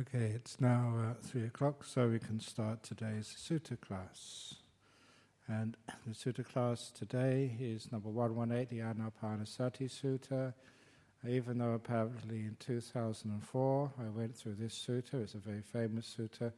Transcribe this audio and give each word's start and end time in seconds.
Okay, 0.00 0.32
it's 0.34 0.60
now 0.60 0.92
uh, 0.98 1.14
three 1.22 1.44
o'clock, 1.44 1.84
so 1.84 2.08
we 2.08 2.18
can 2.18 2.40
start 2.40 2.82
today's 2.82 3.32
sutta 3.38 3.80
class. 3.80 4.54
And 5.46 5.76
the 6.04 6.14
sutta 6.14 6.44
class 6.44 6.90
today 6.90 7.56
is 7.60 7.92
number 7.92 8.08
118, 8.08 8.76
the 8.76 8.82
Anapanasati 8.82 9.88
Sutta. 9.88 10.52
Even 11.28 11.58
though 11.58 11.74
apparently 11.74 12.38
in 12.38 12.56
2004 12.58 13.92
I 13.96 14.08
went 14.08 14.34
through 14.34 14.54
this 14.54 14.74
sutta, 14.74 15.22
it's 15.22 15.34
a 15.34 15.38
very 15.38 15.62
famous 15.62 16.12
sutta, 16.18 16.52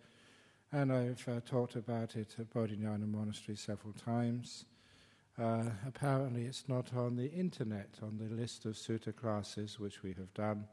and 0.73 0.91
I've 0.91 1.29
uh, 1.29 1.41
talked 1.45 1.77
about 1.77 2.17
it 2.17 2.37
at 2.39 2.55
Bodhinyana 2.55 3.07
Monastery 3.07 3.57
several 3.57 3.93
times. 3.93 4.65
Uh, 5.39 5.65
apparently, 5.87 6.47
it's 6.47 6.65
not 6.69 6.87
on 6.97 7.17
the 7.17 7.31
internet, 7.33 7.99
on 8.03 8.17
the 8.17 8.35
list 8.35 8.65
of 8.65 8.77
sutta 8.77 9.15
classes 9.15 9.79
which 9.79 10.03
we 10.03 10.15
have 10.15 10.33
done. 10.33 10.65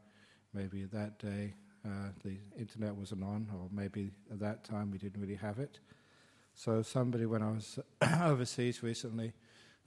Maybe 0.54 0.84
that 0.84 1.18
day 1.18 1.54
uh, 1.84 2.08
the 2.24 2.36
internet 2.58 2.94
wasn't 2.94 3.22
on, 3.22 3.48
or 3.54 3.68
maybe 3.70 4.10
at 4.30 4.40
that 4.40 4.64
time 4.64 4.90
we 4.90 4.98
didn't 4.98 5.20
really 5.20 5.34
have 5.34 5.58
it. 5.58 5.78
So, 6.54 6.82
somebody, 6.82 7.26
when 7.26 7.42
I 7.42 7.50
was 7.50 7.78
overseas 8.22 8.82
recently, 8.82 9.32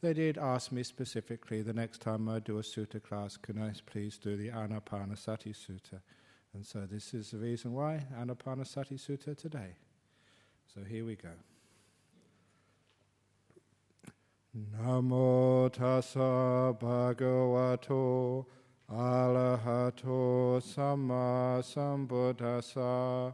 they 0.01 0.13
did 0.13 0.37
ask 0.37 0.71
me 0.71 0.83
specifically 0.83 1.61
the 1.61 1.73
next 1.73 2.01
time 2.01 2.29
I 2.29 2.39
do 2.39 2.59
a 2.59 2.61
sutta 2.61 3.01
class, 3.01 3.37
can 3.37 3.59
I 3.61 3.71
please 3.85 4.17
do 4.17 4.35
the 4.35 4.49
Anapanasati 4.49 5.55
Sutta? 5.55 6.01
And 6.53 6.65
so, 6.65 6.81
this 6.81 7.13
is 7.13 7.31
the 7.31 7.37
reason 7.37 7.73
why 7.73 8.05
Anapanasati 8.15 8.99
Sutta 8.99 9.35
today. 9.35 9.75
So, 10.73 10.81
here 10.83 11.05
we 11.05 11.15
go. 11.15 11.29
Namo 14.75 15.69
tassa 15.71 16.77
bhagavato 16.77 18.45
arahato 18.89 20.61
samma 20.61 21.59
sambuddhassa. 21.61 23.33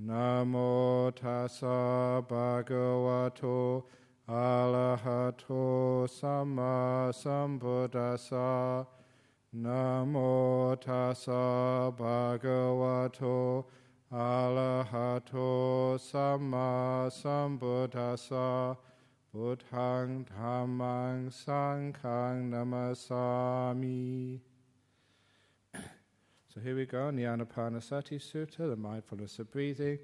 Namo 0.00 1.12
tassa 1.14 2.24
bhagavato 2.26 3.84
arahato 4.26 6.08
samma 6.08 7.12
sambuddhassa. 7.12 8.86
Namo 9.54 10.74
tassa 10.80 11.92
bhagavato 11.94 13.64
arahato 14.10 15.98
samma 16.00 17.10
sambuddhassa. 17.10 18.76
Buddhang 19.34 20.24
Dhammang 20.24 21.28
Sanghang 21.30 22.48
Namasami. 22.50 24.40
So 26.58 26.64
here 26.64 26.74
we 26.74 26.86
go, 26.86 27.08
the 27.12 27.22
Anapanasati 27.22 28.18
Sutta, 28.18 28.68
the 28.68 28.74
mindfulness 28.74 29.38
of 29.38 29.48
breathing, 29.52 30.00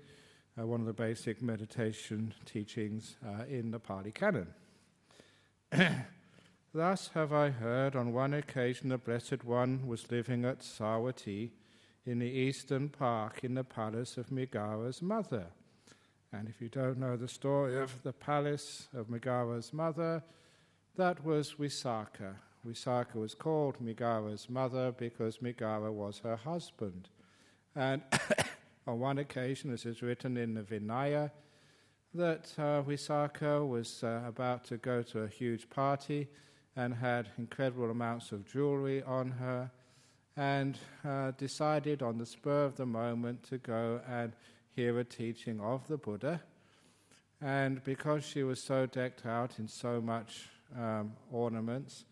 uh, 0.57 0.65
one 0.65 0.79
of 0.79 0.87
the 0.87 0.93
basic 0.93 1.43
meditation 1.43 2.33
teachings 2.45 3.17
uh, 3.27 3.43
in 3.49 3.73
the 3.73 3.81
Pali 3.81 4.13
Canon. 4.13 4.47
Thus 6.73 7.11
have 7.13 7.33
I 7.33 7.51
heard 7.51 7.97
on 7.97 8.13
one 8.13 8.35
occasion 8.35 8.91
the 8.91 8.99
Blessed 8.99 9.43
One 9.43 9.85
was 9.85 10.13
living 10.13 10.45
at 10.45 10.61
Savatthi 10.61 11.51
in 12.07 12.21
the 12.21 12.31
eastern 12.31 12.89
park 12.89 13.43
in 13.43 13.55
the 13.55 13.65
palace 13.65 14.17
of 14.17 14.29
Mrigara's 14.29 15.03
mother. 15.03 15.47
And 16.33 16.49
if 16.49 16.61
you 16.61 16.69
don't 16.69 16.99
know 16.99 17.17
the 17.17 17.27
story 17.27 17.81
of 17.81 18.01
the 18.05 18.13
palace 18.13 18.87
of 18.95 19.09
Mrigara's 19.09 19.73
mother, 19.73 20.23
that 20.95 21.25
was 21.25 21.55
Visakha. 21.59 22.37
Visakha 22.67 23.17
was 23.17 23.35
called 23.35 23.77
Mrigara's 23.83 24.49
mother 24.49 24.93
because 24.93 25.39
Mrigara 25.39 25.93
was 25.93 26.21
her 26.21 26.37
husband. 26.37 27.09
And 27.77 28.03
on 28.87 29.01
one 29.01 29.19
occasion, 29.19 29.73
as 29.73 29.85
is 29.85 30.03
written 30.03 30.37
in 30.37 30.55
the 30.55 30.63
Vinaya, 30.63 31.31
that 32.15 32.53
uh, 32.59 32.83
was 33.67 34.05
uh, 34.05 34.23
about 34.27 34.65
to 34.65 34.77
go 34.77 35.03
to 35.03 35.23
a 35.23 35.29
huge 35.29 35.69
party 35.69 36.29
and 36.77 36.95
had 36.95 37.29
incredible 37.39 37.91
amounts 37.91 38.33
of 38.33 38.47
jewelry 38.47 39.03
on 39.03 39.31
her 39.33 39.71
and 40.37 40.79
uh, 41.05 41.33
decided 41.33 42.03
on 42.03 42.19
the 42.19 42.27
spur 42.27 42.65
of 42.65 42.77
the 42.77 42.87
moment 42.87 43.43
to 43.45 43.59
go 43.59 44.01
and 44.09 44.33
hear 44.75 44.99
a 44.99 45.05
teaching 45.05 45.61
of 45.61 45.87
the 45.87 45.97
Buddha. 45.97 46.41
And 47.41 47.83
because 47.85 48.25
she 48.25 48.43
was 48.43 48.61
so 48.61 48.87
decked 48.87 49.27
out 49.27 49.59
in 49.59 49.69
so 49.69 50.01
much 50.01 50.49
um, 50.77 51.13
ornaments, 51.31 52.05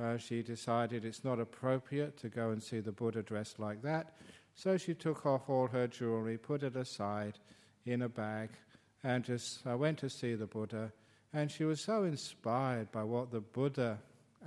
uh, 0.00 0.16
she 0.16 0.42
decided 0.42 1.04
it's 1.04 1.24
not 1.24 1.40
appropriate 1.40 2.16
to 2.18 2.28
go 2.28 2.50
and 2.50 2.62
see 2.62 2.80
the 2.80 2.92
Buddha 2.92 3.22
dressed 3.22 3.58
like 3.58 3.82
that. 3.82 4.14
So 4.54 4.76
she 4.76 4.94
took 4.94 5.26
off 5.26 5.48
all 5.48 5.66
her 5.68 5.86
jewelry, 5.86 6.38
put 6.38 6.62
it 6.62 6.76
aside 6.76 7.38
in 7.86 8.02
a 8.02 8.08
bag, 8.08 8.50
and 9.02 9.24
just 9.24 9.66
uh, 9.66 9.76
went 9.76 9.98
to 9.98 10.10
see 10.10 10.34
the 10.34 10.46
Buddha. 10.46 10.92
And 11.32 11.50
she 11.50 11.64
was 11.64 11.80
so 11.80 12.04
inspired 12.04 12.92
by 12.92 13.04
what 13.04 13.30
the 13.30 13.40
Buddha 13.40 13.98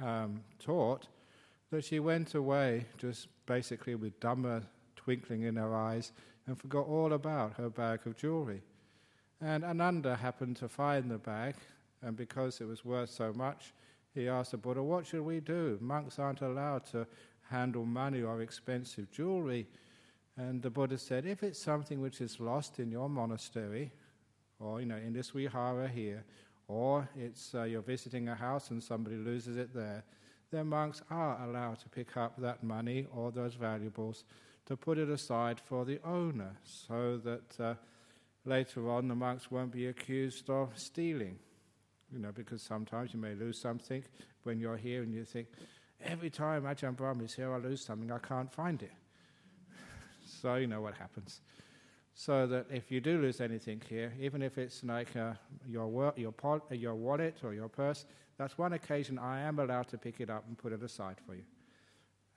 um, 0.02 0.42
taught 0.60 1.08
that 1.72 1.84
she 1.84 2.00
went 2.00 2.36
away 2.36 2.86
just 2.98 3.28
basically 3.46 3.96
with 3.96 4.20
Dhamma 4.20 4.64
twinkling 4.96 5.44
in 5.44 5.56
her 5.56 5.76
eyes 5.76 6.12
and 6.48 6.58
forgot 6.58 6.88
all 6.88 7.14
about 7.14 7.54
her 7.54 7.70
bag 7.70 8.06
of 8.06 8.18
jewelry. 8.18 8.62
And 9.42 9.64
Ananda 9.64 10.16
happened 10.16 10.58
to 10.58 10.70
find 10.70 11.10
the 11.10 11.18
bag, 11.18 11.56
and 12.02 12.16
because 12.16 12.62
it 12.62 12.68
was 12.68 12.86
worth 12.86 13.10
so 13.10 13.34
much, 13.34 13.74
he 14.16 14.30
asked 14.30 14.52
the 14.52 14.58
Buddha, 14.58 14.82
What 14.82 15.06
should 15.06 15.22
we 15.22 15.42
do? 15.42 15.78
Monks 15.82 16.18
aren't 16.18 16.42
allowed 16.42 16.86
to 16.88 17.06
handle 17.50 17.86
money 17.86 18.22
or 18.22 18.42
expensive 18.42 19.12
jewelry. 19.12 19.68
And 20.38 20.62
the 20.62 20.70
Buddha 20.70 20.98
said, 20.98 21.26
If 21.26 21.44
it's 21.44 21.62
something 21.62 22.02
which 22.02 22.22
is 22.22 22.40
lost 22.40 22.80
in 22.80 22.90
your 22.90 23.10
monastery, 23.10 23.92
or 24.60 24.80
you 24.80 24.86
know, 24.86 24.96
in 24.96 25.14
this 25.14 25.32
vihara 25.32 25.88
here, 25.88 26.24
or 26.68 27.08
it's 27.16 27.54
uh, 27.54 27.64
you're 27.64 27.82
visiting 27.82 28.30
a 28.30 28.36
house 28.36 28.72
and 28.72 28.82
somebody 28.82 29.18
loses 29.18 29.58
it 29.58 29.74
there, 29.74 30.04
then 30.52 30.68
monks 30.68 31.02
are 31.12 31.44
allowed 31.44 31.80
to 31.80 31.90
pick 31.90 32.16
up 32.16 32.40
that 32.40 32.64
money 32.64 33.06
or 33.14 33.32
those 33.32 33.56
valuables 33.56 34.24
to 34.66 34.78
put 34.78 34.98
it 34.98 35.10
aside 35.10 35.60
for 35.60 35.86
the 35.86 36.00
owner 36.04 36.56
so 36.64 37.18
that 37.18 37.60
uh, 37.60 37.74
later 38.46 38.90
on 38.90 39.08
the 39.08 39.16
monks 39.16 39.52
won't 39.52 39.72
be 39.72 39.88
accused 39.88 40.50
of 40.50 40.70
stealing. 40.76 41.38
You 42.12 42.20
know, 42.20 42.32
because 42.32 42.62
sometimes 42.62 43.14
you 43.14 43.20
may 43.20 43.34
lose 43.36 43.60
something 43.60 44.04
when 44.44 44.60
you're 44.60 44.78
here 44.78 45.04
and 45.04 45.14
you 45.14 45.26
think, 45.26 45.48
every 46.04 46.30
time 46.30 46.64
Ajahn 46.64 46.96
Brahm 46.96 47.22
is 47.22 47.34
here, 47.34 47.54
I 47.54 47.58
lose 47.58 47.84
something, 47.84 48.12
I 48.12 48.20
can't 48.20 48.52
find 48.52 48.82
it. 48.82 48.92
so 50.26 50.56
you 50.56 50.68
know 50.68 50.82
what 50.82 50.94
happens. 50.94 51.42
So 52.14 52.48
that 52.48 52.68
if 52.70 52.92
you 52.92 53.02
do 53.02 53.20
lose 53.20 53.42
anything 53.42 53.82
here, 53.90 54.14
even 54.20 54.42
if 54.42 54.58
it's 54.58 54.84
like 54.84 55.16
uh, 55.18 55.34
your, 55.68 56.14
your, 56.16 56.34
your 56.72 56.96
wallet 56.96 57.38
or 57.44 57.54
your 57.54 57.68
purse, 57.68 58.06
that's 58.38 58.58
one 58.58 58.74
occasion 58.74 59.20
I 59.20 59.42
am 59.42 59.60
allowed 59.60 59.88
to 59.90 59.98
pick 59.98 60.22
it 60.22 60.30
up 60.30 60.46
and 60.48 60.58
put 60.58 60.74
it 60.74 60.84
aside 60.84 61.18
for 61.26 61.36
you. 61.36 61.44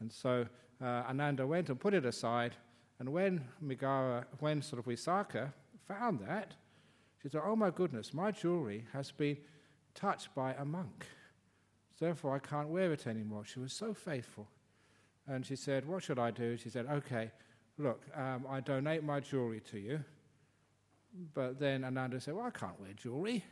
And 0.00 0.12
so 0.12 0.46
uh, 0.82 0.84
Ananda 1.08 1.46
went 1.46 1.68
and 1.68 1.78
put 1.78 1.94
it 1.94 2.04
aside. 2.04 2.54
And 2.98 3.12
when 3.12 3.44
Mrigara, 3.64 4.24
when 4.40 4.62
sort 4.62 4.80
of 4.80 4.86
Visakha 4.86 5.52
found 5.86 6.20
that, 6.20 6.54
she 7.22 7.28
said, 7.28 7.42
Oh 7.44 7.56
my 7.56 7.70
goodness, 7.70 8.14
my 8.14 8.30
jewelry 8.30 8.84
has 8.92 9.10
been 9.10 9.36
touched 9.98 10.34
by 10.34 10.54
a 10.54 10.64
monk. 10.64 11.06
Therefore, 11.98 12.34
I 12.34 12.38
can't 12.38 12.68
wear 12.68 12.92
it 12.92 13.06
anymore. 13.06 13.44
She 13.44 13.58
was 13.58 13.72
so 13.72 13.92
faithful. 13.92 14.46
And 15.26 15.44
she 15.44 15.56
said, 15.56 15.86
What 15.86 16.02
should 16.02 16.18
I 16.18 16.30
do? 16.30 16.56
She 16.56 16.70
said, 16.70 16.86
Okay, 16.86 17.30
look, 17.76 18.02
um, 18.14 18.46
I 18.48 18.60
donate 18.60 19.02
my 19.02 19.20
jewelry 19.20 19.60
to 19.70 19.78
you. 19.78 20.04
But 21.34 21.58
then 21.58 21.84
Ananda 21.84 22.20
said, 22.20 22.34
Well, 22.34 22.46
I 22.46 22.50
can't 22.50 22.80
wear 22.80 22.90
jewelry. 22.92 23.44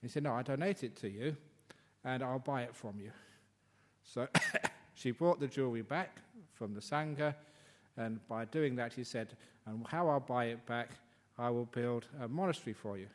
He 0.00 0.08
said, 0.08 0.22
No, 0.22 0.32
I 0.32 0.42
donate 0.42 0.82
it 0.82 0.96
to 0.96 1.08
you, 1.08 1.36
and 2.04 2.22
I'll 2.22 2.38
buy 2.38 2.62
it 2.62 2.74
from 2.74 2.98
you. 2.98 3.12
So 4.02 4.26
She 4.94 5.10
brought 5.10 5.40
the 5.40 5.46
jewelry 5.46 5.82
back 5.82 6.20
from 6.54 6.74
the 6.74 6.80
Sangha, 6.80 7.34
and 7.96 8.26
by 8.28 8.44
doing 8.46 8.76
that, 8.76 8.92
he 8.92 9.04
said, 9.04 9.36
And 9.66 9.86
how 9.86 10.08
I'll 10.08 10.20
buy 10.20 10.46
it 10.46 10.64
back, 10.66 10.90
I 11.38 11.50
will 11.50 11.64
build 11.66 12.06
a 12.20 12.28
monastery 12.28 12.74
for 12.74 12.98
you. 12.98 13.06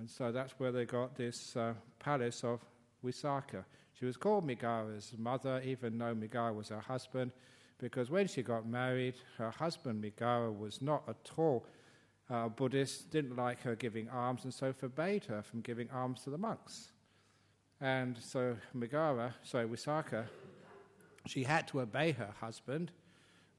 And 0.00 0.08
so 0.08 0.32
that's 0.32 0.54
where 0.56 0.72
they 0.72 0.86
got 0.86 1.14
this 1.14 1.54
uh, 1.56 1.74
palace 1.98 2.42
of 2.42 2.60
Visakha. 3.04 3.66
She 3.92 4.06
was 4.06 4.16
called 4.16 4.48
Mrigara's 4.48 5.12
mother, 5.18 5.60
even 5.62 5.98
though 5.98 6.14
Mrigara 6.14 6.54
was 6.54 6.70
her 6.70 6.80
husband, 6.80 7.32
because 7.78 8.10
when 8.10 8.26
she 8.26 8.42
got 8.42 8.66
married, 8.66 9.16
her 9.36 9.50
husband 9.50 10.02
Mrigara 10.02 10.58
was 10.58 10.80
not 10.80 11.02
at 11.06 11.30
all 11.36 11.66
uh, 12.30 12.48
Buddhist, 12.48 13.10
didn't 13.10 13.36
like 13.36 13.60
her 13.60 13.76
giving 13.76 14.08
alms, 14.08 14.44
and 14.44 14.54
so 14.54 14.72
forbade 14.72 15.26
her 15.26 15.42
from 15.42 15.60
giving 15.60 15.90
alms 15.90 16.22
to 16.22 16.30
the 16.30 16.38
monks. 16.38 16.92
And 17.78 18.16
so 18.16 18.56
Mrigara, 18.74 19.34
sorry, 19.42 19.66
Visakha, 19.68 20.24
she 21.26 21.44
had 21.44 21.68
to 21.68 21.82
obey 21.82 22.12
her 22.12 22.32
husband, 22.40 22.90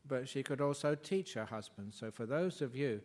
but 0.08 0.28
she 0.28 0.42
could 0.42 0.60
also 0.60 0.96
teach 0.96 1.36
her 1.36 1.46
husband. 1.46 1.94
So 1.94 2.10
for 2.10 2.26
those 2.26 2.64
of 2.64 2.76
you 2.76 3.02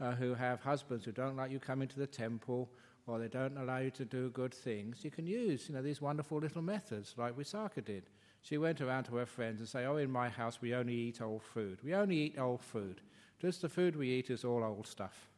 uh, 0.00 0.12
who 0.12 0.34
have 0.34 0.60
husbands 0.60 1.04
who 1.04 1.12
don't 1.12 1.36
like 1.36 1.50
you 1.50 1.58
coming 1.58 1.88
to 1.88 1.98
the 1.98 2.06
temple 2.06 2.70
or 3.06 3.18
they 3.18 3.28
don't 3.28 3.56
allow 3.56 3.78
you 3.78 3.90
to 3.90 4.04
do 4.04 4.30
good 4.30 4.52
things, 4.52 5.04
you 5.04 5.10
can 5.10 5.26
use 5.26 5.68
you 5.68 5.74
know, 5.74 5.82
these 5.82 6.00
wonderful 6.00 6.38
little 6.38 6.62
methods 6.62 7.14
like 7.16 7.36
Visakha 7.36 7.84
did. 7.84 8.04
She 8.42 8.58
went 8.58 8.80
around 8.80 9.04
to 9.04 9.16
her 9.16 9.26
friends 9.26 9.60
and 9.60 9.68
say, 9.68 9.84
"Oh, 9.86 9.96
in 9.96 10.10
my 10.10 10.28
house 10.28 10.60
we 10.60 10.74
only 10.74 10.94
eat 10.94 11.20
old 11.20 11.42
food. 11.42 11.78
We 11.82 11.94
only 11.94 12.16
eat 12.16 12.38
old 12.38 12.60
food. 12.60 13.00
Just 13.40 13.62
the 13.62 13.68
food 13.68 13.96
we 13.96 14.08
eat 14.08 14.30
is 14.30 14.44
all 14.44 14.62
old 14.62 14.86
stuff. 14.86 15.28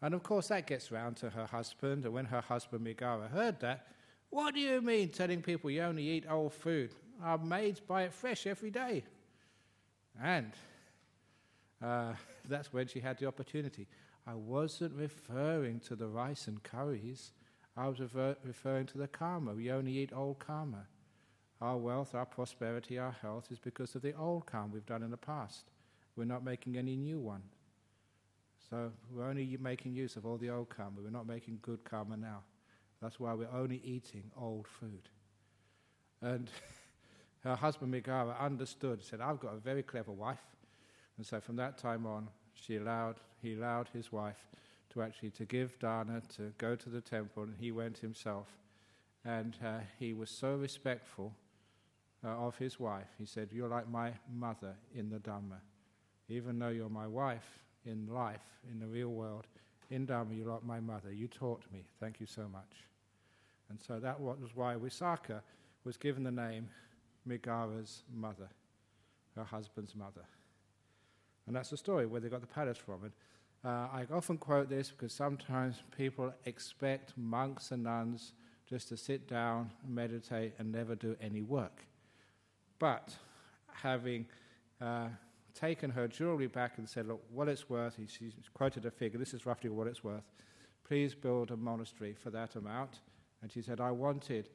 And 0.00 0.14
of 0.14 0.22
course, 0.22 0.48
that 0.48 0.66
gets 0.66 0.92
round 0.92 1.16
to 1.18 1.30
her 1.30 1.46
husband. 1.46 2.04
And 2.04 2.14
when 2.14 2.26
her 2.26 2.40
husband 2.40 2.86
Migara 2.86 3.28
heard 3.28 3.60
that, 3.60 3.86
what 4.30 4.54
do 4.54 4.60
you 4.60 4.80
mean 4.80 5.08
telling 5.08 5.42
people 5.42 5.70
you 5.70 5.82
only 5.82 6.08
eat 6.08 6.26
old 6.28 6.52
food? 6.52 6.94
Our 7.22 7.38
maids 7.38 7.80
buy 7.80 8.02
it 8.02 8.12
fresh 8.12 8.46
every 8.46 8.70
day. 8.70 9.04
And 10.22 10.52
uh, 11.82 12.14
that's 12.48 12.72
when 12.72 12.86
she 12.86 13.00
had 13.00 13.18
the 13.18 13.26
opportunity. 13.26 13.86
I 14.26 14.34
wasn't 14.34 14.94
referring 14.94 15.80
to 15.80 15.96
the 15.96 16.08
rice 16.08 16.48
and 16.48 16.62
curries. 16.62 17.32
I 17.76 17.88
was 17.88 18.00
refer- 18.00 18.36
referring 18.44 18.86
to 18.86 18.98
the 18.98 19.08
karma. 19.08 19.54
We 19.54 19.70
only 19.70 19.98
eat 19.98 20.12
old 20.12 20.38
karma. 20.38 20.86
Our 21.60 21.76
wealth, 21.76 22.14
our 22.14 22.26
prosperity, 22.26 22.98
our 22.98 23.12
health 23.22 23.48
is 23.50 23.58
because 23.58 23.94
of 23.94 24.02
the 24.02 24.14
old 24.14 24.46
karma 24.46 24.74
we've 24.74 24.86
done 24.86 25.02
in 25.02 25.10
the 25.10 25.16
past. 25.16 25.70
We're 26.16 26.24
not 26.24 26.44
making 26.44 26.76
any 26.76 26.96
new 26.96 27.18
one. 27.18 27.42
So 28.68 28.92
we're 29.10 29.24
only 29.24 29.56
making 29.60 29.94
use 29.94 30.16
of 30.16 30.26
all 30.26 30.36
the 30.36 30.50
old 30.50 30.68
karma. 30.68 31.00
We're 31.02 31.10
not 31.10 31.26
making 31.26 31.60
good 31.62 31.84
karma 31.84 32.16
now. 32.16 32.42
That's 33.00 33.18
why 33.18 33.32
we're 33.34 33.52
only 33.52 33.80
eating 33.84 34.24
old 34.36 34.66
food. 34.66 35.08
And 36.20 36.50
her 37.44 37.56
husband 37.56 37.94
Migara 37.94 38.38
understood, 38.38 39.02
said, 39.02 39.20
I've 39.20 39.40
got 39.40 39.54
a 39.54 39.58
very 39.58 39.82
clever 39.82 40.12
wife. 40.12 40.42
And 41.18 41.26
so 41.26 41.40
from 41.40 41.56
that 41.56 41.76
time 41.76 42.06
on, 42.06 42.28
she 42.54 42.76
allowed, 42.76 43.16
he 43.42 43.54
allowed 43.54 43.88
his 43.92 44.10
wife 44.12 44.46
to 44.90 45.02
actually 45.02 45.30
to 45.30 45.44
give 45.44 45.78
dana, 45.78 46.22
to 46.36 46.52
go 46.56 46.74
to 46.76 46.88
the 46.88 47.00
temple, 47.00 47.42
and 47.42 47.54
he 47.60 47.72
went 47.72 47.98
himself. 47.98 48.46
And 49.24 49.56
uh, 49.62 49.80
he 49.98 50.14
was 50.14 50.30
so 50.30 50.54
respectful 50.54 51.34
uh, 52.24 52.28
of 52.28 52.56
his 52.56 52.80
wife. 52.80 53.08
He 53.18 53.26
said, 53.26 53.48
You're 53.52 53.68
like 53.68 53.88
my 53.90 54.12
mother 54.32 54.74
in 54.94 55.10
the 55.10 55.18
Dhamma. 55.18 55.58
Even 56.28 56.58
though 56.58 56.68
you're 56.68 56.88
my 56.88 57.06
wife 57.06 57.58
in 57.84 58.06
life, 58.06 58.60
in 58.70 58.78
the 58.78 58.86
real 58.86 59.10
world, 59.10 59.46
in 59.90 60.06
Dhamma, 60.06 60.36
you're 60.36 60.48
like 60.52 60.64
my 60.64 60.80
mother. 60.80 61.12
You 61.12 61.26
taught 61.26 61.64
me. 61.72 61.84
Thank 62.00 62.20
you 62.20 62.26
so 62.26 62.42
much. 62.50 62.86
And 63.70 63.80
so 63.80 63.98
that 63.98 64.20
was 64.20 64.50
why 64.54 64.74
Visakha 64.74 65.42
was 65.84 65.96
given 65.96 66.22
the 66.22 66.30
name 66.30 66.68
Migara's 67.26 68.04
mother, 68.14 68.48
her 69.34 69.44
husband's 69.44 69.94
mother. 69.94 70.24
And 71.48 71.56
that's 71.56 71.70
the 71.70 71.76
story 71.78 72.04
where 72.04 72.20
they 72.20 72.28
got 72.28 72.42
the 72.42 72.46
palace 72.46 72.76
from. 72.76 73.04
And 73.04 73.12
uh, 73.64 73.88
I 73.90 74.06
often 74.12 74.36
quote 74.36 74.68
this 74.68 74.90
because 74.90 75.14
sometimes 75.14 75.82
people 75.96 76.32
expect 76.44 77.16
monks 77.16 77.72
and 77.72 77.82
nuns 77.82 78.34
just 78.68 78.88
to 78.90 78.98
sit 78.98 79.26
down, 79.26 79.70
meditate, 79.88 80.52
and 80.58 80.70
never 80.70 80.94
do 80.94 81.16
any 81.22 81.40
work. 81.40 81.84
But 82.78 83.16
having 83.72 84.26
uh, 84.80 85.08
taken 85.54 85.90
her 85.90 86.06
jewelry 86.06 86.48
back 86.48 86.76
and 86.76 86.86
said, 86.86 87.08
Look, 87.08 87.22
what 87.32 87.48
it's 87.48 87.70
worth, 87.70 87.98
she 88.08 88.32
quoted 88.52 88.84
a 88.84 88.90
figure, 88.90 89.18
this 89.18 89.32
is 89.32 89.46
roughly 89.46 89.70
what 89.70 89.86
it's 89.86 90.04
worth. 90.04 90.24
Please 90.86 91.14
build 91.14 91.50
a 91.50 91.56
monastery 91.56 92.14
for 92.14 92.28
that 92.30 92.56
amount. 92.56 93.00
And 93.40 93.50
she 93.50 93.62
said, 93.62 93.80
I 93.80 93.90
wanted 93.90 94.50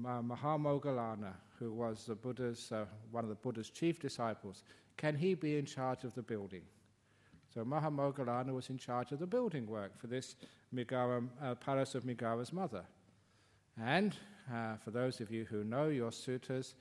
Mahamoggallana, 0.00 1.32
who 1.58 1.72
was 1.72 2.04
the 2.06 2.14
Buddha's, 2.14 2.70
uh, 2.70 2.84
one 3.10 3.24
of 3.24 3.30
the 3.30 3.36
Buddha's 3.36 3.70
chief 3.70 3.98
disciples, 3.98 4.62
can 5.00 5.16
he 5.16 5.32
be 5.32 5.56
in 5.56 5.64
charge 5.64 6.04
of 6.04 6.14
the 6.14 6.22
building? 6.22 6.60
So 7.54 7.64
Mahamoggallana 7.64 8.52
was 8.52 8.68
in 8.68 8.76
charge 8.76 9.12
of 9.12 9.18
the 9.18 9.26
building 9.26 9.66
work 9.66 9.98
for 9.98 10.08
this 10.08 10.36
Migara, 10.74 11.26
uh, 11.42 11.54
palace 11.54 11.94
of 11.94 12.04
Migara's 12.04 12.52
mother. 12.52 12.84
And 13.82 14.14
uh, 14.52 14.76
for 14.76 14.90
those 14.90 15.20
of 15.20 15.30
you 15.30 15.46
who 15.46 15.64
know 15.64 15.88
your 15.88 16.10
suttas, 16.10 16.74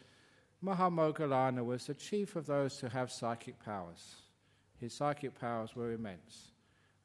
Mahamoggallana 0.62 1.64
was 1.64 1.88
the 1.88 1.94
chief 1.94 2.36
of 2.36 2.46
those 2.46 2.78
who 2.78 2.88
have 2.88 3.10
psychic 3.10 3.58
powers. 3.64 4.16
His 4.82 4.94
psychic 4.94 5.40
powers 5.40 5.74
were 5.74 5.94
immense. 5.94 6.52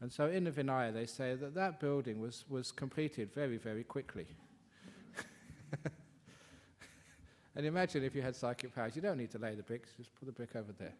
And 0.00 0.12
so 0.12 0.26
in 0.26 0.42
the 0.42 0.50
Vinaya, 0.50 0.92
they 0.92 1.06
say 1.06 1.36
that 1.36 1.54
that 1.54 1.78
building 1.78 2.20
was, 2.20 2.44
was 2.48 2.72
completed 2.72 3.32
very, 3.32 3.56
very 3.56 3.84
quickly. 3.84 4.26
and 7.56 7.66
imagine 7.66 8.02
if 8.04 8.14
you 8.14 8.22
had 8.22 8.34
psychic 8.34 8.74
powers. 8.74 8.96
You 8.96 9.02
don't 9.02 9.18
need 9.18 9.30
to 9.32 9.38
lay 9.38 9.54
the 9.54 9.62
bricks, 9.62 9.90
just 9.96 10.14
put 10.14 10.26
the 10.26 10.32
brick 10.32 10.56
over 10.56 10.72
there. 10.78 10.94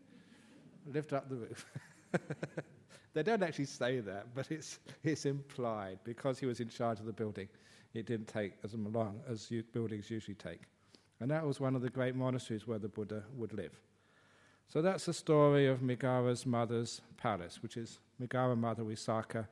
Lift 0.93 1.13
up 1.13 1.29
the 1.29 1.37
roof. 1.37 1.67
they 3.15 3.23
don't 3.23 3.43
actually 3.43 3.65
say 3.65 4.01
that, 4.01 4.27
but 4.35 4.51
it's, 4.51 4.79
it's 5.03 5.25
implied 5.27 5.99
because 6.05 6.39
he 6.39 6.47
was 6.47 6.61
in 6.61 6.69
charge 6.69 7.01
of 7.01 7.07
the 7.07 7.13
building. 7.13 7.49
It 7.95 8.07
didn't 8.07 8.29
take 8.29 8.55
as 8.63 8.75
long 8.75 9.21
as 9.29 9.51
buildings 9.73 10.11
usually 10.11 10.35
take. 10.35 10.61
And 11.21 11.31
that 11.31 11.47
was 11.47 11.61
one 11.61 11.77
of 11.77 11.83
the 11.83 11.91
great 11.91 12.15
monasteries 12.15 12.67
where 12.67 12.79
the 12.79 12.89
Buddha 12.89 13.23
would 13.37 13.53
live. 13.53 13.81
So 14.69 14.83
that's 14.83 15.07
the 15.07 15.13
story 15.13 15.67
of 15.67 15.81
Migara's 15.81 16.45
mother's 16.45 17.01
palace, 17.17 17.63
which 17.63 17.77
is 17.77 18.01
Migara 18.21 18.57
Mother 18.57 18.83
Visakha, 18.83 19.47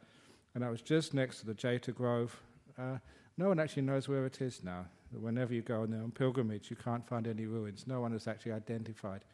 and 0.54 0.62
that 0.62 0.70
was 0.70 0.82
just 0.82 1.14
next 1.14 1.40
to 1.40 1.46
the 1.46 1.54
Jeta 1.54 1.94
Grove. 1.94 2.40
Uh, 2.78 2.98
no 3.36 3.48
one 3.48 3.60
actually 3.60 3.82
knows 3.82 4.08
where 4.08 4.26
it 4.26 4.40
is 4.40 4.62
now. 4.64 4.86
Whenever 5.12 5.54
you 5.54 5.62
go 5.62 5.82
on, 5.82 5.92
on 5.94 6.10
pilgrimage, 6.10 6.70
you 6.70 6.76
can't 6.76 7.06
find 7.06 7.26
any 7.26 7.46
ruins. 7.46 7.86
No 7.86 8.00
one 8.00 8.12
has 8.12 8.26
actually 8.26 8.52
identified 8.52 9.24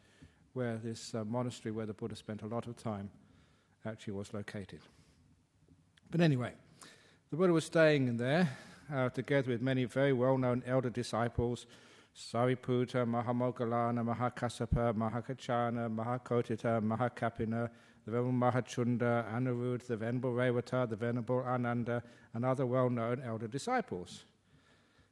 where 0.53 0.77
this 0.77 1.13
uh, 1.15 1.23
monastery, 1.23 1.71
where 1.71 1.85
the 1.85 1.93
Buddha 1.93 2.15
spent 2.15 2.41
a 2.41 2.47
lot 2.47 2.67
of 2.67 2.75
time, 2.75 3.09
actually 3.85 4.13
was 4.13 4.33
located. 4.33 4.79
But 6.11 6.21
anyway, 6.21 6.53
the 7.29 7.37
Buddha 7.37 7.53
was 7.53 7.65
staying 7.65 8.07
in 8.07 8.17
there 8.17 8.49
uh, 8.93 9.09
together 9.09 9.51
with 9.51 9.61
many 9.61 9.85
very 9.85 10.13
well 10.13 10.37
known 10.37 10.63
elder 10.65 10.89
disciples 10.89 11.65
Sariputta, 12.15 13.05
Mahamoggallana, 13.05 14.03
Mahakassapa, 14.03 14.93
Mahakaccana, 14.93 15.89
Mahakotthita, 15.89 16.81
Mahakappina, 16.81 17.69
the 18.05 18.11
Venerable 18.11 18.31
Mahachunda, 18.31 19.31
Anuruddha, 19.33 19.87
the 19.87 19.97
Venerable 19.97 20.33
Revata, 20.33 20.89
the 20.89 20.95
Venerable 20.95 21.43
Ananda, 21.45 22.03
and 22.33 22.43
other 22.43 22.65
well 22.65 22.89
known 22.89 23.21
elder 23.23 23.47
disciples. 23.47 24.25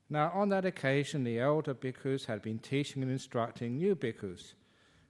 Now, 0.10 0.32
on 0.34 0.50
that 0.50 0.66
occasion, 0.66 1.24
the 1.24 1.40
elder 1.40 1.74
bhikkhus 1.74 2.26
had 2.26 2.42
been 2.42 2.60
teaching 2.60 3.04
and 3.04 3.12
instructing 3.12 3.78
new 3.78 3.96
bhikkhus. 3.96 4.54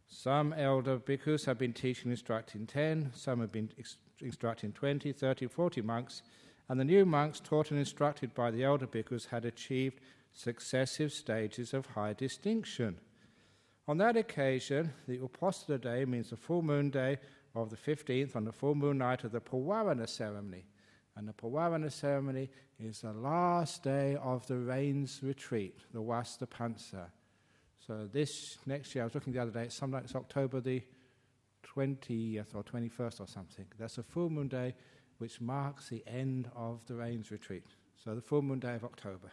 Some 0.07 0.53
elder 0.53 0.97
bhikkhus 0.97 1.45
had 1.45 1.57
been 1.57 1.73
teaching 1.73 2.05
and 2.05 2.13
instructing 2.13 2.65
10, 2.65 3.11
some 3.13 3.41
had 3.41 3.51
been 3.51 3.69
instructing 4.21 4.71
20, 4.71 5.11
30, 5.11 5.47
40 5.47 5.81
monks, 5.81 6.23
and 6.69 6.79
the 6.79 6.85
new 6.85 7.05
monks 7.05 7.39
taught 7.39 7.69
and 7.69 7.79
instructed 7.79 8.33
by 8.33 8.49
the 8.49 8.63
elder 8.63 8.87
bhikkhus 8.87 9.27
had 9.27 9.45
achieved 9.45 9.99
successive 10.33 11.11
stages 11.11 11.73
of 11.73 11.85
high 11.85 12.13
distinction. 12.13 12.97
On 13.87 13.97
that 13.99 14.17
occasion, 14.17 14.93
the 15.07 15.17
Uposatha 15.19 15.79
day 15.79 16.05
means 16.05 16.31
the 16.31 16.37
full 16.37 16.61
moon 16.61 16.89
day 16.89 17.17
of 17.55 17.69
the 17.69 17.77
15th 17.77 18.35
on 18.35 18.45
the 18.45 18.51
full 18.51 18.75
moon 18.75 18.97
night 18.97 19.23
of 19.23 19.31
the 19.31 19.39
Pavarana 19.39 20.07
ceremony. 20.07 20.65
And 21.17 21.27
the 21.27 21.33
Pavarana 21.33 21.91
ceremony 21.91 22.51
is 22.79 23.01
the 23.01 23.11
last 23.11 23.81
day 23.81 24.15
of 24.21 24.45
the 24.45 24.57
rains 24.57 25.19
retreat, 25.23 25.75
the 25.91 25.99
Vastapansa. 25.99 27.07
So 27.79 28.07
this 28.11 28.29
next 28.67 28.93
year, 28.93 29.03
I 29.03 29.05
was 29.05 29.15
looking 29.15 29.33
the 29.33 29.41
other 29.41 29.51
day, 29.51 29.63
it's, 29.63 29.75
something 29.75 29.95
like 29.95 30.03
it's 30.03 30.15
October 30.15 30.61
the 30.61 30.83
20th 31.75 32.53
or 32.53 32.63
21st 32.63 33.19
or 33.19 33.27
something. 33.27 33.65
That's 33.79 33.97
a 33.97 34.03
full 34.03 34.29
moon 34.29 34.47
day 34.47 34.75
which 35.17 35.41
marks 35.41 35.89
the 35.89 36.03
end 36.05 36.51
of 36.55 36.85
the 36.85 36.93
rains 36.93 37.31
retreat. 37.31 37.65
So 38.03 38.13
the 38.13 38.21
full 38.21 38.43
moon 38.43 38.59
day 38.59 38.75
of 38.75 38.83
October. 38.83 39.31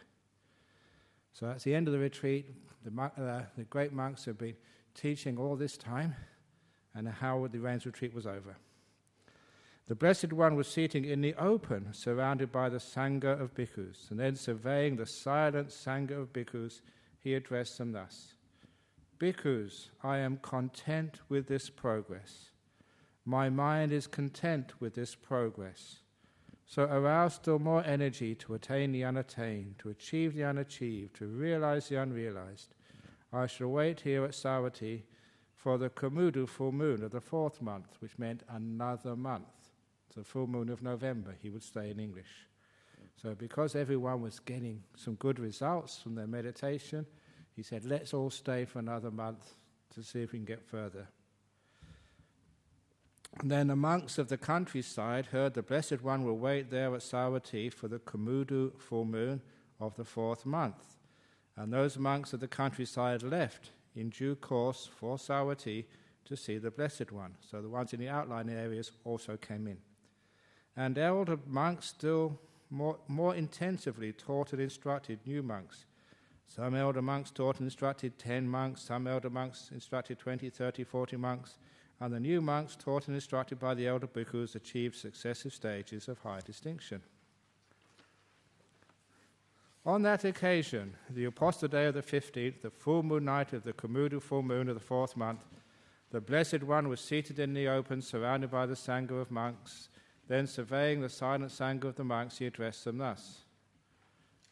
So 1.33 1.45
that's 1.45 1.63
the 1.63 1.75
end 1.75 1.87
of 1.87 1.93
the 1.93 1.99
retreat. 1.99 2.47
The, 2.83 3.01
uh, 3.01 3.43
the 3.55 3.63
great 3.65 3.93
monks 3.93 4.25
have 4.25 4.39
been 4.39 4.55
teaching 4.95 5.37
all 5.37 5.55
this 5.55 5.77
time, 5.77 6.15
and 6.95 7.07
how 7.07 7.45
the 7.51 7.59
rains 7.59 7.85
retreat 7.85 8.13
was 8.13 8.25
over. 8.25 8.57
The 9.87 9.95
Blessed 9.95 10.33
One 10.33 10.55
was 10.55 10.67
sitting 10.67 11.05
in 11.05 11.21
the 11.21 11.35
open, 11.35 11.93
surrounded 11.93 12.51
by 12.51 12.69
the 12.69 12.79
Sangha 12.79 13.39
of 13.39 13.53
bhikkhus, 13.53 14.09
and 14.09 14.19
then 14.19 14.35
surveying 14.35 14.95
the 14.95 15.05
silent 15.05 15.69
Sangha 15.69 16.19
of 16.19 16.33
bhikkhus, 16.33 16.81
he 17.19 17.35
addressed 17.35 17.77
them 17.77 17.91
thus 17.91 18.33
Bhikkhus, 19.19 19.89
I 20.03 20.17
am 20.17 20.37
content 20.37 21.19
with 21.29 21.47
this 21.47 21.69
progress. 21.69 22.49
My 23.25 23.49
mind 23.49 23.91
is 23.91 24.07
content 24.07 24.73
with 24.81 24.95
this 24.95 25.13
progress. 25.13 25.99
So 26.65 26.83
arouse 26.83 27.35
still 27.35 27.59
more 27.59 27.83
energy 27.85 28.33
to 28.35 28.55
attain 28.55 28.91
the 28.91 29.03
unattained, 29.03 29.75
to 29.79 29.89
achieve 29.89 30.33
the 30.33 30.43
unachieved, 30.45 31.15
to 31.17 31.27
realize 31.27 31.89
the 31.89 32.01
unrealized. 32.01 32.73
I 33.31 33.45
shall 33.45 33.67
wait 33.67 34.01
here 34.01 34.25
at 34.25 34.31
Savatthi 34.31 35.03
for 35.53 35.77
the 35.77 35.89
Komudi 35.89 36.47
full 36.49 36.71
moon 36.71 37.03
of 37.03 37.11
the 37.11 37.21
fourth 37.21 37.61
month, 37.61 37.97
which 37.99 38.17
meant 38.17 38.43
another 38.49 39.15
month. 39.15 39.64
The 40.13 40.23
full 40.23 40.47
moon 40.47 40.69
of 40.69 40.81
November, 40.81 41.35
he 41.41 41.49
would 41.49 41.63
stay 41.63 41.89
in 41.89 41.99
English. 41.99 42.47
So, 43.21 43.35
because 43.35 43.75
everyone 43.75 44.21
was 44.21 44.39
getting 44.39 44.83
some 44.95 45.15
good 45.15 45.39
results 45.39 45.99
from 46.01 46.15
their 46.15 46.27
meditation, 46.27 47.05
he 47.55 47.63
said, 47.63 47.85
let's 47.85 48.13
all 48.13 48.29
stay 48.29 48.65
for 48.65 48.79
another 48.79 49.11
month 49.11 49.55
to 49.93 50.03
see 50.03 50.21
if 50.21 50.31
we 50.31 50.39
can 50.39 50.45
get 50.45 50.63
further. 50.63 51.07
And 53.39 53.51
then 53.51 53.67
the 53.67 53.75
monks 53.75 54.17
of 54.17 54.29
the 54.29 54.37
countryside 54.37 55.27
heard 55.27 55.53
the 55.53 55.63
Blessed 55.63 56.01
One 56.01 56.23
will 56.23 56.37
wait 56.37 56.69
there 56.69 56.93
at 56.93 57.01
Savatthi 57.01 57.71
for 57.71 57.87
the 57.87 57.99
Komudi 57.99 58.79
full 58.79 59.05
moon 59.05 59.41
of 59.79 59.95
the 59.95 60.05
fourth 60.05 60.45
month. 60.45 60.95
And 61.57 61.71
those 61.71 61.97
monks 61.97 62.33
of 62.33 62.39
the 62.39 62.47
countryside 62.47 63.23
left 63.23 63.71
in 63.95 64.09
due 64.09 64.35
course 64.35 64.89
for 64.99 65.17
Savatthi 65.17 65.85
to 66.25 66.35
see 66.35 66.57
the 66.57 66.71
Blessed 66.71 67.11
One. 67.11 67.35
So 67.41 67.61
the 67.61 67.69
ones 67.69 67.93
in 67.93 67.99
the 67.99 68.09
outlying 68.09 68.49
areas 68.49 68.91
also 69.03 69.37
came 69.37 69.67
in. 69.67 69.77
And 70.77 70.97
elder 70.97 71.37
monks 71.47 71.87
still 71.87 72.39
more, 72.69 72.97
more 73.07 73.35
intensively 73.35 74.11
taught 74.11 74.53
and 74.53 74.61
instructed 74.61 75.19
new 75.25 75.41
monks. 75.41 75.85
Some 76.47 76.75
elder 76.75 77.01
monks 77.01 77.31
taught 77.31 77.59
and 77.59 77.65
instructed 77.65 78.17
10 78.19 78.47
monks, 78.47 78.81
some 78.81 79.07
elder 79.07 79.29
monks 79.29 79.71
instructed 79.73 80.19
20, 80.19 80.49
30, 80.49 80.83
40 80.83 81.17
monks, 81.17 81.57
and 81.99 82.13
the 82.13 82.19
new 82.19 82.41
monks 82.41 82.75
taught 82.75 83.07
and 83.07 83.15
instructed 83.15 83.59
by 83.59 83.73
the 83.73 83.87
elder 83.87 84.07
bhikkhus 84.07 84.55
achieved 84.55 84.95
successive 84.95 85.53
stages 85.53 86.07
of 86.07 86.19
high 86.19 86.41
distinction. 86.45 87.01
On 89.85 90.01
that 90.01 90.23
occasion, 90.23 90.95
the 91.09 91.25
Uposatha 91.25 91.69
day 91.69 91.85
of 91.85 91.93
the 91.93 92.01
15th, 92.01 92.61
the 92.61 92.71
full 92.71 93.03
moon 93.03 93.25
night 93.25 93.53
of 93.53 93.63
the 93.63 93.73
Komudi 93.73 94.21
full 94.21 94.41
moon 94.41 94.67
of 94.67 94.73
the 94.73 94.81
fourth 94.81 95.15
month, 95.15 95.41
the 96.11 96.19
Blessed 96.19 96.63
One 96.63 96.89
was 96.89 96.99
seated 96.99 97.37
in 97.37 97.53
the 97.53 97.67
open, 97.67 98.01
surrounded 98.01 98.49
by 98.49 98.65
the 98.65 98.73
Sangha 98.73 99.21
of 99.21 99.29
monks. 99.29 99.89
Then, 100.27 100.47
surveying 100.47 101.01
the 101.01 101.09
silent 101.09 101.51
Sangha 101.51 101.85
of 101.85 101.95
the 101.95 102.03
monks, 102.03 102.37
he 102.37 102.47
addressed 102.47 102.85
them 102.85 102.97
thus 102.97 103.43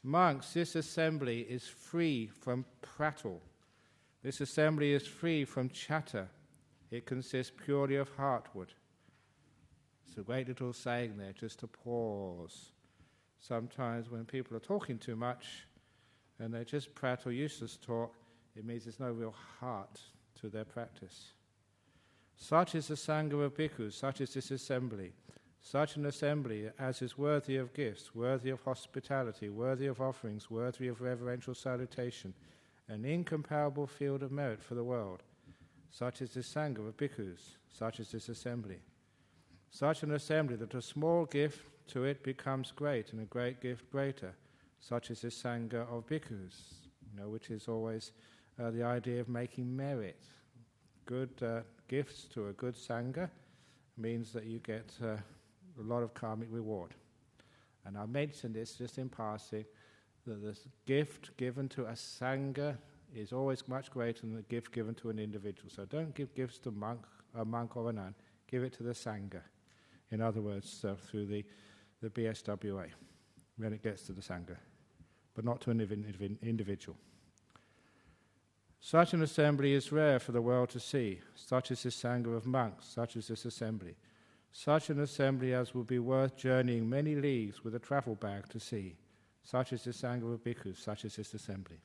Monks, 0.03 0.53
this 0.53 0.75
assembly 0.75 1.41
is 1.41 1.67
free 1.67 2.27
from 2.27 2.65
prattle. 2.81 3.41
This 4.21 4.41
assembly 4.41 4.93
is 4.93 5.07
free 5.07 5.45
from 5.45 5.69
chatter. 5.69 6.27
It 6.91 7.05
consists 7.05 7.53
purely 7.65 7.95
of 7.95 8.15
heartwood. 8.17 8.69
It's 10.05 10.17
a 10.17 10.21
great 10.21 10.47
little 10.47 10.73
saying 10.73 11.17
there, 11.17 11.33
just 11.33 11.59
to 11.59 11.67
pause 11.67 12.73
sometimes 13.43 14.09
when 14.09 14.25
people 14.25 14.55
are 14.55 14.61
talking 14.61 14.97
too 14.97 15.15
much 15.15 15.65
and 16.39 16.53
they 16.53 16.63
just 16.63 16.95
prattle 16.95 17.31
useless 17.31 17.77
talk, 17.77 18.15
it 18.55 18.65
means 18.65 18.85
there's 18.85 18.99
no 18.99 19.11
real 19.11 19.35
heart 19.59 19.99
to 20.39 20.49
their 20.49 20.65
practice. 20.65 21.33
Such 22.35 22.75
is 22.75 22.87
the 22.87 22.95
Sangha 22.95 23.43
of 23.43 23.55
Bhikkhus, 23.55 23.93
such 23.93 24.21
is 24.21 24.33
this 24.33 24.51
assembly. 24.51 25.13
Such 25.65 25.95
an 25.95 26.05
assembly 26.05 26.69
as 26.77 27.01
is 27.01 27.17
worthy 27.17 27.55
of 27.55 27.73
gifts, 27.73 28.13
worthy 28.13 28.49
of 28.49 28.61
hospitality, 28.61 29.47
worthy 29.47 29.87
of 29.87 30.01
offerings, 30.01 30.51
worthy 30.51 30.89
of 30.89 31.01
reverential 31.01 31.55
salutation, 31.55 32.33
an 32.89 33.05
incomparable 33.05 33.87
field 33.87 34.23
of 34.23 34.31
merit 34.31 34.61
for 34.61 34.75
the 34.75 34.83
world. 34.83 35.23
Such 35.89 36.21
is 36.21 36.33
this 36.33 36.53
Sangha 36.53 36.85
of 36.85 36.97
Bhikkhus, 36.97 37.55
such 37.69 38.01
is 38.01 38.11
this 38.11 38.27
assembly. 38.27 38.79
Such 39.69 40.03
an 40.03 40.11
assembly 40.11 40.57
that 40.57 40.73
a 40.75 40.81
small 40.81 41.25
gift 41.25 41.65
to 41.87 42.03
it 42.03 42.23
becomes 42.23 42.71
great, 42.71 43.13
and 43.13 43.21
a 43.21 43.25
great 43.25 43.61
gift 43.61 43.89
greater, 43.89 44.35
such 44.79 45.11
as 45.11 45.21
the 45.21 45.29
Sangha 45.29 45.87
of 45.89 46.05
bhikkhus, 46.07 46.73
you 47.09 47.19
know, 47.19 47.29
which 47.29 47.49
is 47.49 47.69
always 47.69 48.11
uh, 48.61 48.69
the 48.69 48.83
idea 48.83 49.21
of 49.21 49.29
making 49.29 49.73
merit. 49.75 50.21
Good 51.05 51.31
uh, 51.41 51.61
gifts 51.87 52.25
to 52.33 52.49
a 52.49 52.53
good 52.53 52.75
Sangha 52.75 53.29
means 53.97 54.33
that 54.33 54.45
you 54.45 54.59
get 54.59 54.91
uh, 55.01 55.15
a 55.79 55.83
lot 55.83 56.03
of 56.03 56.13
karmic 56.13 56.47
reward. 56.51 56.93
And 57.85 57.97
I 57.97 58.05
mentioned 58.05 58.55
this 58.55 58.75
just 58.75 58.97
in 58.97 59.09
passing 59.09 59.65
that 60.25 60.41
the 60.41 60.57
gift 60.85 61.35
given 61.37 61.67
to 61.69 61.85
a 61.85 61.93
Sangha 61.93 62.77
is 63.13 63.33
always 63.33 63.67
much 63.67 63.91
greater 63.91 64.21
than 64.21 64.35
the 64.35 64.41
gift 64.43 64.71
given 64.71 64.95
to 64.95 65.09
an 65.09 65.19
individual. 65.19 65.69
So 65.69 65.85
don't 65.85 66.15
give 66.15 66.33
gifts 66.33 66.57
to 66.59 66.71
monk, 66.71 67.01
a 67.35 67.43
monk 67.43 67.75
or 67.75 67.89
a 67.89 67.93
nun, 67.93 68.15
give 68.47 68.63
it 68.63 68.73
to 68.73 68.83
the 68.83 68.93
Sangha. 68.93 69.41
In 70.11 70.21
other 70.21 70.41
words, 70.41 70.85
uh, 70.85 70.95
through 70.95 71.25
the 71.25 71.43
the 72.03 72.09
BSWA 72.09 72.89
when 73.57 73.73
it 73.73 73.81
gets 73.81 74.03
to 74.03 74.11
the 74.11 74.21
Sangha, 74.21 74.57
but 75.33 75.45
not 75.45 75.61
to 75.61 75.71
an 75.71 76.37
individual. 76.41 76.97
Such 78.81 79.13
an 79.13 79.21
assembly 79.21 79.73
is 79.73 79.91
rare 79.93 80.19
for 80.19 80.33
the 80.33 80.41
world 80.41 80.69
to 80.71 80.79
see, 80.79 81.21
such 81.35 81.71
is 81.71 81.83
this 81.83 81.95
Sangha 81.95 82.35
of 82.35 82.45
monks, 82.45 82.87
such 82.87 83.15
is 83.15 83.29
this 83.29 83.45
assembly. 83.45 83.95
Such 84.55 84.91
an 84.91 84.99
assembly 84.99 85.53
as 85.53 85.73
will 85.73 85.83
be 85.83 85.97
worth 85.97 86.37
journeying 86.37 86.87
many 86.87 87.15
leagues 87.15 87.63
with 87.63 87.73
a 87.73 87.79
travel 87.79 88.13
bag 88.13 88.47
to 88.49 88.59
see, 88.59 88.95
such 89.41 89.73
is 89.73 89.83
the 89.83 89.91
Sangha 89.91 90.31
of 90.31 90.43
bhikkhus, 90.43 90.77
such 90.77 91.05
is 91.05 91.15
this 91.15 91.33
assembly. 91.33 91.79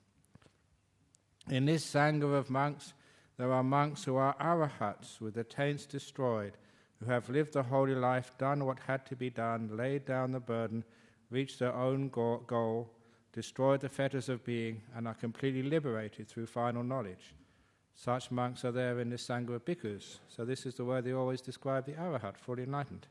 In 1.48 1.64
this 1.64 1.84
Sangha 1.84 2.36
of 2.36 2.50
monks, 2.50 2.92
there 3.38 3.52
are 3.52 3.62
monks 3.62 4.04
who 4.04 4.16
are 4.16 4.36
arahats 4.38 5.18
with 5.18 5.34
the 5.34 5.44
taints 5.44 5.86
destroyed 5.86 6.58
who 7.00 7.10
have 7.10 7.30
lived 7.30 7.54
the 7.54 7.62
holy 7.62 7.94
life, 7.94 8.32
done 8.38 8.64
what 8.66 8.80
had 8.80 9.06
to 9.06 9.16
be 9.16 9.30
done, 9.30 9.70
laid 9.76 10.04
down 10.04 10.32
the 10.32 10.40
burden, 10.40 10.84
reached 11.30 11.60
their 11.60 11.74
own 11.74 12.08
goal, 12.08 12.90
destroyed 13.32 13.80
the 13.80 13.88
fetters 13.88 14.28
of 14.28 14.44
being, 14.44 14.82
and 14.94 15.06
are 15.06 15.14
completely 15.14 15.62
liberated 15.62 16.28
through 16.28 16.46
final 16.46 16.82
knowledge. 16.82 17.34
Such 17.98 18.30
monks 18.30 18.64
are 18.64 18.70
there 18.70 19.00
in 19.00 19.10
the 19.10 19.16
Sangha 19.16 19.56
of 19.56 19.64
Bhikkhus. 19.64 20.20
So, 20.28 20.44
this 20.44 20.66
is 20.66 20.76
the 20.76 20.84
way 20.84 21.00
they 21.00 21.10
always 21.10 21.40
describe 21.40 21.84
the 21.84 21.94
Arahat, 21.94 22.36
fully 22.36 22.62
enlightened. 22.62 23.08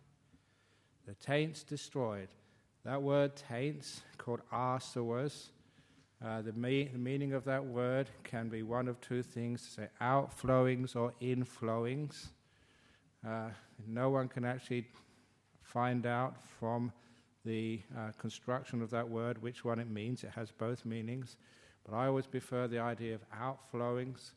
The 1.05 1.13
taints 1.15 1.63
destroyed. 1.63 2.29
That 2.85 3.01
word 3.01 3.35
taints, 3.35 3.99
called 4.17 4.39
asavas, 4.49 5.47
uh, 6.25 6.41
the, 6.41 6.53
me- 6.53 6.89
the 6.93 6.97
meaning 6.97 7.33
of 7.33 7.43
that 7.43 7.65
word 7.65 8.07
can 8.23 8.47
be 8.47 8.63
one 8.63 8.87
of 8.87 9.01
two 9.01 9.21
things 9.21 9.75
say 9.75 9.89
outflowings 9.99 10.95
or 10.95 11.13
inflowings. 11.21 12.29
Uh, 13.27 13.49
no 13.85 14.09
one 14.09 14.29
can 14.29 14.45
actually 14.45 14.87
find 15.63 16.05
out 16.05 16.41
from 16.61 16.93
the 17.43 17.81
uh, 17.97 18.11
construction 18.17 18.81
of 18.81 18.89
that 18.91 19.09
word 19.09 19.41
which 19.41 19.65
one 19.65 19.79
it 19.79 19.89
means. 19.89 20.23
It 20.23 20.31
has 20.31 20.49
both 20.49 20.85
meanings. 20.85 21.35
But 21.85 21.93
I 21.93 22.07
always 22.07 22.25
prefer 22.25 22.69
the 22.69 22.79
idea 22.79 23.15
of 23.15 23.21
outflowings 23.37 24.31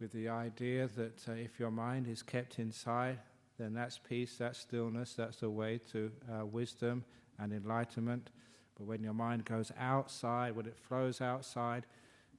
with 0.00 0.12
the 0.12 0.28
idea 0.28 0.88
that 0.96 1.28
uh, 1.28 1.32
if 1.32 1.58
your 1.58 1.70
mind 1.70 2.06
is 2.08 2.22
kept 2.22 2.58
inside, 2.58 3.18
then 3.58 3.72
that's 3.72 3.98
peace, 3.98 4.36
that's 4.38 4.58
stillness, 4.58 5.14
that's 5.14 5.38
the 5.38 5.50
way 5.50 5.80
to 5.92 6.10
uh, 6.30 6.44
wisdom 6.44 7.04
and 7.38 7.52
enlightenment. 7.52 8.30
But 8.76 8.86
when 8.86 9.02
your 9.02 9.14
mind 9.14 9.44
goes 9.46 9.72
outside, 9.78 10.54
when 10.54 10.66
it 10.66 10.76
flows 10.76 11.20
outside, 11.20 11.86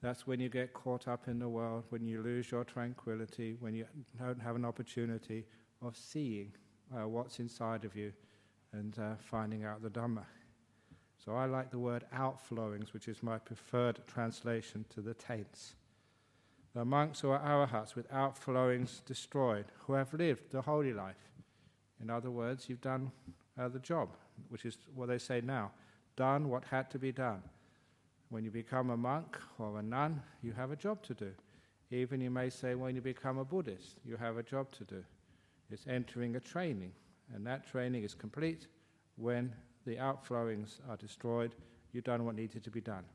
that's 0.02 0.28
when 0.28 0.40
you 0.40 0.50
get 0.50 0.74
caught 0.74 1.08
up 1.08 1.28
in 1.28 1.40
the 1.40 1.50
world, 1.50 1.86
when 1.90 2.06
you 2.06 2.22
lose 2.22 2.52
your 2.52 2.64
tranquility, 2.64 3.58
when 3.60 3.74
you 3.74 3.86
don't 4.20 4.40
have 4.40 4.56
an 4.56 4.66
opportunity 4.66 5.46
of 5.82 5.98
seeing 5.98 6.52
uh, 6.96 7.08
what's 7.08 7.40
inside 7.40 7.84
of 7.84 7.96
you 7.96 8.14
and 8.74 9.00
uh, 9.00 9.16
finding 9.20 9.64
out 9.64 9.82
the 9.82 9.90
Dhamma. 9.90 10.26
So 11.24 11.34
I 11.34 11.46
like 11.46 11.72
the 11.72 11.80
word 11.80 12.06
outflowings, 12.14 12.94
which 12.94 13.08
is 13.08 13.24
my 13.24 13.40
preferred 13.40 14.00
translation 14.08 14.86
to 14.94 15.02
the 15.02 15.16
taints. 15.16 15.74
The 16.78 16.86
monks 16.86 17.22
who 17.22 17.32
are 17.32 17.40
arahats 17.40 17.96
with 17.96 18.08
outflowings 18.12 19.04
destroyed, 19.04 19.66
who 19.88 19.94
have 19.94 20.14
lived 20.14 20.52
the 20.52 20.62
holy 20.62 20.94
life. 20.94 21.32
In 22.00 22.12
other 22.12 22.30
words, 22.30 22.70
you've 22.70 22.82
done 22.82 23.12
uh, 23.60 23.68
the 23.68 23.80
job, 23.80 24.10
which 24.50 24.64
is 24.64 24.78
what 24.94 25.08
they 25.08 25.18
say 25.18 25.42
now 25.42 25.72
done 26.16 26.50
what 26.50 26.66
had 26.66 26.92
to 26.92 27.00
be 27.00 27.12
done. 27.12 27.42
When 28.30 28.44
you 28.44 28.52
become 28.52 28.92
a 28.92 28.98
monk 28.98 29.40
or 29.58 29.80
a 29.80 29.82
nun, 29.82 30.22
you 30.44 30.52
have 30.52 30.70
a 30.70 30.76
job 30.76 31.02
to 31.06 31.16
do. 31.16 31.32
Even 31.90 32.22
you 32.22 32.30
may 32.30 32.52
say, 32.52 32.76
when 32.76 32.94
you 32.94 33.02
become 33.02 33.40
a 33.40 33.46
Buddhist, 33.46 33.96
you 34.06 34.16
have 34.16 34.38
a 34.38 34.44
job 34.44 34.72
to 34.74 34.84
do. 34.84 35.04
It's 35.72 35.88
entering 35.88 36.36
a 36.36 36.40
training, 36.40 36.92
and 37.34 37.44
that 37.48 37.66
training 37.66 38.04
is 38.04 38.14
complete 38.14 38.68
when 39.16 39.52
the 39.88 39.98
outflowings 39.98 40.80
are 40.88 40.98
destroyed. 40.98 41.56
You've 41.92 42.04
done 42.04 42.24
what 42.24 42.36
needed 42.36 42.64
to 42.66 42.70
be 42.70 42.82
done. 42.82 43.06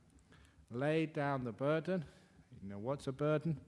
Lay 0.73 1.07
down 1.07 1.45
the 1.45 1.52
burden. 1.52 2.04
Know 2.62 2.78
what's 2.78 3.09
a 3.09 3.12
burden? 3.12 3.59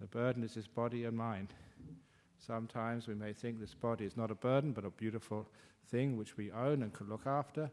The 0.00 0.06
burden 0.06 0.44
is 0.44 0.54
this 0.54 0.66
body 0.66 1.04
and 1.04 1.16
mind. 1.16 1.54
Sometimes 2.38 3.08
we 3.08 3.14
may 3.14 3.32
think 3.32 3.58
this 3.58 3.74
body 3.74 4.04
is 4.04 4.16
not 4.16 4.30
a 4.30 4.34
burden, 4.34 4.72
but 4.72 4.84
a 4.84 4.90
beautiful 4.90 5.46
thing 5.90 6.16
which 6.16 6.36
we 6.36 6.52
own 6.52 6.82
and 6.82 6.92
can 6.92 7.08
look 7.08 7.26
after. 7.26 7.70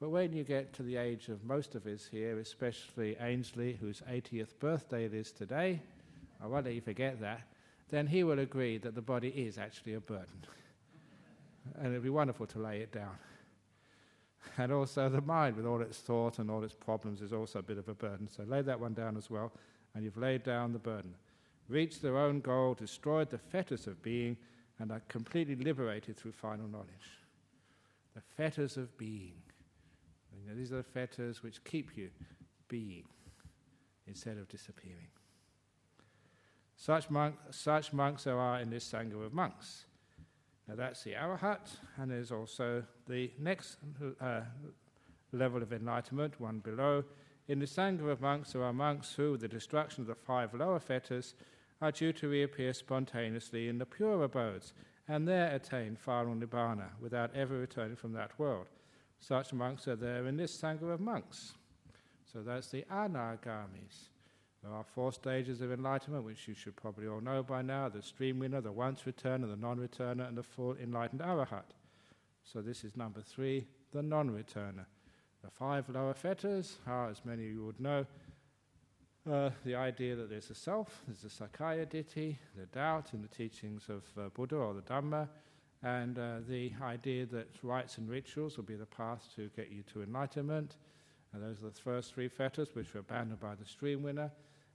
But 0.00 0.10
when 0.10 0.32
you 0.32 0.42
get 0.42 0.72
to 0.74 0.82
the 0.82 0.96
age 0.96 1.28
of 1.28 1.44
most 1.44 1.76
of 1.76 1.86
us 1.86 2.08
here, 2.10 2.38
especially 2.40 3.16
Ainsley, 3.20 3.78
whose 3.80 4.02
80th 4.10 4.58
birthday 4.58 5.04
it 5.04 5.14
is 5.14 5.30
today, 5.30 5.80
I 6.42 6.48
won't 6.48 6.64
let 6.64 6.74
you 6.74 6.80
forget 6.80 7.20
that, 7.20 7.42
then 7.88 8.08
he 8.08 8.24
will 8.24 8.40
agree 8.40 8.78
that 8.78 8.96
the 8.96 9.02
body 9.02 9.28
is 9.28 9.56
actually 9.56 9.94
a 9.94 10.00
burden. 10.00 10.44
and 11.76 11.86
it'd 11.86 12.02
be 12.02 12.10
wonderful 12.10 12.46
to 12.46 12.58
lay 12.58 12.80
it 12.80 12.90
down. 12.90 13.16
And 14.58 14.72
also, 14.72 15.08
the 15.08 15.20
mind, 15.20 15.56
with 15.56 15.66
all 15.66 15.80
its 15.80 15.98
thought 15.98 16.40
and 16.40 16.50
all 16.50 16.64
its 16.64 16.74
problems, 16.74 17.22
is 17.22 17.32
also 17.32 17.60
a 17.60 17.62
bit 17.62 17.78
of 17.78 17.88
a 17.88 17.94
burden. 17.94 18.28
So, 18.28 18.42
lay 18.42 18.60
that 18.62 18.80
one 18.80 18.92
down 18.92 19.16
as 19.16 19.30
well, 19.30 19.52
and 19.94 20.04
you've 20.04 20.16
laid 20.16 20.42
down 20.42 20.72
the 20.72 20.78
burden. 20.78 21.14
Reached 21.68 22.02
their 22.02 22.18
own 22.18 22.40
goal, 22.40 22.74
destroyed 22.74 23.30
the 23.30 23.38
fetters 23.38 23.86
of 23.86 24.02
being, 24.02 24.36
and 24.78 24.90
are 24.90 25.02
completely 25.08 25.54
liberated 25.54 26.16
through 26.16 26.32
final 26.32 26.66
knowledge. 26.66 27.20
The 28.14 28.22
fetters 28.36 28.76
of 28.76 28.96
being. 28.98 29.34
You 30.36 30.50
know, 30.50 30.56
these 30.56 30.72
are 30.72 30.78
the 30.78 30.82
fetters 30.82 31.42
which 31.42 31.62
keep 31.64 31.96
you 31.96 32.10
being 32.68 33.04
instead 34.06 34.38
of 34.38 34.48
disappearing. 34.48 35.08
Such, 36.76 37.10
monk, 37.10 37.36
such 37.50 37.92
monks 37.92 38.24
there 38.24 38.38
are 38.38 38.60
in 38.60 38.70
this 38.70 38.90
Sangha 38.90 39.24
of 39.24 39.32
monks. 39.32 39.84
Now 40.66 40.74
that's 40.74 41.02
the 41.04 41.12
Arahat, 41.12 41.68
and 41.96 42.10
there's 42.10 42.32
also 42.32 42.82
the 43.08 43.30
next 43.38 43.76
uh, 44.20 44.40
level 45.32 45.62
of 45.62 45.72
enlightenment, 45.72 46.40
one 46.40 46.58
below. 46.58 47.04
In 47.48 47.58
the 47.58 47.66
Sangha 47.66 48.08
of 48.10 48.20
monks, 48.20 48.52
there 48.52 48.62
are 48.62 48.72
monks 48.72 49.12
who, 49.14 49.32
with 49.32 49.40
the 49.40 49.48
destruction 49.48 50.02
of 50.02 50.06
the 50.06 50.14
five 50.14 50.54
lower 50.54 50.78
fetters, 50.78 51.34
are 51.80 51.90
due 51.90 52.12
to 52.12 52.28
reappear 52.28 52.72
spontaneously 52.72 53.68
in 53.68 53.78
the 53.78 53.86
pure 53.86 54.22
abodes, 54.22 54.72
and 55.08 55.26
there 55.26 55.52
attain 55.52 55.96
final 55.96 56.34
nibbana 56.34 56.90
without 57.00 57.34
ever 57.34 57.58
returning 57.58 57.96
from 57.96 58.12
that 58.12 58.38
world. 58.38 58.66
Such 59.18 59.52
monks 59.52 59.88
are 59.88 59.96
there 59.96 60.26
in 60.26 60.36
this 60.36 60.56
Sangha 60.56 60.92
of 60.92 61.00
monks. 61.00 61.54
So 62.32 62.42
that's 62.42 62.68
the 62.68 62.84
anagamis. 62.90 64.08
There 64.62 64.72
are 64.72 64.84
four 64.84 65.12
stages 65.12 65.60
of 65.60 65.72
enlightenment, 65.72 66.24
which 66.24 66.46
you 66.46 66.54
should 66.54 66.76
probably 66.76 67.08
all 67.08 67.20
know 67.20 67.42
by 67.42 67.62
now 67.62 67.88
the 67.88 68.02
stream 68.02 68.38
winner, 68.38 68.60
the 68.60 68.70
once 68.70 69.02
returner, 69.02 69.48
the 69.48 69.56
non 69.56 69.78
returner, 69.78 70.28
and 70.28 70.38
the 70.38 70.42
full 70.42 70.76
enlightened 70.76 71.20
arahat. 71.20 71.74
So 72.44 72.62
this 72.62 72.84
is 72.84 72.96
number 72.96 73.20
three, 73.20 73.66
the 73.92 74.02
non 74.02 74.30
returner. 74.30 74.86
The 75.42 75.50
five 75.50 75.88
lower 75.88 76.14
fetters 76.14 76.78
are, 76.86 77.10
as 77.10 77.24
many 77.24 77.46
of 77.46 77.52
you 77.52 77.64
would 77.64 77.80
know, 77.80 78.06
uh, 79.28 79.50
the 79.64 79.74
idea 79.74 80.14
that 80.14 80.30
there's 80.30 80.50
a 80.50 80.54
self, 80.54 81.02
there's 81.06 81.24
a 81.24 81.42
Sakkaya 81.42 81.84
ditthi, 81.84 82.36
the 82.56 82.66
doubt 82.66 83.10
in 83.12 83.22
the 83.22 83.28
teachings 83.28 83.88
of 83.88 84.04
uh, 84.16 84.28
Buddha 84.28 84.56
or 84.56 84.72
the 84.72 84.82
Dhamma, 84.82 85.28
and 85.82 86.16
uh, 86.16 86.36
the 86.48 86.72
idea 86.80 87.26
that 87.26 87.48
rites 87.62 87.98
and 87.98 88.08
rituals 88.08 88.56
will 88.56 88.64
be 88.64 88.76
the 88.76 88.86
path 88.86 89.28
to 89.34 89.50
get 89.56 89.70
you 89.72 89.82
to 89.92 90.02
enlightenment. 90.02 90.76
And 91.32 91.42
those 91.42 91.58
are 91.58 91.70
the 91.70 91.80
first 91.80 92.14
three 92.14 92.28
fetters, 92.28 92.68
which 92.74 92.94
were 92.94 93.00
abandoned 93.00 93.40
by 93.40 93.56
the 93.56 93.64
stream 93.64 94.02
winner. 94.04 94.30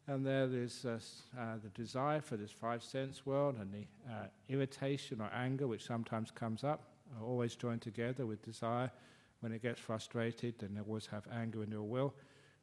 And 0.08 0.26
there 0.26 0.50
is 0.52 0.86
uh, 0.86 1.00
uh, 1.40 1.56
the 1.64 1.70
desire 1.70 2.20
for 2.20 2.36
this 2.36 2.52
five 2.52 2.84
sense 2.84 3.26
world 3.26 3.56
and 3.60 3.72
the 3.74 4.12
uh, 4.12 4.28
irritation 4.50 5.22
or 5.22 5.30
anger, 5.34 5.68
which 5.68 5.86
sometimes 5.86 6.30
comes 6.32 6.66
up, 6.66 6.84
are 7.18 7.26
always 7.26 7.56
joined 7.56 7.82
together 7.82 8.26
with 8.26 8.44
desire. 8.44 8.92
When 9.40 9.52
it 9.52 9.62
gets 9.62 9.80
frustrated, 9.80 10.56
then 10.60 10.74
they 10.74 10.82
always 10.82 11.06
have 11.08 11.28
anger 11.32 11.64
and 11.64 11.74
ill 11.74 11.88
will. 11.88 12.14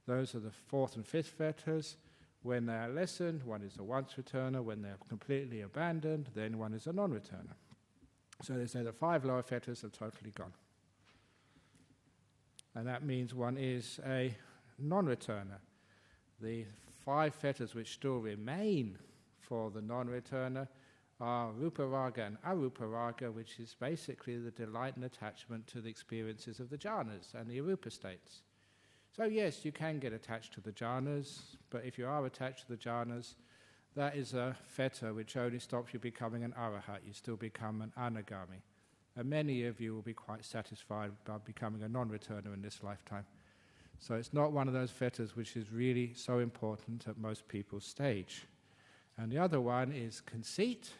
Those 0.07 0.35
are 0.35 0.41
the 0.41 0.51
fourth 0.51 0.97
and 0.97 1.07
fifth 1.07 1.29
fetters. 1.29 1.97
When 2.43 2.67
they 2.67 2.75
are 2.75 2.89
lessened, 2.89 3.43
one 3.43 3.63
is 3.63 3.79
a 3.79 3.83
once 3.83 4.15
returner. 4.21 4.63
When 4.63 4.83
they're 4.83 4.99
completely 5.09 5.63
abandoned, 5.63 6.29
then 6.35 6.59
one 6.59 6.75
is 6.75 6.87
a 6.87 6.93
non 6.93 7.13
returner. 7.13 7.55
So 8.43 8.55
they 8.55 8.67
say 8.67 8.83
the 8.83 8.93
five 8.93 9.25
lower 9.25 9.43
fetters 9.43 9.85
are 9.85 9.89
totally 9.89 10.33
gone. 10.33 10.53
And 12.75 12.87
that 12.87 13.05
means 13.05 13.35
one 13.35 13.57
is 13.57 14.01
a 14.07 14.35
non 14.79 15.07
returner. 15.07 15.59
The 16.41 16.67
five 17.05 17.35
fetters 17.35 17.75
which 17.75 17.93
still 17.93 18.19
remain 18.19 18.99
for 19.39 19.71
the 19.71 19.81
non 19.81 20.09
returner 20.09 20.69
are 21.25 21.53
rupa 21.53 21.87
raga 21.87 22.25
and 22.25 22.37
arupa 22.43 22.81
raga, 22.81 23.33
which 23.33 23.59
is 23.59 23.75
basically 23.81 24.37
the 24.37 24.51
delight 24.51 24.95
and 24.95 25.05
attachment 25.07 25.67
to 25.67 25.81
the 25.81 25.89
experiences 25.89 26.61
of 26.61 26.69
the 26.69 26.77
jhanas 26.77 27.33
and 27.35 27.49
the 27.49 27.59
arupa 27.59 27.91
states. 27.91 28.43
So, 29.17 29.25
yes, 29.25 29.65
you 29.65 29.73
can 29.73 29.99
get 29.99 30.13
attached 30.13 30.53
to 30.55 30.61
the 30.61 30.73
jhanas, 30.73 31.57
but 31.71 31.85
if 31.85 31.97
you 31.99 32.07
are 32.07 32.27
attached 32.27 32.67
to 32.67 32.69
the 32.69 32.77
jhanas, 32.77 33.37
that 33.97 34.17
is 34.17 34.35
a 34.35 34.55
fetter 34.67 35.15
which 35.15 35.37
only 35.37 35.61
stops 35.61 35.95
you 35.95 35.99
becoming 35.99 36.45
an 36.45 36.53
arahat. 36.61 36.99
You 37.07 37.15
still 37.15 37.37
become 37.37 37.81
an 37.81 37.93
anagami. 37.99 38.61
And 39.17 39.31
many 39.31 39.65
of 39.65 39.81
you 39.81 39.95
will 39.95 40.03
be 40.03 40.13
quite 40.13 40.45
satisfied 40.45 41.13
by 41.25 41.39
becoming 41.39 41.83
a 41.85 41.89
non 41.89 42.11
returner 42.11 42.53
in 42.53 42.61
this 42.61 42.83
lifetime. 42.83 43.25
So 43.99 44.17
it's 44.17 44.35
not 44.35 44.53
one 44.53 44.69
of 44.69 44.75
those 44.75 44.91
fetters 44.91 45.37
which 45.37 45.57
is 45.57 45.73
really 45.73 46.13
so 46.15 46.41
important 46.41 47.07
at 47.09 47.17
most 47.17 47.49
people's 47.49 47.87
stage. 47.87 48.47
And 49.17 49.31
the 49.31 49.39
other 49.39 49.61
one 49.61 49.93
is 49.93 50.21
conceit, 50.21 50.91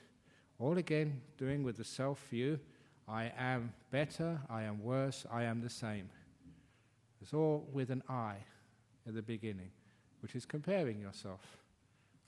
all 0.59 0.79
again 0.79 1.21
doing 1.37 1.63
with 1.63 1.77
the 1.77 1.85
self 1.85 2.21
view 2.29 2.59
I 3.07 3.33
am 3.37 3.73
better, 3.91 4.41
I 4.49 4.63
am 4.63 4.83
worse, 4.83 5.27
I 5.31 5.45
am 5.45 5.61
the 5.61 5.71
same. 5.71 6.09
It's 7.21 7.35
all 7.35 7.69
with 7.73 7.91
an 7.91 8.03
I 8.09 8.37
at 9.07 9.15
the 9.15 9.23
beginning, 9.23 9.71
which 10.21 10.35
is 10.35 10.47
comparing 10.47 11.01
yourself, 11.01 11.59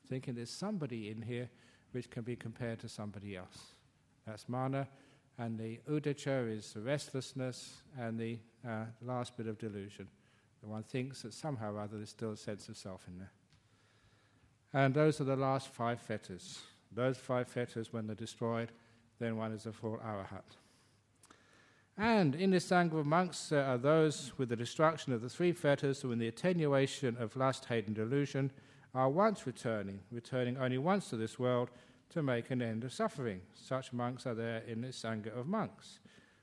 thinking 0.09 0.35
there's 0.35 0.51
somebody 0.51 1.11
in 1.11 1.23
here 1.23 1.49
which 1.93 2.11
can 2.11 2.23
be 2.23 2.37
compared 2.37 2.79
to 2.81 2.89
somebody 2.89 3.37
else. 3.37 3.73
That's 4.27 4.49
mana, 4.49 4.87
and 5.39 5.59
the 5.59 5.81
uddhacca 5.89 6.55
is 6.55 6.73
the 6.73 6.81
restlessness, 6.81 7.83
and 7.99 8.19
the 8.19 8.39
uh, 8.67 8.85
last 9.03 9.37
bit 9.37 9.47
of 9.47 9.59
delusion. 9.59 10.09
The 10.63 10.69
one 10.69 10.83
thinks 10.83 11.23
that 11.23 11.33
somehow 11.33 11.73
or 11.73 11.81
other 11.81 11.97
there's 11.97 12.11
still 12.11 12.33
a 12.33 12.37
sense 12.37 12.69
of 12.69 12.77
self 12.77 13.07
in 13.09 13.19
there. 13.19 13.33
And 14.73 14.93
those 14.93 15.21
are 15.21 15.25
the 15.25 15.37
last 15.37 15.69
five 15.69 16.01
fetters. 16.01 16.61
Those 16.93 17.17
five 17.17 17.49
fetters, 17.49 17.93
when 17.93 18.07
they're 18.07 18.17
destroyed, 18.17 18.73
then 19.19 19.37
one 19.37 19.53
is 19.53 19.67
a 19.67 19.73
full 19.73 19.99
arahat. 19.99 20.57
And 21.99 22.35
in 22.35 22.51
the 22.51 22.59
Sangha 22.59 23.01
of 23.01 23.07
monks, 23.07 23.53
are 23.53 23.79
those 23.79 24.33
with 24.37 24.51
the 24.51 24.57
destruction 24.57 25.13
of 25.13 25.23
the 25.23 25.31
three 25.31 25.53
fetters 25.53 26.03
who, 26.03 26.13
in 26.13 26.19
the 26.19 26.29
attenuation 26.29 27.17
of 27.19 27.37
lust, 27.37 27.65
hate, 27.67 27.87
and 27.87 27.97
delusion, 27.97 28.51
are 28.95 29.09
once 29.09 29.47
returning, 29.47 30.01
returning 30.11 30.59
only 30.59 30.79
once 30.79 31.09
to 31.11 31.17
this 31.17 31.39
world 31.39 31.71
to 32.11 32.23
make 32.23 32.51
an 32.51 32.61
end 32.63 32.85
of 32.85 32.93
suffering. 32.93 33.41
Such 33.55 33.93
monks 33.93 34.27
are 34.27 34.35
there 34.35 34.63
in 34.67 34.83
the 34.83 34.89
Sangha 34.89 35.39
of 35.39 35.47
monks. 35.47 36.01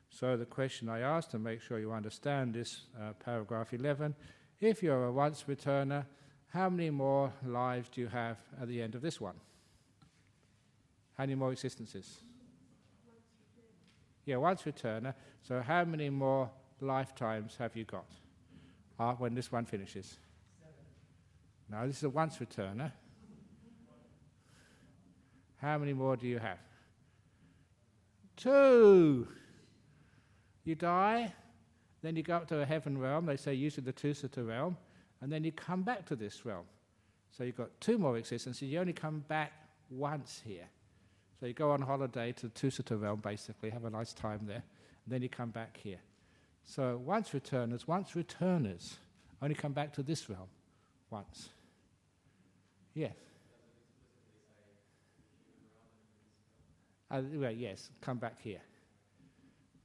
So 0.10 0.38
the 0.38 0.46
question 0.46 0.90
I 0.90 1.00
ask 1.00 1.30
to 1.32 1.40
make 1.40 1.62
sure 1.62 1.80
you 1.80 1.92
understand 1.92 2.54
this 2.54 2.82
uh, 3.00 3.14
paragraph 3.14 3.74
11, 3.74 4.16
if 4.60 4.84
you're 4.84 5.06
a 5.06 5.12
once 5.12 5.46
returner, 5.48 6.06
how 6.50 6.70
many 6.70 6.90
more 6.92 7.34
lives 7.46 7.90
do 7.90 8.02
you 8.02 8.08
have 8.08 8.38
at 8.62 8.68
the 8.68 8.82
end 8.82 8.94
of 8.94 9.02
this 9.02 9.20
one? 9.20 9.36
How 11.18 11.24
many 11.24 11.36
more 11.36 11.52
existences? 11.52 12.22
Yeah, 14.26 14.38
once 14.38 14.64
returner. 14.64 15.14
So 15.42 15.62
how 15.62 15.84
many 15.84 16.10
more 16.10 16.50
lifetimes 16.80 17.56
have 17.58 17.76
you 17.76 17.84
got 17.84 18.06
uh, 19.00 19.14
when 19.14 19.34
this 19.34 19.52
one 19.52 19.66
finishes? 19.66 20.18
No, 21.70 21.86
this 21.88 21.98
is 21.98 22.04
a 22.04 22.10
once 22.10 22.38
returner. 22.38 22.92
How 25.58 25.78
many 25.78 25.94
more 25.94 26.18
do 26.18 26.28
you 26.28 26.40
have? 26.40 26.60
Two. 28.36 29.28
You 30.66 30.76
die, 30.76 31.34
then 32.02 32.16
you 32.16 32.24
go 32.24 32.36
up 32.36 32.48
to 32.50 32.62
a 32.62 32.66
heaven 32.66 32.98
realm, 32.98 33.26
they 33.26 33.38
say 33.38 33.54
usually 33.54 33.86
the 33.86 33.94
Tusita 33.94 34.46
realm, 34.46 34.78
and 35.22 35.32
then 35.32 35.44
you 35.44 35.52
come 35.52 35.84
back 35.84 36.06
to 36.08 36.16
this 36.16 36.46
realm. 36.46 36.66
So 37.32 37.44
you've 37.44 37.58
got 37.58 37.70
two 37.80 37.98
more 37.98 38.18
existences, 38.18 38.64
you 38.70 38.80
only 38.80 38.94
come 38.94 39.24
back 39.28 39.54
once 39.90 40.42
here. 40.46 40.68
So 41.44 41.48
you 41.48 41.54
go 41.54 41.72
on 41.72 41.82
holiday 41.82 42.32
to 42.32 42.48
the 42.48 42.54
Tusita 42.54 42.98
realm, 42.98 43.20
basically, 43.20 43.70
have 43.70 43.84
a 43.84 43.90
nice 43.90 44.14
time 44.14 44.40
there, 44.46 44.64
and 45.04 45.14
then 45.14 45.22
you 45.22 45.28
come 45.28 45.50
back 45.50 45.76
here. 45.76 46.00
So 46.64 47.02
once 47.04 47.34
returners, 47.34 47.86
once 47.86 48.16
returners, 48.16 48.96
only 49.42 49.54
come 49.54 49.74
back 49.74 49.92
to 49.96 50.04
this 50.04 50.30
realm 50.30 50.48
once. 51.10 51.50
Yes. 52.94 53.18
Uh, 57.12 57.24
well, 57.34 57.52
yes, 57.52 57.90
come 58.00 58.20
back 58.20 58.42
here. 58.42 58.62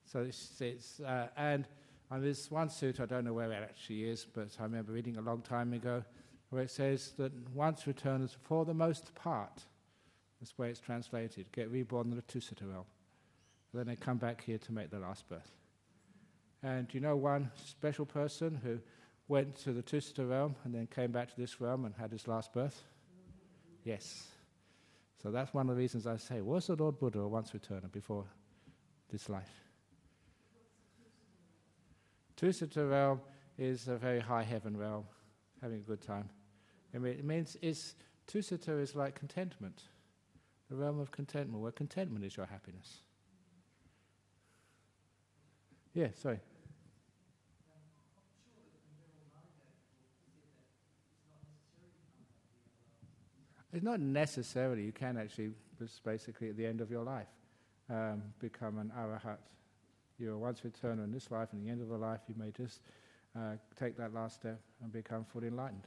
So 0.04 0.20
it's, 0.20 0.60
it's 0.60 1.00
uh, 1.00 1.26
and 1.36 1.66
on 2.08 2.22
this 2.22 2.52
one 2.52 2.68
suit, 2.68 3.00
I 3.00 3.06
don't 3.06 3.24
know 3.24 3.32
where 3.32 3.50
it 3.50 3.64
actually 3.64 4.04
is, 4.04 4.24
but 4.32 4.56
I 4.60 4.62
remember 4.62 4.92
reading 4.92 5.16
a 5.16 5.22
long 5.22 5.42
time 5.42 5.72
ago 5.72 6.04
where 6.50 6.62
it 6.62 6.70
says 6.70 7.14
that 7.18 7.32
once 7.52 7.84
returners, 7.88 8.36
for 8.44 8.64
the 8.64 8.74
most 8.74 9.12
part, 9.16 9.64
that's 10.40 10.52
the 10.52 10.62
way 10.62 10.70
it's 10.70 10.80
translated, 10.80 11.50
get 11.52 11.70
reborn 11.70 12.10
in 12.10 12.16
the 12.16 12.22
Tusita 12.22 12.70
realm. 12.70 12.84
Then 13.74 13.86
they 13.86 13.96
come 13.96 14.16
back 14.16 14.42
here 14.42 14.58
to 14.58 14.72
make 14.72 14.90
their 14.90 15.00
last 15.00 15.28
birth. 15.28 15.50
And 16.62 16.92
you 16.92 17.00
know 17.00 17.16
one 17.16 17.50
special 17.54 18.06
person 18.06 18.58
who 18.62 18.78
went 19.28 19.54
to 19.56 19.72
the 19.72 19.82
Tusita 19.82 20.28
realm 20.28 20.56
and 20.64 20.74
then 20.74 20.86
came 20.86 21.12
back 21.12 21.28
to 21.28 21.36
this 21.36 21.60
realm 21.60 21.84
and 21.84 21.94
had 21.94 22.10
his 22.10 22.26
last 22.26 22.52
birth? 22.52 22.82
Yes. 23.84 24.26
So 25.22 25.30
that's 25.30 25.52
one 25.52 25.68
of 25.68 25.76
the 25.76 25.80
reasons 25.80 26.06
I 26.06 26.16
say, 26.16 26.40
was 26.40 26.68
the 26.68 26.76
Lord 26.76 26.98
Buddha 26.98 27.26
once 27.26 27.50
returner 27.50 27.90
before 27.90 28.24
this 29.10 29.28
life? 29.28 29.50
Tusita 32.36 32.88
realm 32.88 33.20
is 33.58 33.88
a 33.88 33.96
very 33.96 34.20
high 34.20 34.44
heaven 34.44 34.76
realm, 34.76 35.04
having 35.60 35.78
a 35.78 35.80
good 35.80 36.00
time. 36.00 36.28
I 36.94 36.98
mean, 36.98 37.14
it 37.14 37.24
means 37.24 37.56
it's, 37.60 37.96
Tusita 38.28 38.80
is 38.80 38.94
like 38.94 39.14
contentment, 39.16 39.82
the 40.68 40.76
realm 40.76 41.00
of 41.00 41.10
contentment, 41.10 41.62
where 41.62 41.72
contentment 41.72 42.24
is 42.24 42.36
your 42.36 42.46
happiness. 42.46 42.98
Yeah, 45.94 46.08
sorry. 46.14 46.40
It's 53.72 53.84
not 53.84 54.00
necessarily, 54.00 54.82
you 54.84 54.92
can 54.92 55.16
actually, 55.16 55.50
just 55.78 56.02
basically 56.02 56.48
at 56.48 56.56
the 56.56 56.64
end 56.64 56.80
of 56.80 56.90
your 56.90 57.04
life, 57.04 57.28
um, 57.90 58.22
become 58.40 58.78
an 58.78 58.90
arahat. 58.98 59.38
You 60.18 60.32
are 60.32 60.38
once 60.38 60.64
return 60.64 60.98
in 61.00 61.12
this 61.12 61.30
life, 61.30 61.48
and 61.52 61.60
at 61.60 61.66
the 61.66 61.70
end 61.70 61.82
of 61.82 61.88
the 61.88 61.96
life, 61.96 62.20
you 62.28 62.34
may 62.38 62.50
just 62.50 62.80
uh, 63.36 63.52
take 63.78 63.96
that 63.98 64.14
last 64.14 64.36
step 64.36 64.60
and 64.82 64.92
become 64.92 65.24
fully 65.24 65.48
enlightened. 65.48 65.86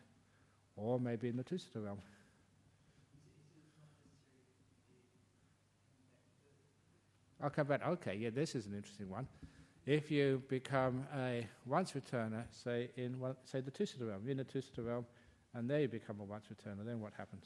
Or 0.75 0.99
maybe 0.99 1.27
in 1.27 1.37
the 1.37 1.43
Tusita 1.43 1.83
realm. 1.83 1.99
I'll 7.41 7.49
come 7.49 7.67
back. 7.67 7.85
Okay, 7.85 8.15
yeah, 8.15 8.29
this 8.29 8.53
is 8.53 8.67
an 8.67 8.75
interesting 8.75 9.09
one. 9.09 9.27
If 9.85 10.11
you 10.11 10.43
become 10.47 11.07
a 11.17 11.47
once 11.65 11.93
returner, 11.93 12.43
say 12.51 12.91
in 12.97 13.19
one, 13.19 13.35
say 13.43 13.61
the 13.61 13.71
Tusita 13.71 14.07
realm, 14.07 14.27
in 14.27 14.37
the 14.37 14.43
Tusita 14.43 14.85
realm, 14.85 15.05
and 15.55 15.67
they 15.67 15.87
become 15.87 16.19
a 16.19 16.23
once 16.23 16.45
returner, 16.53 16.85
then 16.85 16.99
what 16.99 17.13
happens? 17.17 17.45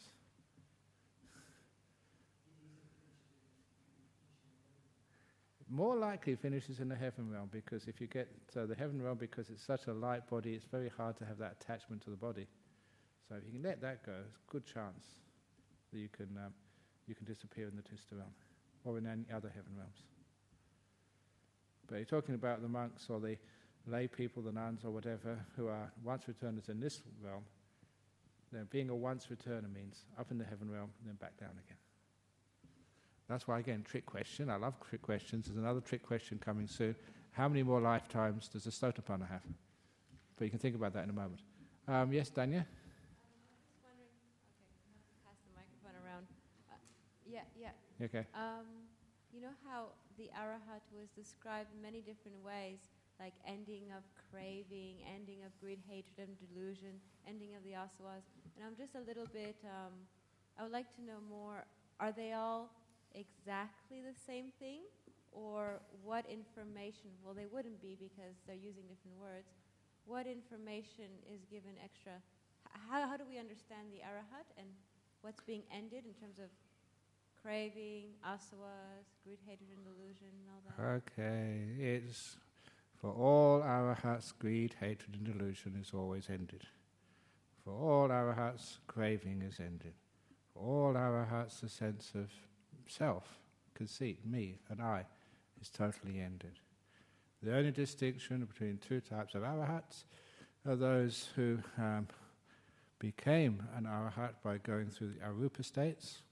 More 5.70 5.96
likely 5.96 6.36
finishes 6.36 6.80
in 6.80 6.90
the 6.90 6.96
heaven 6.96 7.32
realm 7.32 7.50
because 7.52 7.88
if 7.88 8.00
you 8.00 8.08
get 8.08 8.28
to 8.54 8.68
the 8.68 8.76
heaven 8.76 9.02
realm, 9.02 9.18
because 9.18 9.50
it's 9.50 9.64
such 9.64 9.88
a 9.88 9.94
light 9.94 10.30
body, 10.30 10.54
it's 10.54 10.66
very 10.66 10.92
hard 10.96 11.18
to 11.18 11.26
have 11.26 11.38
that 11.40 11.58
attachment 11.60 12.04
to 12.04 12.10
the 12.10 12.18
body. 12.18 12.48
So 13.28 13.36
if 13.36 13.44
you 13.46 13.54
can 13.54 13.64
let 13.64 13.82
that 13.82 14.06
go, 14.06 14.14
it's 14.28 14.36
a 14.36 14.52
good 14.52 14.66
chance 14.66 15.06
that 15.92 16.00
you 16.00 16.10
can 16.10 16.30
um, 16.38 16.54
you 17.08 17.16
can 17.16 17.26
disappear 17.26 17.68
in 17.68 17.76
the 17.76 17.82
Tusita 17.82 18.20
realm 18.20 18.32
or 18.86 18.98
in 18.98 19.06
any 19.06 19.26
other 19.34 19.50
heaven 19.50 19.71
realms. 19.78 20.04
But 21.88 21.95
you're 21.95 22.06
talking 22.06 22.36
about 22.36 22.62
the 22.62 22.67
monks 22.67 23.10
or 23.10 23.19
the 23.19 23.38
lay 23.88 24.08
people, 24.08 24.41
the 24.41 24.52
nuns 24.52 24.84
or 24.84 24.91
whatever, 24.91 25.38
who 25.56 25.67
are 25.67 25.91
once 26.04 26.28
returners 26.28 26.69
in 26.69 26.80
this 26.80 27.02
realm. 27.24 27.43
Then 28.52 28.67
being 28.71 28.89
a 28.89 28.95
once 28.95 29.28
returner 29.28 29.71
means 29.74 30.06
up 30.17 30.32
in 30.32 30.38
the 30.38 30.45
heaven 30.45 30.71
realm 30.71 30.89
and 31.00 31.10
then 31.10 31.15
back 31.15 31.38
down 31.39 31.52
again. 31.52 31.78
That's 33.28 33.48
why, 33.48 33.60
again, 33.60 33.84
trick 33.84 34.06
question. 34.06 34.50
I 34.50 34.56
love 34.56 34.76
trick 34.88 35.02
questions. 35.02 35.48
There's 35.48 35.58
another 35.58 35.82
trick 35.82 36.04
question 36.04 36.38
coming 36.38 36.67
soon. 36.67 36.95
How 37.32 37.48
many 37.50 37.63
more 37.63 37.82
lifetimes 37.82 38.48
does 38.48 38.67
a 38.67 38.69
Sotapanna 38.69 39.28
have? 39.28 39.41
But 40.38 40.45
you 40.45 40.52
can 40.52 40.60
think 40.60 40.76
about 40.76 40.93
that 40.93 41.04
in 41.04 41.10
a 41.10 41.13
moment. 41.13 41.41
Um, 41.88 42.13
yes, 42.13 42.30
Danya? 42.30 42.60
Um, 42.60 42.65
okay, 43.82 45.06
pass 45.26 45.38
the 45.43 45.54
microphone 45.56 45.98
around. 46.06 46.28
Uh, 46.69 46.76
yeah, 47.26 47.41
yeah. 47.60 47.71
Okay. 48.04 48.28
Um, 48.36 48.68
you 49.32 49.40
know 49.40 49.56
how 49.64 49.96
the 50.18 50.28
arahat 50.36 50.84
was 50.92 51.08
described 51.16 51.72
in 51.72 51.82
many 51.82 52.00
different 52.04 52.36
ways, 52.44 52.80
like 53.20 53.34
ending 53.48 53.88
of 53.96 54.04
craving, 54.32 55.00
ending 55.08 55.44
of 55.48 55.52
greed, 55.60 55.80
hatred, 55.88 56.28
and 56.28 56.36
delusion, 56.40 57.00
ending 57.28 57.56
of 57.56 57.64
the 57.64 57.72
asavas. 57.72 58.28
And 58.56 58.68
I'm 58.68 58.76
just 58.76 58.96
a 58.96 59.04
little 59.08 59.28
bit. 59.32 59.56
Um, 59.64 59.96
I 60.60 60.64
would 60.64 60.72
like 60.72 60.92
to 61.00 61.02
know 61.04 61.24
more. 61.28 61.64
Are 62.00 62.12
they 62.12 62.34
all 62.34 62.68
exactly 63.16 64.04
the 64.04 64.16
same 64.28 64.52
thing, 64.60 64.84
or 65.32 65.80
what 66.04 66.28
information? 66.28 67.16
Well, 67.24 67.34
they 67.34 67.48
wouldn't 67.48 67.80
be 67.80 67.96
because 67.96 68.36
they're 68.48 68.60
using 68.60 68.84
different 68.92 69.16
words. 69.20 69.48
What 70.04 70.28
information 70.28 71.08
is 71.32 71.48
given 71.48 71.80
extra? 71.80 72.20
How, 72.92 73.08
how 73.08 73.16
do 73.16 73.24
we 73.24 73.40
understand 73.40 73.88
the 73.92 74.04
arahat 74.04 74.52
and 74.60 74.68
what's 75.24 75.42
being 75.48 75.64
ended 75.72 76.04
in 76.04 76.14
terms 76.20 76.38
of 76.38 76.52
craving, 77.46 78.06
asavas, 78.26 79.06
greed, 79.24 79.38
hatred, 79.48 79.70
and 79.70 79.86
delusion, 79.86 80.34
all 80.50 80.64
that? 80.66 81.14
Okay, 81.14 81.62
it's 81.80 82.38
for 83.00 83.12
all 83.12 83.62
arahats, 83.62 84.34
greed, 84.40 84.76
hatred, 84.80 85.16
and 85.16 85.26
delusion 85.26 85.78
is 85.80 85.92
always 85.94 86.28
ended. 86.30 86.64
For 87.64 87.72
all 87.72 88.10
arahats, 88.10 88.78
craving 88.88 89.44
is 89.44 89.60
ended. 89.60 89.94
For 90.54 90.60
all 90.60 90.94
arahats, 90.94 91.62
the 91.62 91.70
sense 91.70 92.14
of 92.16 92.32
self, 92.88 93.38
conceit, 93.76 94.26
me, 94.26 94.58
and 94.70 94.82
I 94.82 95.06
is 95.62 95.70
totally 95.70 96.20
ended. 96.20 96.60
The 97.44 97.56
only 97.56 97.72
distinction 97.72 98.44
between 98.46 98.80
two 98.80 99.02
types 99.02 99.36
of 99.36 99.44
arahats 99.44 100.06
are 100.68 100.76
those 100.76 101.30
who 101.36 101.60
um, 101.78 102.08
became 102.98 103.62
an 103.78 103.84
arahat 103.84 104.34
by 104.44 104.58
going 104.58 104.90
through 104.90 105.10
the 105.10 105.20
arupa 105.20 105.64
states 105.64 106.24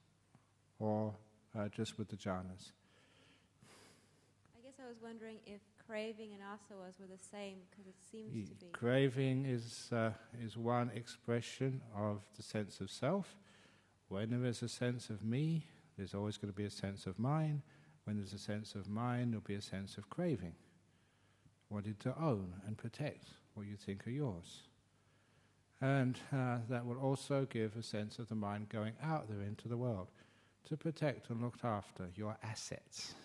or 0.83 1.13
uh, 1.57 1.69
just 1.69 1.97
with 1.97 2.09
the 2.09 2.17
jhanas. 2.17 2.71
I 4.53 4.61
guess 4.63 4.73
I 4.83 4.87
was 4.87 4.97
wondering 5.01 5.37
if 5.45 5.61
craving 5.87 6.31
and 6.33 6.41
asavas 6.41 6.99
were 6.99 7.07
the 7.07 7.23
same 7.31 7.57
because 7.69 7.87
it 7.87 7.95
seems 8.11 8.49
to 8.49 8.55
be. 8.55 8.71
Craving 8.73 9.45
is, 9.45 9.89
uh, 9.93 10.11
is 10.43 10.57
one 10.57 10.91
expression 10.93 11.81
of 11.95 12.21
the 12.35 12.43
sense 12.43 12.81
of 12.81 12.91
self. 12.91 13.37
When 14.09 14.29
there 14.29 14.45
is 14.45 14.61
a 14.61 14.69
sense 14.69 15.09
of 15.09 15.23
me, 15.23 15.65
there's 15.97 16.13
always 16.13 16.37
going 16.37 16.51
to 16.51 16.57
be 16.57 16.65
a 16.65 16.71
sense 16.71 17.07
of 17.07 17.17
mine. 17.17 17.61
When 18.03 18.17
there's 18.17 18.33
a 18.33 18.39
sense 18.39 18.75
of 18.75 18.89
mine, 18.89 19.31
there'll 19.31 19.41
be 19.45 19.55
a 19.55 19.61
sense 19.61 19.97
of 19.97 20.09
craving, 20.09 20.55
wanting 21.69 21.95
to 22.01 22.13
own 22.19 22.55
and 22.67 22.77
protect 22.77 23.27
what 23.53 23.67
you 23.67 23.77
think 23.77 24.05
are 24.05 24.11
yours. 24.11 24.63
And 25.79 26.19
uh, 26.33 26.57
that 26.69 26.85
will 26.85 26.97
also 26.97 27.47
give 27.49 27.75
a 27.77 27.83
sense 27.83 28.19
of 28.19 28.27
the 28.27 28.35
mind 28.35 28.69
going 28.69 28.93
out 29.01 29.29
there 29.29 29.41
into 29.41 29.67
the 29.67 29.77
world 29.77 30.07
to 30.67 30.78
protect 30.78 31.30
and 31.30 31.41
look 31.41 31.58
after 31.63 32.08
your 32.15 32.38
assets, 32.43 33.15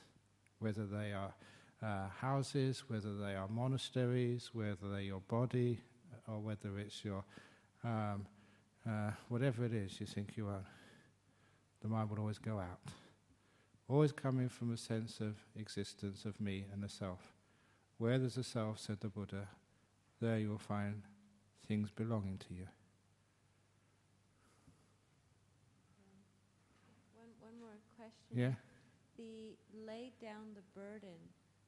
whether 0.59 0.87
they 0.87 1.13
are 1.13 1.33
uh, 1.83 2.09
houses, 2.21 2.85
whether 2.89 3.17
they 3.17 3.35
are 3.35 3.49
monasteries, 3.49 4.51
whether 4.53 4.89
they're 4.91 5.01
your 5.01 5.23
body, 5.29 5.81
or 6.27 6.39
whether 6.39 6.79
it's 6.79 7.05
your 7.05 7.25
um, 7.85 8.27
uh, 8.89 9.11
whatever 9.29 9.65
it 9.65 9.73
is 9.73 10.01
you 10.01 10.07
think 10.07 10.37
you 10.37 10.47
are 10.47 10.65
the 11.81 11.89
mind 11.89 12.11
will 12.11 12.19
always 12.19 12.39
go 12.39 12.59
out. 12.59 12.81
Always 13.89 14.13
coming 14.13 14.49
from 14.49 14.73
a 14.73 14.77
sense 14.77 15.21
of 15.21 15.37
existence 15.57 16.25
of 16.25 16.41
me 16.41 16.67
and 16.73 16.83
the 16.83 16.89
self. 16.89 17.33
Where 17.99 18.19
there's 18.19 18.37
a 18.37 18.45
self, 18.45 18.79
said 18.81 19.01
the 19.01 19.09
Buddha, 19.09 19.49
there 20.21 20.39
you 20.39 20.51
will 20.51 20.59
find 20.59 21.03
things 21.67 21.91
belonging 21.91 22.39
to 22.39 22.55
you. 22.55 22.67
One, 27.15 27.29
one 27.41 27.61
more 27.61 27.79
question. 27.97 28.18
Yeah? 28.35 28.53
The 29.17 29.57
lay 29.87 30.13
down 30.21 30.55
the 30.55 30.81
burden, 30.81 31.19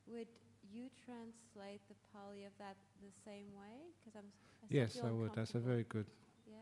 would 0.07 0.29
you 0.73 0.89
translate 1.05 1.81
the 1.89 1.95
Pali 2.13 2.45
of 2.45 2.53
that 2.59 2.77
the 3.03 3.11
same 3.25 3.47
way? 3.59 3.91
Because 3.99 4.17
I'm. 4.17 4.31
I 4.63 4.67
yes, 4.69 4.99
I 5.03 5.11
would. 5.11 5.33
That's 5.35 5.55
a 5.55 5.59
very 5.59 5.85
good 5.89 6.07
Yeah. 6.47 6.59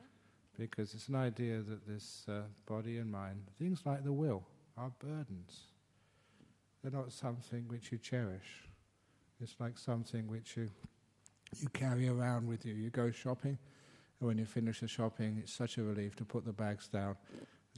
because 0.56 0.94
it's 0.94 1.08
an 1.08 1.16
idea 1.16 1.61
that 1.61 1.87
this 1.87 2.24
uh, 2.28 2.42
body 2.66 2.98
and 2.98 3.11
mind, 3.11 3.42
things 3.58 3.82
like 3.84 4.04
the 4.04 4.12
will, 4.12 4.44
are 4.76 4.92
burdens. 4.98 5.72
They're 6.82 6.92
not 6.92 7.12
something 7.12 7.66
which 7.68 7.90
you 7.92 7.98
cherish. 7.98 8.68
It's 9.40 9.56
like 9.58 9.76
something 9.78 10.26
which 10.28 10.56
you 10.56 10.70
you 11.61 11.68
carry 11.70 12.08
around 12.08 12.46
with 12.46 12.64
you. 12.64 12.74
You 12.74 12.90
go 12.90 13.11
shopping, 13.11 13.58
and 14.20 14.26
when 14.28 14.38
you 14.38 14.44
finish 14.44 14.80
the 14.80 14.88
shopping, 14.88 15.38
it's 15.42 15.52
such 15.52 15.78
a 15.78 15.82
relief 15.82 16.14
to 16.16 16.24
put 16.24 16.44
the 16.44 16.52
bags 16.52 16.88
down, 16.88 17.16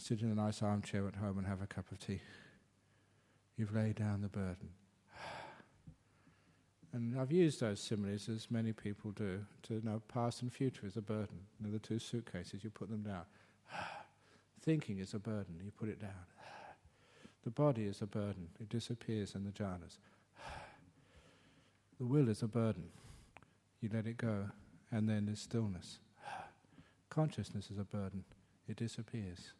sit 0.00 0.22
in 0.22 0.30
a 0.30 0.34
nice 0.34 0.62
armchair 0.62 1.06
at 1.06 1.16
home, 1.16 1.38
and 1.38 1.46
have 1.46 1.62
a 1.62 1.66
cup 1.66 1.90
of 1.92 1.98
tea. 1.98 2.20
You've 3.56 3.74
laid 3.74 3.96
down 3.96 4.22
the 4.22 4.28
burden. 4.28 4.70
And 6.92 7.16
I've 7.20 7.30
used 7.30 7.60
those 7.60 7.80
similes, 7.80 8.28
as 8.28 8.50
many 8.50 8.72
people 8.72 9.12
do, 9.12 9.44
to 9.64 9.80
know 9.86 10.02
past 10.08 10.42
and 10.42 10.52
future 10.52 10.86
is 10.86 10.96
a 10.96 11.00
burden. 11.00 11.38
You 11.60 11.66
know, 11.66 11.72
the 11.72 11.78
two 11.78 12.00
suitcases, 12.00 12.64
you 12.64 12.70
put 12.70 12.90
them 12.90 13.02
down. 13.02 13.22
Thinking 14.60 14.98
is 14.98 15.14
a 15.14 15.20
burden, 15.20 15.60
you 15.62 15.70
put 15.70 15.88
it 15.88 16.00
down. 16.00 16.10
The 17.44 17.50
body 17.50 17.84
is 17.84 18.02
a 18.02 18.06
burden, 18.06 18.48
it 18.60 18.68
disappears 18.68 19.34
in 19.34 19.44
the 19.44 19.50
jhanas. 19.50 19.98
The 21.98 22.06
will 22.06 22.28
is 22.28 22.42
a 22.42 22.48
burden, 22.48 22.84
you 23.80 23.88
let 23.92 24.06
it 24.06 24.16
go, 24.16 24.50
and 24.90 25.08
then 25.08 25.26
there's 25.26 25.40
stillness. 25.40 26.00
Consciousness 27.08 27.70
is 27.70 27.78
a 27.78 27.84
burden, 27.84 28.24
it 28.68 28.76
disappears. 28.76 29.52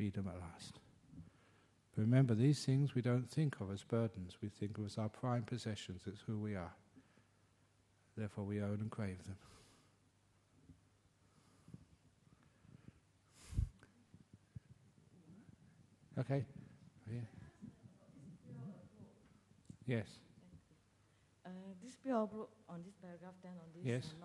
Freedom 0.00 0.28
at 0.28 0.40
last. 0.40 0.80
But 1.94 2.00
remember, 2.00 2.34
these 2.34 2.64
things 2.64 2.94
we 2.94 3.02
don't 3.02 3.30
think 3.30 3.60
of 3.60 3.70
as 3.70 3.82
burdens, 3.82 4.38
we 4.40 4.48
think 4.48 4.78
of 4.78 4.86
as 4.86 4.96
our 4.96 5.10
prime 5.10 5.42
possessions, 5.42 6.00
it's 6.06 6.22
who 6.26 6.38
we 6.38 6.54
are. 6.54 6.72
Therefore, 8.16 8.44
we 8.44 8.62
own 8.62 8.78
and 8.80 8.90
crave 8.90 9.18
them. 9.26 9.36
Okay? 16.18 16.46
Yeah. 17.06 17.20
Yes. 19.86 20.06
Uh, 21.44 21.50
this 21.84 21.96
on 22.06 22.82
this 22.86 22.94
paragraph, 23.02 23.34
then 23.42 23.52
on 23.52 23.68
this 23.74 23.84
Yes. 23.84 24.14
uh, 24.22 24.24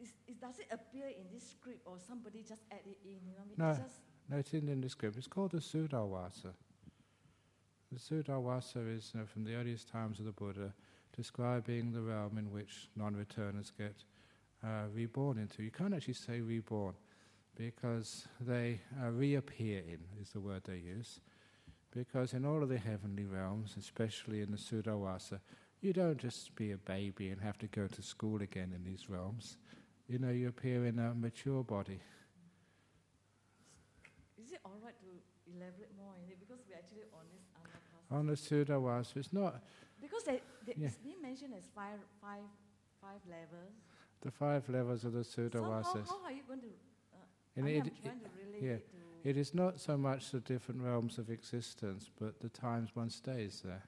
It, 0.00 0.40
does 0.40 0.58
it 0.58 0.68
appear 0.70 1.08
in 1.08 1.26
this 1.32 1.50
script 1.50 1.82
or 1.84 1.96
somebody 1.98 2.44
just 2.46 2.62
add 2.70 2.86
it 2.86 2.98
in? 3.04 3.18
You 3.26 3.32
know, 3.32 3.42
what 3.44 3.44
I 3.44 3.48
mean? 3.48 3.56
No. 3.58 3.70
It's 3.70 3.78
just 3.78 4.00
No, 4.30 4.36
it's 4.36 4.52
in, 4.52 4.68
in 4.68 4.80
the 4.80 4.88
script. 4.88 5.16
It's 5.16 5.26
called 5.26 5.52
the 5.52 5.58
Suddhavasa. 5.58 6.52
The 7.90 7.98
Suddhavasa 7.98 8.96
is 8.96 9.12
you 9.14 9.20
know, 9.20 9.26
from 9.26 9.44
the 9.44 9.54
earliest 9.54 9.88
times 9.88 10.18
of 10.18 10.26
the 10.26 10.32
Buddha, 10.32 10.74
describing 11.16 11.92
the 11.92 12.02
realm 12.02 12.36
in 12.38 12.50
which 12.50 12.88
non-returners 12.94 13.72
get 13.76 14.04
uh, 14.62 14.84
reborn 14.92 15.38
into. 15.38 15.62
You 15.62 15.70
can't 15.70 15.94
actually 15.94 16.14
say 16.14 16.40
reborn, 16.40 16.94
because 17.56 18.28
they 18.40 18.80
uh, 19.02 19.10
reappear 19.10 19.78
in, 19.78 19.98
is 20.20 20.30
the 20.30 20.40
word 20.40 20.62
they 20.64 20.76
use. 20.76 21.20
Because 21.90 22.34
in 22.34 22.44
all 22.44 22.62
of 22.62 22.68
the 22.68 22.78
heavenly 22.78 23.24
realms, 23.24 23.74
especially 23.78 24.42
in 24.42 24.50
the 24.50 24.58
Suddhavasa, 24.58 25.40
you 25.80 25.92
don't 25.92 26.18
just 26.18 26.54
be 26.54 26.72
a 26.72 26.76
baby 26.76 27.30
and 27.30 27.40
have 27.40 27.58
to 27.58 27.66
go 27.66 27.86
to 27.86 28.02
school 28.02 28.42
again 28.42 28.72
in 28.74 28.84
these 28.84 29.08
realms. 29.08 29.56
You 30.08 30.18
know, 30.18 30.30
you 30.30 30.48
appear 30.48 30.86
in 30.86 30.98
a 30.98 31.14
mature 31.14 31.62
body. 31.62 32.00
Is 34.42 34.52
it 34.52 34.60
all 34.64 34.80
right 34.82 34.94
to 35.00 35.06
elaborate 35.54 35.90
more 35.98 36.14
in 36.24 36.30
it? 36.32 36.38
Because 36.40 36.60
we're 36.68 36.76
actually 36.76 37.04
on 37.12 37.26
this 37.32 37.44
anapas. 37.54 38.10
On 38.10 38.26
the 38.26 38.34
Suddhavasa, 38.34 39.16
it's 39.18 39.32
not 39.32 39.62
Because 40.00 40.22
they, 40.24 40.40
they, 40.64 40.74
Yeah. 40.76 40.86
it's 40.88 40.96
being 40.96 41.20
mentioned 41.20 41.52
as 41.54 41.64
five, 41.74 41.98
five, 42.22 42.44
five 43.02 43.20
levels. 43.28 43.74
the 44.20 44.30
five 44.30 44.68
levels 44.68 45.04
of 45.04 45.12
the 45.12 45.24
So 45.24 45.48
how, 45.52 45.82
how 45.82 46.24
are 46.24 46.32
you 46.32 46.42
going 46.46 46.60
to? 46.60 46.66
Uh, 47.12 47.18
I 47.56 47.60
mean, 47.60 47.76
it- 47.76 47.92
I'm 47.96 48.02
trying 48.02 48.20
to 48.20 48.30
relate 48.42 48.62
yeah. 48.62 48.70
it 48.72 48.88
to. 48.90 49.28
It 49.28 49.36
is 49.36 49.52
not 49.52 49.78
so 49.80 49.96
much 49.98 50.30
the 50.30 50.40
different 50.40 50.80
realms 50.80 51.18
of 51.18 51.28
existence, 51.28 52.08
but 52.18 52.40
the 52.40 52.48
times 52.48 52.94
one 52.94 53.10
stays 53.10 53.60
there. 53.64 53.82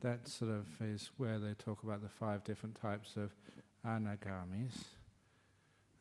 That 0.00 0.28
sort 0.28 0.50
of 0.52 0.66
is 0.80 1.10
where 1.16 1.38
they 1.38 1.54
talk 1.54 1.82
about 1.82 2.00
the 2.00 2.08
five 2.08 2.44
different 2.44 2.76
types 2.76 3.16
of 3.16 3.34
anagamis. 3.86 4.72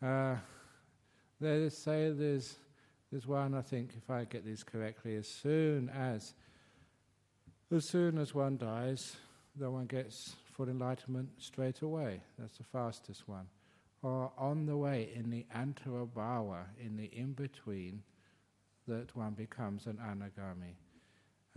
Uh, 0.01 0.35
they 1.39 1.69
say 1.69 2.11
there's, 2.11 2.55
there's 3.11 3.27
one, 3.27 3.53
I 3.53 3.61
think, 3.61 3.91
if 3.97 4.09
I 4.09 4.25
get 4.25 4.45
this 4.45 4.63
correctly, 4.63 5.15
as 5.15 5.27
soon 5.27 5.89
as 5.89 6.33
as 7.71 7.89
soon 7.89 8.19
as 8.19 8.35
one 8.35 8.57
dies, 8.57 9.15
the 9.55 9.71
one 9.71 9.87
gets 9.87 10.35
full 10.55 10.69
enlightenment 10.69 11.29
straight 11.39 11.81
away. 11.81 12.21
That's 12.37 12.57
the 12.57 12.63
fastest 12.63 13.27
one. 13.27 13.47
Or 14.03 14.31
on 14.37 14.67
the 14.67 14.77
way 14.77 15.09
in 15.15 15.31
the 15.31 15.45
antarabhava, 15.55 16.65
in 16.79 16.97
the 16.97 17.05
in 17.05 17.33
between, 17.33 18.03
that 18.87 19.15
one 19.15 19.33
becomes 19.33 19.87
an 19.87 19.97
anagami. 19.97 20.75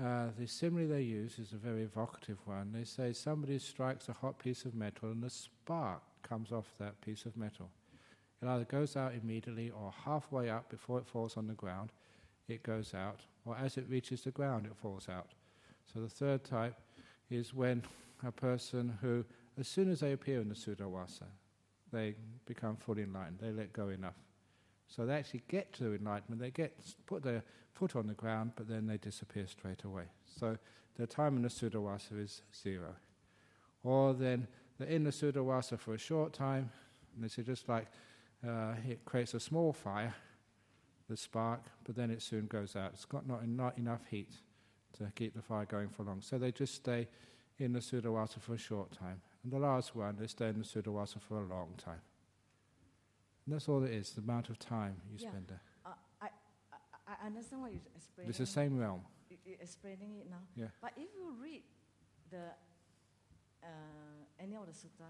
Uh, 0.03 0.31
the 0.39 0.47
simile 0.47 0.89
they 0.89 1.03
use 1.03 1.39
is 1.39 1.53
a 1.53 1.57
very 1.57 1.83
evocative 1.83 2.39
one. 2.45 2.73
They 2.73 2.85
say 2.85 3.13
somebody 3.13 3.59
strikes 3.59 4.09
a 4.09 4.13
hot 4.13 4.39
piece 4.39 4.65
of 4.65 4.75
metal 4.75 5.11
and 5.11 5.25
a 5.25 5.31
spark 5.31 6.03
comes 6.29 6.53
off 6.53 6.67
that 6.79 7.01
piece 7.01 7.25
of 7.27 7.37
metal. 7.37 7.71
It 8.43 8.49
either 8.49 8.65
goes 8.65 8.97
out 8.97 9.15
immediately 9.15 9.71
or 9.71 9.93
halfway 10.05 10.51
up 10.51 10.69
before 10.69 10.99
it 10.99 11.07
falls 11.07 11.37
on 11.37 11.47
the 11.47 11.55
ground, 11.55 11.91
it 12.49 12.63
goes 12.63 12.95
out, 12.95 13.21
or 13.45 13.57
as 13.57 13.77
it 13.77 13.87
reaches 13.89 14.23
the 14.23 14.31
ground, 14.31 14.67
it 14.67 14.77
falls 14.77 15.09
out. 15.09 15.31
So 15.93 16.01
the 16.01 16.09
third 16.09 16.45
type 16.45 16.75
is 17.31 17.55
when 17.55 17.83
a 18.25 18.33
person 18.33 18.99
who, 19.01 19.25
as 19.59 19.69
soon 19.69 19.91
as 19.91 20.01
they 20.01 20.13
appear 20.13 20.41
in 20.41 20.49
the 20.49 20.55
Suddhavasa, 20.55 21.25
they 21.93 22.15
become 22.45 22.77
fully 22.77 23.03
enlightened. 23.03 23.39
They 23.41 23.53
let 23.53 23.73
go 23.73 23.89
enough. 23.89 24.17
So 24.89 25.07
they 25.07 25.15
actually 25.15 25.43
get 25.49 25.73
to 25.75 25.95
enlightenment. 25.95 26.41
They 26.41 26.51
get 26.51 26.77
put 27.07 27.23
their 27.23 27.43
foot 27.73 27.97
on 27.97 28.07
the 28.07 28.15
ground, 28.15 28.53
but 28.57 28.69
then 28.69 28.87
they 28.87 28.97
disappear 28.97 29.47
straight 29.47 29.85
away. 29.85 30.05
So 30.39 30.57
their 30.97 31.07
time 31.07 31.37
in 31.37 31.43
the 31.43 31.49
Suddhavasa 31.49 32.23
is 32.23 32.43
zero. 32.55 32.95
Or 33.83 34.15
then 34.15 34.47
they're 34.79 34.89
in 34.89 35.05
the 35.05 35.11
Suddhavasa 35.11 35.79
for 35.79 35.95
a 35.95 35.99
short 35.99 36.33
time, 36.33 36.71
and 37.15 37.25
this 37.25 37.39
is 37.39 37.47
just 37.47 37.69
like 37.69 37.87
uh, 38.47 38.75
it 38.89 39.05
creates 39.05 39.35
a 39.35 39.41
small 39.41 39.73
fire, 39.73 40.15
the 41.09 41.17
spark, 41.17 41.61
but 41.85 41.97
then 41.97 42.11
it 42.11 42.21
soon 42.23 42.47
goes 42.47 42.77
out. 42.77 42.91
It's 42.95 43.05
got 43.05 43.27
not, 43.27 43.47
not 43.49 43.79
enough 43.79 44.03
heat 44.11 44.31
to 44.99 45.11
keep 45.15 45.35
the 45.35 45.43
fire 45.43 45.65
going 45.65 45.89
for 45.89 46.03
long. 46.05 46.21
So 46.23 46.39
they 46.39 46.53
just 46.53 46.75
stay 46.75 47.09
in 47.59 47.73
the 47.73 47.81
Suddhavasa 47.81 48.41
for 48.41 48.55
a 48.55 48.59
short 48.59 48.93
time. 48.93 49.21
And 49.43 49.53
the 49.53 49.59
last 49.59 49.95
one, 49.97 50.17
they 50.19 50.27
stay 50.27 50.49
in 50.49 50.59
the 50.59 50.65
Suddhavasa 50.65 51.21
for 51.21 51.39
a 51.39 51.47
long 51.47 51.75
time. 51.79 52.01
And 53.47 53.55
that's 53.55 53.69
all 53.69 53.83
it 53.85 53.93
is, 53.93 54.11
the 54.11 54.21
amount 54.21 54.51
of 54.51 54.59
time 54.59 54.97
you 55.11 55.19
Yeah. 55.21 55.31
spend 55.31 55.47
there. 55.49 55.61
Uh, 55.87 55.91
I, 56.21 56.27
I, 56.73 56.77
I 57.23 57.27
understand 57.27 57.63
what 57.63 57.73
you're 57.73 57.81
explaining. 57.95 58.29
It's 58.31 58.39
the 58.39 58.47
same 58.47 58.77
realm. 58.79 59.01
y- 59.31 59.37
y- 59.47 59.57
explaining 59.61 60.17
it 60.21 60.29
now. 60.29 60.43
Yeah. 60.57 60.67
But 60.83 60.93
if 60.97 61.09
you 61.15 61.33
read 61.41 61.63
the 62.31 62.43
uh, 63.63 63.69
any 64.41 64.57
of 64.57 64.67
the 64.67 64.73
sutta, 64.73 65.09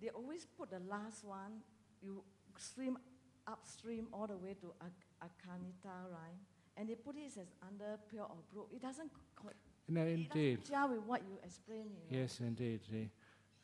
they 0.00 0.08
always 0.10 0.44
put 0.46 0.70
the 0.70 0.80
last 0.80 1.24
one. 1.24 1.62
You 2.02 2.22
stream 2.58 2.98
upstream 3.46 4.06
all 4.12 4.26
the 4.26 4.36
way 4.36 4.54
to 4.60 4.72
Ak- 4.80 5.28
Akanittha, 5.28 6.10
right? 6.10 6.38
And 6.76 6.88
they 6.88 6.94
put 6.94 7.16
it 7.16 7.26
as 7.26 7.46
under 7.66 7.98
pure 8.10 8.24
or 8.24 8.36
brook. 8.52 8.68
It 8.74 8.82
doesn't. 8.82 9.10
Co- 9.36 9.50
No, 9.88 10.02
it 10.02 10.08
indeed. 10.14 10.58
doesn't 10.58 10.70
gel 10.70 10.88
with 10.90 11.00
what 11.06 11.22
you 11.22 11.38
explain. 11.44 11.86
You 12.10 12.16
know? 12.16 12.22
Yes, 12.22 12.40
indeed. 12.40 12.80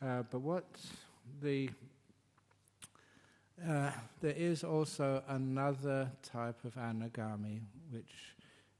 Uh, 0.02 0.22
but 0.30 0.40
what 0.40 0.64
the 1.42 1.68
uh, 3.68 3.90
there 4.20 4.32
is 4.36 4.64
also 4.64 5.22
another 5.28 6.10
type 6.22 6.64
of 6.64 6.74
anagami, 6.76 7.60
which 7.90 8.34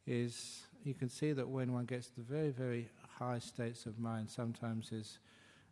is 0.07 0.63
you 0.85 0.95
can 0.95 1.09
see 1.11 1.33
that 1.33 1.47
when 1.47 1.73
one 1.73 1.85
gets 1.85 2.09
to 2.11 2.21
very 2.23 2.51
very 2.51 2.89
high 3.19 3.39
states 3.39 3.85
of 3.87 3.99
mind, 3.99 4.31
sometimes 4.31 4.93
is 4.93 5.19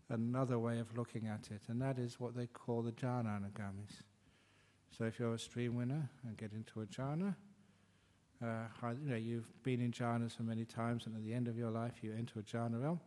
another 0.08 0.58
way 0.58 0.78
of 0.78 0.96
looking 0.96 1.26
at 1.26 1.50
it, 1.50 1.62
and 1.68 1.80
that 1.82 1.98
is 1.98 2.18
what 2.18 2.36
they 2.36 2.46
call 2.46 2.82
the 2.82 2.92
jhana 2.92 3.40
anagamis. 3.40 4.02
So 4.90 5.04
if 5.04 5.18
you're 5.18 5.34
a 5.34 5.38
stream 5.38 5.76
winner 5.76 6.08
and 6.26 6.36
get 6.36 6.52
into 6.52 6.80
a 6.80 6.86
jhana, 6.86 7.34
uh, 8.42 8.92
you 9.02 9.10
know 9.10 9.16
you've 9.16 9.52
been 9.62 9.80
in 9.80 9.92
jhanas 9.92 10.36
for 10.36 10.44
many 10.44 10.64
times, 10.64 11.06
and 11.06 11.16
at 11.16 11.22
the 11.22 11.34
end 11.34 11.48
of 11.48 11.58
your 11.58 11.70
life 11.70 11.94
you 12.02 12.12
enter 12.16 12.40
a 12.40 12.42
jhana 12.42 12.82
realm 12.82 13.00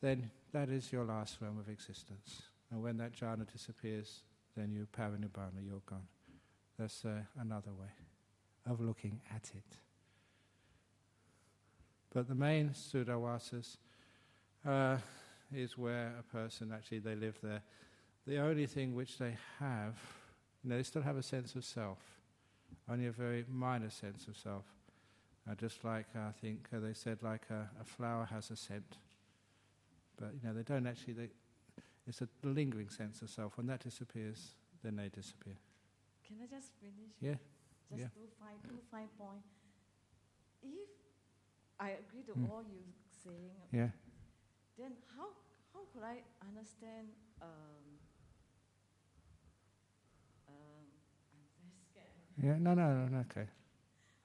then 0.00 0.30
that 0.52 0.68
is 0.68 0.92
your 0.92 1.04
last 1.04 1.38
realm 1.40 1.58
of 1.58 1.68
existence. 1.68 2.42
And 2.70 2.82
when 2.82 2.96
that 2.98 3.12
jhana 3.12 3.50
disappears, 3.50 4.22
then 4.56 4.72
you 4.72 4.86
parinibbana, 4.96 5.64
you're 5.64 5.82
gone. 5.86 6.06
That's 6.78 7.04
uh, 7.04 7.22
another 7.40 7.72
way 7.72 7.90
of 8.70 8.80
looking 8.80 9.20
at 9.34 9.50
it. 9.54 9.78
But 12.12 12.28
the 12.28 12.34
main 12.34 12.70
Suddhavasas 12.70 13.76
uh, 14.66 14.98
is 15.52 15.76
where 15.78 16.12
a 16.18 16.22
person 16.22 16.72
actually 16.72 16.98
they 17.00 17.14
live 17.14 17.38
there. 17.42 17.62
The 18.26 18.38
only 18.38 18.66
thing 18.66 18.94
which 18.94 19.18
they 19.18 19.36
have, 19.60 19.94
you 20.62 20.70
know, 20.70 20.76
they 20.76 20.82
still 20.82 21.02
have 21.02 21.16
a 21.16 21.22
sense 21.22 21.54
of 21.54 21.64
self, 21.64 21.98
only 22.90 23.06
a 23.06 23.12
very 23.12 23.44
minor 23.48 23.90
sense 23.90 24.26
of 24.28 24.36
self. 24.36 24.64
Uh, 25.48 25.54
just 25.54 25.84
like 25.84 26.06
I 26.16 26.32
think 26.40 26.66
uh, 26.74 26.80
they 26.80 26.92
said, 26.92 27.18
like 27.22 27.42
a, 27.50 27.68
a 27.80 27.84
flower 27.84 28.24
has 28.30 28.50
a 28.50 28.56
scent 28.56 28.98
but 30.18 30.32
you 30.34 30.40
know 30.48 30.54
they 30.54 30.62
don't 30.62 30.86
actually. 30.86 31.12
They, 31.12 31.28
it's 32.08 32.22
a 32.22 32.28
lingering 32.44 32.88
sense 32.88 33.20
of 33.22 33.30
self. 33.30 33.56
When 33.56 33.66
that 33.66 33.80
disappears, 33.80 34.54
then 34.82 34.96
they 34.96 35.08
disappear. 35.08 35.56
Can 36.26 36.36
I 36.42 36.46
just 36.46 36.72
finish? 36.80 37.12
Yeah, 37.20 37.34
Just 37.90 38.00
yeah. 38.00 38.08
two 38.14 38.28
fine, 38.38 38.58
two 38.68 38.78
fine 38.90 39.08
point. 39.18 39.42
If 40.62 40.88
I 41.78 41.90
agree 41.90 42.22
to 42.26 42.32
Mm. 42.32 42.48
all 42.50 42.62
you 42.62 42.82
saying, 43.24 43.50
Yeah. 43.72 43.90
Then 44.78 44.92
how 45.16 45.32
how 45.72 45.80
could 45.92 46.04
I 46.04 46.20
understand? 46.44 47.08
Um, 47.40 47.84
um, 50.48 50.84
I'm 51.32 51.44
very 51.56 51.72
scared. 51.88 52.12
Yeah. 52.36 52.56
No. 52.60 52.74
No. 52.74 52.84
No. 52.84 53.08
no 53.08 53.18
okay. 53.24 53.48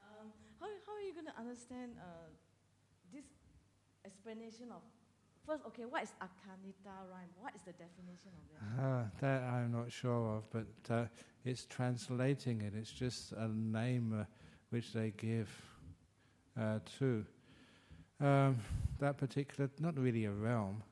Um, 0.03 0.27
how 0.59 0.67
how 0.85 0.93
are 0.93 1.01
you 1.01 1.13
going 1.13 1.27
to 1.27 1.37
understand 1.39 1.95
uh, 1.99 2.27
this 3.13 3.25
explanation 4.05 4.71
of? 4.71 4.81
First, 5.45 5.63
okay, 5.67 5.85
what 5.85 6.03
is 6.03 6.13
akanittha 6.21 6.93
rhyme? 7.09 7.31
What 7.39 7.55
is 7.55 7.61
the 7.63 7.71
definition 7.73 8.29
of 8.37 8.43
it? 8.51 8.61
Ah, 8.79 9.05
that 9.21 9.41
I'm 9.41 9.71
not 9.71 9.91
sure 9.91 10.37
of, 10.37 10.43
but 10.51 10.93
uh, 10.93 11.05
it's 11.43 11.65
translating 11.65 12.61
it. 12.61 12.73
It's 12.75 12.91
just 12.91 13.31
a 13.31 13.47
name 13.47 14.13
uh, 14.21 14.25
which 14.69 14.93
they 14.93 15.11
give 15.17 15.49
uh, 16.59 16.79
to 16.99 17.25
um, 18.21 18.59
that 18.99 19.17
particular, 19.17 19.69
not 19.79 19.97
really 19.97 20.25
a 20.25 20.31
realm, 20.31 20.83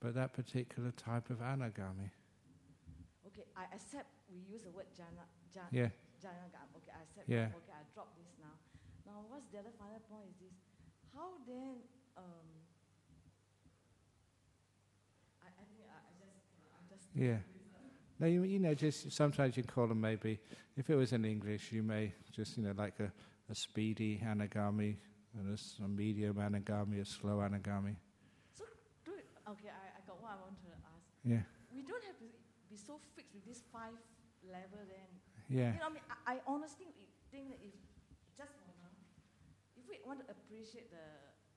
but 0.00 0.14
that 0.14 0.32
particular 0.32 0.90
type 0.92 1.30
of 1.30 1.38
anagami. 1.38 2.10
Okay, 3.26 3.44
I 3.56 3.64
accept 3.74 4.06
we 4.32 4.40
use 4.52 4.62
the 4.62 4.70
word 4.70 4.86
jhana, 4.98 5.26
jhana, 5.54 5.68
Yeah. 5.70 5.88
Janagam. 6.22 6.66
Okay, 6.76 6.92
I 6.94 7.02
accept. 7.02 7.28
Yeah. 7.28 7.48
Okay, 7.54 7.74
I 7.74 7.82
drop 7.94 8.14
this 8.16 8.32
now. 8.40 8.54
Now, 9.06 9.24
what's 9.28 9.46
the 9.52 9.58
other 9.58 9.74
final 9.78 10.00
point? 10.10 10.24
Is 10.30 10.38
this? 10.40 10.56
How 11.14 11.30
then? 11.46 11.82
Um, 12.16 12.46
I, 15.42 15.48
I 15.48 15.64
think 15.68 15.86
I, 15.86 15.98
I 15.98 16.12
just, 16.18 16.38
I 16.74 16.80
just. 16.88 17.06
Yeah. 17.14 17.38
No, 18.18 18.26
you, 18.26 18.44
you 18.44 18.58
know, 18.58 18.74
just 18.74 19.12
sometimes 19.12 19.56
you 19.56 19.62
call 19.62 19.86
them 19.86 20.00
maybe, 20.00 20.38
if 20.76 20.88
it 20.88 20.96
was 20.96 21.12
in 21.12 21.24
English, 21.24 21.70
you 21.70 21.82
may 21.82 22.14
just, 22.34 22.56
you 22.56 22.62
know, 22.62 22.72
like 22.76 22.98
a, 22.98 23.12
a 23.50 23.54
speedy 23.54 24.22
anagami, 24.24 24.96
and 25.38 25.50
a, 25.50 25.58
s- 25.58 25.78
a 25.84 25.88
medium 25.88 26.36
anagami, 26.36 27.00
a 27.00 27.04
slow 27.04 27.38
anagami. 27.44 27.96
So, 28.56 28.64
do 29.04 29.12
it. 29.14 29.28
Okay, 29.48 29.68
I, 29.68 29.98
I 29.98 30.00
got 30.06 30.16
what 30.22 30.32
I 30.32 30.38
want 30.40 30.56
to 30.64 30.70
ask. 30.72 31.04
Yeah, 31.24 31.44
We 31.74 31.82
don't 31.82 32.02
have 32.04 32.18
to 32.18 32.28
be 32.70 32.76
so 32.76 32.98
fixed 33.14 33.34
with 33.34 33.44
this 33.44 33.62
five 33.72 33.94
level. 34.46 34.80
Then 34.88 35.08
yeah, 35.48 35.72
you 35.74 35.80
know, 35.80 35.90
I 35.90 35.94
mean, 35.94 36.06
I, 36.10 36.16
I 36.26 36.34
honestly 36.46 36.88
think 37.30 37.50
that 37.52 37.60
if 37.62 37.74
just 38.36 38.54
if 39.76 39.84
we 39.88 40.00
want 40.06 40.24
to 40.24 40.26
appreciate 40.32 40.90
the 40.90 41.04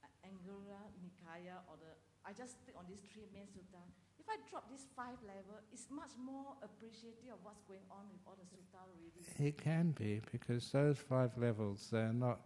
uh, 0.05 0.27
Anguttara 0.27 0.83
Nikaya 1.01 1.63
or 1.71 1.77
the, 1.81 1.91
I 2.27 2.33
just 2.35 2.61
stick 2.61 2.75
on 2.77 2.85
these 2.89 3.01
three 3.09 3.25
main 3.33 3.47
sutta. 3.49 3.81
If 4.19 4.27
I 4.27 4.37
drop 4.51 4.69
this 4.69 4.85
five 4.95 5.17
level, 5.25 5.57
it's 5.73 5.87
much 5.89 6.11
more 6.19 6.53
appreciative 6.61 7.33
of 7.33 7.39
what's 7.41 7.63
going 7.65 7.85
on 7.89 8.05
with 8.11 8.21
all 8.27 8.37
the 8.37 8.45
sutta 8.45 8.81
really. 8.93 9.25
it 9.47 9.57
can 9.57 9.91
be 9.97 10.21
because 10.31 10.69
those 10.71 10.97
five 10.99 11.31
levels, 11.37 11.87
they're 11.91 12.13
not, 12.13 12.41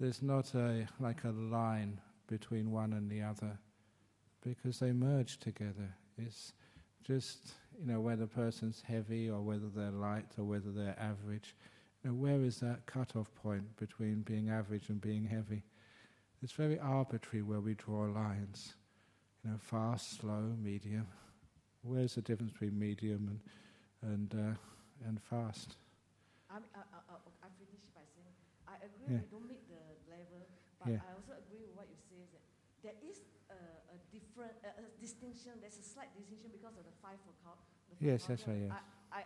there's 0.00 0.22
not 0.22 0.54
a, 0.54 0.86
like 0.98 1.24
a 1.24 1.30
line 1.30 2.00
between 2.26 2.72
one 2.72 2.94
and 2.94 3.10
the 3.10 3.22
other 3.22 3.58
because 4.42 4.78
they 4.78 4.92
merge 4.92 5.38
together. 5.38 5.94
It's 6.16 6.54
just, 7.06 7.52
you 7.78 7.92
know, 7.92 8.00
whether 8.00 8.24
a 8.24 8.28
person's 8.28 8.82
heavy 8.86 9.28
or 9.28 9.42
whether 9.42 9.68
they're 9.68 9.90
light 9.90 10.32
or 10.38 10.44
whether 10.44 10.72
they're 10.72 10.98
average. 10.98 11.54
You 12.02 12.10
know, 12.10 12.16
where 12.16 12.40
is 12.40 12.60
that 12.60 12.86
cut-off 12.86 13.30
point 13.34 13.76
between 13.76 14.22
being 14.22 14.48
average 14.48 14.88
and 14.88 15.00
being 15.00 15.24
heavy? 15.24 15.64
It's 16.42 16.52
very 16.52 16.78
arbitrary 16.78 17.42
where 17.42 17.60
we 17.60 17.74
draw 17.74 18.04
lines. 18.04 18.74
You 19.44 19.50
know, 19.50 19.56
fast, 19.58 20.20
slow, 20.20 20.54
medium. 20.62 21.06
Where's 21.82 22.14
the 22.14 22.22
difference 22.22 22.52
between 22.52 22.78
medium 22.78 23.28
and 23.28 23.40
and 24.02 24.34
uh, 24.34 25.06
and 25.06 25.20
fast? 25.22 25.76
I, 26.50 26.54
mean, 26.54 26.64
I, 26.74 26.80
I 28.70 28.78
agree 28.86 29.18
Yeah. 29.18 29.26
we 29.26 29.30
don't 29.34 29.48
make 29.50 29.66
the 29.66 29.82
level, 30.06 30.46
but 30.78 30.88
Yeah. 30.88 31.02
I 31.02 31.18
also 31.18 31.34
agree 31.34 31.60
with 31.66 31.74
what 31.74 31.90
you 31.90 31.98
say 32.06 32.22
that 32.30 32.42
there 32.86 32.96
is 33.02 33.18
a, 33.50 33.58
a 33.94 33.98
different 34.14 34.54
a, 34.62 34.70
a 34.80 34.84
distinction. 35.02 35.58
There's 35.60 35.78
a 35.78 35.82
slight 35.82 36.14
distinction 36.14 36.54
because 36.54 36.78
of 36.78 36.84
the 36.86 36.94
five 37.02 37.18
for 37.26 37.34
count. 37.42 37.58
Yes, 37.98 38.26
that's 38.30 38.46
right, 38.46 38.56
yes. 38.56 38.72
I, 39.12 39.18
I. 39.18 39.22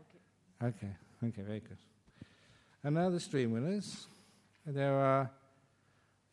Okay. 0.00 0.20
Okay, 0.60 0.92
okay, 1.22 1.42
very 1.42 1.60
good. 1.60 1.78
And 2.82 2.94
now 2.96 3.10
the 3.10 3.20
stream 3.20 3.52
winners. 3.52 4.08
There 4.66 4.98
are, 4.98 5.30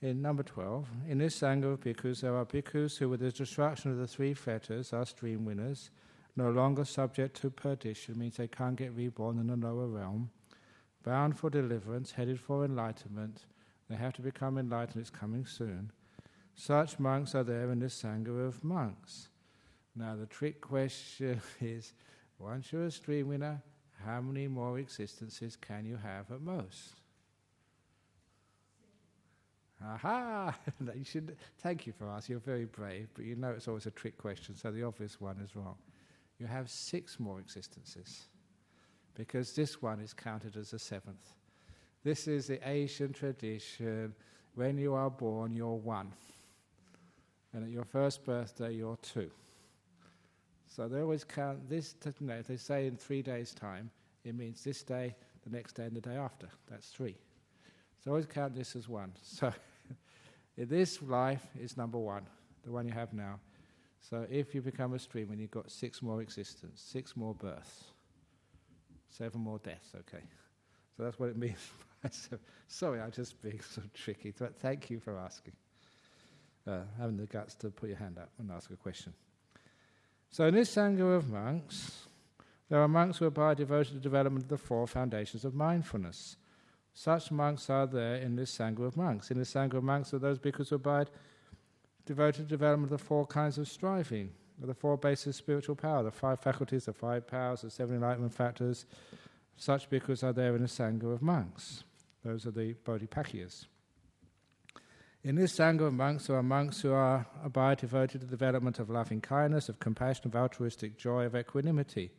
in 0.02 0.22
number 0.22 0.44
12, 0.44 0.88
in 1.08 1.20
this 1.20 1.40
Sangha 1.40 1.74
of 1.74 1.80
bhikkhus, 1.80 2.22
there 2.22 2.36
are 2.36 2.46
bhikkhus 2.46 2.98
who, 2.98 3.08
with 3.10 3.22
the 3.22 3.32
destruction 3.32 3.92
of 3.92 3.98
the 3.98 4.08
three 4.08 4.34
fetters, 4.34 4.92
are 4.92 5.06
stream 5.06 5.46
winners, 5.46 5.90
no 6.36 6.50
longer 6.50 6.84
subject 6.84 7.40
to 7.42 7.50
perdition, 7.50 8.20
means 8.20 8.36
they 8.38 8.48
can't 8.48 8.76
get 8.76 8.94
reborn 8.94 9.40
in 9.40 9.50
a 9.50 9.56
lower 9.56 9.88
realm, 9.88 10.30
bound 11.06 11.38
for 11.38 11.50
deliverance, 11.50 12.12
headed 12.12 12.40
for 12.40 12.66
enlightenment. 12.66 13.46
They 13.90 13.96
have 13.96 14.14
to 14.14 14.22
become 14.22 14.58
enlightened, 14.58 15.02
it's 15.02 15.12
coming 15.12 15.46
soon. 15.46 15.92
Such 16.56 17.00
monks 17.00 17.36
are 17.36 17.44
there 17.44 17.72
in 17.72 17.80
this 17.80 18.02
Sangha 18.02 18.48
of 18.48 18.64
monks. 18.64 19.30
Now, 19.96 20.16
the 20.16 20.26
trick 20.26 20.60
question 20.60 21.40
is 21.62 21.94
once 22.40 22.72
you're 22.72 22.86
a 22.86 22.92
stream 22.92 23.28
winner, 23.28 23.62
how 24.04 24.20
many 24.20 24.48
more 24.48 24.80
existences 24.80 25.56
can 25.56 25.86
you 25.86 25.98
have 25.98 26.32
at 26.32 26.42
most? 26.42 26.96
Aha! 29.84 30.56
You 30.96 31.04
should, 31.04 31.38
thank 31.60 31.86
you 31.86 31.94
for 31.94 32.10
asking. 32.10 32.34
You're 32.34 32.40
very 32.40 32.66
brave, 32.66 33.10
but 33.14 33.26
you 33.26 33.36
know 33.36 33.52
it's 33.52 33.68
always 33.68 33.86
a 33.86 33.92
trick 33.92 34.18
question, 34.18 34.56
so 34.56 34.72
the 34.72 34.84
obvious 34.84 35.22
one 35.22 35.40
is 35.44 35.56
wrong. 35.56 35.76
You 36.40 36.48
have 36.48 36.70
six 36.70 37.20
more 37.20 37.40
existences 37.40 38.28
because 39.16 39.54
this 39.54 39.82
one 39.82 40.00
is 40.00 40.14
counted 40.14 40.58
as 40.58 40.74
a 40.74 40.80
seventh. 40.80 41.34
This 42.04 42.28
is 42.28 42.48
the 42.48 42.60
Asian 42.70 43.14
tradition. 43.14 44.14
When 44.54 44.78
you 44.78 44.94
are 44.94 45.10
born, 45.10 45.56
you're 45.56 45.74
one. 45.76 46.14
And 47.54 47.64
at 47.64 47.72
your 47.72 47.86
first 47.86 48.24
birthday, 48.24 48.74
you're 48.74 48.98
two. 49.02 49.32
So 50.68 50.88
they 50.88 51.00
always 51.00 51.24
count 51.24 51.70
this, 51.70 51.96
you 52.06 52.28
know, 52.28 52.42
they 52.42 52.58
say 52.58 52.86
in 52.86 52.98
three 52.98 53.22
days' 53.22 53.54
time, 53.54 53.90
it 54.24 54.36
means 54.36 54.64
this 54.64 54.84
day, 54.84 55.16
the 55.44 55.50
next 55.50 55.74
day, 55.74 55.86
and 55.86 55.96
the 55.96 56.02
day 56.02 56.16
after. 56.16 56.48
That's 56.70 56.90
three. 56.90 57.16
So 58.04 58.12
always 58.12 58.26
count 58.26 58.54
this 58.54 58.76
as 58.76 58.90
one. 58.90 59.14
So 59.24 59.54
this 60.58 61.02
life 61.02 61.46
is 61.60 61.78
number 61.78 61.98
one, 61.98 62.28
the 62.64 62.72
one 62.72 62.88
you 62.88 62.94
have 62.94 63.14
now. 63.14 63.40
So 64.02 64.28
if 64.30 64.54
you 64.54 64.62
become 64.62 64.94
a 64.94 65.00
stream, 65.00 65.30
when 65.30 65.40
you've 65.40 65.52
got 65.52 65.72
six 65.72 66.02
more 66.02 66.22
existence, 66.22 66.84
six 66.86 67.16
more 67.16 67.34
births, 67.34 67.86
seven 69.18 69.42
more 69.42 69.60
deaths, 69.60 69.90
okay. 69.96 70.24
So 70.96 71.04
that's 71.04 71.20
what 71.20 71.30
it 71.30 71.38
means. 71.38 71.60
sorry, 72.68 73.02
I'm 73.02 73.12
just 73.12 73.42
being 73.42 73.60
so 73.62 73.82
tricky, 73.94 74.34
but 74.38 74.56
thank 74.60 74.90
you 74.90 75.00
for 75.00 75.18
asking. 75.18 75.54
Uh, 76.68 76.80
having 77.00 77.18
the 77.18 77.28
guts 77.28 77.54
to 77.56 77.70
put 77.70 77.90
your 77.90 77.98
hand 77.98 78.18
up 78.18 78.30
and 78.40 78.50
ask 78.52 78.72
a 78.72 78.76
question. 78.76 79.14
So 80.32 80.48
in 80.48 80.56
this 80.56 80.74
Sangha 80.74 81.16
of 81.16 81.30
monks, 81.30 82.08
there 82.70 82.82
are 82.82 82.88
monks 82.88 83.20
who 83.20 83.26
abide 83.26 83.58
devoted 83.58 83.90
to 83.90 83.94
the 83.96 84.00
development 84.00 84.46
of 84.46 84.50
the 84.50 84.58
four 84.58 84.88
foundations 84.88 85.46
of 85.46 85.54
mindfulness. 85.54 86.38
Such 86.94 87.30
monks 87.30 87.70
are 87.70 87.86
there 87.86 88.16
in 88.16 88.36
this 88.36 88.58
Sangha 88.58 88.86
of 88.86 88.98
monks. 88.98 89.30
In 89.30 89.38
this 89.38 89.54
Sangha 89.54 89.76
of 89.76 89.84
monks 89.84 90.14
are 90.14 90.20
those 90.20 90.40
bhikkhus 90.40 90.70
who 90.70 90.76
abide 90.76 91.10
devoted 92.06 92.36
to 92.36 92.42
the 92.44 92.50
development 92.50 92.92
of 92.92 93.00
the 93.00 93.06
four 93.06 93.26
kinds 93.28 93.58
of 93.58 93.68
striving, 93.68 94.32
the 94.62 94.74
four 94.74 94.98
bases 94.98 95.28
of 95.28 95.36
spiritual 95.36 95.76
power, 95.76 96.04
the 96.04 96.12
five 96.12 96.40
faculties, 96.40 96.86
the 96.86 96.94
five 96.94 97.28
powers, 97.28 97.62
the 97.62 97.70
seven 97.70 97.96
enlightenment 97.96 98.34
factors. 98.34 98.86
Such 99.58 99.90
bhikkhus 99.90 100.24
are 100.24 100.34
there 100.34 100.56
in 100.56 100.62
the 100.62 100.68
Sangha 100.68 101.14
of 101.14 101.22
monks. 101.22 101.84
Those 102.24 102.46
are 102.46 102.52
the 102.52 102.74
Bodhipakkhiyas. 102.86 103.66
In 105.24 105.36
this 105.36 105.58
Sangha 105.58 105.88
of 105.88 105.94
monks, 105.94 106.28
there 106.28 106.36
are 106.36 106.44
monks 106.44 106.82
who 106.82 106.92
are 106.92 107.26
abide 107.44 107.80
devoted 107.80 108.22
to 108.22 108.28
the 108.28 108.32
development 108.32 108.80
of 108.80 108.90
loving 108.90 109.22
kindness, 109.22 109.70
of 109.70 109.80
compassion, 109.80 110.28
of 110.28 110.36
altruistic 110.36 110.98
joy, 110.98 111.26
of 111.26 111.36
equanimity. 111.36 112.12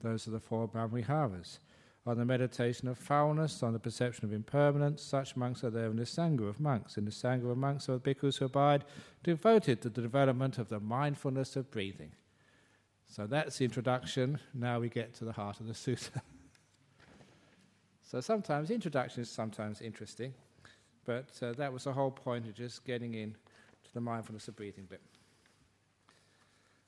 Those 0.00 0.26
are 0.26 0.32
the 0.32 0.40
four 0.40 0.68
Brahmaviharas. 0.68 1.58
On 2.08 2.16
the 2.16 2.24
meditation 2.24 2.88
of 2.88 2.96
foulness, 2.96 3.62
on 3.62 3.74
the 3.74 3.78
perception 3.78 4.24
of 4.24 4.32
impermanence, 4.32 5.02
such 5.02 5.36
monks 5.36 5.62
are 5.62 5.68
there 5.68 5.90
in 5.90 5.96
the 5.96 6.04
Sangha 6.04 6.48
of 6.48 6.58
monks. 6.58 6.96
In 6.96 7.04
the 7.04 7.10
Sangha 7.10 7.50
of 7.50 7.58
monks 7.58 7.86
are 7.90 7.98
bhikkhus 7.98 8.38
who 8.38 8.46
abide 8.46 8.86
devoted 9.22 9.82
to 9.82 9.90
the 9.90 10.00
development 10.00 10.56
of 10.56 10.70
the 10.70 10.80
mindfulness 10.80 11.54
of 11.54 11.70
breathing. 11.70 12.12
So 13.08 13.26
that's 13.26 13.58
the 13.58 13.66
introduction. 13.66 14.38
Now 14.54 14.80
we 14.80 14.88
get 14.88 15.12
to 15.16 15.26
the 15.26 15.32
heart 15.32 15.60
of 15.60 15.66
the 15.66 15.74
sutta. 15.74 16.22
so 18.02 18.22
sometimes 18.22 18.70
introduction 18.70 19.20
is 19.20 19.28
sometimes 19.28 19.82
interesting. 19.82 20.32
But 21.04 21.28
uh, 21.42 21.52
that 21.58 21.70
was 21.70 21.84
the 21.84 21.92
whole 21.92 22.10
point 22.10 22.46
of 22.46 22.54
just 22.54 22.86
getting 22.86 23.12
in 23.16 23.32
to 23.84 23.92
the 23.92 24.00
mindfulness 24.00 24.48
of 24.48 24.56
breathing 24.56 24.86
bit. 24.88 25.02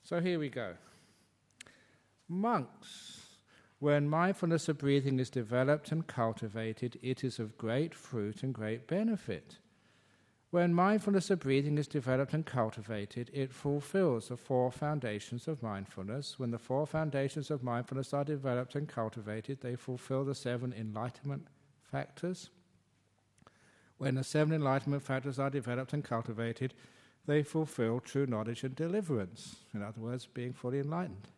So 0.02 0.18
here 0.18 0.38
we 0.38 0.48
go. 0.48 0.72
Monks. 2.26 3.30
When 3.81 4.11
mindfulness 4.11 4.69
of 4.69 4.77
breathing 4.77 5.19
is 5.19 5.31
developed 5.31 5.90
and 5.90 6.07
cultivated, 6.07 6.99
it 7.03 7.25
is 7.25 7.38
of 7.38 7.57
great 7.57 7.95
fruit 7.95 8.43
and 8.43 8.53
great 8.53 8.87
benefit. 8.87 9.57
When 10.51 10.75
mindfulness 10.75 11.31
of 11.31 11.40
breathing 11.40 11.79
is 11.79 11.88
developed 11.88 12.35
and 12.35 12.45
cultivated, 12.45 13.31
it 13.33 13.55
fulfills 13.55 14.29
the 14.29 14.37
four 14.37 14.71
foundations 14.71 15.49
of 15.49 15.62
mindfulness. 15.62 16.38
When 16.38 16.51
the 16.51 16.59
four 16.59 16.87
foundations 16.87 17.51
of 17.51 17.62
mindfulness 17.62 18.12
are 18.12 18.23
developed 18.25 18.75
and 18.75 18.87
cultivated, 18.87 19.62
they 19.62 19.77
fulfill 19.77 20.27
the 20.27 20.35
seven 20.35 20.75
enlightenment 20.75 21.47
factors. 21.83 22.51
When 23.97 24.16
the 24.16 24.25
seven 24.25 24.53
enlightenment 24.53 25.05
factors 25.05 25.38
are 25.38 25.51
developed 25.51 25.95
and 25.95 26.05
cultivated, 26.05 26.75
they 27.27 27.43
fulfill 27.43 28.01
true 28.01 28.27
knowledge 28.27 28.62
and 28.62 28.77
deliverance. 28.77 29.57
In 29.73 29.83
other 29.83 30.03
words, 30.03 30.27
being 30.27 30.53
fully 30.53 30.81
enlightened. 30.81 31.29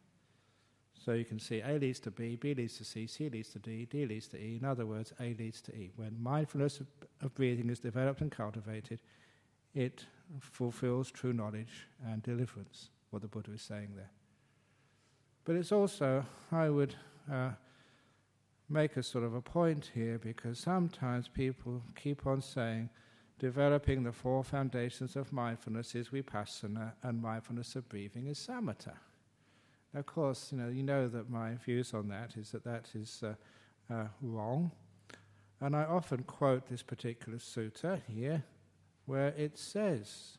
So 1.05 1.15
you 1.15 1.25
can 1.25 1.41
see 1.41 1.61
A 1.61 1.79
leads 1.79 1.99
to 2.01 2.13
B, 2.13 2.37
B 2.37 2.55
leads 2.55 2.79
to 2.79 2.85
C, 2.85 3.07
C 3.09 3.29
leads 3.29 3.49
to 3.51 3.59
D, 3.59 3.87
D 3.91 4.07
leads 4.07 4.29
to 4.29 4.37
E. 4.37 4.59
In 4.61 4.65
other 4.65 4.87
words, 4.87 5.13
A 5.19 5.35
leads 5.35 5.61
to 5.63 5.73
E. 5.75 5.91
When 5.97 6.17
mindfulness 6.23 6.79
of, 6.79 6.87
of 7.21 7.35
breathing 7.35 7.71
is 7.71 7.81
developed 7.81 8.21
and 8.21 8.31
cultivated, 8.31 9.01
it 9.75 10.07
fulfills 10.39 11.11
true 11.11 11.33
knowledge 11.33 11.89
and 12.07 12.23
deliverance, 12.23 12.91
what 13.11 13.23
the 13.23 13.29
Buddha 13.29 13.53
is 13.53 13.63
saying 13.63 13.91
there. 13.97 14.11
But 15.45 15.57
it's 15.57 15.73
also, 15.73 16.25
I 16.53 16.71
would 16.71 16.95
uh, 17.31 17.51
make 18.69 18.97
a 18.97 19.03
sort 19.03 19.25
of 19.25 19.35
a 19.35 19.43
point 19.43 19.91
here 19.95 20.19
because 20.19 20.61
sometimes 20.61 21.27
people 21.27 21.83
keep 21.97 22.29
on 22.29 22.41
saying 22.41 22.91
developing 23.41 24.05
the 24.05 24.13
four 24.13 24.45
foundations 24.45 25.17
of 25.17 25.33
mindfulness 25.33 25.97
is 25.97 26.11
vipassana 26.11 26.93
and 27.03 27.21
mindfulness 27.21 27.75
of 27.75 27.89
breathing 27.89 28.29
is 28.29 28.39
samatha. 28.39 28.93
Of 29.95 30.07
course, 30.07 30.53
you 30.53 30.59
know, 30.59 30.69
you 30.69 30.83
know 30.83 31.09
that 31.09 31.31
my 31.31 31.55
views 31.57 31.93
on 31.93 32.09
that 32.09 32.37
is 32.37 32.53
that 32.53 32.65
that 32.65 32.89
is 32.95 33.23
uh, 33.23 33.35
uh, 33.93 34.07
wrong. 34.23 34.71
And 35.61 35.77
I 35.77 35.85
often 35.85 36.23
quote 36.23 36.67
this 36.67 36.83
particular 36.83 37.39
sutta 37.39 38.01
here 38.09 38.43
where 39.07 39.29
it 39.29 39.59
says, 39.59 40.39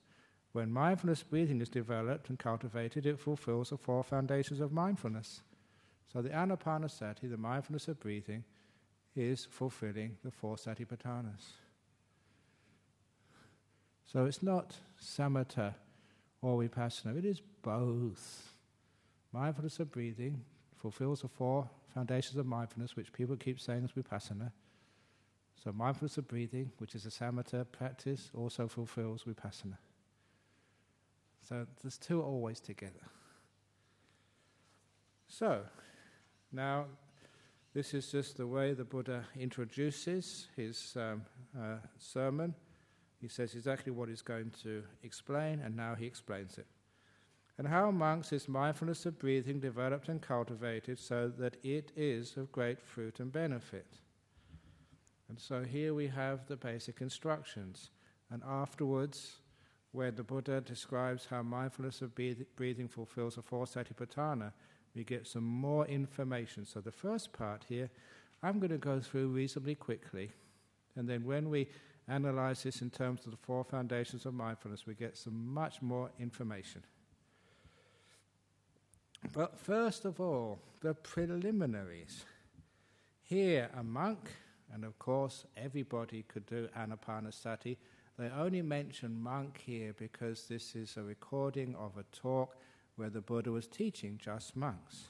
when 0.54 0.72
mindfulness 0.72 1.24
breathing 1.24 1.62
is 1.62 1.70
developed 1.70 2.30
and 2.30 2.38
cultivated, 2.38 3.06
it 3.06 3.20
fulfills 3.20 3.70
the 3.70 3.78
four 3.78 4.04
foundations 4.04 4.60
of 4.60 4.72
mindfulness. 4.72 5.42
So 6.12 6.22
the 6.22 6.30
anapanasati, 6.30 7.30
the 7.30 7.38
mindfulness 7.38 7.88
of 7.88 8.00
breathing, 8.00 8.44
is 9.16 9.48
fulfilling 9.50 10.18
the 10.24 10.32
four 10.32 10.56
satipatthanas. 10.56 11.54
So 14.06 14.26
it's 14.26 14.44
not 14.44 14.76
samatha 15.02 15.74
or 16.42 16.62
vipassana, 16.62 17.18
it 17.18 17.26
is 17.26 17.42
both. 17.62 18.53
Mindfulness 19.34 19.80
of 19.80 19.92
breathing 19.92 20.42
fulfills 20.78 21.22
the 21.22 21.28
four 21.28 21.68
foundations 21.94 22.38
of 22.38 22.46
mindfulness, 22.46 22.96
which 22.96 23.12
people 23.12 23.36
keep 23.36 23.60
saying 23.60 23.84
is 23.84 23.92
vipassana. 23.92 24.52
So 25.64 25.72
mindfulness 25.72 26.18
of 26.18 26.28
breathing, 26.28 26.72
which 26.78 26.94
is 26.94 27.06
a 27.06 27.10
samatha 27.10 27.66
practice, 27.72 28.30
also 28.36 28.68
fulfills 28.68 29.24
vipassana. 29.24 29.78
So 31.48 31.66
there's 31.82 31.98
two 31.98 32.22
always 32.22 32.60
together. 32.60 32.94
So, 35.28 35.62
now 36.52 36.86
this 37.74 37.96
is 37.96 38.12
just 38.12 38.38
the 38.38 38.46
way 38.46 38.74
the 38.74 38.84
Buddha 38.84 39.26
introduces 39.36 40.48
his 40.56 40.96
um, 40.96 41.24
uh, 41.60 41.78
sermon. 41.98 42.54
He 43.20 43.28
says 43.30 43.56
exactly 43.56 43.92
what 43.92 44.10
he's 44.10 44.22
going 44.22 44.52
to 44.62 44.84
explain, 45.02 45.60
and 45.60 45.76
now 45.76 45.96
he 45.96 46.06
explains 46.06 46.60
it. 46.60 46.68
And 47.58 47.68
how 47.68 47.90
amongst 47.90 48.34
is 48.34 48.48
mindfulness 48.48 49.06
of 49.06 49.20
breathing 49.20 49.60
developed 49.60 50.10
and 50.10 50.22
cultivated 50.22 50.98
so 50.98 51.32
that 51.38 51.58
it 51.64 51.92
is 51.96 52.36
of 52.36 52.52
great 52.52 52.82
fruit 52.82 53.20
and 53.20 53.32
benefit. 53.32 53.86
And 55.30 55.40
so 55.40 55.64
here 55.64 55.94
we 55.94 56.08
have 56.08 56.48
the 56.48 56.56
basic 56.56 57.02
instructions. 57.02 57.92
And 58.32 58.42
afterwards, 58.48 59.38
where 59.92 60.12
the 60.12 60.24
Buddha 60.24 60.62
describes 60.62 61.28
how 61.30 61.44
mindfulness 61.44 62.02
of 62.02 62.16
breathing 62.16 62.88
fulfills 62.88 63.36
the 63.36 63.44
four 63.44 63.66
satipatthana, 63.66 64.52
we 64.96 65.04
get 65.04 65.28
some 65.28 65.44
more 65.44 65.86
information. 65.86 66.66
So 66.66 66.82
the 66.82 66.92
first 66.92 67.34
part 67.34 67.66
here, 67.70 67.90
I'm 68.42 68.60
going 68.60 68.72
to 68.72 68.78
go 68.78 69.00
through 69.00 69.28
reasonably 69.28 69.76
quickly 69.76 70.32
And 70.96 71.08
then 71.08 71.24
when 71.24 71.50
we 71.50 71.68
analyze 72.08 72.64
this 72.64 72.82
in 72.82 72.90
terms 72.90 73.26
of 73.26 73.32
the 73.32 73.38
four 73.38 73.64
foundations 73.64 74.26
of 74.26 74.34
mindfulness, 74.34 74.86
we 74.86 74.94
get 74.94 75.18
some 75.18 75.54
much 75.54 75.82
more 75.82 76.12
information. 76.20 76.84
But 79.32 79.58
first 79.58 80.06
of 80.06 80.20
all, 80.20 80.60
the 80.82 80.94
preliminaries. 80.94 82.26
Here, 83.22 83.70
a 83.76 83.84
monk, 83.84 84.30
and 84.74 84.84
of 84.84 85.00
course, 85.00 85.46
everybody 85.56 86.24
could 86.24 86.46
do 86.46 86.68
anapanasati. 86.78 87.78
They 88.20 88.30
only 88.30 88.62
mention 88.62 89.20
monk 89.20 89.62
here 89.66 89.96
because 89.98 90.48
this 90.48 90.76
is 90.76 90.98
a 90.98 91.04
recording 91.04 91.74
of 91.76 91.98
a 91.98 92.04
talk 92.16 92.58
where 92.96 93.10
the 93.10 93.22
Buddha 93.22 93.52
was 93.52 93.68
teaching 93.68 94.20
just 94.22 94.56
monks. 94.56 95.08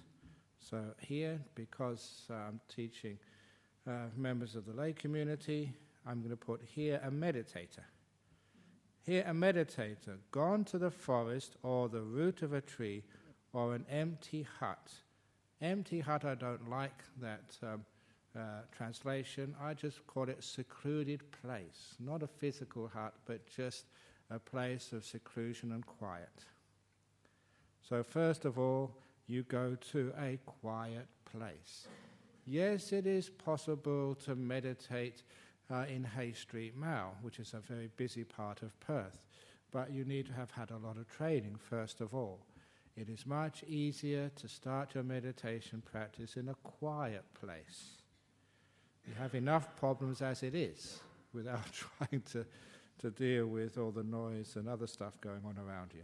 So, 0.59 0.81
here, 0.99 1.41
because 1.55 2.27
I'm 2.29 2.61
teaching 2.73 3.17
uh, 3.85 4.05
members 4.15 4.55
of 4.55 4.65
the 4.65 4.73
lay 4.73 4.93
community, 4.93 5.73
I'm 6.05 6.19
going 6.19 6.29
to 6.29 6.37
put 6.37 6.61
here 6.63 7.01
a 7.03 7.11
meditator. 7.11 7.83
Here, 9.01 9.25
a 9.27 9.33
meditator 9.33 10.17
gone 10.31 10.63
to 10.65 10.77
the 10.77 10.91
forest 10.91 11.57
or 11.63 11.89
the 11.89 12.01
root 12.01 12.41
of 12.41 12.53
a 12.53 12.61
tree 12.61 13.03
or 13.53 13.75
an 13.75 13.85
empty 13.89 14.45
hut. 14.59 14.91
Empty 15.61 16.01
hut, 16.01 16.25
I 16.25 16.35
don't 16.35 16.69
like 16.69 17.03
that 17.21 17.55
um, 17.63 17.85
uh, 18.35 18.61
translation. 18.75 19.55
I 19.61 19.73
just 19.73 20.05
call 20.07 20.27
it 20.27 20.43
secluded 20.43 21.21
place. 21.43 21.95
Not 21.99 22.23
a 22.23 22.27
physical 22.27 22.89
hut, 22.93 23.13
but 23.25 23.47
just 23.47 23.85
a 24.29 24.39
place 24.39 24.91
of 24.91 25.05
seclusion 25.05 25.71
and 25.71 25.85
quiet. 25.85 26.45
So, 27.87 28.03
first 28.03 28.45
of 28.45 28.57
all, 28.57 28.97
you 29.27 29.43
go 29.43 29.77
to 29.91 30.11
a 30.19 30.39
quiet 30.45 31.07
place. 31.25 31.87
Yes, 32.45 32.91
it 32.91 33.05
is 33.05 33.29
possible 33.29 34.15
to 34.25 34.35
meditate 34.35 35.23
uh, 35.71 35.85
in 35.87 36.03
Hay 36.03 36.33
Street 36.33 36.75
Mall, 36.75 37.15
which 37.21 37.39
is 37.39 37.53
a 37.53 37.59
very 37.59 37.89
busy 37.95 38.23
part 38.23 38.61
of 38.63 38.77
Perth, 38.81 39.21
but 39.71 39.91
you 39.91 40.03
need 40.03 40.25
to 40.27 40.33
have 40.33 40.51
had 40.51 40.71
a 40.71 40.77
lot 40.77 40.97
of 40.97 41.07
training 41.07 41.55
first 41.69 42.01
of 42.01 42.13
all. 42.13 42.39
It 42.95 43.09
is 43.09 43.25
much 43.25 43.63
easier 43.63 44.29
to 44.35 44.47
start 44.47 44.93
your 44.93 45.03
meditation 45.03 45.81
practice 45.83 46.37
in 46.37 46.49
a 46.49 46.55
quiet 46.55 47.23
place. 47.33 47.97
You 49.07 49.15
have 49.15 49.33
enough 49.33 49.75
problems 49.75 50.21
as 50.21 50.43
it 50.43 50.53
is 50.53 50.99
without 51.33 51.65
trying 51.71 52.21
to, 52.33 52.45
to 52.99 53.09
deal 53.09 53.47
with 53.47 53.77
all 53.77 53.91
the 53.91 54.03
noise 54.03 54.55
and 54.55 54.69
other 54.69 54.87
stuff 54.87 55.19
going 55.21 55.41
on 55.45 55.57
around 55.57 55.91
you. 55.93 56.03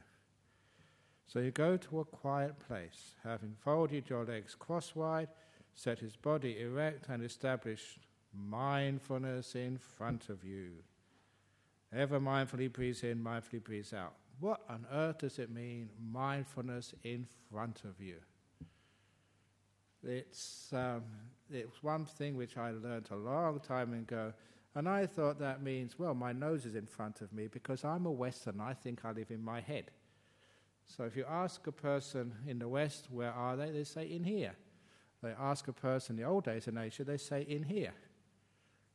So 1.27 1.39
you 1.39 1.51
go 1.51 1.77
to 1.77 1.99
a 1.99 2.05
quiet 2.05 2.55
place, 2.67 3.13
having 3.23 3.55
folded 3.63 4.09
your 4.09 4.25
legs 4.25 4.55
crosswise, 4.55 5.27
set 5.75 5.99
his 5.99 6.15
body 6.15 6.59
erect, 6.59 7.07
and 7.07 7.23
established 7.23 7.99
mindfulness 8.33 9.53
in 9.53 9.77
front 9.77 10.29
of 10.29 10.43
you. 10.43 10.71
Ever 11.93 12.19
mindfully 12.19 12.71
breathe 12.71 13.03
in, 13.03 13.23
mindfully 13.23 13.63
breathe 13.63 13.93
out. 13.93 14.13
What 14.39 14.61
on 14.69 14.85
earth 14.91 15.19
does 15.19 15.39
it 15.39 15.49
mean, 15.49 15.89
mindfulness 16.11 16.93
in 17.03 17.27
front 17.51 17.81
of 17.83 17.99
you? 17.99 18.15
It's, 20.01 20.69
um, 20.71 21.03
it's 21.51 21.83
one 21.83 22.05
thing 22.05 22.37
which 22.37 22.57
I 22.57 22.71
learned 22.71 23.09
a 23.11 23.15
long 23.15 23.59
time 23.59 23.93
ago, 23.93 24.33
and 24.75 24.87
I 24.87 25.05
thought 25.05 25.39
that 25.39 25.61
means, 25.61 25.99
well, 25.99 26.13
my 26.13 26.31
nose 26.31 26.65
is 26.65 26.75
in 26.75 26.85
front 26.85 27.21
of 27.21 27.33
me 27.33 27.47
because 27.47 27.83
I'm 27.83 28.05
a 28.05 28.11
Western. 28.11 28.61
I 28.61 28.73
think 28.73 29.03
I 29.03 29.11
live 29.11 29.31
in 29.31 29.43
my 29.43 29.59
head. 29.59 29.91
So 30.85 31.03
if 31.03 31.17
you 31.17 31.25
ask 31.29 31.67
a 31.67 31.71
person 31.71 32.33
in 32.47 32.59
the 32.59 32.67
West, 32.67 33.07
where 33.11 33.31
are 33.31 33.57
they? 33.57 33.71
They 33.71 33.83
say, 33.83 34.05
in 34.05 34.23
here. 34.23 34.55
They 35.21 35.33
ask 35.37 35.67
a 35.67 35.73
person 35.73 36.15
in 36.15 36.21
the 36.21 36.29
old 36.29 36.45
days 36.45 36.67
in 36.67 36.77
Asia, 36.77 37.03
they 37.03 37.17
say, 37.17 37.41
in 37.41 37.63
here. 37.63 37.93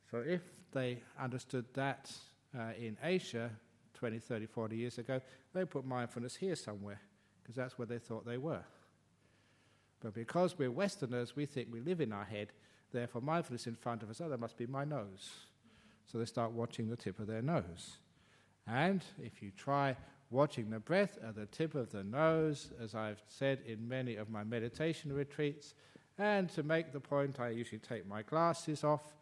So 0.09 0.23
if 0.25 0.41
they 0.71 1.03
understood 1.19 1.65
that 1.73 2.11
uh, 2.57 2.71
in 2.79 2.97
Asia 3.03 3.51
20, 3.95 4.19
30, 4.19 4.45
40 4.45 4.75
years 4.77 4.97
ago, 4.97 5.19
they 5.53 5.65
put 5.65 5.85
mindfulness 5.85 6.35
here 6.35 6.55
somewhere 6.55 7.01
because 7.41 7.55
that's 7.55 7.77
where 7.77 7.85
they 7.85 7.97
thought 7.99 8.25
they 8.25 8.37
were. 8.37 8.63
But 10.01 10.13
because 10.13 10.57
we're 10.57 10.71
Westerners, 10.71 11.35
we 11.35 11.45
think 11.45 11.69
we 11.71 11.79
live 11.79 12.01
in 12.01 12.13
our 12.13 12.25
head, 12.25 12.51
therefore 12.91 13.21
mindfulness 13.21 13.67
in 13.67 13.75
front 13.75 14.03
of 14.03 14.09
us, 14.09 14.21
oh, 14.21 14.29
that 14.29 14.39
must 14.39 14.57
be 14.57 14.67
my 14.67 14.85
nose. 14.85 15.31
So 16.05 16.17
they 16.17 16.25
start 16.25 16.51
watching 16.51 16.89
the 16.89 16.95
tip 16.95 17.19
of 17.19 17.27
their 17.27 17.41
nose. 17.41 17.97
And 18.67 19.03
if 19.23 19.41
you 19.41 19.51
try 19.55 19.95
watching 20.29 20.69
the 20.69 20.79
breath 20.79 21.17
at 21.27 21.35
the 21.35 21.45
tip 21.47 21.75
of 21.75 21.91
the 21.91 22.03
nose, 22.03 22.71
as 22.81 22.93
I've 22.93 23.21
said 23.27 23.59
in 23.65 23.87
many 23.87 24.15
of 24.15 24.29
my 24.29 24.43
meditation 24.43 25.13
retreats, 25.13 25.73
and 26.17 26.49
to 26.51 26.63
make 26.63 26.91
the 26.91 26.99
point, 26.99 27.39
I 27.39 27.49
usually 27.49 27.79
take 27.79 28.07
my 28.07 28.21
glasses 28.21 28.83
off 28.83 29.13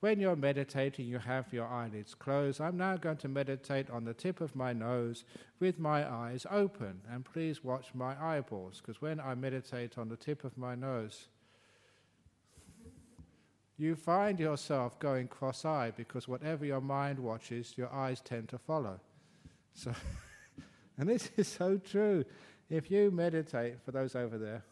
when 0.00 0.20
you're 0.20 0.36
meditating, 0.36 1.06
you 1.06 1.18
have 1.18 1.52
your 1.52 1.66
eyelids 1.66 2.14
closed. 2.14 2.60
I'm 2.60 2.76
now 2.76 2.96
going 2.96 3.16
to 3.18 3.28
meditate 3.28 3.88
on 3.90 4.04
the 4.04 4.12
tip 4.12 4.40
of 4.40 4.54
my 4.54 4.72
nose 4.72 5.24
with 5.60 5.78
my 5.78 6.06
eyes 6.10 6.46
open. 6.50 7.00
And 7.10 7.24
please 7.24 7.64
watch 7.64 7.86
my 7.94 8.14
eyeballs, 8.22 8.80
because 8.80 9.00
when 9.00 9.18
I 9.18 9.34
meditate 9.34 9.96
on 9.96 10.08
the 10.08 10.16
tip 10.16 10.44
of 10.44 10.58
my 10.58 10.74
nose, 10.74 11.28
you 13.76 13.96
find 13.96 14.38
yourself 14.38 14.98
going 14.98 15.26
cross 15.26 15.64
eyed 15.64 15.96
because 15.96 16.28
whatever 16.28 16.64
your 16.64 16.80
mind 16.80 17.18
watches, 17.18 17.74
your 17.76 17.92
eyes 17.92 18.20
tend 18.20 18.48
to 18.50 18.58
follow. 18.58 19.00
So, 19.74 19.92
and 20.98 21.08
this 21.08 21.30
is 21.36 21.48
so 21.48 21.78
true. 21.78 22.24
If 22.70 22.90
you 22.90 23.10
meditate, 23.10 23.82
for 23.84 23.90
those 23.90 24.14
over 24.14 24.38
there, 24.38 24.64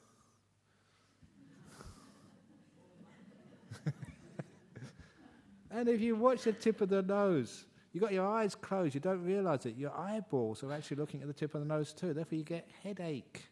And 5.73 5.89
if 5.89 6.01
you 6.01 6.15
watch 6.17 6.43
the 6.43 6.53
tip 6.53 6.81
of 6.81 6.91
the 6.91 7.03
nose, 7.03 7.65
you've 7.93 8.03
got 8.03 8.13
your 8.13 8.27
eyes 8.27 8.55
closed, 8.55 8.95
you 8.95 9.01
don't 9.01 9.25
realize 9.25 9.65
it. 9.65 9.77
Your 9.77 9.97
eyeballs 9.97 10.63
are 10.63 10.73
actually 10.73 10.99
looking 10.99 11.23
at 11.23 11.29
the 11.29 11.33
tip 11.33 11.55
of 11.55 11.63
the 11.63 11.67
nose 11.67 11.93
too. 11.93 12.13
Therefore, 12.13 12.39
you 12.39 12.45
get 12.45 12.69
headache. 12.83 13.49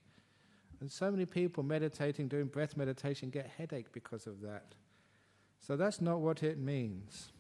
And 0.81 0.91
so 0.91 1.11
many 1.11 1.27
people 1.27 1.63
meditating, 1.63 2.29
doing 2.29 2.47
breath 2.47 2.77
meditation, 2.77 3.31
get 3.31 3.51
headache 3.57 3.93
because 3.93 4.27
of 4.27 4.41
that. 4.43 4.75
So 5.61 5.77
that's 5.77 6.01
not 6.01 6.21
what 6.21 6.43
it 6.43 6.59
means. 6.59 7.33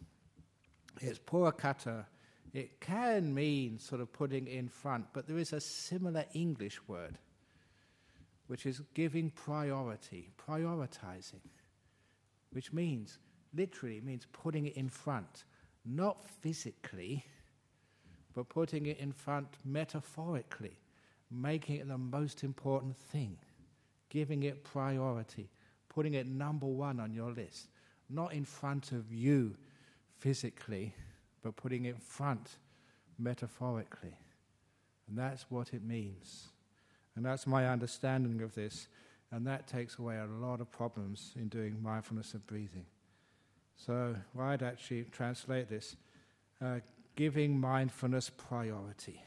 It's 1.00 1.18
purakatta. 1.18 2.04
It 2.52 2.80
can 2.80 3.32
mean 3.32 3.78
sort 3.78 4.00
of 4.00 4.12
putting 4.12 4.46
in 4.46 4.68
front, 4.68 5.06
but 5.12 5.26
there 5.26 5.38
is 5.38 5.52
a 5.52 5.60
similar 5.60 6.24
English 6.34 6.80
word, 6.88 7.18
which 8.46 8.66
is 8.66 8.82
giving 8.94 9.30
priority, 9.30 10.30
prioritizing, 10.36 11.40
which 12.50 12.72
means 12.72 13.18
literally 13.54 14.00
means 14.00 14.26
putting 14.32 14.66
it 14.66 14.76
in 14.76 14.88
front, 14.88 15.44
not 15.84 16.24
physically, 16.24 17.24
but 18.34 18.48
putting 18.48 18.86
it 18.86 18.98
in 18.98 19.12
front 19.12 19.48
metaphorically, 19.64 20.76
making 21.30 21.76
it 21.76 21.88
the 21.88 21.98
most 21.98 22.44
important 22.44 22.96
thing, 22.96 23.36
giving 24.08 24.42
it 24.44 24.64
priority, 24.64 25.48
putting 25.88 26.14
it 26.14 26.26
number 26.26 26.66
one 26.66 27.00
on 27.00 27.12
your 27.12 27.32
list, 27.32 27.68
not 28.08 28.32
in 28.32 28.44
front 28.44 28.92
of 28.92 29.12
you 29.12 29.56
physically, 30.18 30.94
but 31.42 31.56
putting 31.56 31.86
it 31.86 31.94
in 31.94 32.00
front 32.00 32.58
metaphorically. 33.18 34.14
And 35.08 35.18
that's 35.18 35.46
what 35.50 35.74
it 35.74 35.82
means. 35.82 36.48
And 37.16 37.24
that's 37.24 37.46
my 37.46 37.68
understanding 37.68 38.42
of 38.42 38.54
this. 38.54 38.86
And 39.32 39.46
that 39.46 39.66
takes 39.66 39.98
away 39.98 40.18
a 40.18 40.26
lot 40.26 40.60
of 40.60 40.70
problems 40.70 41.32
in 41.36 41.48
doing 41.48 41.82
mindfulness 41.82 42.34
of 42.34 42.46
breathing. 42.46 42.86
So 43.86 44.14
why 44.34 44.52
I'd 44.52 44.62
actually 44.62 45.04
translate 45.04 45.68
this 45.70 45.96
uh, 46.62 46.80
giving 47.16 47.58
mindfulness 47.58 48.30
priority. 48.30 49.22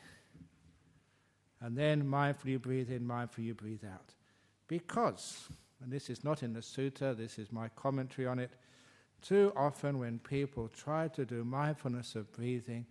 And 1.61 1.77
then 1.77 2.03
mindfully 2.03 2.61
breathe 2.61 2.91
in, 2.91 3.01
mindfully 3.01 3.55
breathe 3.55 3.83
out. 3.85 4.13
Because, 4.67 5.47
and 5.81 5.91
this 5.91 6.09
is 6.09 6.23
not 6.23 6.43
in 6.43 6.53
the 6.53 6.59
sutta, 6.59 7.17
this 7.17 7.39
is 7.39 7.51
my 7.51 7.69
commentary 7.69 8.27
on 8.27 8.37
it, 8.37 8.51
too 9.21 9.53
often 9.55 9.97
when 9.97 10.19
people 10.19 10.67
try 10.67 11.07
to 11.09 11.25
do 11.25 11.43
mindfulness 11.43 12.15
of 12.15 12.31
breathing, 12.33 12.85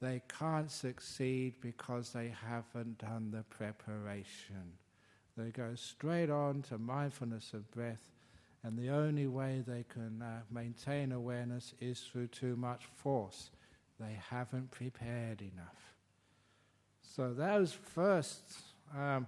they 0.00 0.22
can't 0.38 0.70
succeed 0.70 1.54
because 1.60 2.12
they 2.12 2.32
haven't 2.46 2.98
done 2.98 3.30
the 3.30 3.42
preparation. 3.44 4.72
They 5.36 5.50
go 5.50 5.74
straight 5.74 6.30
on 6.30 6.62
to 6.62 6.78
mindfulness 6.78 7.52
of 7.52 7.70
breath 7.70 8.06
and 8.64 8.78
the 8.78 8.90
only 8.90 9.26
way 9.26 9.62
they 9.66 9.84
can 9.88 10.22
uh, 10.22 10.40
maintain 10.50 11.12
awareness 11.12 11.74
is 11.80 12.00
through 12.00 12.28
too 12.28 12.54
much 12.54 12.86
force. 12.94 13.50
They 13.98 14.18
haven't 14.30 14.70
prepared 14.70 15.42
enough. 15.42 15.94
So, 17.02 17.34
those 17.34 17.72
first, 17.72 18.42
um, 18.96 19.26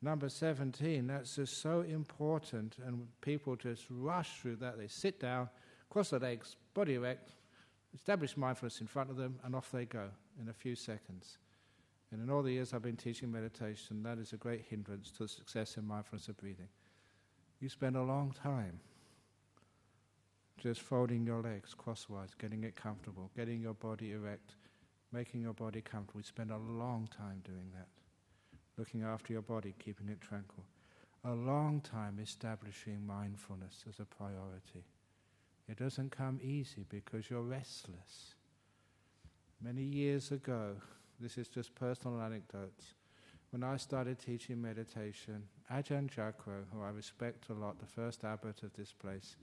number 0.00 0.28
17, 0.28 1.06
that's 1.06 1.36
just 1.36 1.60
so 1.60 1.82
important. 1.82 2.76
And 2.84 3.06
people 3.20 3.54
just 3.54 3.84
rush 3.90 4.40
through 4.40 4.56
that. 4.56 4.78
They 4.78 4.88
sit 4.88 5.20
down, 5.20 5.50
cross 5.90 6.10
their 6.10 6.20
legs, 6.20 6.56
body 6.72 6.94
erect, 6.94 7.32
establish 7.94 8.36
mindfulness 8.36 8.80
in 8.80 8.86
front 8.86 9.10
of 9.10 9.16
them, 9.16 9.38
and 9.44 9.54
off 9.54 9.70
they 9.70 9.84
go 9.84 10.08
in 10.40 10.48
a 10.48 10.54
few 10.54 10.74
seconds. 10.74 11.38
And 12.10 12.22
in 12.22 12.30
all 12.30 12.42
the 12.42 12.52
years 12.52 12.72
I've 12.72 12.82
been 12.82 12.96
teaching 12.96 13.30
meditation, 13.30 14.02
that 14.02 14.18
is 14.18 14.32
a 14.32 14.36
great 14.36 14.64
hindrance 14.68 15.10
to 15.12 15.24
the 15.24 15.28
success 15.28 15.76
in 15.76 15.86
mindfulness 15.86 16.28
of 16.28 16.36
breathing. 16.38 16.68
You 17.60 17.68
spend 17.68 17.96
a 17.96 18.02
long 18.02 18.32
time 18.32 18.80
just 20.58 20.80
folding 20.80 21.24
your 21.24 21.42
legs 21.42 21.74
crosswise, 21.74 22.30
getting 22.38 22.64
it 22.64 22.74
comfortable, 22.74 23.30
getting 23.36 23.60
your 23.60 23.74
body 23.74 24.12
erect, 24.12 24.54
making 25.12 25.42
your 25.42 25.54
body 25.54 25.80
comfortable. 25.80 26.18
We 26.18 26.22
spend 26.22 26.50
a 26.50 26.56
long 26.56 27.08
time 27.16 27.42
doing 27.44 27.70
that. 27.74 27.88
Looking 28.78 29.02
after 29.02 29.32
your 29.32 29.42
body, 29.42 29.74
keeping 29.78 30.08
it 30.08 30.20
tranquil. 30.20 30.64
A 31.24 31.32
long 31.32 31.82
time 31.82 32.18
establishing 32.18 33.06
mindfulness 33.06 33.84
as 33.88 34.00
a 34.00 34.04
priority. 34.04 34.84
It 35.68 35.78
doesn't 35.78 36.10
come 36.10 36.40
easy 36.42 36.86
because 36.88 37.28
you're 37.28 37.42
restless. 37.42 38.34
Many 39.62 39.82
years 39.82 40.32
ago, 40.32 40.76
this 41.20 41.36
is 41.36 41.48
just 41.48 41.74
personal 41.74 42.20
anecdotes. 42.22 42.94
When 43.50 43.64
I 43.64 43.76
started 43.76 44.18
teaching 44.18 44.62
meditation, 44.62 45.42
Ajahn 45.72 46.08
Jagaro, 46.08 46.64
who 46.72 46.82
I 46.82 46.90
respect 46.90 47.48
a 47.50 47.52
lot, 47.52 47.80
the 47.80 47.86
first 47.86 48.24
abbot 48.24 48.62
of 48.62 48.72
this 48.74 48.92
place, 48.92 49.36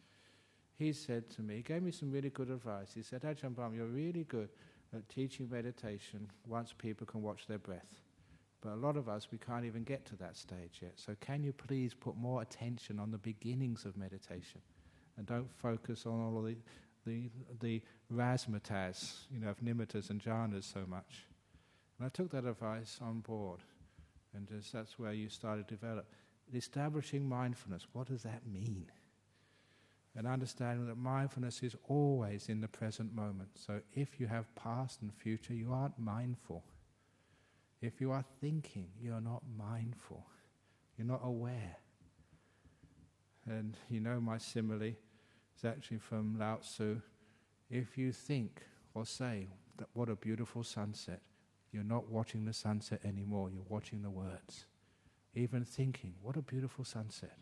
he 0.78 0.94
said 0.94 1.30
to 1.32 1.42
me, 1.42 1.58
he 1.58 1.62
gave 1.62 1.84
me 1.84 1.92
some 1.92 2.12
really 2.12 2.30
good 2.30 2.50
advice. 2.50 2.92
He 2.94 3.02
said, 3.02 3.24
Ajahn 3.24 3.54
Brahm, 3.54 3.76
you're 3.76 3.88
really 3.88 4.24
good 4.24 4.50
at 4.96 5.10
teaching 5.10 5.50
meditation 5.50 6.30
once 6.48 6.74
people 6.74 7.06
can 7.06 7.22
watch 7.22 7.48
their 7.48 7.58
breath. 7.58 8.02
But 8.62 8.74
a 8.74 8.76
lot 8.76 8.96
of 8.96 9.10
us, 9.10 9.28
we 9.32 9.38
can't 9.38 9.66
even 9.66 9.84
get 9.84 10.06
to 10.06 10.16
that 10.18 10.38
stage 10.38 10.80
yet. 10.82 10.94
So 10.96 11.16
can 11.20 11.44
you 11.44 11.52
please 11.52 11.94
put 11.94 12.16
more 12.16 12.42
attention 12.42 13.00
on 13.00 13.12
the 13.12 13.18
beginnings 13.18 13.86
of 13.86 13.98
meditation? 13.98 14.62
and 15.18 15.26
don't 15.26 15.52
focus 15.52 16.06
on 16.06 16.22
all 16.22 16.42
the 16.42 16.56
the 17.06 17.30
the 17.60 17.82
razzmatazz, 18.14 19.26
you 19.32 19.40
know, 19.40 19.50
of 19.50 19.60
nimittas 19.60 20.10
and 20.10 20.22
jhanas 20.22 20.72
so 20.72 20.86
much. 20.88 21.26
And 21.98 22.06
I 22.06 22.10
took 22.10 22.32
that 22.32 22.46
advice 22.46 23.00
on 23.02 23.22
board, 23.22 23.62
and 24.38 24.48
just 24.48 24.72
that's 24.72 24.98
where 24.98 25.14
you 25.14 25.28
started 25.28 25.68
to 25.68 25.76
develop 25.76 26.06
establishing 26.54 27.28
mindfulness. 27.28 27.88
What 27.92 28.08
does 28.08 28.24
that 28.24 28.48
mean? 28.48 28.86
And 30.16 30.26
understanding 30.26 30.88
that 30.88 30.98
mindfulness 30.98 31.62
is 31.62 31.76
always 31.88 32.48
in 32.48 32.62
the 32.62 32.68
present 32.68 33.14
moment. 33.14 33.50
So 33.56 33.82
if 33.94 34.20
you 34.20 34.28
have 34.28 34.54
past 34.56 35.02
and 35.02 35.14
future, 35.14 35.54
you 35.54 35.74
aren't 35.74 36.00
mindful. 36.00 36.64
If 37.82 38.00
you 38.00 38.12
are 38.12 38.24
thinking, 38.40 38.88
you're 39.00 39.22
not 39.22 39.44
mindful. 39.58 40.26
You're 40.98 41.08
not 41.08 41.22
aware. 41.24 41.78
And 43.46 43.78
you 43.90 44.00
know 44.00 44.20
my 44.20 44.38
simile 44.38 44.94
it's 45.58 45.66
actually 45.66 45.98
from 45.98 46.38
Lao 46.38 46.58
Tzu. 46.58 47.02
If 47.72 47.98
you 47.98 48.12
think 48.12 48.62
or 48.94 49.08
say 49.08 49.48
that 49.78 49.88
what 49.94 50.08
a 50.08 50.16
beautiful 50.16 50.64
sunset, 50.64 51.22
you're 51.78 51.86
not 51.86 52.10
watching 52.10 52.46
the 52.46 52.54
sunset 52.54 53.02
anymore, 53.06 53.50
you're 53.50 53.62
watching 53.70 54.02
the 54.02 54.10
words. 54.10 54.66
Even 55.36 55.64
thinking, 55.64 56.16
what 56.22 56.36
a 56.36 56.42
beautiful 56.42 56.84
sunset. 56.84 57.38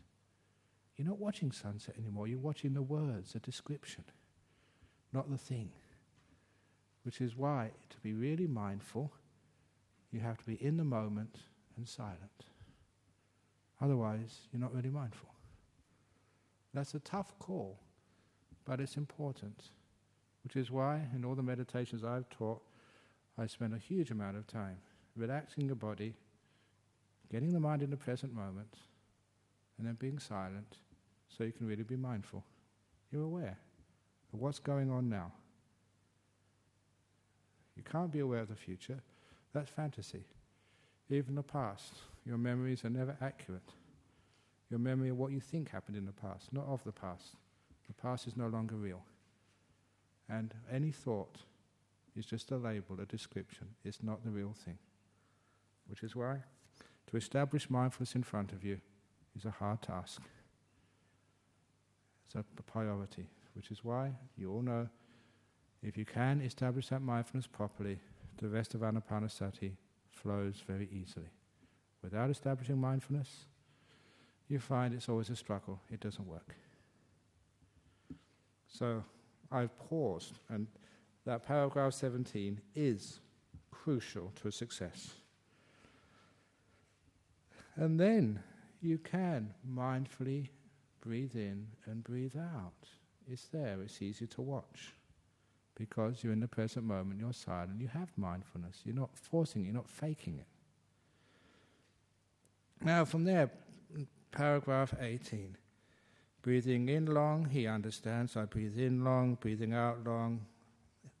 You're 0.96 1.08
not 1.08 1.18
watching 1.18 1.52
sunset 1.52 1.94
anymore, 1.98 2.28
you're 2.28 2.38
watching 2.38 2.74
the 2.74 2.82
words, 2.82 3.32
the 3.32 3.40
description, 3.40 4.04
not 5.12 5.30
the 5.30 5.38
thing. 5.38 5.70
Which 7.02 7.20
is 7.20 7.36
why, 7.36 7.70
to 7.88 7.96
be 8.00 8.12
really 8.12 8.46
mindful, 8.46 9.12
you 10.10 10.20
have 10.20 10.36
to 10.38 10.44
be 10.44 10.54
in 10.54 10.76
the 10.76 10.84
moment 10.84 11.38
and 11.76 11.88
silent. 11.88 12.44
Otherwise, 13.80 14.40
you're 14.52 14.60
not 14.60 14.74
really 14.74 14.90
mindful. 14.90 15.30
That's 16.74 16.94
a 16.94 17.00
tough 17.00 17.38
call 17.38 17.78
but 18.66 18.80
it's 18.80 18.96
important, 18.96 19.70
which 20.44 20.56
is 20.56 20.70
why 20.70 21.08
in 21.14 21.24
all 21.24 21.34
the 21.34 21.42
meditations 21.42 22.04
I've 22.04 22.28
taught, 22.28 22.60
I 23.38 23.46
spend 23.46 23.74
a 23.74 23.78
huge 23.78 24.10
amount 24.10 24.36
of 24.36 24.46
time 24.46 24.78
relaxing 25.16 25.66
the 25.66 25.74
body, 25.74 26.14
getting 27.30 27.52
the 27.52 27.60
mind 27.60 27.82
in 27.82 27.90
the 27.90 27.96
present 27.96 28.34
moment, 28.34 28.74
and 29.78 29.86
then 29.86 29.94
being 29.94 30.18
silent 30.18 30.78
so 31.28 31.44
you 31.44 31.52
can 31.52 31.66
really 31.66 31.82
be 31.82 31.96
mindful. 31.96 32.44
You're 33.12 33.24
aware 33.24 33.58
of 34.32 34.40
what's 34.40 34.58
going 34.58 34.90
on 34.90 35.08
now. 35.08 35.32
You 37.76 37.82
can't 37.82 38.10
be 38.10 38.20
aware 38.20 38.40
of 38.40 38.48
the 38.48 38.56
future, 38.56 39.00
that's 39.52 39.70
fantasy. 39.70 40.24
Even 41.10 41.34
the 41.34 41.42
past, 41.42 41.94
your 42.24 42.38
memories 42.38 42.84
are 42.84 42.90
never 42.90 43.16
accurate. 43.20 43.70
Your 44.70 44.80
memory 44.80 45.10
of 45.10 45.18
what 45.18 45.30
you 45.30 45.40
think 45.40 45.70
happened 45.70 45.96
in 45.96 46.06
the 46.06 46.12
past, 46.12 46.52
not 46.52 46.66
of 46.66 46.82
the 46.84 46.92
past. 46.92 47.36
The 47.86 47.94
past 47.94 48.26
is 48.26 48.36
no 48.36 48.48
longer 48.48 48.74
real. 48.74 49.02
And 50.28 50.52
any 50.72 50.90
thought 50.90 51.38
is 52.16 52.26
just 52.26 52.50
a 52.50 52.56
label, 52.56 52.98
a 53.00 53.06
description. 53.06 53.68
It's 53.84 54.02
not 54.02 54.24
the 54.24 54.30
real 54.30 54.54
thing. 54.64 54.78
Which 55.88 56.02
is 56.02 56.16
why 56.16 56.38
to 57.08 57.16
establish 57.16 57.70
mindfulness 57.70 58.14
in 58.14 58.22
front 58.22 58.52
of 58.52 58.64
you 58.64 58.80
is 59.36 59.44
a 59.44 59.50
hard 59.50 59.82
task. 59.82 60.22
It's 62.26 62.34
a 62.34 62.62
priority. 62.62 63.28
Which 63.54 63.70
is 63.70 63.84
why 63.84 64.12
you 64.36 64.52
all 64.52 64.62
know 64.62 64.88
if 65.82 65.96
you 65.96 66.04
can 66.04 66.40
establish 66.40 66.88
that 66.88 67.00
mindfulness 67.00 67.46
properly, 67.46 67.98
the 68.38 68.48
rest 68.48 68.74
of 68.74 68.80
Anapanasati 68.80 69.72
flows 70.10 70.62
very 70.66 70.88
easily. 70.92 71.30
Without 72.02 72.30
establishing 72.30 72.78
mindfulness, 72.78 73.46
you 74.48 74.58
find 74.58 74.94
it's 74.94 75.08
always 75.08 75.30
a 75.30 75.36
struggle. 75.36 75.80
It 75.90 76.00
doesn't 76.00 76.26
work. 76.26 76.54
So 78.68 79.02
I've 79.50 79.76
paused, 79.88 80.38
and 80.48 80.66
that 81.26 81.44
paragraph 81.44 81.92
17 81.92 82.60
is 82.74 83.20
crucial 83.70 84.32
to 84.42 84.50
success. 84.50 85.14
And 87.74 88.00
then 88.00 88.40
you 88.80 88.98
can 88.98 89.52
mindfully 89.68 90.48
breathe 91.00 91.34
in 91.34 91.66
and 91.84 92.02
breathe 92.02 92.36
out. 92.36 92.88
It's 93.30 93.46
there, 93.48 93.78
it's 93.82 94.00
easy 94.00 94.26
to 94.28 94.40
watch. 94.40 94.94
Because 95.74 96.24
you're 96.24 96.32
in 96.32 96.40
the 96.40 96.48
present 96.48 96.86
moment, 96.86 97.20
you're 97.20 97.32
silent, 97.32 97.80
you 97.80 97.88
have 97.88 98.08
mindfulness. 98.16 98.80
You're 98.84 98.94
not 98.94 99.10
forcing 99.18 99.62
it, 99.62 99.66
you're 99.66 99.74
not 99.74 99.90
faking 99.90 100.38
it. 100.38 100.46
Now, 102.82 103.04
from 103.04 103.24
there, 103.24 103.50
paragraph 104.30 104.94
18. 105.00 105.56
Breathing 106.40 106.88
in 106.88 107.06
long, 107.06 107.46
he 107.46 107.66
understands. 107.66 108.36
I 108.36 108.44
breathe 108.44 108.78
in 108.78 109.02
long, 109.02 109.34
breathing 109.34 109.74
out 109.74 110.06
long, 110.06 110.46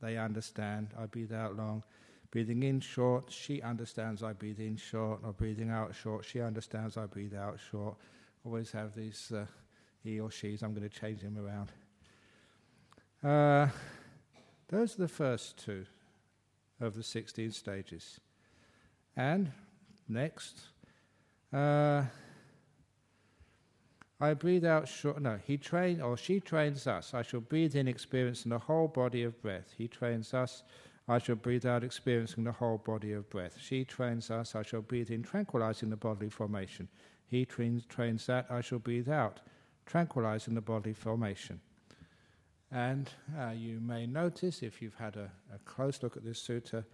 they 0.06 0.16
understand. 0.16 0.88
I 0.96 1.06
breathe 1.06 1.32
out 1.32 1.56
long. 1.56 1.82
Breathing 2.30 2.62
in 2.62 2.80
short, 2.80 3.24
she 3.32 3.60
understands 3.60 4.22
I 4.22 4.32
breathe 4.32 4.60
in 4.60 4.76
short, 4.76 5.20
or 5.24 5.32
breathing 5.32 5.70
out 5.70 5.94
short, 5.94 6.24
she 6.24 6.40
understands 6.40 6.96
I 6.96 7.06
breathe 7.06 7.34
out 7.34 7.58
short. 7.70 7.96
Always 8.44 8.70
have 8.70 8.94
these 8.94 9.32
uh, 9.34 9.46
he 10.04 10.20
or 10.20 10.30
she's, 10.30 10.62
I'm 10.62 10.72
going 10.74 10.88
to 10.88 11.00
change 11.00 11.22
them 11.22 11.36
around. 11.36 11.72
Uh, 13.24 13.68
those 14.68 14.94
are 14.94 15.02
the 15.02 15.08
first 15.08 15.56
two 15.58 15.84
of 16.80 16.94
the 16.94 17.02
16 17.02 17.50
stages. 17.50 18.20
And 19.16 19.50
next, 20.08 20.60
uh, 21.52 22.04
I 24.18 24.32
breathe 24.34 24.64
out 24.64 24.88
short. 24.88 25.20
No, 25.20 25.38
he 25.44 25.58
trains 25.58 26.00
or 26.00 26.16
she 26.16 26.40
trains 26.40 26.86
us. 26.86 27.12
I 27.12 27.22
shall 27.22 27.40
breathe 27.40 27.76
in 27.76 27.86
experiencing 27.86 28.50
the 28.50 28.58
whole 28.58 28.88
body 28.88 29.22
of 29.24 29.40
breath. 29.42 29.74
He 29.76 29.88
trains 29.88 30.32
us. 30.32 30.62
I 31.08 31.18
shall 31.18 31.36
breathe 31.36 31.66
out 31.66 31.84
experiencing 31.84 32.44
the 32.44 32.52
whole 32.52 32.78
body 32.78 33.12
of 33.12 33.28
breath. 33.30 33.58
She 33.60 33.84
trains 33.84 34.30
us. 34.30 34.54
I 34.54 34.62
shall 34.62 34.80
breathe 34.80 35.10
in 35.10 35.22
tranquilizing 35.22 35.90
the 35.90 35.96
bodily 35.96 36.30
formation. 36.30 36.88
He 37.26 37.44
trains, 37.44 37.84
trains 37.86 38.26
that. 38.26 38.46
I 38.50 38.60
shall 38.60 38.78
breathe 38.78 39.08
out 39.08 39.40
tranquilizing 39.84 40.54
the 40.54 40.60
bodily 40.60 40.94
formation. 40.94 41.60
And 42.72 43.08
uh, 43.38 43.50
you 43.50 43.78
may 43.80 44.06
notice, 44.06 44.62
if 44.62 44.82
you've 44.82 44.96
had 44.96 45.16
a, 45.16 45.30
a 45.54 45.58
close 45.64 46.02
look 46.02 46.16
at 46.16 46.24
this 46.24 46.42
sutta, 46.42 46.84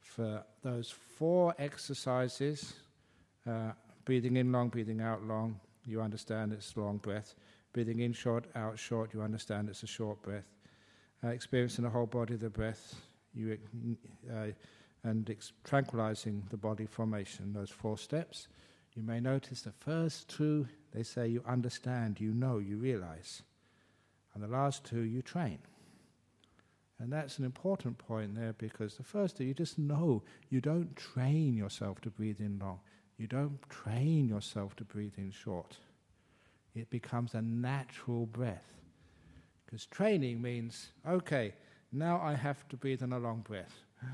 for 0.00 0.42
those 0.62 0.90
four 0.90 1.54
exercises 1.58 2.74
uh, 3.48 3.70
breathing 4.04 4.36
in 4.36 4.50
long, 4.50 4.68
breathing 4.68 5.00
out 5.00 5.22
long, 5.24 5.60
you 5.84 6.00
understand 6.00 6.52
it's 6.52 6.76
long 6.76 6.98
breath. 6.98 7.34
Breathing 7.72 8.00
in 8.00 8.12
short, 8.12 8.44
out 8.54 8.78
short, 8.78 9.14
you 9.14 9.22
understand 9.22 9.68
it's 9.68 9.82
a 9.82 9.86
short 9.86 10.22
breath. 10.22 10.44
Uh, 11.24 11.28
experiencing 11.28 11.84
the 11.84 11.90
whole 11.90 12.06
body 12.06 12.34
of 12.34 12.40
the 12.40 12.50
breath, 12.50 12.96
you 13.34 13.56
uh, 14.32 14.48
and 15.04 15.28
ex- 15.30 15.52
tranquilizing 15.64 16.42
the 16.50 16.56
body 16.56 16.86
formation, 16.86 17.52
those 17.52 17.70
four 17.70 17.98
steps. 17.98 18.48
You 18.94 19.02
may 19.02 19.20
notice 19.20 19.62
the 19.62 19.72
first 19.72 20.28
two, 20.28 20.68
they 20.92 21.02
say 21.02 21.28
you 21.28 21.42
understand, 21.46 22.20
you 22.20 22.32
know, 22.32 22.58
you 22.58 22.76
realize. 22.76 23.42
And 24.34 24.42
the 24.42 24.48
last 24.48 24.84
two, 24.84 25.00
you 25.00 25.22
train. 25.22 25.58
And 26.98 27.12
that's 27.12 27.38
an 27.38 27.44
important 27.44 27.98
point 27.98 28.36
there 28.36 28.54
because 28.58 28.96
the 28.96 29.02
first 29.02 29.36
two, 29.36 29.44
you 29.44 29.54
just 29.54 29.78
know. 29.78 30.22
You 30.50 30.60
don't 30.60 30.94
train 30.94 31.56
yourself 31.56 32.00
to 32.02 32.10
breathe 32.10 32.40
in 32.40 32.58
long. 32.60 32.78
You 33.22 33.28
don't 33.28 33.60
train 33.70 34.28
yourself 34.28 34.74
to 34.74 34.84
breathe 34.84 35.14
in 35.16 35.30
short. 35.30 35.76
It 36.74 36.90
becomes 36.90 37.34
a 37.34 37.40
natural 37.40 38.26
breath. 38.26 38.66
Because 39.64 39.86
training 39.86 40.42
means, 40.42 40.88
okay, 41.08 41.54
now 41.92 42.20
I 42.20 42.34
have 42.34 42.66
to 42.70 42.76
breathe 42.76 43.00
in 43.00 43.12
a 43.12 43.20
long 43.20 43.42
breath. 43.42 43.84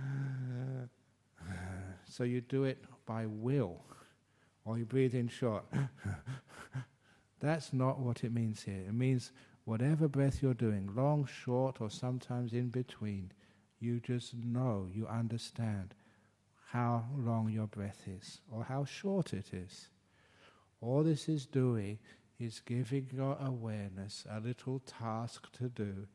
So 2.10 2.24
you 2.24 2.40
do 2.40 2.64
it 2.64 2.82
by 3.06 3.26
will, 3.26 3.82
or 4.64 4.78
you 4.78 4.84
breathe 4.84 5.14
in 5.14 5.28
short. 5.28 5.64
That's 7.40 7.72
not 7.72 7.98
what 8.00 8.24
it 8.24 8.32
means 8.32 8.62
here. 8.62 8.82
It 8.88 8.94
means 8.94 9.30
Whatever 9.68 10.08
breath 10.08 10.42
you're 10.42 10.54
doing, 10.54 10.88
long, 10.96 11.26
short, 11.26 11.78
or 11.82 11.90
sometimes 11.90 12.54
in 12.54 12.70
between, 12.70 13.32
you 13.78 14.00
just 14.00 14.34
know, 14.34 14.88
you 14.90 15.06
understand 15.06 15.94
how 16.72 17.04
long 17.16 17.50
your 17.50 17.66
breath 17.66 18.02
is 18.06 18.40
or 18.52 18.64
how 18.64 18.84
short 18.84 19.32
it 19.32 19.52
is. 19.52 19.88
All 20.80 21.02
this 21.02 21.28
is 21.28 21.46
doing 21.46 21.98
is 22.38 22.60
giving 22.60 23.08
your 23.12 23.36
awareness 23.40 24.24
a 24.30 24.40
little 24.40 24.80
task 24.80 25.50
to 25.58 25.68
do 25.68 26.06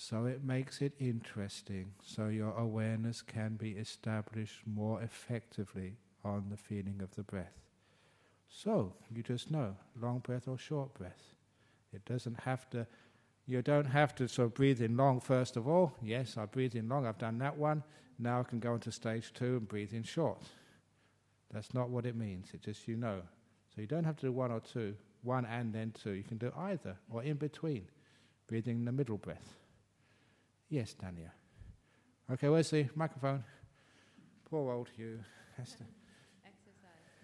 so 0.00 0.26
it 0.26 0.44
makes 0.44 0.80
it 0.80 0.92
interesting 1.00 1.92
so 2.04 2.28
your 2.28 2.56
awareness 2.56 3.20
can 3.20 3.56
be 3.56 3.72
established 3.72 4.60
more 4.64 5.02
effectively 5.02 5.96
on 6.24 6.44
the 6.50 6.56
feeling 6.56 7.00
of 7.02 7.14
the 7.16 7.24
breath. 7.24 7.58
So 8.48 8.94
you 9.10 9.24
just 9.24 9.50
know 9.50 9.74
long 10.00 10.20
breath 10.20 10.46
or 10.46 10.56
short 10.56 10.94
breath. 10.94 11.34
It 11.92 12.04
doesn't 12.04 12.38
have 12.40 12.70
to, 12.70 12.86
you 13.48 13.62
don't 13.62 13.86
have 13.86 14.14
to 14.16 14.28
sort 14.28 14.46
of 14.46 14.54
breathe 14.54 14.82
in 14.82 14.96
long 14.96 15.20
first 15.20 15.56
of 15.56 15.66
all. 15.66 15.94
Yes, 16.02 16.36
I 16.36 16.44
breathe 16.44 16.76
in 16.76 16.88
long, 16.88 17.06
I've 17.06 17.18
done 17.18 17.38
that 17.38 17.56
one. 17.56 17.82
Now 18.18 18.40
I 18.40 18.42
can 18.42 18.60
go 18.60 18.74
into 18.74 18.92
stage 18.92 19.32
two 19.32 19.56
and 19.56 19.66
breathe 19.66 19.94
in 19.94 20.02
short. 20.02 20.42
That's 21.50 21.72
not 21.72 21.88
what 21.88 22.04
it 22.04 22.14
means, 22.14 22.50
it's 22.52 22.66
just 22.66 22.86
you 22.86 22.96
know. 22.96 23.22
So 23.74 23.80
you 23.80 23.86
don't 23.86 24.04
have 24.04 24.16
to 24.16 24.26
do 24.26 24.32
one 24.32 24.52
or 24.52 24.60
two, 24.60 24.94
one 25.22 25.46
and 25.46 25.72
then 25.72 25.92
two. 25.92 26.10
You 26.10 26.24
can 26.24 26.36
do 26.36 26.52
either 26.56 26.96
or 27.10 27.22
in 27.22 27.36
between, 27.36 27.86
breathing 28.46 28.80
in 28.80 28.84
the 28.84 28.92
middle 28.92 29.16
breath. 29.16 29.54
Yes, 30.68 30.94
Dania. 31.02 31.30
Okay, 32.30 32.50
where's 32.50 32.68
the 32.68 32.86
microphone? 32.94 33.42
Poor 34.50 34.70
old 34.70 34.90
Hugh. 34.94 35.20
Exercise. 35.58 35.86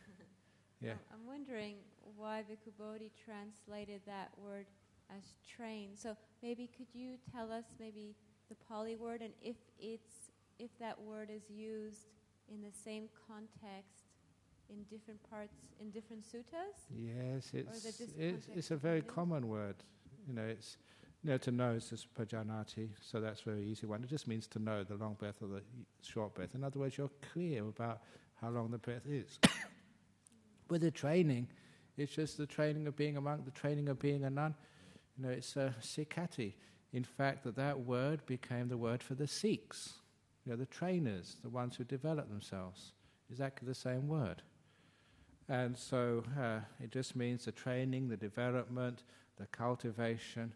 yeah. 0.81 0.95
I'm 1.12 1.27
wondering 1.27 1.77
why 2.16 2.45
Bhikkhu 2.51 2.72
Bodhi 2.79 3.11
translated 3.27 4.01
that 4.07 4.31
word 4.43 4.64
as 5.11 5.22
train. 5.57 5.90
So 5.94 6.16
maybe 6.42 6.70
could 6.76 6.88
you 6.92 7.16
tell 7.32 7.50
us 7.52 7.64
maybe 7.78 8.14
the 8.48 8.57
Pali 8.68 8.96
word 8.96 9.22
and 9.22 9.32
if 9.42 9.57
it's 9.78 10.30
if 10.59 10.70
that 10.78 11.00
word 11.00 11.30
is 11.30 11.50
used 11.50 12.07
in 12.48 12.61
the 12.62 12.70
same 12.84 13.09
context 13.26 14.05
in 14.70 14.82
different 14.84 15.20
parts 15.30 15.68
in 15.80 15.90
different 15.90 16.22
suttas? 16.22 16.78
Yes, 16.90 17.50
it's 17.52 17.86
it's, 18.18 18.48
it's 18.55 18.70
a 18.70 18.76
very 18.76 19.02
common 19.02 19.48
word. 19.48 19.76
You 20.26 20.34
know, 20.34 20.42
it's 20.42 20.76
you 21.24 21.30
know, 21.30 21.38
to 21.38 21.50
know 21.50 21.70
is 21.70 21.88
just 21.88 22.14
pajanati, 22.14 22.90
so 23.00 23.18
that's 23.18 23.40
a 23.40 23.44
very 23.44 23.64
easy 23.64 23.86
one. 23.86 24.05
It 24.05 24.11
just 24.11 24.28
means 24.28 24.46
to 24.48 24.59
know 24.59 24.84
the 24.84 24.94
long 24.94 25.14
breath 25.14 25.36
or 25.40 25.48
the 25.48 25.62
short 26.02 26.34
breath. 26.34 26.55
In 26.55 26.62
other 26.62 26.78
words, 26.78 26.98
you're 26.98 27.11
clear 27.32 27.66
about 27.66 28.02
how 28.34 28.50
long 28.50 28.70
the 28.70 28.76
breath 28.76 29.07
is. 29.09 29.38
With 30.68 30.82
the 30.82 30.90
training, 30.90 31.48
it's 31.96 32.12
just 32.12 32.36
the 32.36 32.46
training 32.46 32.86
of 32.86 32.94
being 32.94 33.16
a 33.16 33.22
monk, 33.22 33.46
the 33.46 33.50
training 33.52 33.88
of 33.88 33.98
being 33.98 34.24
a 34.24 34.30
nun. 34.30 34.55
You 35.17 35.25
know, 35.25 35.31
it's 35.31 35.57
a 35.57 35.75
sikkhati. 35.81 36.55
In 36.93 37.05
fact, 37.05 37.45
that 37.45 37.57
that 37.57 37.81
word 37.81 38.25
became 38.27 38.69
the 38.69 38.77
word 38.77 39.03
for 39.03 39.15
the 39.15 39.27
Sikhs, 39.27 39.95
you 40.45 40.53
know, 40.53 40.57
the 40.57 40.67
trainers, 40.67 41.37
the 41.43 41.49
ones 41.49 41.77
who 41.77 41.85
develop 41.85 42.29
themselves. 42.29 42.93
Exactly 43.31 43.67
the 43.67 43.75
same 43.75 44.07
word. 44.07 44.43
And 45.49 45.77
so 45.77 46.23
uh, 46.41 46.61
it 46.81 46.91
just 46.91 47.17
means 47.17 47.45
the 47.45 47.53
training, 47.53 48.09
the 48.09 48.17
development, 48.17 49.03
the 49.39 49.47
cultivation. 49.47 50.53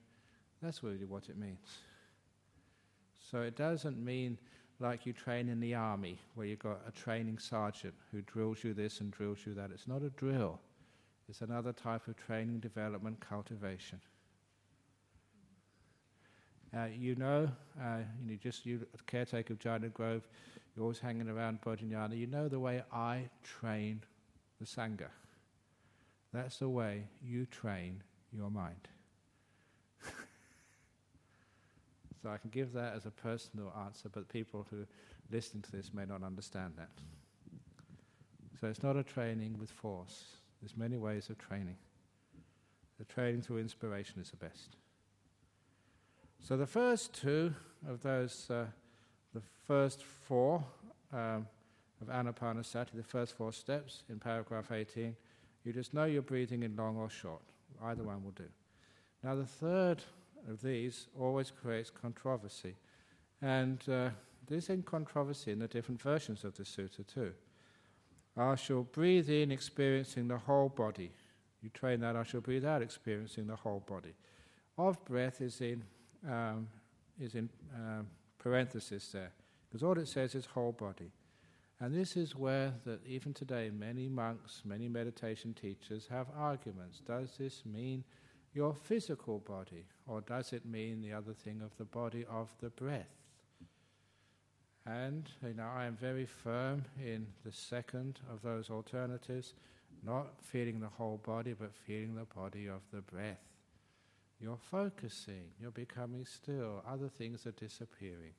That's 0.63 0.83
really 0.83 1.05
what 1.05 1.29
it 1.29 1.37
means. 1.37 1.79
So 3.31 3.43
it 3.43 3.57
doesn't 3.57 4.03
mean 4.03 4.39
like 4.81 5.07
you 5.07 5.13
train 5.13 5.49
in 5.49 5.61
the 5.61 5.75
army, 5.75 6.19
where 6.35 6.47
you've 6.47 6.61
got 6.61 6.81
a 6.87 6.93
training 6.93 7.39
sergeant 7.39 7.95
who 8.13 8.23
drills 8.23 8.63
you 8.63 8.75
this 8.75 9.01
and 9.01 9.11
drills 9.11 9.41
you 9.45 9.55
that. 9.55 9.71
It's 9.73 9.89
not 9.89 10.03
a 10.03 10.11
drill, 10.11 10.61
it's 11.29 11.43
another 11.43 11.73
type 11.73 12.07
of 12.07 12.17
training, 12.17 12.61
development, 12.61 13.19
cultivation. 13.21 14.01
Uh, 16.77 16.87
you 16.97 17.15
know, 17.17 17.49
uh, 17.81 17.99
you 18.27 18.37
just 18.37 18.67
you, 18.67 18.87
caretaker 19.07 19.55
of 19.55 19.59
Jhana 19.59 19.93
Grove, 19.93 20.29
you're 20.75 20.83
always 20.83 20.99
hanging 20.99 21.29
around 21.29 21.61
Bodhinyana. 21.63 22.17
You 22.17 22.27
know 22.27 22.49
the 22.49 22.61
way 22.61 22.83
I 22.93 23.31
train 23.43 24.03
the 24.61 24.67
Sangha. 24.67 25.09
That's 26.33 26.59
the 26.59 26.69
way 26.69 27.05
you 27.23 27.47
train 27.47 28.03
your 28.33 28.51
mind. 28.51 28.89
so 32.23 32.29
I 32.29 32.37
can 32.37 32.51
give 32.51 32.75
that 32.75 32.95
as 32.95 33.07
a 33.07 33.11
personal 33.11 33.73
answer, 33.87 34.11
but 34.11 34.29
people 34.29 34.67
who 34.71 34.85
listen 35.31 35.63
to 35.63 35.73
this 35.73 35.93
may 35.95 36.05
not 36.05 36.23
understand 36.23 36.75
that. 36.77 36.91
So 38.61 38.67
it's 38.67 38.83
not 38.83 38.97
a 38.97 39.03
training 39.03 39.57
with 39.59 39.71
force. 39.71 40.25
There's 40.61 40.77
many 40.77 40.97
ways 40.97 41.31
of 41.31 41.39
training. 41.39 41.77
The 42.99 43.05
training 43.05 43.43
through 43.43 43.59
inspiration 43.59 44.21
is 44.21 44.31
the 44.31 44.37
best. 44.37 44.77
So 46.43 46.57
the 46.57 46.67
first 46.67 47.13
two 47.13 47.55
of 47.89 48.03
those, 48.03 48.49
uh, 48.51 48.67
the 49.35 49.43
first 49.67 50.03
four 50.03 50.65
um, 51.13 51.47
of 52.01 52.09
Anapanasati, 52.09 52.93
the 52.95 53.03
first 53.03 53.37
four 53.37 53.53
steps 53.53 54.03
in 54.09 54.19
paragraph 54.19 54.73
18, 54.73 55.15
you 55.65 55.73
just 55.73 55.93
know 55.93 56.05
you're 56.05 56.23
breathing 56.23 56.63
in 56.63 56.77
long 56.77 56.97
or 56.97 57.11
short. 57.11 57.43
Either 57.83 58.03
one 58.03 58.25
will 58.25 58.33
do. 58.33 58.49
Now 59.23 59.35
the 59.35 59.47
third 59.47 60.03
of 60.49 60.63
these 60.63 61.09
always 61.19 61.51
creates 61.51 61.91
controversy. 61.91 62.77
And 63.43 63.87
uh, 63.89 64.11
there's 64.47 64.71
in 64.71 64.83
controversy 64.83 65.53
in 65.53 65.59
the 65.59 65.69
different 65.69 66.01
versions 66.01 66.45
of 66.45 66.57
the 66.57 66.63
sutta 66.63 67.07
too. 67.07 67.33
I 68.37 68.55
shall 68.55 68.85
breathe 68.85 69.29
in, 69.29 69.51
experiencing 69.51 70.29
the 70.29 70.39
whole 70.39 70.69
body. 70.69 71.11
You 71.63 71.71
train 71.71 72.01
that, 72.01 72.17
I 72.17 72.23
shall 72.23 72.41
breathe 72.41 72.65
out, 72.65 72.83
experiencing 72.83 73.49
the 73.49 73.57
whole 73.57 73.83
body. 73.87 74.15
Of 74.77 75.05
breath 75.05 75.41
is 75.41 75.61
in 75.61 75.83
um, 76.27 76.69
is 77.21 77.35
in 77.35 77.49
um, 77.75 78.07
parenthesis 78.39 79.09
there, 79.13 79.33
because 79.69 79.83
all 79.83 79.99
it 79.99 80.09
says 80.09 80.35
is 80.35 80.47
whole 80.47 80.73
body. 80.73 81.11
And 81.81 81.95
this 81.95 82.17
is 82.17 82.35
where 82.35 82.75
that 82.85 83.07
even 83.07 83.33
today 83.33 83.71
many 83.71 84.09
monks, 84.09 84.63
many 84.65 84.89
meditation 84.89 85.55
teachers 85.55 86.09
have 86.11 86.27
arguments. 86.37 87.01
Does 87.07 87.37
this 87.39 87.63
mean 87.65 88.03
your 88.53 88.75
physical 88.75 89.39
body, 89.39 89.85
or 90.07 90.21
does 90.23 90.53
it 90.53 90.67
mean 90.67 91.01
the 91.01 91.13
other 91.13 91.33
thing 91.33 91.61
of 91.63 91.77
the 91.77 91.85
body 91.85 92.25
of 92.29 92.49
the 92.61 92.71
breath? 92.71 93.07
And 94.87 95.29
you 95.47 95.55
know, 95.55 95.69
I 95.73 95.85
am 95.85 95.97
very 95.97 96.27
firm 96.27 96.85
in 96.99 97.27
the 97.45 97.53
second 97.53 98.21
of 98.33 98.43
those 98.43 98.71
alternatives, 98.71 99.55
not 100.03 100.29
feeling 100.43 100.81
the 100.81 100.89
whole 100.89 101.21
body, 101.25 101.53
but 101.53 101.73
feeling 101.87 102.15
the 102.15 102.25
body 102.25 102.67
of 102.67 102.81
the 102.93 103.03
breath. 103.03 103.39
You're 104.41 104.59
focusing, 104.71 105.51
you're 105.61 105.73
becoming 105.73 106.25
still, 106.25 106.83
other 106.89 107.09
things 107.09 107.47
are 107.47 107.53
disappearing. 107.53 108.35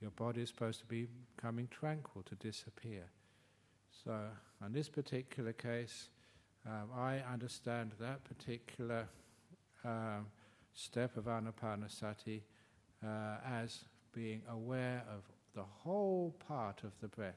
Your 0.00 0.10
body 0.10 0.42
is 0.42 0.48
supposed 0.48 0.80
to 0.80 0.86
be 0.86 1.06
becoming 1.36 1.68
tranquil 1.70 2.24
to 2.24 2.34
disappear. 2.34 3.04
So, 4.04 4.18
in 4.64 4.72
this 4.72 4.88
particular 4.88 5.52
case, 5.52 6.08
um, 6.66 6.88
I 6.96 7.20
understand 7.32 7.92
that 8.00 8.24
particular 8.24 9.06
um, 9.84 10.26
step 10.72 11.16
of 11.16 11.24
anapanasati 11.24 12.40
uh, 13.04 13.36
as 13.46 13.84
being 14.12 14.42
aware 14.50 15.04
of 15.08 15.22
the 15.54 15.62
whole 15.62 16.34
part 16.48 16.82
of 16.82 16.92
the 17.00 17.08
breath. 17.08 17.34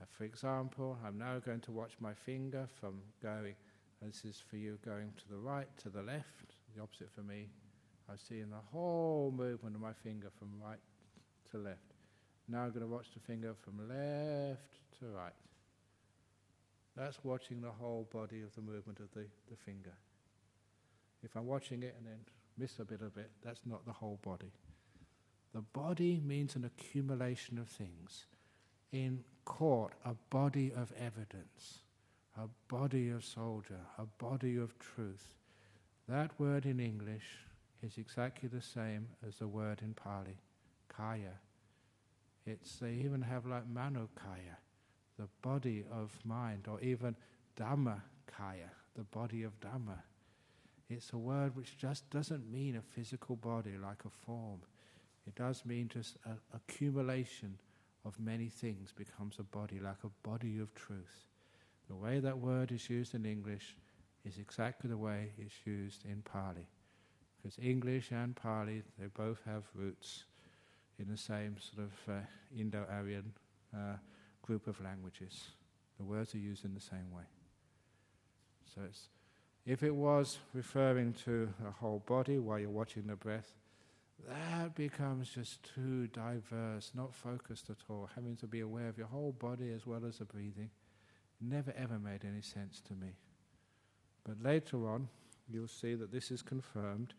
Uh, 0.00 0.04
for 0.16 0.24
example, 0.24 0.96
I'm 1.04 1.18
now 1.18 1.38
going 1.38 1.60
to 1.60 1.72
watch 1.72 1.92
my 1.98 2.14
finger 2.14 2.68
from 2.80 3.00
going, 3.22 3.54
this 4.00 4.24
is 4.24 4.42
for 4.48 4.56
you 4.56 4.78
going 4.84 5.12
to 5.16 5.28
the 5.28 5.38
right, 5.38 5.68
to 5.78 5.88
the 5.88 6.02
left, 6.02 6.49
the 6.74 6.82
opposite 6.82 7.10
for 7.14 7.22
me. 7.22 7.48
I 8.08 8.12
was 8.12 8.20
seeing 8.28 8.50
the 8.50 8.56
whole 8.72 9.32
movement 9.36 9.76
of 9.76 9.82
my 9.82 9.92
finger 9.92 10.28
from 10.38 10.48
right 10.62 10.78
to 11.50 11.58
left. 11.58 11.94
Now 12.48 12.62
I'm 12.62 12.70
going 12.70 12.80
to 12.80 12.86
watch 12.86 13.06
the 13.14 13.20
finger 13.20 13.54
from 13.64 13.88
left 13.88 14.98
to 14.98 15.06
right. 15.06 15.32
That's 16.96 17.18
watching 17.22 17.60
the 17.60 17.70
whole 17.70 18.08
body 18.12 18.42
of 18.42 18.54
the 18.54 18.60
movement 18.60 18.98
of 18.98 19.10
the, 19.14 19.26
the 19.48 19.56
finger. 19.64 19.94
If 21.22 21.36
I'm 21.36 21.46
watching 21.46 21.82
it 21.82 21.94
and 21.98 22.06
then 22.06 22.18
miss 22.58 22.78
a 22.78 22.84
bit 22.84 23.00
of 23.02 23.16
it, 23.16 23.30
that's 23.44 23.60
not 23.64 23.86
the 23.86 23.92
whole 23.92 24.18
body. 24.22 24.52
The 25.54 25.60
body 25.60 26.20
means 26.24 26.56
an 26.56 26.64
accumulation 26.64 27.58
of 27.58 27.68
things. 27.68 28.26
In 28.92 29.24
court, 29.44 29.94
a 30.04 30.14
body 30.30 30.72
of 30.76 30.92
evidence, 30.98 31.80
a 32.36 32.48
body 32.68 33.10
of 33.10 33.24
soldier, 33.24 33.80
a 33.98 34.06
body 34.06 34.56
of 34.56 34.78
truth. 34.78 35.34
That 36.10 36.32
word 36.40 36.66
in 36.66 36.80
English 36.80 37.38
is 37.84 37.96
exactly 37.96 38.48
the 38.48 38.60
same 38.60 39.06
as 39.24 39.36
the 39.36 39.46
word 39.46 39.78
in 39.80 39.94
Pali, 39.94 40.40
kaya. 40.88 41.38
It's 42.44 42.80
they 42.80 42.94
even 42.94 43.22
have 43.22 43.46
like 43.46 43.72
manokaya, 43.72 44.58
the 45.16 45.28
body 45.40 45.84
of 45.88 46.10
mind, 46.24 46.66
or 46.68 46.80
even 46.80 47.14
dhamma 47.56 48.00
kaya, 48.26 48.72
the 48.96 49.04
body 49.04 49.44
of 49.44 49.52
dhamma. 49.60 50.00
It's 50.88 51.12
a 51.12 51.16
word 51.16 51.54
which 51.54 51.78
just 51.78 52.10
doesn't 52.10 52.50
mean 52.50 52.74
a 52.74 52.82
physical 52.82 53.36
body 53.36 53.78
like 53.80 54.04
a 54.04 54.26
form. 54.26 54.62
It 55.28 55.36
does 55.36 55.64
mean 55.64 55.86
just 55.86 56.16
an 56.24 56.38
accumulation 56.52 57.56
of 58.04 58.18
many 58.18 58.48
things 58.48 58.90
becomes 58.90 59.36
a 59.38 59.44
body, 59.44 59.78
like 59.78 60.02
a 60.02 60.28
body 60.28 60.58
of 60.58 60.74
truth. 60.74 61.26
The 61.88 61.94
way 61.94 62.18
that 62.18 62.38
word 62.38 62.72
is 62.72 62.90
used 62.90 63.14
in 63.14 63.24
English 63.24 63.76
is 64.24 64.38
exactly 64.38 64.88
the 64.90 64.96
way 64.96 65.32
it's 65.38 65.54
used 65.64 66.04
in 66.04 66.22
Pali. 66.22 66.68
Because 67.36 67.58
English 67.58 68.10
and 68.10 68.36
Pali, 68.36 68.82
they 68.98 69.06
both 69.06 69.40
have 69.46 69.64
roots 69.74 70.24
in 70.98 71.08
the 71.08 71.16
same 71.16 71.56
sort 71.58 71.86
of 71.86 72.14
uh, 72.14 72.20
Indo 72.56 72.84
Aryan 72.90 73.32
uh, 73.74 73.96
group 74.42 74.66
of 74.66 74.80
languages. 74.80 75.48
The 75.98 76.04
words 76.04 76.34
are 76.34 76.38
used 76.38 76.64
in 76.64 76.74
the 76.74 76.80
same 76.80 77.10
way. 77.14 77.24
So 78.74 78.82
if 79.66 79.82
it 79.82 79.94
was 79.94 80.38
referring 80.54 81.14
to 81.24 81.48
a 81.66 81.70
whole 81.70 82.02
body 82.06 82.38
while 82.38 82.58
you're 82.58 82.70
watching 82.70 83.06
the 83.06 83.16
breath, 83.16 83.52
that 84.28 84.74
becomes 84.74 85.30
just 85.30 85.66
too 85.74 86.06
diverse, 86.08 86.92
not 86.94 87.14
focused 87.14 87.70
at 87.70 87.76
all. 87.88 88.08
Having 88.14 88.36
to 88.36 88.46
be 88.46 88.60
aware 88.60 88.88
of 88.88 88.98
your 88.98 89.06
whole 89.06 89.32
body 89.32 89.72
as 89.72 89.86
well 89.86 90.04
as 90.06 90.18
the 90.18 90.24
breathing 90.24 90.70
never 91.40 91.72
ever 91.76 91.98
made 91.98 92.24
any 92.24 92.42
sense 92.42 92.80
to 92.88 92.94
me. 92.94 93.16
But 94.24 94.42
later 94.42 94.88
on, 94.88 95.08
you'll 95.48 95.68
see 95.68 95.94
that 95.94 96.12
this 96.12 96.30
is 96.30 96.42
confirmed, 96.42 97.14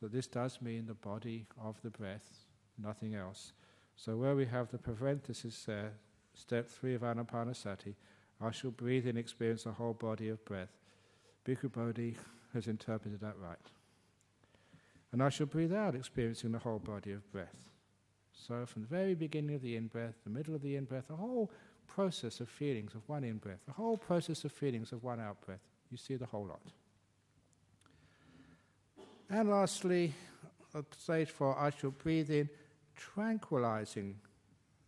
that 0.00 0.12
this 0.12 0.26
does 0.26 0.60
mean 0.60 0.86
the 0.86 0.94
body 0.94 1.46
of 1.62 1.80
the 1.82 1.90
breath, 1.90 2.44
nothing 2.78 3.14
else. 3.14 3.52
So 3.96 4.16
where 4.16 4.36
we 4.36 4.46
have 4.46 4.70
the 4.70 4.78
parenthesis 4.78 5.64
there, 5.64 5.92
step 6.34 6.68
three 6.68 6.94
of 6.94 7.02
Anapanasati, 7.02 7.94
I 8.40 8.50
shall 8.50 8.70
breathe 8.70 9.06
and 9.06 9.16
experience 9.16 9.64
the 9.64 9.72
whole 9.72 9.94
body 9.94 10.28
of 10.28 10.44
breath. 10.44 10.76
Bhikkhu 11.46 11.72
Bodhi 11.72 12.16
has 12.52 12.66
interpreted 12.66 13.20
that 13.20 13.38
right. 13.38 13.56
And 15.12 15.22
I 15.22 15.30
shall 15.30 15.46
breathe 15.46 15.72
out, 15.72 15.94
experiencing 15.94 16.52
the 16.52 16.58
whole 16.58 16.78
body 16.78 17.12
of 17.12 17.30
breath. 17.32 17.70
So, 18.32 18.66
from 18.66 18.82
the 18.82 18.88
very 18.88 19.14
beginning 19.14 19.54
of 19.54 19.62
the 19.62 19.76
in 19.76 19.86
breath, 19.86 20.16
the 20.24 20.30
middle 20.30 20.54
of 20.54 20.60
the 20.60 20.76
in 20.76 20.84
breath, 20.84 21.08
the 21.08 21.16
whole 21.16 21.50
process 21.86 22.40
of 22.40 22.48
feelings 22.48 22.94
of 22.94 23.08
one 23.08 23.24
in 23.24 23.38
breath, 23.38 23.60
the 23.66 23.72
whole 23.72 23.96
process 23.96 24.44
of 24.44 24.52
feelings 24.52 24.92
of 24.92 25.02
one 25.02 25.20
out 25.20 25.40
breath, 25.40 25.60
you 25.90 25.96
see 25.96 26.16
the 26.16 26.26
whole 26.26 26.46
lot. 26.46 26.60
And 29.28 29.50
lastly, 29.50 30.14
stage 30.96 31.30
four, 31.30 31.58
I 31.58 31.70
shall 31.70 31.90
breathe 31.90 32.30
in, 32.30 32.48
tranquilizing 32.94 34.16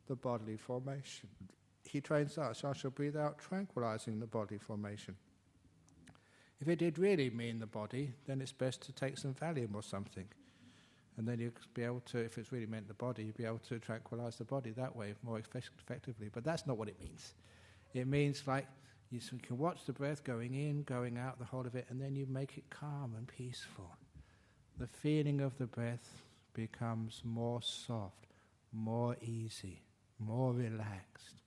the 0.06 0.16
bodily 0.16 0.56
formation. 0.56 1.28
He 1.84 2.00
trains 2.00 2.38
us, 2.38 2.64
I 2.64 2.72
shall 2.72 2.90
breathe 2.90 3.16
out, 3.16 3.38
tranquilizing 3.38 4.20
the 4.20 4.26
body 4.26 4.58
formation. 4.58 5.16
If 6.60 6.68
it 6.68 6.78
did 6.78 6.98
really 6.98 7.30
mean 7.30 7.58
the 7.58 7.66
body, 7.66 8.12
then 8.26 8.40
it's 8.40 8.52
best 8.52 8.82
to 8.82 8.92
take 8.92 9.16
some 9.16 9.34
Valium 9.34 9.74
or 9.74 9.82
something. 9.82 10.26
And 11.16 11.26
then 11.26 11.40
you'll 11.40 11.52
be 11.74 11.82
able 11.82 12.00
to, 12.12 12.18
if 12.18 12.38
it's 12.38 12.52
really 12.52 12.66
meant 12.66 12.86
the 12.86 12.94
body, 12.94 13.24
you'll 13.24 13.34
be 13.36 13.44
able 13.44 13.60
to 13.68 13.78
tranquilize 13.78 14.36
the 14.36 14.44
body 14.44 14.70
that 14.70 14.94
way 14.94 15.14
more 15.22 15.38
effectively. 15.38 16.30
But 16.32 16.44
that's 16.44 16.66
not 16.66 16.78
what 16.78 16.88
it 16.88 17.00
means. 17.00 17.34
It 17.92 18.06
means 18.06 18.42
like 18.46 18.66
you 19.10 19.20
can 19.42 19.56
watch 19.56 19.84
the 19.86 19.92
breath 19.92 20.22
going 20.22 20.54
in, 20.54 20.82
going 20.82 21.16
out, 21.16 21.38
the 21.38 21.44
whole 21.44 21.66
of 21.66 21.74
it, 21.74 21.86
and 21.88 22.00
then 22.00 22.14
you 22.14 22.26
make 22.26 22.58
it 22.58 22.68
calm 22.68 23.14
and 23.16 23.26
peaceful. 23.26 23.96
The 24.78 24.86
feeling 24.86 25.40
of 25.40 25.56
the 25.58 25.66
breath 25.66 26.22
becomes 26.52 27.22
more 27.24 27.62
soft, 27.62 28.26
more 28.72 29.16
easy, 29.22 29.82
more 30.18 30.52
relaxed. 30.52 31.42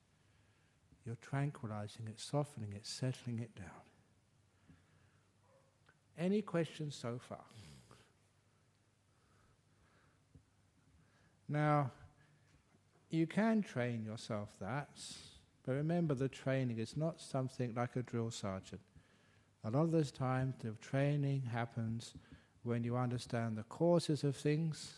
You're 1.05 1.17
tranquilizing 1.21 2.07
it, 2.07 2.19
softening 2.19 2.73
it, 2.73 2.85
settling 2.85 3.39
it 3.39 3.55
down. 3.55 3.69
Any 6.17 6.41
questions 6.41 6.95
so 6.95 7.19
far? 7.27 7.43
Now, 11.47 11.91
you 13.09 13.27
can 13.27 13.61
train 13.61 14.05
yourself 14.05 14.49
that, 14.61 14.89
but 15.65 15.73
remember 15.73 16.13
the 16.13 16.29
training 16.29 16.79
is 16.79 16.97
not 16.97 17.21
something 17.21 17.73
like 17.75 17.95
a 17.95 18.03
drill 18.03 18.31
sergeant. 18.31 18.81
A 19.63 19.69
lot 19.69 19.83
of 19.83 19.91
this 19.91 20.11
time, 20.11 20.53
the 20.59 20.71
training 20.81 21.43
happens 21.51 22.15
when 22.63 22.83
you 22.83 22.97
understand 22.97 23.57
the 23.57 23.63
causes 23.63 24.23
of 24.23 24.35
things 24.35 24.93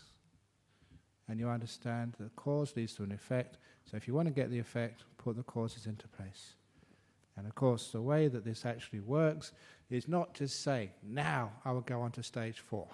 and 1.28 1.38
you 1.38 1.48
understand 1.48 2.14
the 2.18 2.30
cause 2.36 2.74
leads 2.76 2.94
to 2.94 3.02
an 3.02 3.12
effect. 3.12 3.58
So, 3.84 3.96
if 3.96 4.08
you 4.08 4.14
want 4.14 4.28
to 4.28 4.34
get 4.34 4.50
the 4.50 4.58
effect, 4.58 5.04
put 5.18 5.36
the 5.36 5.42
causes 5.42 5.86
into 5.86 6.08
place. 6.08 6.54
And 7.36 7.46
of 7.46 7.54
course, 7.54 7.90
the 7.90 8.02
way 8.02 8.28
that 8.28 8.44
this 8.44 8.64
actually 8.64 9.00
works 9.00 9.52
is 9.90 10.08
not 10.08 10.34
to 10.36 10.48
say, 10.48 10.90
now 11.02 11.52
I 11.64 11.72
will 11.72 11.80
go 11.80 12.00
on 12.00 12.12
to 12.12 12.22
stage 12.22 12.60
four. 12.60 12.88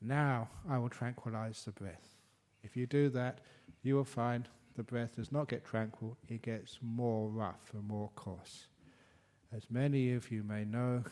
Now 0.00 0.48
I 0.68 0.78
will 0.78 0.88
tranquilize 0.88 1.64
the 1.64 1.72
breath. 1.72 2.16
If 2.62 2.76
you 2.76 2.86
do 2.86 3.08
that, 3.10 3.40
you 3.82 3.94
will 3.94 4.04
find 4.04 4.48
the 4.76 4.82
breath 4.82 5.16
does 5.16 5.32
not 5.32 5.48
get 5.48 5.64
tranquil, 5.64 6.16
it 6.28 6.42
gets 6.42 6.78
more 6.82 7.28
rough 7.28 7.72
and 7.72 7.86
more 7.86 8.10
coarse. 8.14 8.66
As 9.54 9.64
many 9.70 10.12
of 10.12 10.30
you 10.30 10.42
may 10.42 10.64
know, 10.64 11.04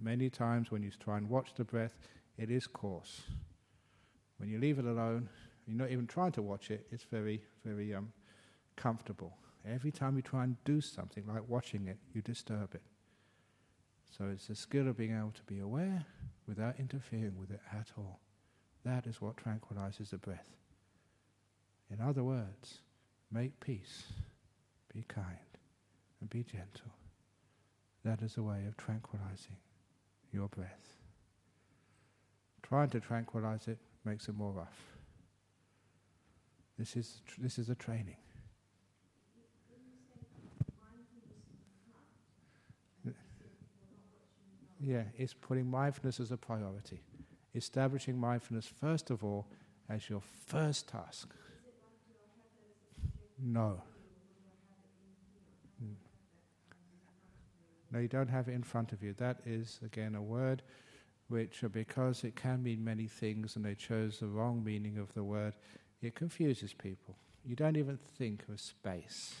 many 0.00 0.30
times 0.30 0.70
when 0.70 0.82
you 0.82 0.90
try 0.90 1.18
and 1.18 1.28
watch 1.28 1.54
the 1.54 1.64
breath, 1.64 1.94
it 2.38 2.50
is 2.50 2.66
coarse. 2.66 3.22
When 4.38 4.48
you 4.48 4.58
leave 4.58 4.78
it 4.78 4.84
alone, 4.84 5.28
you're 5.66 5.76
not 5.76 5.90
even 5.90 6.06
trying 6.06 6.32
to 6.32 6.42
watch 6.42 6.70
it, 6.70 6.86
it's 6.90 7.04
very, 7.04 7.42
very 7.64 7.94
um, 7.94 8.12
comfortable. 8.76 9.36
Every 9.64 9.92
time 9.92 10.16
you 10.16 10.22
try 10.22 10.44
and 10.44 10.56
do 10.64 10.80
something 10.80 11.24
like 11.26 11.48
watching 11.48 11.86
it, 11.86 11.98
you 12.12 12.22
disturb 12.22 12.74
it. 12.74 12.82
So 14.16 14.24
it's 14.32 14.46
the 14.46 14.54
skill 14.54 14.88
of 14.88 14.96
being 14.96 15.16
able 15.16 15.32
to 15.32 15.42
be 15.44 15.60
aware 15.60 16.04
without 16.46 16.78
interfering 16.78 17.38
with 17.38 17.50
it 17.50 17.60
at 17.72 17.92
all. 17.96 18.20
That 18.84 19.06
is 19.06 19.20
what 19.20 19.36
tranquilizes 19.36 20.10
the 20.10 20.18
breath. 20.18 20.56
In 21.90 22.00
other 22.00 22.24
words, 22.24 22.80
make 23.32 23.58
peace, 23.60 24.04
be 24.92 25.04
kind, 25.08 25.26
and 26.20 26.28
be 26.30 26.42
gentle. 26.42 26.92
That 28.04 28.20
is 28.22 28.36
a 28.36 28.42
way 28.42 28.64
of 28.66 28.76
tranquilizing 28.76 29.56
your 30.32 30.48
breath. 30.48 30.96
Trying 32.62 32.90
to 32.90 33.00
tranquilize 33.00 33.68
it 33.68 33.78
makes 34.04 34.28
it 34.28 34.36
more 34.36 34.52
rough. 34.52 34.80
This 36.78 36.96
is, 36.96 37.20
tr- 37.26 37.40
this 37.40 37.58
is 37.58 37.68
a 37.68 37.74
training. 37.74 38.16
Yeah, 44.80 45.04
it's 45.16 45.32
putting 45.32 45.70
mindfulness 45.70 46.18
as 46.18 46.32
a 46.32 46.36
priority. 46.36 47.00
Establishing 47.54 48.18
mindfulness, 48.18 48.66
first 48.66 49.10
of 49.10 49.22
all, 49.22 49.46
as 49.88 50.10
your 50.10 50.22
first 50.46 50.88
task. 50.88 51.32
No. 53.42 53.82
Hmm. 55.80 55.94
No, 57.90 57.98
you 57.98 58.08
don't 58.08 58.28
have 58.28 58.48
it 58.48 58.52
in 58.52 58.62
front 58.62 58.92
of 58.92 59.02
you. 59.02 59.14
That 59.14 59.40
is, 59.44 59.80
again, 59.84 60.14
a 60.14 60.22
word 60.22 60.62
which, 61.28 61.64
uh, 61.64 61.68
because 61.68 62.24
it 62.24 62.36
can 62.36 62.62
mean 62.62 62.84
many 62.84 63.08
things 63.08 63.56
and 63.56 63.64
they 63.64 63.74
chose 63.74 64.20
the 64.20 64.26
wrong 64.26 64.62
meaning 64.62 64.98
of 64.98 65.12
the 65.14 65.24
word, 65.24 65.54
it 66.00 66.14
confuses 66.14 66.72
people. 66.72 67.16
You 67.44 67.56
don't 67.56 67.76
even 67.76 67.98
think 68.18 68.44
of 68.48 68.60
space. 68.60 69.34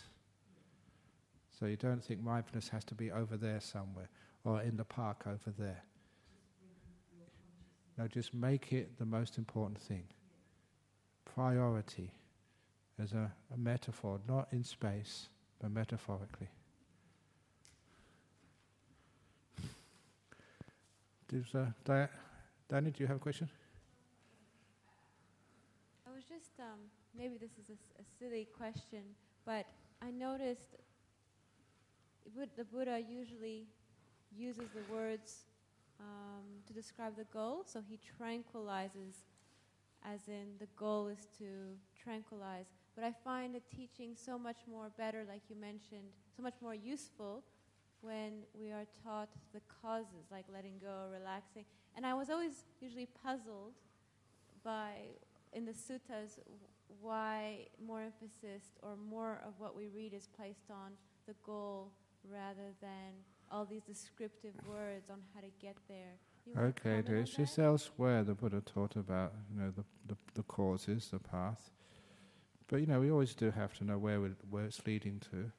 So 1.58 1.66
you 1.66 1.76
don't 1.76 2.02
think 2.02 2.22
mindfulness 2.22 2.68
has 2.70 2.84
to 2.86 2.94
be 2.94 3.12
over 3.12 3.36
there 3.36 3.60
somewhere 3.60 4.08
or 4.44 4.62
in 4.62 4.76
the 4.76 4.84
park 4.84 5.24
over 5.26 5.54
there. 5.56 5.84
No, 7.98 8.08
just 8.08 8.34
make 8.34 8.72
it 8.72 8.98
the 8.98 9.04
most 9.04 9.38
important 9.38 9.78
thing. 9.78 10.04
Priority 11.24 12.10
as 13.00 13.12
a, 13.12 13.30
a 13.52 13.56
metaphor, 13.56 14.20
not 14.28 14.48
in 14.52 14.64
space, 14.64 15.28
but 15.60 15.70
metaphorically. 15.70 16.48
Does, 21.28 21.54
uh, 21.54 21.66
do 21.88 22.92
you 22.98 23.06
have 23.06 23.16
a 23.16 23.20
question? 23.20 23.48
I 26.06 26.14
was 26.14 26.24
just, 26.24 26.50
um, 26.60 26.78
maybe 27.16 27.38
this 27.38 27.52
is 27.52 27.70
a 27.70 28.02
silly 28.18 28.46
question, 28.56 29.00
but 29.46 29.64
I 30.02 30.10
noticed 30.10 30.76
the 32.56 32.64
Buddha 32.64 33.00
usually 33.00 33.66
uses 34.36 34.68
the 34.74 34.92
words 34.92 35.46
um, 36.00 36.44
to 36.66 36.72
describe 36.72 37.16
the 37.16 37.24
goal, 37.32 37.62
so 37.64 37.80
he 37.88 37.98
tranquilizes, 38.20 39.24
as 40.04 40.28
in 40.28 40.58
the 40.58 40.66
goal 40.76 41.08
is 41.08 41.28
to 41.38 41.44
tranquilize. 41.96 42.66
But 42.94 43.04
I 43.04 43.12
find 43.24 43.54
the 43.54 43.62
teaching 43.74 44.14
so 44.14 44.38
much 44.38 44.58
more 44.70 44.90
better, 44.98 45.24
like 45.26 45.42
you 45.48 45.56
mentioned, 45.56 46.12
so 46.36 46.42
much 46.42 46.54
more 46.60 46.74
useful 46.74 47.42
when 48.02 48.42
we 48.58 48.70
are 48.70 48.84
taught 49.02 49.28
the 49.54 49.60
causes, 49.82 50.26
like 50.30 50.44
letting 50.52 50.78
go, 50.80 51.06
relaxing. 51.12 51.64
And 51.96 52.04
I 52.04 52.14
was 52.14 52.28
always 52.28 52.64
usually 52.80 53.08
puzzled 53.22 53.74
by, 54.64 54.90
in 55.52 55.64
the 55.64 55.72
suttas, 55.72 56.38
why 57.00 57.66
more 57.84 58.02
emphasis 58.02 58.68
or 58.82 58.96
more 58.96 59.40
of 59.46 59.54
what 59.58 59.74
we 59.76 59.88
read 59.88 60.12
is 60.12 60.28
placed 60.36 60.70
on 60.70 60.92
the 61.26 61.34
goal 61.44 61.92
rather 62.30 62.74
than 62.80 63.14
all 63.50 63.64
these 63.64 63.82
descriptive 63.82 64.54
words 64.68 65.10
on 65.10 65.18
how 65.34 65.40
to 65.40 65.48
get 65.60 65.76
there. 65.88 66.14
You 66.46 66.60
Okay, 66.60 67.02
there's 67.06 67.30
just 67.30 67.58
elsewhere 67.58 68.24
the 68.24 68.34
Buddha 68.34 68.60
taught 68.60 68.96
about 68.96 69.32
you 69.50 69.60
know 69.60 69.70
the, 69.70 69.84
the, 70.08 70.16
the 70.34 70.42
causes, 70.42 71.08
the 71.12 71.18
path. 71.18 71.70
But 72.68 72.80
you 72.80 72.86
know 72.86 73.00
we 73.00 73.10
always 73.10 73.34
do 73.34 73.50
have 73.50 73.74
to 73.78 73.84
know 73.84 73.98
where 73.98 74.20
where 74.50 74.64
it's 74.64 74.86
leading 74.86 75.20
to. 75.30 75.50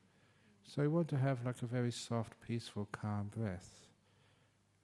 So 0.65 0.81
we 0.81 0.87
want 0.87 1.09
to 1.09 1.17
have 1.17 1.45
like 1.45 1.61
a 1.61 1.65
very 1.65 1.91
soft, 1.91 2.39
peaceful, 2.45 2.87
calm 2.91 3.29
breath. 3.35 3.87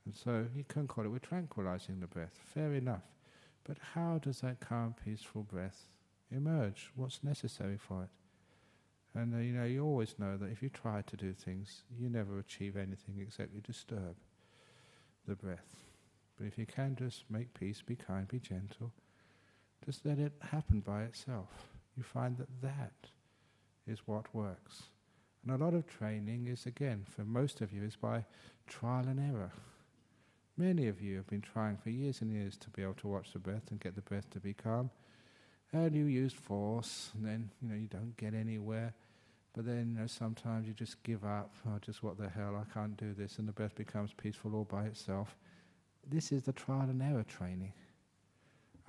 And 0.05 0.15
so 0.15 0.45
you 0.55 0.63
can 0.67 0.87
call 0.87 1.05
it, 1.05 1.09
we're 1.09 1.19
tranquilizing 1.19 1.99
the 1.99 2.07
breath. 2.07 2.39
Fair 2.53 2.73
enough. 2.73 3.03
But 3.63 3.77
how 3.93 4.17
does 4.17 4.41
that 4.41 4.59
calm, 4.59 4.95
peaceful 5.05 5.43
breath 5.43 5.85
emerge? 6.31 6.91
What's 6.95 7.23
necessary 7.23 7.77
for 7.77 8.03
it? 8.03 8.09
And 9.19 9.33
uh, 9.33 9.37
you 9.39 9.53
know, 9.53 9.65
you 9.65 9.83
always 9.83 10.15
know 10.17 10.37
that 10.37 10.51
if 10.51 10.61
you 10.61 10.69
try 10.69 11.01
to 11.01 11.17
do 11.17 11.33
things, 11.33 11.83
you 11.97 12.09
never 12.09 12.39
achieve 12.39 12.77
anything 12.77 13.15
except 13.19 13.53
you 13.53 13.61
disturb 13.61 14.15
the 15.27 15.35
breath. 15.35 15.85
But 16.37 16.47
if 16.47 16.57
you 16.57 16.65
can 16.65 16.95
just 16.95 17.23
make 17.29 17.53
peace, 17.53 17.81
be 17.85 17.95
kind, 17.95 18.27
be 18.27 18.39
gentle, 18.39 18.91
just 19.85 20.05
let 20.05 20.19
it 20.19 20.33
happen 20.41 20.79
by 20.81 21.03
itself. 21.03 21.68
You 21.99 22.03
find 22.03 22.37
that 22.37 22.61
that 22.61 23.09
is 23.85 23.99
what 24.05 24.33
works. 24.33 24.83
And 25.43 25.51
a 25.51 25.61
lot 25.61 25.73
of 25.73 25.85
training 25.85 26.47
is, 26.47 26.65
again, 26.65 27.03
for 27.05 27.25
most 27.25 27.59
of 27.59 27.73
you, 27.73 27.83
is 27.83 27.97
by 27.97 28.23
trial 28.67 29.05
and 29.05 29.19
error. 29.19 29.51
Many 30.55 30.87
of 30.87 31.01
you 31.01 31.17
have 31.17 31.27
been 31.27 31.41
trying 31.41 31.75
for 31.75 31.89
years 31.89 32.21
and 32.21 32.31
years 32.31 32.55
to 32.59 32.69
be 32.69 32.83
able 32.83 32.93
to 32.93 33.09
watch 33.09 33.33
the 33.33 33.39
breath 33.39 33.63
and 33.69 33.81
get 33.81 33.95
the 33.95 34.01
breath 34.01 34.29
to 34.29 34.39
be 34.39 34.53
calm. 34.53 34.91
And 35.73 35.93
you 35.93 36.05
use 36.05 36.31
force, 36.31 37.11
and 37.15 37.25
then 37.25 37.49
you 37.61 37.67
know 37.67 37.75
you 37.75 37.87
don't 37.87 38.15
get 38.15 38.33
anywhere. 38.33 38.93
But 39.53 39.65
then 39.65 39.91
you 39.93 39.99
know, 39.99 40.07
sometimes 40.07 40.69
you 40.69 40.73
just 40.73 41.03
give 41.03 41.25
up. 41.25 41.53
Oh, 41.67 41.79
just 41.81 42.01
what 42.01 42.17
the 42.17 42.29
hell? 42.29 42.55
I 42.55 42.73
can't 42.73 42.95
do 42.95 43.13
this, 43.13 43.39
and 43.39 43.47
the 43.47 43.51
breath 43.51 43.75
becomes 43.75 44.13
peaceful 44.13 44.55
all 44.55 44.63
by 44.63 44.85
itself. 44.85 45.35
This 46.09 46.31
is 46.31 46.43
the 46.43 46.53
trial 46.53 46.89
and 46.89 47.01
error 47.01 47.25
training. 47.27 47.73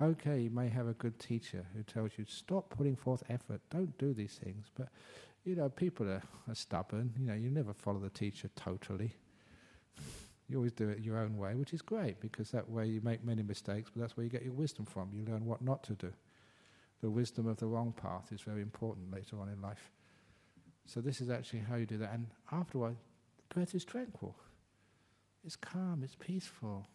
Okay, 0.01 0.39
you 0.39 0.49
may 0.49 0.67
have 0.67 0.87
a 0.87 0.93
good 0.93 1.19
teacher 1.19 1.63
who 1.75 1.83
tells 1.83 2.11
you 2.17 2.25
stop 2.27 2.71
putting 2.75 2.95
forth 2.95 3.21
effort, 3.29 3.61
don't 3.69 3.95
do 3.99 4.13
these 4.13 4.39
things. 4.43 4.65
But 4.75 4.87
you 5.45 5.55
know, 5.55 5.69
people 5.69 6.07
are, 6.07 6.23
are 6.47 6.55
stubborn. 6.55 7.13
You 7.19 7.27
know, 7.27 7.35
you 7.35 7.51
never 7.51 7.73
follow 7.73 7.99
the 7.99 8.09
teacher 8.09 8.49
totally. 8.55 9.13
You 10.47 10.57
always 10.57 10.71
do 10.71 10.89
it 10.89 10.99
your 10.99 11.17
own 11.17 11.37
way, 11.37 11.53
which 11.53 11.71
is 11.71 11.81
great 11.81 12.19
because 12.19 12.49
that 12.51 12.67
way 12.67 12.87
you 12.87 12.99
make 13.03 13.23
many 13.23 13.43
mistakes, 13.43 13.91
but 13.93 14.01
that's 14.01 14.17
where 14.17 14.23
you 14.23 14.29
get 14.29 14.43
your 14.43 14.53
wisdom 14.53 14.85
from. 14.85 15.09
You 15.13 15.23
learn 15.23 15.45
what 15.45 15.61
not 15.61 15.83
to 15.83 15.93
do. 15.93 16.11
The 17.01 17.09
wisdom 17.09 17.47
of 17.47 17.57
the 17.57 17.67
wrong 17.67 17.93
path 17.93 18.31
is 18.31 18.41
very 18.41 18.61
important 18.61 19.13
later 19.13 19.39
on 19.39 19.49
in 19.49 19.61
life. 19.61 19.91
So 20.87 20.99
this 20.99 21.21
is 21.21 21.29
actually 21.29 21.59
how 21.59 21.75
you 21.75 21.85
do 21.85 21.97
that. 21.99 22.11
And 22.11 22.27
afterward, 22.51 22.95
the 23.37 23.53
breath 23.53 23.75
is 23.75 23.85
tranquil. 23.85 24.35
It's 25.45 25.55
calm, 25.55 26.01
it's 26.03 26.15
peaceful. 26.15 26.87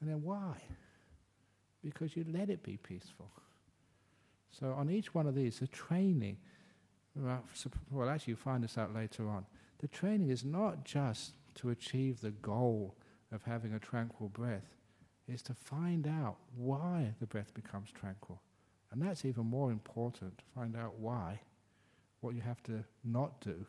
And 0.00 0.10
then 0.10 0.22
why? 0.22 0.56
Because 1.82 2.16
you 2.16 2.24
let 2.32 2.50
it 2.50 2.62
be 2.62 2.76
peaceful. 2.76 3.30
So 4.50 4.72
on 4.72 4.90
each 4.90 5.14
one 5.14 5.26
of 5.26 5.34
these, 5.34 5.60
the 5.60 5.66
training, 5.68 6.36
well, 7.14 7.42
actually, 8.08 8.32
you 8.32 8.36
find 8.36 8.62
this 8.62 8.76
out 8.76 8.94
later 8.94 9.28
on. 9.28 9.46
The 9.78 9.88
training 9.88 10.30
is 10.30 10.44
not 10.44 10.84
just 10.84 11.32
to 11.56 11.70
achieve 11.70 12.20
the 12.20 12.30
goal 12.30 12.94
of 13.32 13.42
having 13.44 13.72
a 13.74 13.78
tranquil 13.78 14.28
breath, 14.28 14.76
it's 15.26 15.42
to 15.42 15.54
find 15.54 16.06
out 16.06 16.36
why 16.56 17.14
the 17.20 17.26
breath 17.26 17.54
becomes 17.54 17.90
tranquil. 17.90 18.40
And 18.92 19.00
that's 19.00 19.24
even 19.24 19.46
more 19.46 19.70
important, 19.70 20.38
to 20.38 20.44
find 20.54 20.76
out 20.76 20.98
why, 20.98 21.40
what 22.20 22.34
you 22.34 22.40
have 22.40 22.62
to 22.64 22.84
not 23.04 23.40
do, 23.40 23.64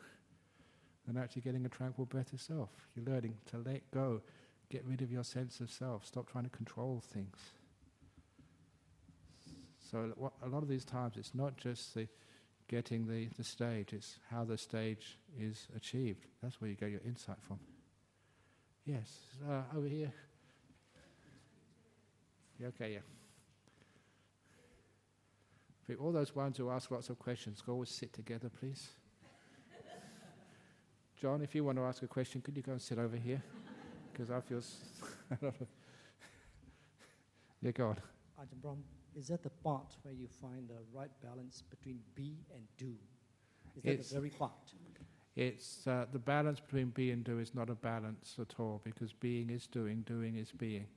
than 1.05 1.18
actually 1.18 1.43
getting 1.43 1.66
a 1.66 1.70
tranquil 1.70 2.05
breath 2.05 2.34
itself. 2.34 2.70
You're 2.95 3.05
learning 3.05 3.36
to 3.51 3.57
let 3.57 3.89
go, 3.91 4.22
get 4.70 4.84
rid 4.86 5.01
of 5.01 5.12
your 5.12 5.24
sense 5.24 5.59
of 5.59 5.70
self, 5.70 6.05
stop 6.05 6.32
trying 6.32 6.43
to 6.45 6.49
control 6.49 7.03
things. 7.14 7.38
So 9.92 10.32
a 10.42 10.48
lot 10.48 10.64
of 10.64 10.70
these 10.70 10.86
times 10.86 11.18
it's 11.18 11.36
not 11.36 11.58
just 11.58 11.94
the 11.94 12.08
getting 12.70 13.06
the, 13.06 13.28
the 13.38 13.44
stage, 13.44 13.92
it's 13.92 14.18
how 14.30 14.46
the 14.46 14.58
stage 14.58 15.18
is 15.38 15.68
achieved. 15.76 16.26
That's 16.42 16.62
where 16.62 16.70
you 16.70 16.78
get 16.78 16.89
your 16.89 17.02
insight 17.06 17.36
from. 17.42 17.60
Yes, 18.86 19.20
uh, 19.50 19.64
over 19.76 19.88
here. 19.88 20.14
Yeah, 22.58 22.68
okay, 22.68 22.94
yeah. 22.94 23.00
For 25.86 25.96
all 25.96 26.14
those 26.14 26.34
ones 26.34 26.58
who 26.58 26.70
ask 26.70 26.89
lots 26.92 27.10
of 27.10 27.20
questions, 27.20 27.62
go 27.62 27.74
always 27.74 27.89
sit 27.89 28.14
together, 28.14 28.50
please. 28.50 28.92
John, 31.22 31.42
if 31.42 31.54
you 31.54 31.66
want 31.66 31.78
to 31.78 31.84
ask 31.84 32.02
a 32.04 32.08
question, 32.08 32.42
could 32.42 32.56
you 32.56 32.64
go 32.64 32.72
and 32.72 32.82
sit 32.82 32.98
over 32.98 33.18
here? 33.18 33.44
Because 34.12 34.32
I 34.32 34.39
feel. 34.39 34.60
S- 34.60 34.78
yeah, 37.62 37.72
go 37.72 37.88
on. 37.89 37.98
Ajahn 38.39 38.62
Brahm, 38.62 38.78
is 39.18 39.28
that 39.28 39.43
the 39.43 39.49
part 39.49 39.95
where 40.03 40.14
you 40.14 40.28
find 40.28 40.68
the 40.68 40.82
right 40.93 41.12
balance 41.22 41.64
between 41.70 41.99
be 42.16 42.38
and 42.53 42.64
do? 42.78 42.93
Is 43.76 43.84
that 43.84 43.91
it's 43.91 44.09
the 44.09 44.16
very 44.16 44.30
part? 44.30 44.51
It's 45.36 45.88
uh, 45.88 46.05
the 46.12 46.20
balance 46.20 46.59
between 46.59 46.89
be 46.89 47.12
and 47.12 47.24
do 47.24 47.39
is 47.39 47.55
not 47.55 47.70
a 47.70 47.76
balance 47.76 48.36
at 48.39 48.59
all 48.59 48.82
because 48.84 49.14
being 49.14 49.49
is 49.49 49.66
doing, 49.68 50.01
doing 50.01 50.38
is 50.38 50.51
being. 50.51 50.88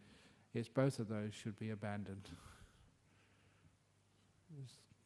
It's 0.54 0.68
both 0.68 0.98
of 0.98 1.08
those 1.08 1.34
should 1.34 1.58
be 1.58 1.70
abandoned. 1.70 2.28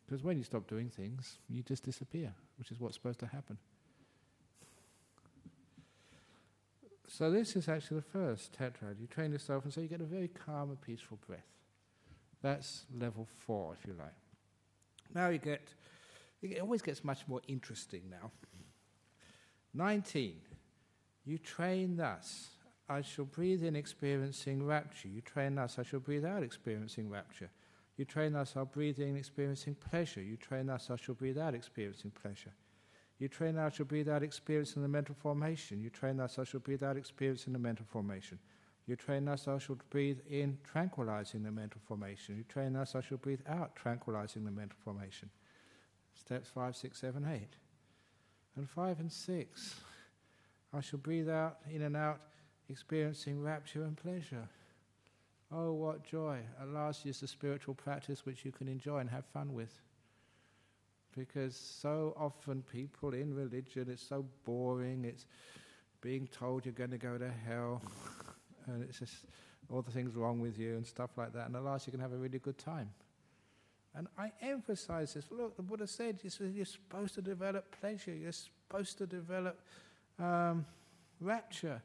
Because 0.06 0.22
when 0.22 0.38
you 0.38 0.44
stop 0.44 0.66
doing 0.66 0.88
things, 0.88 1.38
you 1.48 1.62
just 1.62 1.84
disappear, 1.84 2.32
which 2.58 2.70
is 2.70 2.80
what's 2.80 2.94
supposed 2.94 3.20
to 3.20 3.26
happen. 3.26 3.58
So 7.06 7.30
this 7.30 7.56
is 7.56 7.68
actually 7.68 7.98
the 7.98 8.18
first 8.18 8.58
tetrad. 8.58 9.00
You 9.00 9.06
train 9.06 9.32
yourself, 9.32 9.64
and 9.64 9.72
so 9.72 9.80
you 9.80 9.88
get 9.88 10.00
a 10.00 10.04
very 10.04 10.28
calm 10.28 10.70
and 10.70 10.80
peaceful 10.80 11.18
breath. 11.26 11.57
That's 12.42 12.84
level 12.98 13.26
four, 13.46 13.74
if 13.78 13.86
you 13.86 13.94
like. 13.98 14.14
Now 15.14 15.28
you 15.28 15.38
get, 15.38 15.62
it 16.42 16.60
always 16.60 16.82
gets 16.82 17.02
much 17.02 17.26
more 17.26 17.40
interesting 17.48 18.02
now. 18.10 18.30
19. 19.74 20.36
You 21.24 21.38
train 21.38 21.96
thus. 21.96 22.48
I 22.88 23.02
shall 23.02 23.26
breathe 23.26 23.64
in 23.64 23.76
experiencing 23.76 24.64
rapture. 24.64 25.08
You 25.08 25.20
train 25.20 25.56
thus. 25.56 25.78
I 25.78 25.82
shall 25.82 26.00
breathe 26.00 26.24
out 26.24 26.42
experiencing 26.42 27.10
rapture. 27.10 27.50
You 27.96 28.04
train 28.04 28.32
thus. 28.32 28.54
I'll 28.56 28.64
breathe 28.64 28.98
in 28.98 29.16
experiencing 29.16 29.74
pleasure. 29.74 30.22
You 30.22 30.36
train 30.36 30.66
thus. 30.66 30.88
I 30.90 30.96
shall 30.96 31.14
breathe 31.14 31.36
out 31.36 31.54
experiencing 31.54 32.12
pleasure. 32.12 32.52
You 33.18 33.28
train 33.28 33.56
thus. 33.56 33.74
I 33.74 33.76
shall 33.76 33.86
breathe 33.86 34.08
out 34.08 34.22
experiencing 34.22 34.82
the 34.82 34.88
mental 34.88 35.16
formation. 35.20 35.82
You 35.82 35.90
train 35.90 36.16
thus. 36.16 36.38
I 36.38 36.44
shall 36.44 36.60
breathe 36.60 36.82
out 36.82 36.96
experiencing 36.96 37.52
the 37.52 37.58
mental 37.58 37.84
formation. 37.90 38.38
You 38.88 38.96
train 38.96 39.28
I 39.28 39.36
shall 39.36 39.58
breathe 39.90 40.20
in, 40.30 40.56
tranquilizing 40.64 41.42
the 41.42 41.50
mental 41.50 41.78
formation. 41.86 42.38
You 42.38 42.44
train 42.44 42.74
I 42.74 42.84
shall 42.84 43.18
breathe 43.18 43.42
out, 43.46 43.76
tranquilizing 43.76 44.46
the 44.46 44.50
mental 44.50 44.78
formation. 44.82 45.28
Steps 46.14 46.48
five, 46.48 46.74
six, 46.74 46.98
seven, 46.98 47.28
eight. 47.30 47.54
And 48.56 48.68
five 48.68 48.98
and 48.98 49.12
six, 49.12 49.74
I 50.72 50.80
shall 50.80 50.98
breathe 51.00 51.28
out, 51.28 51.58
in 51.70 51.82
and 51.82 51.96
out, 51.96 52.20
experiencing 52.70 53.42
rapture 53.42 53.82
and 53.82 53.94
pleasure. 53.94 54.48
Oh, 55.52 55.74
what 55.74 56.02
joy. 56.02 56.38
At 56.60 56.68
last 56.68 57.04
is 57.04 57.20
the 57.20 57.28
spiritual 57.28 57.74
practice 57.74 58.24
which 58.24 58.42
you 58.46 58.52
can 58.52 58.68
enjoy 58.68 58.98
and 58.98 59.10
have 59.10 59.26
fun 59.26 59.52
with. 59.52 59.82
Because 61.14 61.54
so 61.56 62.14
often 62.16 62.62
people 62.72 63.12
in 63.12 63.34
religion, 63.34 63.88
it's 63.90 64.02
so 64.02 64.24
boring, 64.44 65.04
it's 65.04 65.26
being 66.00 66.26
told 66.28 66.64
you're 66.64 66.72
going 66.72 66.90
to 66.90 66.98
go 66.98 67.18
to 67.18 67.30
hell 67.46 67.82
and 68.68 68.82
it's 68.82 68.98
just 68.98 69.24
all 69.70 69.82
the 69.82 69.90
things 69.90 70.14
wrong 70.14 70.40
with 70.40 70.58
you 70.58 70.76
and 70.76 70.86
stuff 70.86 71.10
like 71.16 71.32
that. 71.34 71.46
And 71.46 71.56
at 71.56 71.62
last, 71.62 71.86
you 71.86 71.90
can 71.90 72.00
have 72.00 72.12
a 72.12 72.16
really 72.16 72.38
good 72.38 72.58
time. 72.58 72.90
And 73.94 74.06
I 74.16 74.32
emphasize 74.42 75.14
this. 75.14 75.26
Look, 75.30 75.56
the 75.56 75.62
Buddha 75.62 75.86
said 75.86 76.20
you're 76.22 76.64
supposed 76.64 77.14
to 77.14 77.22
develop 77.22 77.74
pleasure. 77.80 78.14
You're 78.14 78.32
supposed 78.32 78.98
to 78.98 79.06
develop 79.06 79.60
um, 80.18 80.64
rapture. 81.20 81.82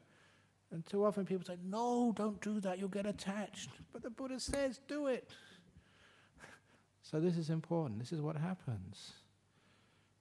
And 0.70 0.84
too 0.86 1.04
often 1.04 1.24
people 1.24 1.44
say, 1.44 1.56
no, 1.64 2.12
don't 2.16 2.40
do 2.40 2.60
that. 2.60 2.78
You'll 2.78 2.88
get 2.88 3.06
attached. 3.06 3.70
But 3.92 4.02
the 4.02 4.10
Buddha 4.10 4.40
says, 4.40 4.80
do 4.88 5.06
it. 5.06 5.30
so 7.02 7.20
this 7.20 7.36
is 7.36 7.50
important. 7.50 8.00
This 8.00 8.12
is 8.12 8.20
what 8.20 8.36
happens. 8.36 9.12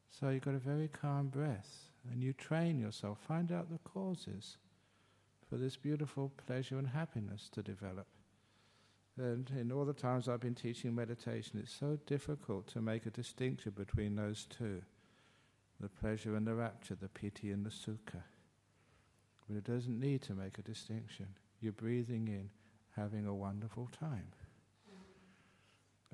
So 0.09 0.29
you've 0.29 0.43
got 0.43 0.53
a 0.53 0.59
very 0.59 0.89
calm 0.89 1.27
breath. 1.27 1.89
And 2.11 2.21
you 2.21 2.33
train 2.33 2.79
yourself. 2.79 3.17
Find 3.27 3.51
out 3.51 3.71
the 3.71 3.79
causes 3.89 4.57
for 5.53 5.59
this 5.59 5.77
beautiful 5.77 6.31
pleasure 6.47 6.79
and 6.79 6.87
happiness 6.87 7.47
to 7.53 7.61
develop. 7.61 8.07
And 9.19 9.51
in 9.51 9.71
all 9.71 9.85
the 9.85 9.93
times 9.93 10.27
I've 10.27 10.39
been 10.39 10.55
teaching 10.55 10.95
meditation, 10.95 11.59
it's 11.61 11.71
so 11.71 11.99
difficult 12.07 12.65
to 12.69 12.81
make 12.81 13.05
a 13.05 13.11
distinction 13.11 13.71
between 13.75 14.15
those 14.15 14.47
two 14.49 14.81
the 15.79 15.89
pleasure 15.89 16.35
and 16.35 16.47
the 16.47 16.55
rapture, 16.55 16.95
the 16.95 17.09
piti 17.09 17.51
and 17.51 17.63
the 17.63 17.69
sukha. 17.69 18.23
But 19.47 19.57
it 19.57 19.63
doesn't 19.63 19.99
need 19.99 20.23
to 20.23 20.33
make 20.33 20.57
a 20.57 20.63
distinction. 20.63 21.27
You're 21.59 21.73
breathing 21.73 22.29
in, 22.29 22.49
having 22.95 23.27
a 23.27 23.35
wonderful 23.35 23.89
time. 23.99 24.29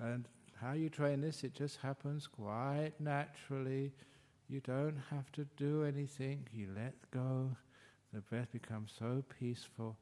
And 0.02 0.28
how 0.60 0.74
you 0.74 0.90
train 0.90 1.22
this, 1.22 1.46
it 1.46 1.54
just 1.54 1.78
happens 1.78 2.28
quite 2.28 2.94
naturally. 3.00 3.94
You 4.50 4.60
don't 4.60 4.98
have 5.12 5.32
to 5.34 5.46
do 5.56 5.86
anything, 5.86 6.48
you 6.52 6.68
let 6.76 6.96
go 7.12 7.56
the 8.14 8.22
breath 8.22 8.52
becomes 8.52 8.92
so 8.98 9.24
peaceful. 9.40 9.98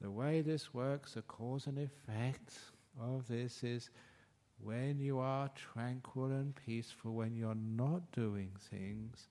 The 0.00 0.10
way 0.10 0.40
this 0.42 0.74
works, 0.74 1.14
the 1.14 1.22
cause 1.22 1.66
and 1.66 1.78
effect 1.78 2.58
of 3.00 3.28
this 3.28 3.62
is 3.62 3.90
when 4.62 4.98
you 4.98 5.18
are 5.18 5.50
tranquil 5.54 6.26
and 6.26 6.54
peaceful, 6.54 7.14
when 7.14 7.34
you're 7.36 7.54
not 7.54 8.10
doing 8.12 8.50
things, 8.70 9.28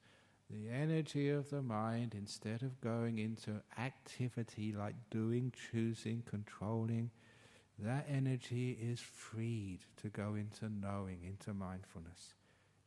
The 0.50 0.70
energy 0.70 1.30
of 1.30 1.50
the 1.50 1.64
mind, 1.64 2.14
instead 2.16 2.62
of 2.62 2.80
going 2.80 3.18
into 3.18 3.62
activity 3.80 4.72
like 4.72 4.96
doing, 5.10 5.52
choosing, 5.72 6.22
controlling, 6.30 7.10
that 7.80 8.06
energy 8.08 8.78
is 8.80 9.00
freed 9.00 9.80
to 9.98 10.10
go 10.10 10.36
into 10.36 10.70
knowing, 10.70 11.24
into 11.24 11.54
mindfulness. 11.54 12.36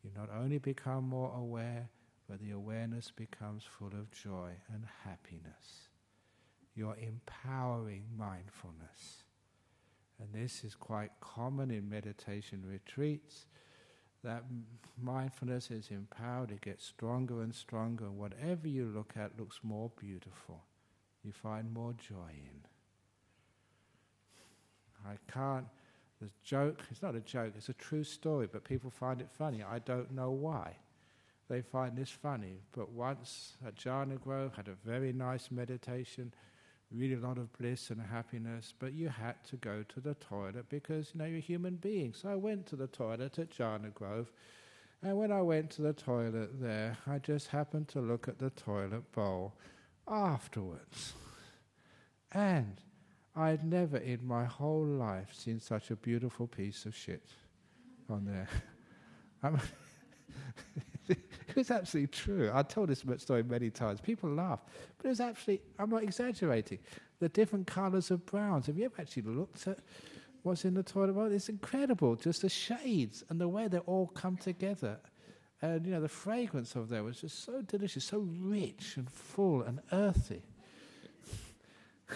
You 0.05 0.11
not 0.17 0.31
only 0.31 0.59
become 0.59 1.09
more 1.09 1.35
aware, 1.37 1.89
but 2.29 2.41
the 2.41 2.51
awareness 2.51 3.11
becomes 3.11 3.65
full 3.65 3.89
of 3.89 4.11
joy 4.11 4.51
and 4.73 4.85
happiness. 5.05 5.89
You're 6.75 6.97
empowering 7.01 8.05
mindfulness. 8.17 9.25
And 10.21 10.29
this 10.33 10.63
is 10.63 10.75
quite 10.75 11.11
common 11.21 11.71
in 11.71 11.89
meditation 11.89 12.65
retreats. 12.67 13.47
That 14.25 14.45
mindfulness 15.01 15.71
is 15.71 15.89
empowered, 15.91 16.51
it 16.51 16.61
gets 16.61 16.85
stronger 16.85 17.41
and 17.41 17.55
stronger, 17.55 18.05
and 18.05 18.19
whatever 18.19 18.67
you 18.67 18.85
look 18.87 19.15
at 19.17 19.39
looks 19.39 19.61
more 19.63 19.91
beautiful. 19.99 20.65
You 21.23 21.33
find 21.33 21.73
more 21.73 21.95
joy 21.95 22.31
in. 22.33 22.67
I 25.07 25.15
can't, 25.33 25.67
the 26.21 26.31
joke, 26.43 26.83
it's 26.91 27.01
not 27.01 27.15
a 27.15 27.21
joke, 27.21 27.55
it's 27.57 27.69
a 27.69 27.75
true 27.75 28.03
story, 28.05 28.49
but 28.53 28.65
people 28.65 28.91
find 28.91 29.21
it 29.21 29.31
funny. 29.31 29.63
I 29.63 29.79
don't 29.79 30.11
know 30.11 30.33
why. 30.33 30.77
They 31.49 31.63
find 31.63 31.97
this 31.97 32.11
funny. 32.11 32.61
But 32.73 32.91
once 32.91 33.57
at 33.67 33.77
Jhana 33.77 34.21
Grove, 34.21 34.55
had 34.55 34.69
a 34.69 34.89
very 34.89 35.13
nice 35.13 35.51
meditation, 35.51 36.33
really 36.93 37.15
a 37.15 37.27
lot 37.27 37.39
of 37.39 37.53
bliss 37.59 37.91
and 37.91 38.01
happiness, 38.01 38.75
but 38.79 38.93
you 38.93 39.09
had 39.09 39.43
to 39.45 39.57
go 39.57 39.85
to 39.89 40.01
the 40.01 40.15
toilet 40.15 40.69
because, 40.69 41.11
you 41.13 41.19
know, 41.19 41.25
you're 41.25 41.39
a 41.39 41.41
human 41.41 41.77
being. 41.77 42.13
So 42.13 42.29
I 42.29 42.35
went 42.35 42.67
to 42.67 42.77
the 42.77 42.87
toilet 42.87 43.39
at 43.39 43.51
Jhana 43.51 43.93
Grove, 43.95 44.31
and 45.03 45.17
when 45.17 45.33
I 45.33 45.41
went 45.43 45.71
to 45.73 45.83
the 45.83 45.93
toilet 45.93 46.61
there, 46.61 46.99
I 47.07 47.19
just 47.19 47.49
happened 47.49 47.89
to 47.89 48.01
look 48.01 48.29
at 48.29 48.39
the 48.39 48.51
toilet 48.51 49.11
bowl 49.13 49.55
afterwards. 50.07 51.13
And 52.33 52.81
I 53.37 53.51
had 53.51 53.65
never 53.65 53.97
in 53.97 54.27
my 54.27 54.45
whole 54.45 54.85
life 54.85 55.33
seen 55.33 55.61
such 55.61 55.91
a 55.91 55.97
beautiful 55.97 56.47
piece 56.47 56.85
of 56.85 56.95
shit 56.95 57.25
on 58.11 58.25
there. 58.25 58.49
it's 61.59 61.71
absolutely 61.71 62.09
true. 62.09 62.51
I 62.53 62.63
told 62.63 62.89
this 62.89 63.05
story 63.19 63.43
many 63.43 63.71
times. 63.71 64.01
People 64.01 64.31
laugh, 64.31 64.61
but 65.01 65.11
it's 65.11 65.21
actually, 65.21 65.61
I'm 65.79 65.91
not 65.91 66.03
exaggerating. 66.03 66.79
The 67.21 67.29
different 67.29 67.67
colours 67.67 68.11
of 68.11 68.25
browns. 68.27 68.67
Have 68.67 68.79
you 68.79 68.85
ever 68.87 68.95
actually 69.01 69.23
looked 69.23 69.67
at 69.67 69.79
what's 70.43 70.65
in 70.65 70.75
the 70.75 70.83
toilet 70.83 71.15
bowl? 71.15 71.27
It's 71.27 71.49
incredible, 71.49 72.17
just 72.17 72.43
the 72.43 72.49
shades 72.49 73.25
and 73.29 73.41
the 73.41 73.49
way 73.49 73.69
they 73.69 73.79
all 73.79 74.09
come 74.09 74.37
together. 74.37 74.99
And, 75.61 75.85
you 75.85 75.93
know, 75.93 76.01
the 76.01 76.09
fragrance 76.09 76.77
of 76.77 76.89
them 76.89 77.05
was 77.05 77.21
just 77.21 77.45
so 77.45 77.63
delicious, 77.63 78.05
so 78.05 78.19
rich 78.41 78.97
and 78.97 79.11
full 79.11 79.63
and 79.63 79.81
earthy. 79.91 80.43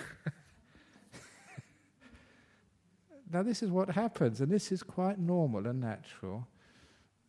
now, 3.32 3.42
this 3.42 3.62
is 3.62 3.70
what 3.70 3.90
happens, 3.90 4.40
and 4.40 4.50
this 4.50 4.70
is 4.70 4.82
quite 4.82 5.18
normal 5.18 5.66
and 5.66 5.80
natural 5.80 6.46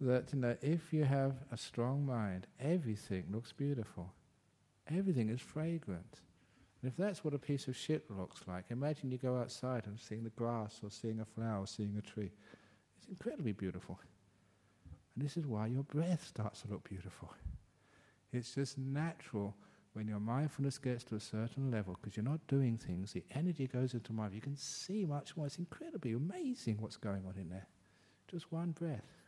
that 0.03 0.33
you 0.33 0.39
know, 0.39 0.55
if 0.61 0.93
you 0.93 1.03
have 1.03 1.33
a 1.51 1.57
strong 1.57 2.05
mind, 2.05 2.47
everything 2.59 3.25
looks 3.31 3.51
beautiful. 3.51 4.13
Everything 4.87 5.29
is 5.29 5.41
fragrant. 5.41 6.21
And 6.81 6.91
if 6.91 6.97
that's 6.97 7.23
what 7.23 7.33
a 7.33 7.39
piece 7.39 7.67
of 7.67 7.75
shit 7.75 8.09
looks 8.11 8.41
like, 8.47 8.65
imagine 8.69 9.11
you 9.11 9.17
go 9.17 9.37
outside 9.37 9.85
and 9.85 9.99
seeing 9.99 10.23
the 10.23 10.29
grass 10.31 10.81
or 10.83 10.91
seeing 10.91 11.19
a 11.21 11.25
flower 11.25 11.61
or 11.61 11.67
seeing 11.67 11.95
a 11.97 12.01
tree. 12.01 12.31
It's 12.97 13.07
incredibly 13.07 13.53
beautiful. 13.53 13.99
And 15.15 15.23
this 15.23 15.37
is 15.37 15.47
why 15.47 15.67
your 15.67 15.83
breath 15.83 16.27
starts 16.27 16.61
to 16.61 16.69
look 16.69 16.87
beautiful. 16.87 17.33
It's 18.33 18.55
just 18.55 18.77
natural 18.77 19.55
when 19.93 20.07
your 20.07 20.19
mindfulness 20.19 20.79
gets 20.79 21.03
to 21.05 21.15
a 21.15 21.19
certain 21.19 21.69
level, 21.69 21.95
because 22.01 22.17
you're 22.17 22.23
not 22.25 22.45
doing 22.47 22.77
things, 22.77 23.13
the 23.13 23.23
energy 23.35 23.67
goes 23.67 23.93
into 23.93 24.11
mind. 24.11 24.33
You 24.33 24.41
can 24.41 24.57
see 24.57 25.05
much 25.05 25.37
more. 25.37 25.45
It's 25.45 25.59
incredibly 25.59 26.13
amazing 26.13 26.77
what's 26.79 26.97
going 26.97 27.23
on 27.27 27.35
in 27.39 27.49
there. 27.49 27.67
Just 28.27 28.51
one 28.51 28.71
breath. 28.71 29.22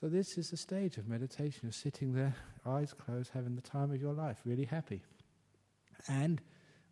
So, 0.00 0.08
this 0.08 0.36
is 0.38 0.50
the 0.50 0.56
stage 0.56 0.98
of 0.98 1.06
meditation. 1.06 1.60
You're 1.62 1.72
sitting 1.72 2.14
there, 2.14 2.34
eyes 2.66 2.92
closed, 2.92 3.30
having 3.32 3.54
the 3.54 3.62
time 3.62 3.92
of 3.92 4.00
your 4.00 4.12
life, 4.12 4.40
really 4.44 4.64
happy. 4.64 5.04
And 6.08 6.40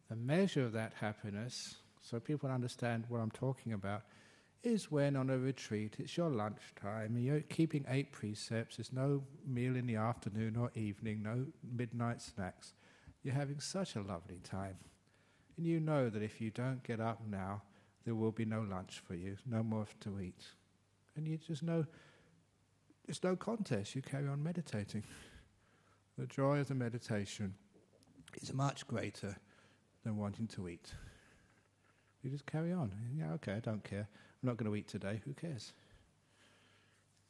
the 0.08 0.14
measure 0.14 0.64
of 0.64 0.72
that 0.74 0.92
happiness, 1.00 1.74
so 2.00 2.20
people 2.20 2.48
understand 2.48 3.06
what 3.08 3.18
I'm 3.18 3.32
talking 3.32 3.72
about, 3.72 4.02
is 4.62 4.92
when 4.92 5.16
on 5.16 5.30
a 5.30 5.36
retreat 5.36 5.96
it's 5.98 6.16
your 6.16 6.30
lunchtime 6.30 7.18
you're 7.18 7.40
keeping 7.40 7.84
eight 7.88 8.12
precepts, 8.12 8.76
there's 8.76 8.92
no 8.92 9.24
meal 9.44 9.74
in 9.74 9.88
the 9.88 9.96
afternoon 9.96 10.56
or 10.56 10.70
evening, 10.76 11.24
no 11.24 11.46
midnight 11.76 12.22
snacks. 12.22 12.72
You're 13.24 13.34
having 13.34 13.58
such 13.58 13.96
a 13.96 14.02
lovely 14.02 14.38
time. 14.44 14.76
And 15.56 15.66
you 15.66 15.80
know 15.80 16.08
that 16.08 16.22
if 16.22 16.40
you 16.40 16.50
don't 16.50 16.84
get 16.84 17.00
up 17.00 17.20
now, 17.28 17.62
there 18.04 18.14
will 18.14 18.30
be 18.30 18.44
no 18.44 18.60
lunch 18.60 19.02
for 19.04 19.16
you, 19.16 19.36
no 19.44 19.64
more 19.64 19.86
to 20.02 20.20
eat. 20.20 20.44
And 21.16 21.26
you 21.26 21.36
just 21.36 21.64
know 21.64 21.84
it's 23.08 23.22
no 23.22 23.36
contest. 23.36 23.94
You 23.94 24.02
carry 24.02 24.28
on 24.28 24.42
meditating. 24.42 25.04
The 26.18 26.26
joy 26.26 26.60
of 26.60 26.68
the 26.68 26.74
meditation 26.74 27.54
is 28.40 28.52
much 28.52 28.86
greater 28.86 29.36
than 30.04 30.16
wanting 30.16 30.46
to 30.48 30.68
eat. 30.68 30.92
You 32.22 32.30
just 32.30 32.46
carry 32.46 32.72
on. 32.72 32.92
Yeah, 33.16 33.32
okay, 33.34 33.54
I 33.54 33.60
don't 33.60 33.82
care. 33.82 34.08
I'm 34.42 34.46
not 34.46 34.56
going 34.56 34.70
to 34.70 34.76
eat 34.76 34.88
today. 34.88 35.20
Who 35.24 35.34
cares? 35.34 35.72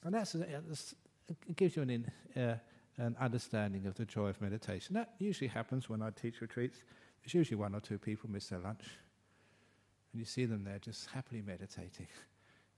And 0.05 0.14
that's, 0.14 0.33
that's 0.33 0.95
it 1.29 1.57
gives 1.57 1.77
you 1.77 1.83
an, 1.83 1.91
in, 1.91 2.43
uh, 2.43 2.57
an 2.99 3.16
understanding 3.20 3.87
of 3.87 3.95
the 3.95 4.05
joy 4.05 4.29
of 4.29 4.41
meditation. 4.41 4.95
That 4.95 5.14
usually 5.18 5.49
happens 5.49 5.89
when 5.89 6.03
I 6.03 6.11
teach 6.11 6.41
retreats. 6.41 6.83
There's 7.23 7.35
usually 7.35 7.57
one 7.57 7.75
or 7.75 7.81
two 7.81 7.99
people 7.99 8.29
miss 8.29 8.49
their 8.49 8.59
lunch, 8.59 8.85
and 10.12 10.20
you 10.20 10.25
see 10.25 10.45
them 10.45 10.64
there 10.64 10.79
just 10.79 11.09
happily 11.11 11.41
meditating, 11.41 12.09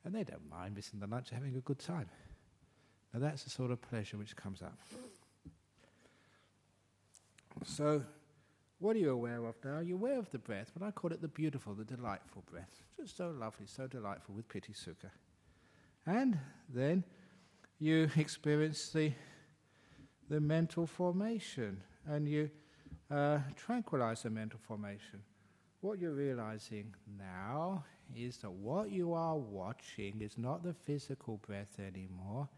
and 0.04 0.14
they 0.14 0.22
don't 0.22 0.48
mind 0.50 0.74
missing 0.74 1.00
the 1.00 1.06
lunch, 1.06 1.30
having 1.30 1.56
a 1.56 1.60
good 1.60 1.78
time. 1.78 2.08
Now 3.14 3.20
that's 3.20 3.44
the 3.44 3.50
sort 3.50 3.70
of 3.70 3.80
pleasure 3.80 4.16
which 4.16 4.34
comes 4.34 4.60
up. 4.60 4.76
So, 7.64 8.02
what 8.80 8.96
are 8.96 8.98
you 8.98 9.10
aware 9.10 9.44
of 9.44 9.54
now? 9.64 9.78
You're 9.78 9.96
aware 9.96 10.18
of 10.18 10.28
the 10.30 10.38
breath, 10.38 10.72
but 10.76 10.84
I 10.84 10.90
call 10.90 11.12
it 11.12 11.22
the 11.22 11.28
beautiful, 11.28 11.74
the 11.74 11.84
delightful 11.84 12.42
breath. 12.50 12.82
Just 13.00 13.16
so 13.16 13.30
lovely, 13.38 13.66
so 13.66 13.86
delightful 13.86 14.34
with 14.34 14.48
Piti 14.48 14.72
Sukha. 14.72 15.10
And 16.04 16.36
then 16.68 17.04
you 17.78 18.10
experience 18.16 18.88
the, 18.88 19.12
the 20.28 20.40
mental 20.40 20.84
formation 20.84 21.80
and 22.06 22.28
you 22.28 22.50
uh, 23.12 23.38
tranquilize 23.54 24.24
the 24.24 24.30
mental 24.30 24.58
formation. 24.66 25.22
What 25.82 26.00
you're 26.00 26.14
realizing 26.14 26.92
now 27.16 27.84
is 28.14 28.38
that 28.38 28.50
what 28.50 28.90
you 28.90 29.14
are 29.14 29.36
watching 29.36 30.20
is 30.20 30.36
not 30.36 30.64
the 30.64 30.74
physical 30.74 31.36
breath 31.46 31.78
anymore 31.78 32.48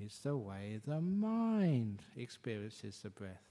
is 0.00 0.18
the 0.22 0.36
way 0.36 0.80
the 0.86 1.00
mind 1.00 2.02
experiences 2.16 3.00
the 3.02 3.10
breath. 3.10 3.50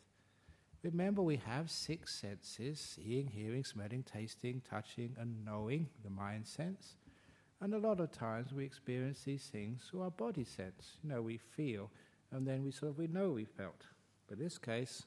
Remember, 0.81 1.21
we 1.21 1.35
have 1.37 1.69
six 1.69 2.15
senses 2.15 2.79
seeing, 2.95 3.27
hearing, 3.27 3.65
smelling, 3.65 4.03
tasting, 4.03 4.61
touching, 4.69 5.15
and 5.19 5.43
knowing, 5.43 5.87
the 6.03 6.09
mind 6.09 6.47
sense. 6.47 6.95
And 7.59 7.73
a 7.73 7.77
lot 7.77 7.99
of 7.99 8.11
times 8.11 8.53
we 8.53 8.63
experience 8.63 9.23
these 9.23 9.43
things 9.43 9.83
through 9.89 10.03
our 10.03 10.11
body 10.11 10.45
sense. 10.45 10.97
You 11.03 11.09
know, 11.09 11.21
we 11.21 11.37
feel, 11.37 11.91
and 12.31 12.47
then 12.47 12.63
we 12.63 12.71
sort 12.71 12.91
of 12.91 12.97
we 12.97 13.07
know 13.07 13.31
we 13.31 13.43
felt. 13.43 13.85
But 14.27 14.37
in 14.37 14.45
this 14.45 14.57
case, 14.57 15.03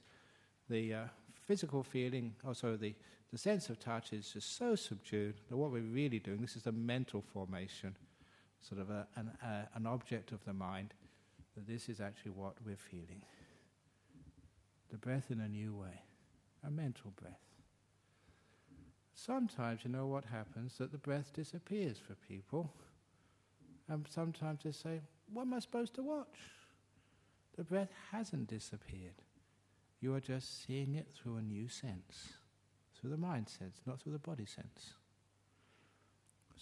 the 0.68 0.94
uh, 0.94 1.04
physical 1.46 1.82
feeling, 1.82 2.34
also 2.46 2.76
the, 2.76 2.94
the 3.32 3.38
sense 3.38 3.70
of 3.70 3.80
touch 3.80 4.12
is 4.12 4.30
just 4.32 4.58
so 4.58 4.74
subdued 4.74 5.36
that 5.48 5.56
what 5.56 5.70
we're 5.70 5.80
really 5.80 6.18
doing, 6.18 6.42
this 6.42 6.56
is 6.56 6.66
a 6.66 6.72
mental 6.72 7.22
formation, 7.32 7.96
sort 8.60 8.82
of 8.82 8.90
a, 8.90 9.06
an, 9.16 9.30
uh, 9.42 9.62
an 9.74 9.86
object 9.86 10.32
of 10.32 10.44
the 10.44 10.52
mind 10.52 10.92
that 11.54 11.66
this 11.66 11.88
is 11.88 12.00
actually 12.00 12.32
what 12.32 12.54
we're 12.64 12.76
feeling. 12.76 13.22
The 14.90 14.98
breath 14.98 15.30
in 15.30 15.40
a 15.40 15.48
new 15.48 15.74
way, 15.74 16.02
a 16.66 16.70
mental 16.70 17.12
breath. 17.20 17.40
Sometimes 19.14 19.80
you 19.84 19.90
know 19.90 20.06
what 20.06 20.24
happens 20.24 20.78
that 20.78 20.92
the 20.92 20.98
breath 20.98 21.32
disappears 21.34 21.98
for 21.98 22.14
people. 22.14 22.72
And 23.88 24.06
sometimes 24.08 24.60
they 24.64 24.72
say, 24.72 25.00
What 25.32 25.42
am 25.42 25.54
I 25.54 25.58
supposed 25.60 25.94
to 25.94 26.02
watch? 26.02 26.38
The 27.56 27.64
breath 27.64 27.90
hasn't 28.10 28.48
disappeared. 28.48 29.22
You 30.00 30.14
are 30.14 30.20
just 30.20 30.66
seeing 30.66 30.94
it 30.94 31.08
through 31.14 31.36
a 31.36 31.42
new 31.42 31.68
sense, 31.68 32.32
through 32.98 33.10
the 33.10 33.16
mind 33.16 33.48
sense, 33.48 33.80
not 33.86 34.00
through 34.00 34.12
the 34.12 34.18
body 34.18 34.46
sense. 34.46 34.94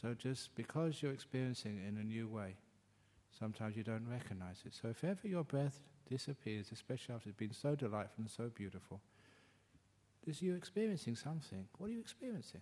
So 0.01 0.15
just 0.15 0.55
because 0.55 1.03
you're 1.03 1.13
experiencing 1.13 1.79
it 1.79 1.89
in 1.89 1.99
a 1.99 2.05
new 2.05 2.27
way, 2.27 2.57
sometimes 3.41 3.77
you 3.77 3.83
don't 3.83 4.07
recognize 4.09 4.63
it. 4.67 4.75
So 4.81 4.89
if 4.89 5.03
ever 5.03 5.27
your 5.27 5.45
breath 5.45 5.81
disappears, 6.09 6.71
especially 6.73 7.15
after 7.15 7.31
it's 7.31 7.39
been 7.39 7.53
so 7.53 7.75
delightful 7.75 8.21
and 8.23 8.31
so 8.31 8.51
beautiful, 8.55 9.01
is 10.27 10.43
you 10.43 10.55
experiencing 10.55 11.17
something. 11.17 11.67
What 11.79 11.89
are 11.89 11.93
you 11.93 12.01
experiencing? 12.01 12.61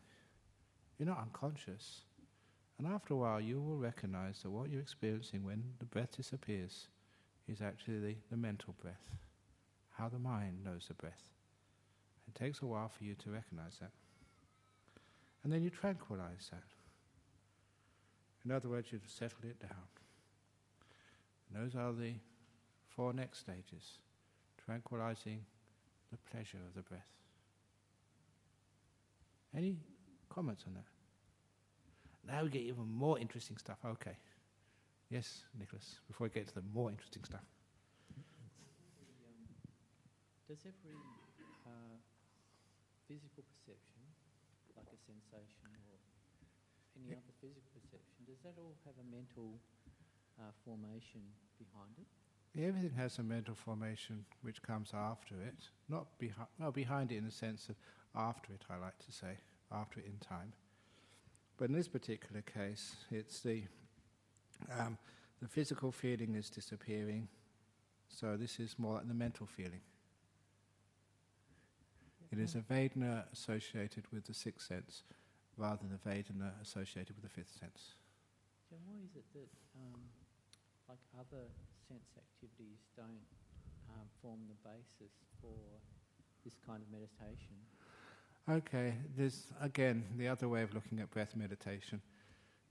You're 0.99 1.09
not 1.09 1.21
unconscious. 1.21 2.03
And 2.79 2.87
after 2.87 3.15
a 3.15 3.17
while, 3.17 3.41
you 3.41 3.61
will 3.61 3.77
recognize 3.79 4.43
that 4.43 4.51
what 4.51 4.71
you're 4.71 4.81
experiencing 4.81 5.43
when 5.45 5.65
the 5.81 5.85
breath 5.85 6.17
disappears 6.17 6.87
is 7.49 7.61
actually 7.61 7.99
the, 7.99 8.17
the 8.31 8.37
mental 8.37 8.75
breath. 8.81 9.11
how 9.99 10.09
the 10.09 10.19
mind 10.19 10.65
knows 10.65 10.87
the 10.87 10.95
breath. 10.95 11.25
It 12.29 12.39
takes 12.39 12.63
a 12.63 12.67
while 12.67 12.89
for 12.89 13.03
you 13.05 13.15
to 13.17 13.31
recognize 13.31 13.79
that. 13.81 13.91
And 15.43 15.53
then 15.53 15.63
you 15.63 15.71
tranquilize 15.71 16.51
that. 16.53 16.63
In 18.45 18.53
other 18.53 18.69
words, 18.69 18.93
you've 18.93 19.03
settled 19.09 19.45
it 19.45 19.61
down. 19.61 19.89
And 21.49 21.65
those 21.65 21.75
are 21.75 21.93
the 21.93 22.15
four 22.89 23.13
next 23.13 23.41
stages 23.41 23.99
tranquilizing 24.65 25.41
the 26.11 26.19
pleasure 26.31 26.59
of 26.67 26.75
the 26.75 26.83
breath. 26.83 27.09
Any 29.57 29.77
comments 30.29 30.65
on 30.67 30.75
that? 30.75 30.85
Now 32.27 32.45
we 32.45 32.51
get 32.51 32.63
even 32.63 32.85
more 32.85 33.19
interesting 33.19 33.57
stuff. 33.57 33.79
Okay. 33.85 34.17
Yes, 35.09 35.45
Nicholas, 35.59 36.01
before 36.07 36.27
we 36.27 36.31
get 36.31 36.49
to 36.49 36.55
the 36.55 36.67
more 36.75 36.91
interesting 36.91 37.25
stuff. 37.25 37.41
Does 40.45 40.61
every 40.69 40.97
uh, 41.65 41.97
physical 43.09 43.45
perception, 43.49 44.05
like 44.77 44.89
a 44.93 45.01
sensation 45.01 45.69
or 45.89 45.97
any 47.01 47.17
other 47.17 47.33
physical 47.41 47.73
perception, 47.73 48.21
does 48.29 48.41
that 48.45 48.57
all 48.61 48.77
have 48.85 48.97
a 49.01 49.07
mental 49.09 49.61
uh, 50.41 50.51
formation 50.65 51.23
behind 51.59 51.93
it? 51.99 52.07
Everything 52.61 52.97
has 52.97 53.19
a 53.19 53.23
mental 53.23 53.55
formation 53.55 54.25
which 54.43 54.63
comes 54.63 54.91
after 54.95 55.35
it, 55.35 55.69
not 55.89 56.19
behind. 56.19 56.49
Well, 56.59 56.73
behind 56.73 57.13
it 57.13 57.17
in 57.17 57.25
the 57.25 57.31
sense 57.31 57.69
of 57.69 57.77
after 58.17 58.53
it. 58.53 58.65
I 58.71 58.77
like 58.77 58.99
to 59.07 59.13
say 59.13 59.39
after 59.71 60.01
it 60.01 60.07
in 60.07 60.19
time. 60.19 60.53
But 61.57 61.69
in 61.69 61.77
this 61.77 61.89
particular 61.89 62.43
case, 62.43 62.97
it's 63.11 63.41
the 63.41 63.63
um, 64.79 64.99
the 65.41 65.49
physical 65.49 65.93
feeling 65.93 66.35
is 66.35 66.51
disappearing, 66.51 67.29
so 68.09 68.37
this 68.37 68.59
is 68.59 68.77
more 68.79 68.95
like 68.95 69.09
the 69.09 69.15
mental 69.15 69.47
feeling. 69.47 69.81
It 72.33 72.39
is 72.39 72.55
a 72.57 72.59
Vedana 72.59 73.25
associated 73.33 74.05
with 74.13 74.27
the 74.27 74.35
sixth 74.35 74.67
sense 74.67 75.03
rather 75.57 75.79
than 75.83 75.93
a 75.95 76.09
Vedana 76.09 76.53
associated 76.61 77.15
with 77.17 77.23
the 77.23 77.31
fifth 77.31 77.57
sense. 77.59 77.95
So 78.69 78.77
why 78.85 78.99
is 79.03 79.17
it 79.17 79.25
that, 79.33 79.49
um, 79.81 80.01
like 80.89 80.99
other 81.21 81.45
sense 81.87 82.17
activities, 82.17 82.81
don't 82.97 83.27
um, 83.91 84.07
form 84.23 84.41
the 84.49 84.69
basis 84.69 85.13
for 85.41 85.55
this 86.45 86.55
kind 86.67 86.83
of 86.83 86.89
meditation? 86.91 87.57
Okay, 88.51 88.95
there's 89.17 89.45
again 89.61 90.05
the 90.17 90.29
other 90.29 90.49
way 90.49 90.63
of 90.63 90.73
looking 90.73 91.01
at 91.01 91.11
breath 91.11 91.37
meditation. 91.37 92.01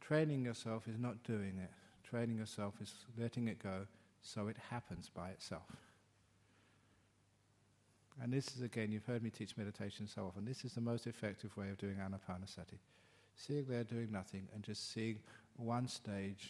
Training 0.02 0.44
yourself 0.44 0.88
is 0.88 0.98
not 0.98 1.24
doing 1.24 1.60
it. 1.62 1.70
Training 2.04 2.38
yourself 2.38 2.74
is 2.82 2.94
letting 3.18 3.48
it 3.48 3.60
go 3.62 3.86
so 4.22 4.48
it 4.48 4.58
happens 4.70 5.10
by 5.14 5.30
itself. 5.30 5.76
And 8.22 8.34
this 8.34 8.56
is 8.56 8.64
again, 8.64 8.92
you've 8.92 9.06
heard 9.06 9.22
me 9.22 9.30
teach 9.30 9.56
meditation 9.58 10.08
so 10.08 10.26
often. 10.26 10.46
This 10.46 10.66
is 10.66 10.74
the 10.74 10.82
most 10.82 11.06
effective 11.06 11.56
way 11.56 11.70
of 11.70 11.78
doing 11.78 11.98
anapanasati. 11.98 12.80
Seeing 13.36 13.66
there 13.66 13.84
doing 13.84 14.12
nothing 14.12 14.48
and 14.56 14.64
just 14.64 14.92
seeing 14.92 15.20
one 15.58 15.88
stage 15.88 16.50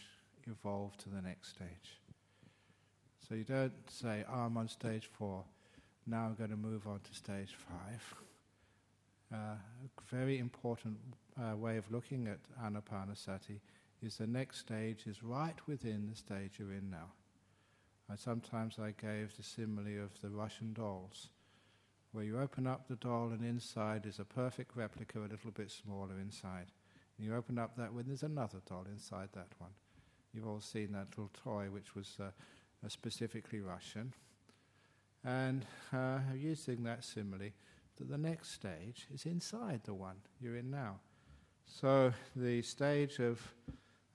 evolve 0.50 0.96
to 0.98 1.08
the 1.08 1.22
next 1.22 1.50
stage. 1.50 2.00
So 3.28 3.34
you 3.34 3.44
don't 3.44 3.72
say, 3.88 4.24
oh, 4.30 4.40
I'm 4.40 4.56
on 4.56 4.68
stage 4.68 5.08
four, 5.12 5.44
now 6.06 6.24
I'm 6.24 6.34
going 6.34 6.50
to 6.50 6.56
move 6.56 6.86
on 6.86 7.00
to 7.00 7.14
stage 7.14 7.54
five. 7.68 8.14
Uh, 9.32 9.36
a 9.36 10.14
very 10.14 10.38
important 10.38 10.96
uh, 11.38 11.54
way 11.54 11.76
of 11.76 11.90
looking 11.90 12.28
at 12.28 12.38
anapanasati 12.64 13.60
is 14.02 14.16
the 14.16 14.26
next 14.26 14.60
stage 14.60 15.06
is 15.06 15.22
right 15.22 15.56
within 15.66 16.06
the 16.08 16.16
stage 16.16 16.52
you're 16.58 16.72
in 16.72 16.88
now. 16.90 17.12
Uh, 18.10 18.16
sometimes 18.16 18.78
I 18.78 18.94
gave 18.98 19.36
the 19.36 19.42
simile 19.42 20.02
of 20.02 20.18
the 20.22 20.30
Russian 20.30 20.72
dolls 20.72 21.28
where 22.12 22.24
you 22.24 22.40
open 22.40 22.66
up 22.66 22.88
the 22.88 22.96
doll 22.96 23.28
and 23.28 23.44
inside 23.44 24.06
is 24.06 24.18
a 24.18 24.24
perfect 24.24 24.74
replica, 24.74 25.18
a 25.18 25.28
little 25.28 25.50
bit 25.50 25.70
smaller 25.70 26.18
inside. 26.18 26.72
And 27.16 27.26
you 27.26 27.34
open 27.34 27.58
up 27.58 27.76
that 27.76 27.92
one, 27.92 28.04
there's 28.06 28.22
another 28.22 28.60
doll 28.66 28.86
inside 28.90 29.28
that 29.34 29.52
one. 29.58 29.72
You've 30.38 30.46
all 30.46 30.60
seen 30.60 30.92
that 30.92 31.08
little 31.10 31.32
toy, 31.42 31.66
which 31.68 31.96
was 31.96 32.16
uh, 32.20 32.30
specifically 32.86 33.58
Russian. 33.58 34.12
And 35.24 35.66
uh, 35.92 36.20
using 36.36 36.84
that 36.84 37.02
simile, 37.02 37.50
that 37.96 38.08
the 38.08 38.16
next 38.16 38.52
stage 38.52 39.08
is 39.12 39.26
inside 39.26 39.80
the 39.82 39.94
one 39.94 40.14
you're 40.40 40.54
in 40.54 40.70
now. 40.70 41.00
So 41.66 42.12
the 42.36 42.62
stage 42.62 43.18
of 43.18 43.40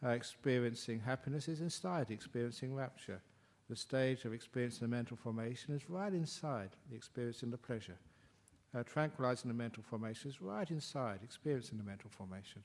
uh, 0.01 0.11
experiencing 0.11 1.01
happiness 1.01 1.49
is 1.49 1.59
inside 1.59 2.09
experiencing 2.09 2.73
rapture 2.73 3.21
the 3.69 3.75
stage 3.75 4.23
of 4.23 4.33
experiencing 4.33 4.87
the 4.87 4.95
mental 4.95 5.17
formation 5.17 5.75
is 5.75 5.89
right 5.89 6.13
inside 6.13 6.69
experiencing 6.95 7.51
the 7.51 7.57
pleasure. 7.57 7.97
Uh, 8.73 8.83
tranquilizing 8.83 9.49
the 9.49 9.53
mental 9.53 9.83
formation 9.83 10.29
is 10.29 10.41
right 10.41 10.71
inside 10.71 11.19
experiencing 11.21 11.77
the 11.77 11.83
mental 11.83 12.09
formation. 12.09 12.63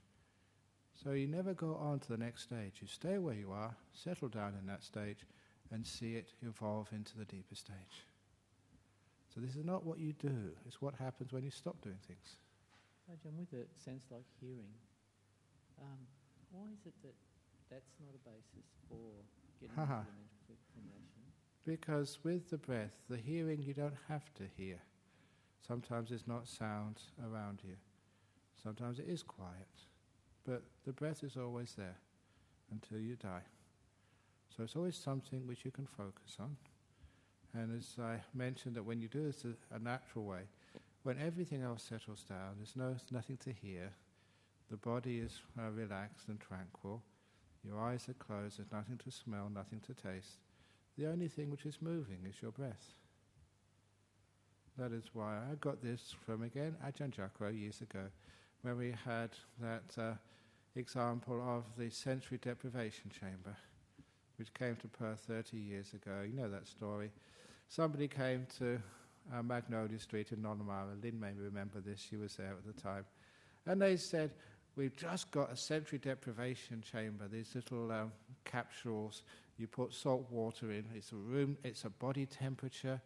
So 1.03 1.13
you 1.13 1.29
never 1.29 1.55
go 1.55 1.77
on 1.77 2.01
to 2.01 2.09
the 2.09 2.19
next 2.19 2.43
stage. 2.43 2.79
You 2.81 2.89
stay 2.89 3.19
where 3.19 3.35
you 3.35 3.53
are, 3.53 3.77
settle 3.93 4.29
down 4.29 4.55
in 4.59 4.67
that 4.67 4.83
stage, 4.83 5.25
and 5.71 5.87
see 5.87 6.17
it 6.17 6.33
evolve 6.43 6.89
into 6.93 7.17
the 7.17 7.25
deeper 7.25 7.55
stage. 7.55 8.03
So 9.33 9.41
this 9.41 9.55
is 9.55 9.65
not 9.65 9.85
what 9.85 9.99
you 9.99 10.13
do, 10.15 10.51
it's 10.67 10.83
what 10.83 10.95
happens 10.95 11.33
when 11.33 11.45
you 11.45 11.51
stop 11.51 11.81
doing 11.83 11.99
things. 12.07 12.39
Ajahn, 13.09 13.39
with 13.39 13.53
a 13.53 13.65
sense 13.81 14.05
like 14.11 14.25
hearing, 14.41 14.75
um, 15.81 15.99
why 16.51 16.67
is 16.73 16.85
it 16.85 16.95
that 17.03 17.15
that's 17.71 17.95
not 18.01 18.15
a 18.15 18.29
basis 18.29 18.67
for 18.89 19.23
getting 19.61 19.77
into 19.79 19.87
the 19.87 20.83
mental 20.83 21.09
because 21.69 22.19
with 22.25 22.49
the 22.49 22.57
breath, 22.57 22.95
the 23.11 23.19
hearing 23.19 23.63
you 23.63 23.75
don't 23.75 23.99
have 24.09 24.33
to 24.35 24.45
hear. 24.57 24.79
Sometimes 25.67 26.09
there's 26.09 26.27
not 26.27 26.49
sound 26.49 26.97
around 27.23 27.61
you. 27.63 27.75
Sometimes 28.63 28.99
it 28.99 29.07
is 29.07 29.23
quiet. 29.23 29.69
But 30.47 30.63
the 30.87 30.93
breath 30.93 31.23
is 31.23 31.37
always 31.37 31.75
there 31.75 31.97
until 32.71 32.99
you 32.99 33.17
die. 33.17 33.43
So 34.57 34.65
it's 34.65 34.77
always 34.77 34.97
something 34.97 35.47
which 35.47 35.65
you 35.65 35.71
can 35.71 35.87
focus 35.87 36.37
on. 36.41 36.57
And 37.55 37.79
as 37.79 37.97
I 38.01 38.21
mentioned, 38.35 38.77
that 38.77 38.85
when 38.85 39.01
you 39.01 39.09
do 39.09 39.25
this 39.25 39.45
a 39.71 39.79
natural 39.79 40.25
way, 40.25 40.43
when 41.03 41.19
everything 41.19 41.63
else 41.63 41.83
settles 41.83 42.25
down, 42.29 42.57
there's 42.57 42.77
no, 42.77 42.97
nothing 43.11 43.39
to 43.39 43.53
hear, 43.53 43.93
the 44.71 44.77
body 44.77 45.19
is 45.19 45.41
uh, 45.59 45.71
relaxed 45.71 46.29
and 46.29 46.39
tranquil, 46.41 47.03
your 47.65 47.81
eyes 47.81 48.09
are 48.09 48.15
closed, 48.15 48.59
there's 48.59 48.73
nothing 48.73 48.99
to 48.99 49.11
smell, 49.11 49.51
nothing 49.53 49.81
to 49.81 49.95
taste, 49.95 50.39
the 50.99 51.07
only 51.07 51.29
thing 51.29 51.51
which 51.51 51.65
is 51.65 51.79
moving 51.81 52.19
is 52.29 52.43
your 52.43 52.51
breath. 52.51 52.95
That 54.77 54.93
is 54.93 55.05
why 55.13 55.37
I 55.37 55.55
got 55.61 55.83
this 55.83 56.15
from 56.25 56.43
again 56.43 56.77
Ajahn 56.85 57.13
Jagaro 57.13 57.59
years 57.59 57.81
ago, 57.81 58.07
when 58.63 58.77
we 58.77 58.95
had 59.05 59.31
that 59.61 59.83
uh, 59.99 60.13
example 60.77 61.43
of 61.47 61.65
the 61.77 61.91
sensory 61.91 62.39
deprivation 62.39 63.11
chamber, 63.11 63.57
which 64.37 64.53
came 64.55 64.77
to 64.77 64.89
Perth 64.89 65.21
30 65.27 65.57
years 65.57 65.93
ago. 65.95 66.23
You 66.27 66.35
know 66.35 66.51
that 66.51 66.67
story. 66.67 67.11
Somebody 67.69 68.09
came 68.09 68.47
to 68.59 68.81
uh, 69.35 69.43
Magnolia 69.43 69.99
Street 69.99 70.33
in 70.33 70.39
Nollamara. 70.39 71.03
Lynn 71.03 71.19
may 71.21 71.33
remember 71.37 71.81
this, 71.81 72.01
she 72.01 72.17
was 72.17 72.37
there 72.37 72.53
at 72.53 72.67
the 72.67 72.81
time. 72.81 73.05
And 73.67 73.81
they 73.81 73.97
said, 73.97 74.33
We've 74.77 74.97
just 74.97 75.33
got 75.33 75.51
a 75.51 75.57
sensory 75.57 75.99
deprivation 75.99 76.83
chamber, 76.83 77.27
these 77.27 77.53
little 77.57 77.91
um, 77.91 78.13
capsules 78.45 79.25
you 79.59 79.67
put 79.67 79.93
salt 79.93 80.27
water 80.31 80.71
in. 80.71 80.85
It's 80.95 81.11
a 81.11 81.17
room. 81.17 81.59
It's 81.65 81.85
a 81.85 81.91
body 81.91 82.27
temperature, 82.27 83.01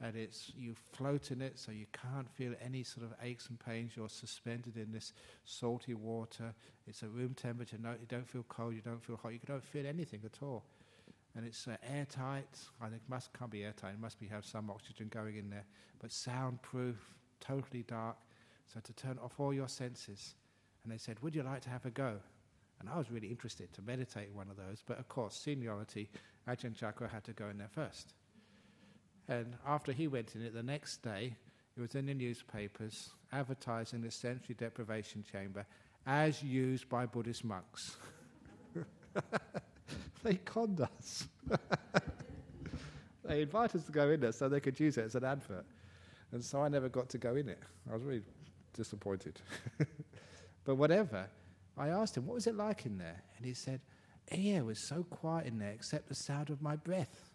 and 0.00 0.16
it's 0.16 0.52
you 0.56 0.74
float 0.92 1.30
in 1.30 1.42
it, 1.42 1.58
so 1.58 1.72
you 1.72 1.86
can't 1.92 2.30
feel 2.30 2.54
any 2.64 2.84
sort 2.84 3.04
of 3.04 3.14
aches 3.22 3.48
and 3.48 3.58
pains. 3.58 3.92
You're 3.96 4.08
suspended 4.08 4.76
in 4.76 4.92
this 4.92 5.12
salty 5.44 5.94
water. 5.94 6.54
It's 6.86 7.02
a 7.02 7.08
room 7.08 7.34
temperature. 7.34 7.78
No, 7.80 7.90
you 7.90 8.06
don't 8.08 8.28
feel 8.28 8.44
cold. 8.48 8.74
You 8.74 8.80
don't 8.80 9.02
feel 9.02 9.16
hot. 9.16 9.32
You 9.32 9.40
don't 9.46 9.64
feel 9.64 9.86
anything 9.86 10.20
at 10.24 10.42
all. 10.42 10.64
And 11.34 11.44
it's 11.44 11.66
uh, 11.66 11.76
airtight. 11.82 12.48
It 12.84 13.02
must 13.08 13.32
can't 13.32 13.50
be 13.50 13.64
airtight. 13.64 13.94
It 13.94 14.00
must 14.00 14.20
be 14.20 14.26
have 14.28 14.46
some 14.46 14.70
oxygen 14.70 15.08
going 15.08 15.36
in 15.36 15.50
there. 15.50 15.64
But 16.00 16.12
soundproof, 16.12 16.96
totally 17.40 17.82
dark. 17.82 18.16
So 18.72 18.80
to 18.80 18.92
turn 18.92 19.18
off 19.22 19.38
all 19.38 19.52
your 19.52 19.68
senses. 19.68 20.34
And 20.84 20.92
they 20.92 20.98
said, 20.98 21.20
"Would 21.22 21.34
you 21.34 21.42
like 21.42 21.62
to 21.62 21.70
have 21.70 21.84
a 21.86 21.90
go?" 21.90 22.20
And 22.80 22.88
I 22.88 22.96
was 22.96 23.10
really 23.10 23.28
interested 23.28 23.72
to 23.74 23.82
meditate 23.82 24.32
one 24.32 24.48
of 24.48 24.56
those, 24.56 24.84
but 24.86 24.98
of 24.98 25.08
course, 25.08 25.34
seniority, 25.34 26.08
Ajahn 26.46 26.78
Jagaro 26.78 27.10
had 27.10 27.24
to 27.24 27.32
go 27.32 27.48
in 27.48 27.58
there 27.58 27.68
first. 27.68 28.14
And 29.28 29.54
after 29.66 29.92
he 29.92 30.08
went 30.08 30.34
in 30.34 30.42
it, 30.42 30.54
the 30.54 30.62
next 30.62 31.02
day, 31.02 31.34
it 31.76 31.80
was 31.80 31.94
in 31.94 32.06
the 32.06 32.14
newspapers 32.14 33.10
advertising 33.32 34.00
the 34.00 34.10
sensory 34.10 34.54
deprivation 34.54 35.22
chamber 35.30 35.66
as 36.06 36.42
used 36.42 36.88
by 36.88 37.04
Buddhist 37.04 37.44
monks. 37.44 37.96
they 40.22 40.34
conned 40.44 40.80
us. 40.80 41.28
they 43.24 43.42
invited 43.42 43.80
us 43.80 43.86
to 43.86 43.92
go 43.92 44.10
in 44.10 44.20
there 44.20 44.32
so 44.32 44.48
they 44.48 44.60
could 44.60 44.80
use 44.80 44.96
it 44.96 45.04
as 45.04 45.14
an 45.14 45.24
advert. 45.24 45.66
And 46.32 46.42
so 46.42 46.62
I 46.62 46.68
never 46.68 46.88
got 46.88 47.08
to 47.10 47.18
go 47.18 47.36
in 47.36 47.48
it. 47.48 47.60
I 47.90 47.94
was 47.94 48.02
really 48.02 48.22
disappointed. 48.74 49.40
but 50.64 50.76
whatever, 50.76 51.26
I 51.76 51.88
asked 51.88 52.16
him, 52.16 52.26
What 52.26 52.34
was 52.34 52.46
it 52.46 52.56
like 52.56 52.86
in 52.86 52.98
there? 52.98 53.22
And 53.36 53.46
he 53.46 53.54
said, 53.54 53.80
Yeah, 54.32 54.58
it 54.58 54.64
was 54.64 54.78
so 54.78 55.04
quiet 55.04 55.46
in 55.46 55.58
there 55.58 55.70
except 55.70 56.08
the 56.08 56.14
sound 56.14 56.50
of 56.50 56.62
my 56.62 56.76
breath. 56.76 57.27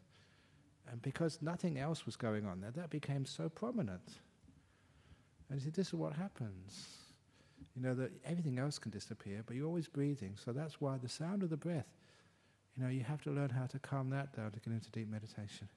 And 0.92 1.02
because 1.02 1.42
nothing 1.42 1.80
else 1.80 2.06
was 2.06 2.16
going 2.16 2.46
on 2.46 2.62
there, 2.62 2.72
that 2.72 2.90
became 2.90 3.26
so 3.26 3.50
prominent. 3.50 4.20
And 5.50 5.60
he 5.60 5.64
said, 5.64 5.74
This 5.74 5.88
is 5.88 5.94
what 5.94 6.14
happens. 6.14 6.88
You 7.76 7.82
know, 7.82 7.96
that 7.96 8.12
everything 8.26 8.60
else 8.60 8.78
can 8.78 8.92
disappear, 8.92 9.42
but 9.46 9.56
you're 9.56 9.66
always 9.66 9.88
breathing. 9.88 10.36
So 10.44 10.52
that's 10.52 10.80
why 10.80 10.98
the 10.98 11.10
sound 11.10 11.42
of 11.42 11.50
the 11.50 11.58
breath, 11.58 11.88
you 12.78 12.84
know, 12.84 12.90
you 12.90 13.02
have 13.02 13.22
to 13.24 13.32
learn 13.32 13.50
how 13.50 13.66
to 13.68 13.80
calm 13.80 14.10
that 14.12 14.36
down 14.36 14.52
to 14.52 14.60
get 14.60 14.72
into 14.74 14.92
deep 14.92 15.10
meditation. 15.10 15.68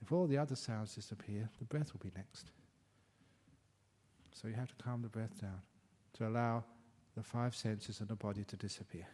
If 0.00 0.12
all 0.12 0.26
the 0.26 0.38
other 0.38 0.56
sounds 0.56 0.94
disappear, 0.94 1.50
the 1.58 1.66
breath 1.66 1.92
will 1.92 2.00
be 2.02 2.12
next. 2.16 2.50
So 4.32 4.48
you 4.48 4.54
have 4.54 4.68
to 4.68 4.82
calm 4.82 5.02
the 5.02 5.08
breath 5.08 5.38
down 5.40 5.60
to 6.14 6.26
allow 6.26 6.64
the 7.16 7.22
five 7.22 7.54
senses 7.54 8.00
and 8.00 8.08
the 8.08 8.14
body 8.14 8.44
to 8.44 8.56
disappear, 8.56 9.06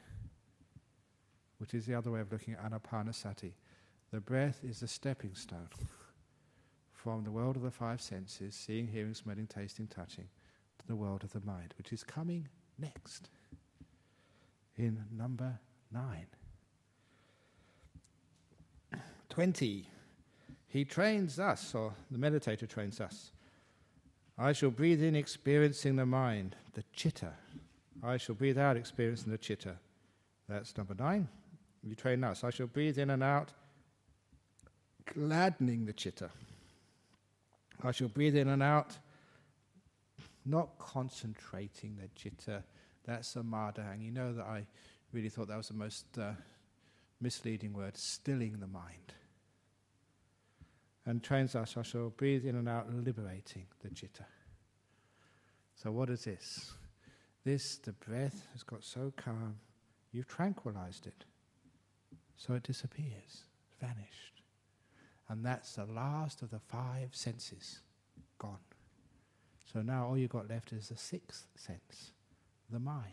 which 1.59 1.75
is 1.75 1.87
the 1.87 1.95
other 1.95 2.11
way 2.11 2.21
of 2.21 2.31
looking 2.31 2.55
at 2.55 2.71
anapanasati. 2.71 3.53
The 4.17 4.23
breath 4.23 4.61
is 4.65 4.81
the 4.81 4.89
stepping 4.89 5.35
stone 5.35 5.69
from 6.91 7.23
the 7.23 7.31
world 7.31 7.57
of 7.57 7.61
the 7.61 7.71
five 7.71 8.01
senses, 8.01 8.55
seeing, 8.55 8.87
hearing, 8.87 9.13
smelling, 9.13 9.47
tasting, 9.47 9.89
touching, 9.89 10.25
to 10.79 10.87
the 10.87 10.97
world 10.97 11.23
of 11.23 11.35
the 11.35 11.43
mind, 11.43 11.75
which 11.77 11.93
is 11.93 12.03
coming 12.03 12.49
next 12.79 13.29
in 14.75 15.05
number 15.15 15.59
nine. 15.93 16.29
20. 19.29 19.87
He 20.67 20.85
trains 20.87 21.39
us, 21.39 21.75
or 21.75 21.93
the 22.11 22.17
meditator 22.17 22.67
trains 22.67 23.03
us. 23.03 23.33
I 24.39 24.55
shall 24.55 24.71
breathe 24.71 25.03
in 25.03 25.15
experiencing 25.15 25.97
the 25.97 26.07
mind, 26.07 26.57
the 26.73 26.85
chitta. 26.95 27.35
I 28.03 28.17
shall 28.17 28.35
breathe 28.35 28.57
out 28.57 28.79
experiencing 28.79 29.31
the 29.31 29.37
chitta. 29.37 29.77
That's 30.49 30.75
number 30.79 30.95
nine. 30.95 31.29
You 31.87 31.95
train 31.95 32.25
us. 32.25 32.45
I 32.45 32.49
shall 32.49 32.67
breathe 32.67 32.99
in 32.99 33.11
and 33.11 33.23
out, 33.23 33.53
gladdening 35.15 35.87
the 35.87 35.93
chitta. 35.93 36.31
I 37.83 37.93
shall 37.93 38.09
breathe 38.09 38.37
in 38.37 38.49
and 38.49 38.63
out, 38.63 38.97
not 40.45 40.79
concentrating 40.79 41.97
the 41.97 42.09
chitta. 42.15 42.63
That's 43.05 43.37
a 43.37 43.41
madang. 43.41 44.03
You 44.03 44.11
know 44.11 44.33
that 44.33 44.45
I 44.45 44.67
really 45.13 45.29
thought 45.29 45.49
that 45.49 45.57
was 45.57 45.69
the 45.69 45.75
most 45.75 46.07
uh, 46.19 46.33
misleading 47.21 47.73
word, 47.73 47.97
stilling 47.97 48.59
the 48.61 48.67
mind 48.67 49.15
and 51.07 51.23
trains 51.23 51.55
us, 51.55 51.77
I 51.77 51.83
shall 51.83 52.11
breathe 52.11 52.45
in 52.45 52.57
and 52.57 52.69
out, 52.69 52.93
liberating 52.93 53.67
the 53.83 53.91
chitta. 53.91 54.27
So, 55.77 55.93
what 55.93 56.11
is 56.11 56.25
this? 56.25 56.73
This, 57.45 57.79
the 57.79 57.93
breath 57.93 58.49
has 58.53 58.65
got 58.65 58.83
so 58.83 59.13
calm, 59.17 59.57
you've 60.11 60.27
tranquilized 60.27 61.07
it. 61.07 61.25
So 62.37 62.55
it 62.55 62.65
disappears, 62.65 63.45
vanished. 63.81 64.36
And 65.29 65.45
that's 65.45 65.75
the 65.75 65.87
last 65.87 66.43
of 66.43 66.51
the 66.51 66.61
five 66.61 67.09
senses 67.13 67.81
gone. 68.39 68.59
So 69.73 69.83
now 69.83 70.07
all 70.07 70.17
you've 70.17 70.31
got 70.31 70.49
left 70.49 70.73
is 70.73 70.89
the 70.89 70.97
sixth 70.97 71.47
sense, 71.57 72.13
the 72.71 72.79
mind. 72.79 73.13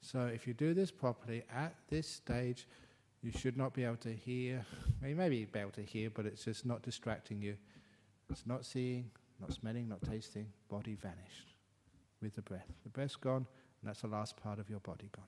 So 0.00 0.26
if 0.26 0.46
you 0.46 0.54
do 0.54 0.74
this 0.74 0.90
properly 0.90 1.44
at 1.54 1.74
this 1.88 2.08
stage, 2.08 2.66
you 3.22 3.30
should 3.30 3.56
not 3.56 3.72
be 3.72 3.84
able 3.84 3.96
to 3.96 4.12
hear. 4.12 4.66
You 5.06 5.14
may 5.14 5.28
be 5.30 5.48
able 5.54 5.70
to 5.70 5.82
hear, 5.82 6.10
but 6.10 6.26
it's 6.26 6.44
just 6.44 6.66
not 6.66 6.82
distracting 6.82 7.40
you. 7.40 7.56
It's 8.28 8.46
not 8.46 8.66
seeing, 8.66 9.10
not 9.40 9.52
smelling, 9.52 9.88
not 9.88 10.02
tasting. 10.02 10.46
Body 10.68 10.94
vanished 11.00 11.54
with 12.20 12.34
the 12.34 12.42
breath. 12.42 12.66
The 12.82 12.90
breath's 12.90 13.16
gone, 13.16 13.46
and 13.80 13.88
that's 13.88 14.02
the 14.02 14.08
last 14.08 14.36
part 14.36 14.58
of 14.58 14.68
your 14.68 14.80
body 14.80 15.08
gone. 15.14 15.24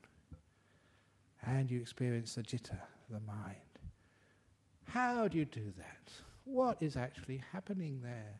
And 1.43 1.71
you 1.71 1.79
experience 1.79 2.35
the 2.35 2.43
chitta, 2.43 2.77
the 3.09 3.19
mind. 3.19 3.66
How 4.87 5.27
do 5.27 5.37
you 5.37 5.45
do 5.45 5.73
that? 5.77 6.11
What 6.45 6.77
is 6.81 6.95
actually 6.95 7.41
happening 7.51 7.99
there? 8.01 8.39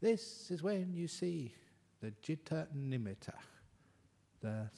This 0.00 0.50
is 0.50 0.62
when 0.62 0.94
you 0.94 1.08
see 1.08 1.52
the 2.00 2.12
chitta 2.22 2.68
nimitta, 2.76 3.34
the 4.40 4.70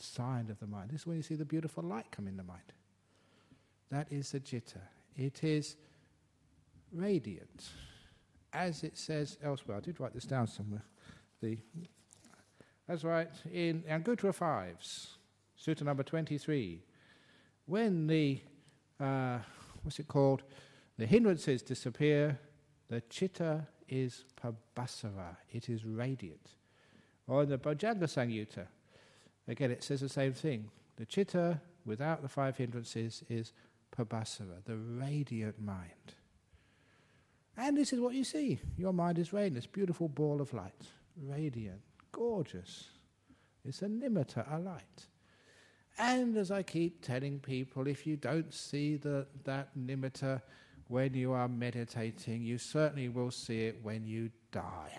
sign 0.00 0.50
of 0.50 0.58
the 0.58 0.66
mind. 0.66 0.90
This 0.90 1.02
is 1.02 1.06
when 1.06 1.16
you 1.16 1.22
see 1.22 1.34
the 1.34 1.44
beautiful 1.44 1.84
light 1.84 2.10
come 2.10 2.26
in 2.26 2.36
the 2.36 2.42
mind. 2.42 2.72
That 3.90 4.08
is 4.10 4.32
the 4.32 4.40
chitta. 4.40 4.80
It 5.14 5.44
is 5.44 5.76
radiant. 6.92 7.68
As 8.52 8.82
it 8.82 8.96
says 8.96 9.38
elsewhere, 9.42 9.76
I 9.76 9.80
did 9.80 10.00
write 10.00 10.14
this 10.14 10.24
down 10.24 10.46
somewhere. 10.46 10.82
The, 11.40 11.58
that's 12.88 13.04
right, 13.04 13.30
in 13.52 13.82
Anguttara 13.82 14.34
5s, 14.34 15.08
Sutta 15.62 15.82
number 15.82 16.02
23. 16.02 16.82
When 17.66 18.06
the, 18.06 18.40
uh, 18.98 19.38
what's 19.86 20.00
it 20.00 20.08
called? 20.08 20.42
The 20.98 21.06
hindrances 21.06 21.62
disappear, 21.62 22.38
the 22.88 23.00
chitta 23.02 23.66
is 23.88 24.24
pabhassara, 24.42 25.36
it 25.52 25.68
is 25.68 25.84
radiant. 25.84 26.50
Or 27.28 27.44
in 27.44 27.48
the 27.48 27.58
Bojjhanga 27.58 28.04
Samyutta, 28.04 28.66
again 29.48 29.70
it 29.70 29.84
says 29.84 30.00
the 30.00 30.08
same 30.08 30.32
thing. 30.32 30.70
The 30.96 31.06
chitta 31.06 31.60
without 31.84 32.22
the 32.22 32.28
five 32.28 32.56
hindrances 32.56 33.22
is 33.28 33.52
Pabhassara, 33.96 34.64
the 34.64 34.76
radiant 34.76 35.60
mind. 35.60 36.14
And 37.56 37.76
this 37.76 37.92
is 37.92 38.00
what 38.00 38.14
you 38.14 38.24
see. 38.24 38.58
Your 38.76 38.92
mind 38.92 39.18
is 39.18 39.32
radiant, 39.32 39.54
this 39.54 39.66
beautiful 39.66 40.08
ball 40.08 40.40
of 40.40 40.52
light. 40.52 40.82
Radiant, 41.16 41.80
gorgeous. 42.12 42.88
It's 43.64 43.82
a 43.82 43.86
nimitta, 43.86 44.52
a 44.52 44.58
light. 44.58 45.06
And 45.98 46.36
as 46.36 46.50
I 46.50 46.62
keep 46.62 47.02
telling 47.02 47.40
people, 47.40 47.86
if 47.86 48.06
you 48.06 48.16
don't 48.16 48.52
see 48.52 48.96
the, 48.96 49.26
that 49.44 49.70
nimitta 49.78 50.42
when 50.88 51.14
you 51.14 51.32
are 51.32 51.48
meditating, 51.48 52.42
you 52.42 52.58
certainly 52.58 53.08
will 53.08 53.30
see 53.30 53.66
it 53.66 53.78
when 53.82 54.06
you 54.06 54.30
die. 54.52 54.92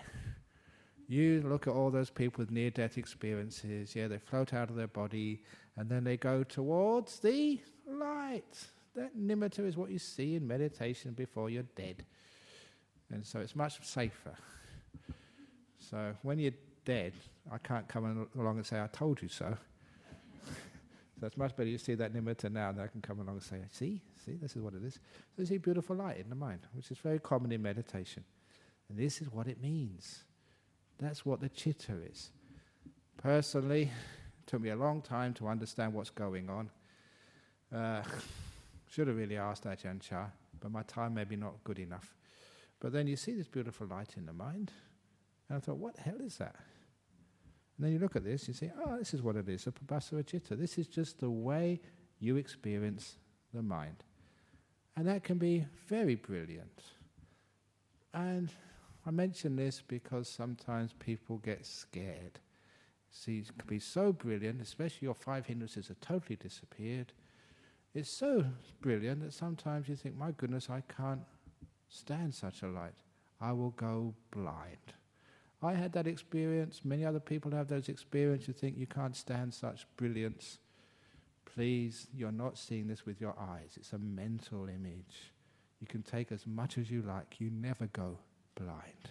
You 1.06 1.42
look 1.46 1.66
at 1.66 1.72
all 1.72 1.90
those 1.90 2.10
people 2.10 2.42
with 2.42 2.50
near 2.50 2.70
death 2.70 2.98
experiences, 2.98 3.96
yeah, 3.96 4.08
they 4.08 4.18
float 4.18 4.52
out 4.52 4.68
of 4.68 4.76
their 4.76 4.88
body 4.88 5.42
and 5.76 5.88
then 5.88 6.04
they 6.04 6.16
go 6.16 6.42
towards 6.42 7.20
the 7.20 7.60
light. 7.86 8.66
That 8.94 9.16
nimitta 9.16 9.60
is 9.66 9.76
what 9.76 9.90
you 9.90 9.98
see 9.98 10.34
in 10.34 10.46
meditation 10.46 11.12
before 11.12 11.48
you're 11.48 11.62
dead. 11.76 12.04
And 13.10 13.24
so 13.24 13.38
it's 13.38 13.56
much 13.56 13.82
safer. 13.86 14.34
So 15.78 16.14
when 16.22 16.38
you're 16.38 16.52
dead, 16.84 17.14
I 17.50 17.58
can't 17.58 17.88
come 17.88 18.28
along 18.36 18.56
and 18.56 18.66
say, 18.66 18.80
I 18.82 18.88
told 18.88 19.22
you 19.22 19.28
so. 19.28 19.56
So 21.18 21.26
it's 21.26 21.36
much 21.36 21.56
better 21.56 21.68
you 21.68 21.78
see 21.78 21.94
that 21.94 22.12
nimitta 22.12 22.50
now 22.50 22.70
than 22.70 22.84
I 22.84 22.86
can 22.86 23.00
come 23.00 23.18
along 23.18 23.36
and 23.36 23.42
say, 23.42 23.60
see, 23.72 24.00
see, 24.24 24.34
this 24.40 24.54
is 24.54 24.62
what 24.62 24.74
it 24.74 24.84
is. 24.84 24.94
So 24.94 25.42
you 25.42 25.46
see 25.46 25.58
beautiful 25.58 25.96
light 25.96 26.18
in 26.18 26.28
the 26.28 26.36
mind, 26.36 26.60
which 26.74 26.90
is 26.90 26.98
very 26.98 27.18
common 27.18 27.50
in 27.50 27.60
meditation. 27.60 28.22
And 28.88 28.98
this 28.98 29.20
is 29.20 29.30
what 29.32 29.48
it 29.48 29.60
means. 29.60 30.22
That's 30.98 31.26
what 31.26 31.40
the 31.40 31.48
chitta 31.48 31.94
is. 32.10 32.30
Personally, 33.16 33.82
it 33.82 34.46
took 34.46 34.60
me 34.60 34.70
a 34.70 34.76
long 34.76 35.02
time 35.02 35.34
to 35.34 35.48
understand 35.48 35.92
what's 35.92 36.10
going 36.10 36.48
on. 36.48 36.70
Uh, 37.74 38.02
should 38.90 39.08
have 39.08 39.16
really 39.16 39.36
asked 39.36 39.64
Ajahn 39.64 40.00
Chah, 40.00 40.26
but 40.60 40.70
my 40.70 40.82
time 40.84 41.14
may 41.14 41.24
be 41.24 41.36
not 41.36 41.62
good 41.64 41.80
enough. 41.80 42.14
But 42.80 42.92
then 42.92 43.08
you 43.08 43.16
see 43.16 43.34
this 43.34 43.48
beautiful 43.48 43.88
light 43.88 44.14
in 44.16 44.24
the 44.24 44.32
mind, 44.32 44.70
and 45.48 45.58
I 45.58 45.60
thought, 45.60 45.78
what 45.78 45.96
hell 45.96 46.20
is 46.20 46.36
that? 46.36 46.54
And 47.78 47.86
then 47.86 47.92
you 47.92 48.00
look 48.00 48.16
at 48.16 48.24
this, 48.24 48.48
you 48.48 48.54
say, 48.54 48.72
oh, 48.84 48.98
this 48.98 49.14
is 49.14 49.22
what 49.22 49.36
it 49.36 49.48
is, 49.48 49.66
a 49.66 50.22
chitta. 50.22 50.56
This 50.56 50.78
is 50.78 50.88
just 50.88 51.20
the 51.20 51.30
way 51.30 51.80
you 52.18 52.36
experience 52.36 53.16
the 53.54 53.62
mind. 53.62 54.04
And 54.96 55.06
that 55.06 55.22
can 55.22 55.38
be 55.38 55.64
very 55.86 56.16
brilliant. 56.16 56.82
And 58.12 58.50
I 59.06 59.12
mention 59.12 59.54
this 59.54 59.80
because 59.86 60.28
sometimes 60.28 60.92
people 60.98 61.38
get 61.38 61.64
scared. 61.64 62.40
See, 63.10 63.38
it 63.38 63.56
can 63.56 63.68
be 63.68 63.78
so 63.78 64.12
brilliant, 64.12 64.60
especially 64.60 65.06
your 65.06 65.14
five 65.14 65.46
hindrances 65.46 65.88
have 65.88 66.00
totally 66.00 66.36
disappeared 66.36 67.12
it's 67.94 68.10
so 68.10 68.44
brilliant 68.80 69.22
that 69.22 69.32
sometimes 69.32 69.88
you 69.88 69.96
think, 69.96 70.16
my 70.16 70.30
goodness, 70.32 70.68
I 70.70 70.82
can't 70.82 71.22
stand 71.88 72.34
such 72.34 72.62
a 72.62 72.68
light. 72.68 72.94
I 73.40 73.52
will 73.52 73.70
go 73.70 74.14
blind. 74.30 74.92
I 75.62 75.74
had 75.74 75.92
that 75.92 76.06
experience. 76.06 76.82
Many 76.84 77.04
other 77.04 77.20
people 77.20 77.50
have 77.52 77.68
those 77.68 77.88
experiences. 77.88 78.48
You 78.48 78.54
think 78.54 78.78
you 78.78 78.86
can't 78.86 79.16
stand 79.16 79.52
such 79.52 79.86
brilliance. 79.96 80.58
Please, 81.44 82.06
you're 82.14 82.30
not 82.30 82.56
seeing 82.56 82.86
this 82.86 83.04
with 83.04 83.20
your 83.20 83.34
eyes. 83.38 83.72
It's 83.76 83.92
a 83.92 83.98
mental 83.98 84.68
image. 84.68 85.32
You 85.80 85.86
can 85.86 86.02
take 86.02 86.30
as 86.30 86.46
much 86.46 86.78
as 86.78 86.90
you 86.90 87.02
like. 87.02 87.40
You 87.40 87.50
never 87.50 87.86
go 87.86 88.18
blind. 88.54 89.10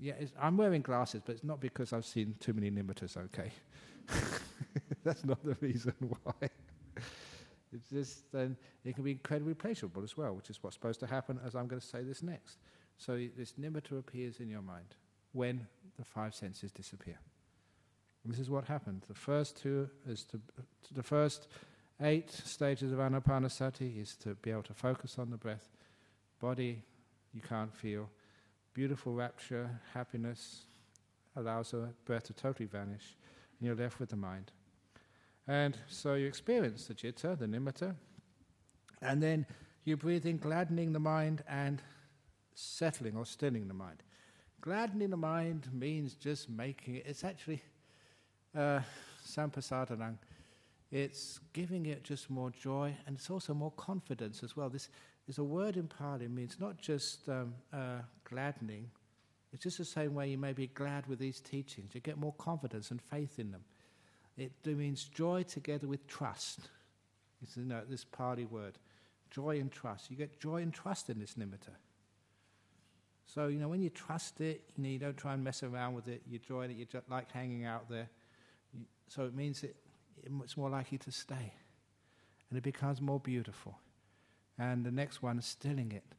Yeah, 0.00 0.14
I'm 0.40 0.56
wearing 0.56 0.82
glasses, 0.82 1.22
but 1.24 1.32
it's 1.34 1.44
not 1.44 1.60
because 1.60 1.92
I've 1.92 2.06
seen 2.06 2.36
too 2.40 2.52
many 2.52 2.70
nimittas, 2.70 3.16
okay? 3.16 3.50
That's 5.04 5.24
not 5.24 5.44
the 5.44 5.56
reason 5.60 5.94
why. 6.22 6.48
It's 7.72 7.88
just 7.90 8.32
then 8.32 8.56
it 8.84 8.94
can 8.94 9.04
be 9.04 9.12
incredibly 9.12 9.54
pleasurable 9.54 10.02
as 10.02 10.16
well, 10.16 10.34
which 10.34 10.50
is 10.50 10.62
what's 10.62 10.76
supposed 10.76 11.00
to 11.00 11.06
happen 11.06 11.38
as 11.44 11.54
I'm 11.54 11.66
going 11.66 11.80
to 11.80 11.86
say 11.86 12.02
this 12.02 12.22
next. 12.22 12.58
So 12.98 13.18
this 13.36 13.52
nimitta 13.52 13.98
appears 13.98 14.40
in 14.40 14.50
your 14.50 14.62
mind 14.62 14.96
when 15.32 15.66
the 15.96 16.04
five 16.04 16.34
senses 16.34 16.72
disappear. 16.72 17.18
This 18.24 18.40
is 18.40 18.50
what 18.50 18.64
happens. 18.64 19.04
The 19.06 19.14
first 19.14 19.56
two 19.56 19.88
is 20.06 20.24
to, 20.24 20.40
the 20.94 21.02
first 21.02 21.48
eight 22.00 22.30
stages 22.30 22.92
of 22.92 22.98
anapanasati 22.98 24.00
is 24.02 24.16
to 24.16 24.34
be 24.34 24.50
able 24.50 24.64
to 24.64 24.74
focus 24.74 25.18
on 25.18 25.30
the 25.30 25.36
breath. 25.36 25.70
Body, 26.40 26.82
you 27.32 27.40
can't 27.40 27.72
feel. 27.72 28.10
Beautiful 28.74 29.14
rapture, 29.14 29.80
happiness 29.94 30.66
allows 31.36 31.70
the 31.70 31.88
breath 32.04 32.24
to 32.24 32.32
totally 32.32 32.66
vanish, 32.66 33.16
and 33.58 33.66
you're 33.66 33.76
left 33.76 33.98
with 33.98 34.10
the 34.10 34.16
mind. 34.16 34.50
And 35.46 35.78
so 35.88 36.14
you 36.14 36.26
experience 36.26 36.86
the 36.86 36.94
citta, 36.94 37.36
the 37.38 37.46
nimitta, 37.46 37.94
and 39.00 39.22
then 39.22 39.46
you 39.84 39.96
breathe 39.96 40.26
in, 40.26 40.36
gladdening 40.38 40.92
the 40.92 41.00
mind 41.00 41.42
and 41.48 41.80
settling 42.58 43.16
or 43.16 43.24
stilling 43.24 43.68
the 43.68 43.74
mind. 43.74 44.02
Gladdening 44.60 45.10
the 45.10 45.16
mind 45.16 45.68
means 45.72 46.14
just 46.14 46.50
making 46.50 46.96
it, 46.96 47.04
it's 47.06 47.22
actually 47.22 47.62
uh, 48.56 48.80
sampasadanang. 49.24 50.16
It's 50.90 51.38
giving 51.52 51.86
it 51.86 52.02
just 52.02 52.30
more 52.30 52.50
joy 52.50 52.96
and 53.06 53.16
it's 53.16 53.30
also 53.30 53.54
more 53.54 53.70
confidence 53.72 54.42
as 54.42 54.56
well. 54.56 54.68
This 54.68 54.88
is 55.28 55.38
a 55.38 55.44
word 55.44 55.76
in 55.76 55.86
Pali 55.86 56.26
means 56.26 56.56
not 56.58 56.78
just 56.78 57.28
um, 57.28 57.54
uh, 57.72 58.00
gladdening, 58.24 58.90
it's 59.52 59.62
just 59.62 59.78
the 59.78 59.84
same 59.84 60.14
way 60.14 60.28
you 60.28 60.38
may 60.38 60.52
be 60.52 60.66
glad 60.66 61.06
with 61.06 61.18
these 61.18 61.40
teachings. 61.40 61.94
You 61.94 62.00
get 62.00 62.18
more 62.18 62.34
confidence 62.38 62.90
and 62.90 63.00
faith 63.00 63.38
in 63.38 63.50
them. 63.52 63.62
It 64.36 64.52
means 64.66 65.04
joy 65.04 65.44
together 65.44 65.86
with 65.86 66.06
trust. 66.06 66.60
It's 67.42 67.56
you 67.56 67.64
know, 67.64 67.82
this 67.88 68.04
Pali 68.04 68.44
word. 68.44 68.78
Joy 69.30 69.58
and 69.60 69.70
trust. 69.70 70.10
You 70.10 70.16
get 70.16 70.38
joy 70.40 70.62
and 70.62 70.72
trust 70.72 71.08
in 71.08 71.18
this 71.18 71.34
nimitta. 71.34 71.74
So, 73.34 73.48
you 73.48 73.58
know, 73.58 73.68
when 73.68 73.82
you 73.82 73.90
trust 73.90 74.40
it, 74.40 74.62
you 74.76 74.82
know, 74.82 74.88
you 74.88 74.98
don't 74.98 75.16
try 75.16 75.34
and 75.34 75.44
mess 75.44 75.62
around 75.62 75.94
with 75.94 76.08
it. 76.08 76.22
You 76.26 76.38
join 76.38 76.70
it, 76.70 76.78
you 76.78 76.86
just 76.86 77.10
like 77.10 77.30
hanging 77.30 77.66
out 77.66 77.88
there. 77.90 78.08
You, 78.72 78.86
so 79.06 79.24
it 79.24 79.34
means 79.34 79.62
it, 79.62 79.76
it's 80.42 80.56
more 80.56 80.70
likely 80.70 80.96
to 80.96 81.12
stay. 81.12 81.52
And 82.48 82.56
it 82.56 82.62
becomes 82.62 83.02
more 83.02 83.20
beautiful. 83.20 83.78
And 84.58 84.84
the 84.84 84.90
next 84.90 85.22
one 85.22 85.38
is 85.38 85.44
stilling 85.44 85.92
it. 85.92 86.04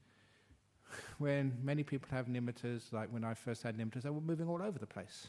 When 1.18 1.58
many 1.62 1.84
people 1.84 2.08
have 2.12 2.28
nimittas, 2.28 2.94
like 2.94 3.10
when 3.10 3.24
I 3.24 3.34
first 3.34 3.64
had 3.64 3.78
nimittas, 3.78 4.04
they 4.04 4.10
were 4.10 4.22
moving 4.22 4.48
all 4.48 4.62
over 4.62 4.80
the 4.80 4.88
place. 4.88 5.28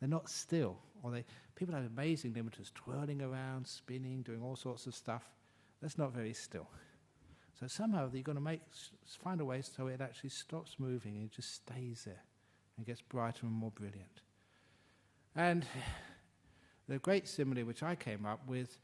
They're 0.00 0.08
not 0.08 0.28
still. 0.28 0.76
Or 1.02 1.10
they, 1.12 1.24
people 1.54 1.74
have 1.74 1.84
amazing 1.84 2.32
nimittas, 2.32 2.72
twirling 2.74 3.22
around, 3.22 3.66
spinning, 3.66 4.22
doing 4.22 4.42
all 4.42 4.56
sorts 4.56 4.86
of 4.86 4.94
stuff. 4.94 5.22
That's 5.80 5.96
not 5.96 6.12
very 6.12 6.32
still. 6.32 6.68
So 7.60 7.66
somehow 7.66 8.08
you're 8.10 8.22
going 8.22 8.38
to 8.38 8.42
make 8.42 8.62
find 9.22 9.40
a 9.40 9.44
way 9.44 9.60
so 9.60 9.88
it 9.88 10.00
actually 10.00 10.30
stops 10.30 10.76
moving 10.78 11.16
and 11.16 11.26
it 11.26 11.32
just 11.32 11.54
stays 11.56 12.04
there 12.06 12.22
and 12.78 12.86
gets 12.86 13.02
brighter 13.02 13.40
and 13.42 13.52
more 13.52 13.70
brilliant. 13.70 14.22
And 15.36 15.66
the 16.88 16.98
great 16.98 17.28
simile 17.28 17.64
which 17.64 17.82
I 17.82 17.94
came 17.94 18.24
up 18.24 18.40
with 18.48 18.78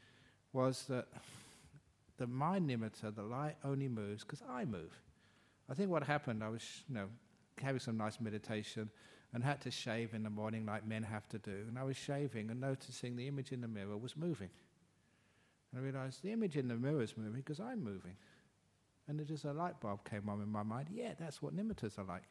was 0.52 0.84
that 0.90 1.06
the 2.18 2.26
mind 2.26 2.68
nimitta, 2.68 3.14
the 3.14 3.22
light, 3.22 3.56
only 3.64 3.88
moves 3.88 4.24
because 4.24 4.42
I 4.48 4.66
move. 4.66 4.92
I 5.70 5.74
think 5.74 5.90
what 5.90 6.02
happened, 6.02 6.44
I 6.44 6.50
was, 6.50 6.82
you 6.88 6.94
know, 6.94 7.06
having 7.60 7.80
some 7.80 7.96
nice 7.96 8.20
meditation 8.20 8.90
and 9.32 9.42
had 9.42 9.60
to 9.62 9.70
shave 9.70 10.12
in 10.12 10.22
the 10.22 10.30
morning 10.30 10.66
like 10.66 10.86
men 10.86 11.02
have 11.02 11.28
to 11.30 11.38
do. 11.38 11.64
And 11.68 11.78
I 11.78 11.82
was 11.82 11.96
shaving 11.96 12.50
and 12.50 12.60
noticing 12.60 13.16
the 13.16 13.26
image 13.26 13.52
in 13.52 13.62
the 13.62 13.68
mirror 13.68 13.96
was 13.96 14.16
moving. 14.16 14.50
And 15.72 15.80
I 15.80 15.84
realized 15.84 16.22
the 16.22 16.32
image 16.32 16.56
in 16.56 16.68
the 16.68 16.74
mirror 16.74 17.02
is 17.02 17.16
moving 17.16 17.40
because 17.40 17.58
I'm 17.58 17.82
moving. 17.82 18.16
And 19.08 19.20
it 19.20 19.28
just 19.28 19.44
a 19.44 19.52
light 19.52 19.80
bulb 19.80 20.08
came 20.08 20.28
on 20.28 20.40
in 20.42 20.48
my 20.48 20.62
mind. 20.62 20.88
Yeah, 20.92 21.12
that's 21.18 21.40
what 21.40 21.56
nimittas 21.56 21.98
are 21.98 22.04
like. 22.04 22.24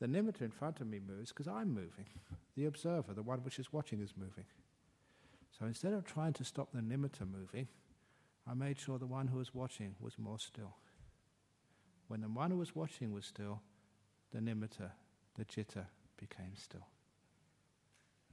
The 0.00 0.06
nimitta 0.06 0.42
in 0.42 0.50
front 0.50 0.80
of 0.80 0.86
me 0.86 1.00
moves 1.00 1.30
because 1.30 1.48
I'm 1.48 1.72
moving. 1.72 2.06
The 2.56 2.66
observer, 2.66 3.14
the 3.14 3.22
one 3.22 3.38
which 3.38 3.58
is 3.58 3.72
watching, 3.72 4.00
is 4.00 4.12
moving. 4.16 4.44
So 5.58 5.66
instead 5.66 5.92
of 5.92 6.04
trying 6.04 6.32
to 6.34 6.44
stop 6.44 6.68
the 6.72 6.80
nimitta 6.80 7.30
moving, 7.30 7.68
I 8.48 8.54
made 8.54 8.78
sure 8.78 8.98
the 8.98 9.06
one 9.06 9.28
who 9.28 9.38
was 9.38 9.54
watching 9.54 9.94
was 10.00 10.18
more 10.18 10.38
still. 10.38 10.74
When 12.08 12.20
the 12.20 12.28
one 12.28 12.50
who 12.50 12.58
was 12.58 12.76
watching 12.76 13.12
was 13.12 13.24
still, 13.24 13.62
the 14.32 14.40
nimitta, 14.40 14.90
the 15.36 15.46
citta, 15.48 15.86
became 16.18 16.54
still. 16.56 16.86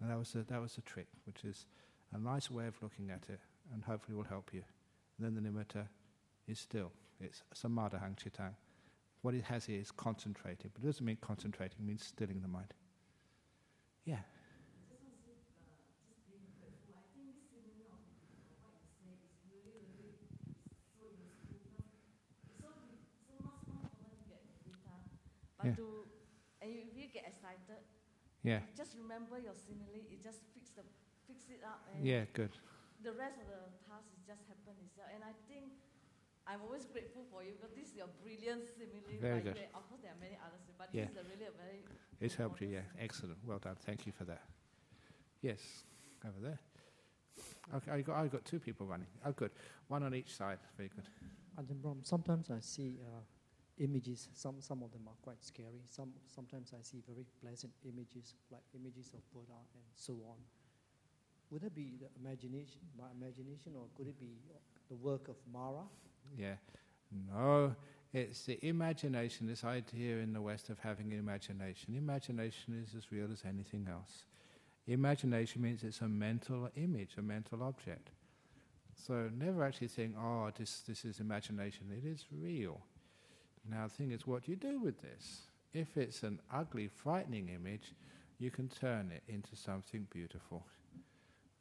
And 0.02 0.10
that 0.10 0.18
was, 0.18 0.36
a, 0.36 0.44
that 0.44 0.62
was 0.62 0.78
a 0.78 0.82
trick, 0.82 1.08
which 1.26 1.44
is 1.44 1.66
a 2.12 2.18
nice 2.18 2.50
way 2.52 2.68
of 2.68 2.82
looking 2.82 3.12
at 3.12 3.24
it 3.30 3.40
and 3.74 3.84
hopefully 3.84 4.18
will 4.18 4.24
help 4.24 4.50
you. 4.52 4.64
And 5.18 5.26
then 5.26 5.42
the 5.42 5.50
nimitta 5.50 5.88
is 6.48 6.60
still. 6.60 6.92
It's 7.22 7.44
samadahang 7.54 8.18
chittang. 8.18 8.56
What 9.22 9.36
it 9.36 9.44
has 9.44 9.66
here 9.66 9.80
is 9.80 9.92
concentrating, 9.92 10.72
but 10.74 10.84
it 10.84 10.88
doesn't 10.88 11.06
mean 11.06 11.18
concentrating, 11.22 11.78
it 11.80 11.86
means 11.86 12.04
stilling 12.04 12.42
the 12.42 12.48
mind. 12.48 12.74
Yeah. 14.06 14.22
But 25.62 25.68
Yeah. 25.68 25.76
to, 25.78 26.08
and 26.62 26.72
if 26.74 26.98
you 26.98 27.06
get 27.14 27.28
excited, 27.28 27.86
Yeah. 28.42 28.66
just 28.74 28.98
remember 28.98 29.38
your 29.38 29.54
simile. 29.54 30.02
It 30.10 30.24
just 30.24 30.42
fix 30.58 30.72
the 30.72 30.82
fix 31.28 31.50
it 31.50 31.62
up, 31.64 31.86
and 31.94 32.04
Yeah, 32.04 32.26
good. 32.34 32.58
the 33.04 33.14
rest 33.14 33.38
of 33.40 33.48
the 33.48 33.70
task 33.86 34.10
is 34.18 34.26
just 34.26 34.42
happen 34.50 34.74
itself. 34.82 35.10
And 35.14 35.24
I 35.24 35.34
think 35.48 35.78
I'm 36.48 36.62
always 36.66 36.86
grateful 36.86 37.24
for 37.32 37.44
you 37.44 37.52
because 37.54 37.74
this 37.76 37.90
is 37.90 37.96
your 37.96 38.08
brilliant 38.24 38.64
simile. 38.78 39.20
Very 39.22 39.36
like 39.36 39.44
good. 39.44 39.56
that. 39.56 39.72
Of 39.76 39.88
course, 39.90 40.02
there 40.02 40.12
are 40.12 40.20
many 40.22 40.38
others, 40.42 40.62
but 40.78 40.90
Yeah. 40.92 41.06
this 41.06 41.12
is 41.12 41.18
a 41.18 41.24
really 41.30 41.46
a 41.46 41.52
very. 41.52 41.80
It's 42.20 42.36
helped 42.36 42.62
you, 42.62 42.68
yeah. 42.68 42.82
Excellent. 43.00 43.38
Well 43.46 43.60
done. 43.60 43.76
Thank 43.86 44.06
you 44.06 44.12
for 44.12 44.26
that. 44.26 44.42
Yes, 45.42 45.86
over 46.26 46.40
there. 46.40 46.60
Okay, 47.74 47.92
I 47.92 48.02
got, 48.02 48.18
I 48.18 48.28
got 48.28 48.44
two 48.46 48.60
people 48.60 48.86
running. 48.86 49.08
Oh, 49.26 49.32
good. 49.32 49.52
One 49.88 50.04
on 50.04 50.14
each 50.14 50.36
side. 50.36 50.60
Very 50.78 50.90
good. 50.90 51.06
Ajahn 51.58 51.82
Brahm, 51.82 52.00
sometimes 52.04 52.50
I 52.50 52.60
see 52.60 53.00
uh, 53.02 53.22
images, 53.78 54.30
some, 54.34 54.62
some 54.62 54.84
of 54.84 54.92
them 54.92 55.08
are 55.08 55.16
quite 55.22 55.44
scary. 55.44 55.82
Some, 55.86 56.12
sometimes 56.28 56.74
I 56.78 56.82
see 56.82 57.02
very 57.08 57.26
pleasant 57.42 57.74
images, 57.84 58.36
like 58.52 58.64
images 58.76 59.12
of 59.14 59.20
Buddha 59.34 59.58
and 59.74 59.84
so 59.96 60.14
on. 60.30 60.38
Would 61.50 61.62
that 61.64 61.76
be 61.76 61.98
the 62.00 62.08
imagination, 62.20 62.80
my 62.98 63.08
imagination, 63.12 63.74
or 63.76 63.88
could 63.96 64.08
it 64.08 64.20
be 64.20 64.38
the 64.90 64.96
work 64.96 65.28
of 65.28 65.36
Mara? 65.52 65.84
Yeah. 66.38 66.56
No, 67.34 67.76
it's 68.14 68.46
the 68.46 68.66
imagination, 68.66 69.48
this 69.48 69.64
idea 69.64 70.18
in 70.18 70.34
the 70.34 70.42
West 70.42 70.70
of 70.70 70.80
having 70.80 71.12
imagination. 71.12 71.96
Imagination 71.96 72.82
is 72.84 72.96
as 72.96 73.12
real 73.12 73.28
as 73.32 73.44
anything 73.48 73.88
else. 73.90 74.26
Imagination 74.88 75.62
means 75.62 75.84
it's 75.84 76.02
a 76.02 76.08
mental 76.08 76.70
image, 76.76 77.12
a 77.18 77.22
mental 77.22 77.64
object. 77.64 78.10
So 78.96 79.30
never 79.38 79.64
actually 79.64 79.88
think, 79.88 80.16
oh, 80.20 80.50
this, 80.58 80.82
this 80.82 81.06
is 81.06 81.20
imagination. 81.20 81.88
It 81.92 82.06
is 82.08 82.26
real. 82.32 82.82
Now, 83.70 83.88
the 83.88 83.94
thing 83.94 84.12
is, 84.12 84.28
what 84.28 84.46
do 84.46 84.52
you 84.52 84.58
do 84.58 84.80
with 84.80 85.02
this? 85.02 85.42
If 85.74 85.98
it's 85.98 86.24
an 86.24 86.40
ugly, 86.54 86.88
frightening 86.88 87.50
image, 87.50 87.94
you 88.40 88.52
can 88.52 88.68
turn 88.68 89.12
it 89.12 89.24
into 89.32 89.56
something 89.56 90.08
beautiful. 90.12 90.66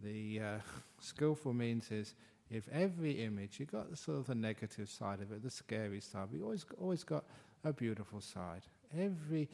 The 0.02 0.40
uh, 0.40 0.58
skillful 1.00 1.52
means 1.52 1.90
is 1.90 2.14
if 2.50 2.68
every 2.72 3.22
image, 3.22 3.60
you've 3.60 3.70
got 3.70 3.90
the 3.90 3.96
sort 3.96 4.18
of 4.18 4.26
the 4.26 4.34
negative 4.34 4.88
side 4.88 5.20
of 5.20 5.30
it, 5.30 5.42
the 5.42 5.50
scary 5.50 6.00
side, 6.00 6.28
you 6.32 6.42
always, 6.42 6.66
always 6.80 7.04
got 7.04 7.24
a 7.64 7.72
beautiful 7.72 8.20
side. 8.20 8.62
Every, 8.98 9.48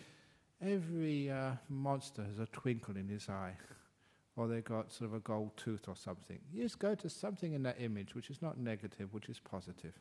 every 0.62 1.30
uh, 1.30 1.52
monster 1.68 2.24
has 2.24 2.38
a 2.38 2.46
twinkle 2.46 2.96
in 2.96 3.08
his 3.08 3.28
eye, 3.28 3.54
or 4.36 4.48
they've 4.48 4.64
got 4.64 4.92
sort 4.92 5.10
of 5.10 5.16
a 5.16 5.20
gold 5.20 5.50
tooth 5.56 5.88
or 5.88 5.96
something. 5.96 6.38
You 6.52 6.62
just 6.62 6.78
go 6.78 6.94
to 6.94 7.10
something 7.10 7.52
in 7.52 7.62
that 7.64 7.76
image 7.80 8.14
which 8.14 8.30
is 8.30 8.40
not 8.40 8.58
negative, 8.58 9.12
which 9.12 9.28
is 9.28 9.38
positive. 9.38 9.92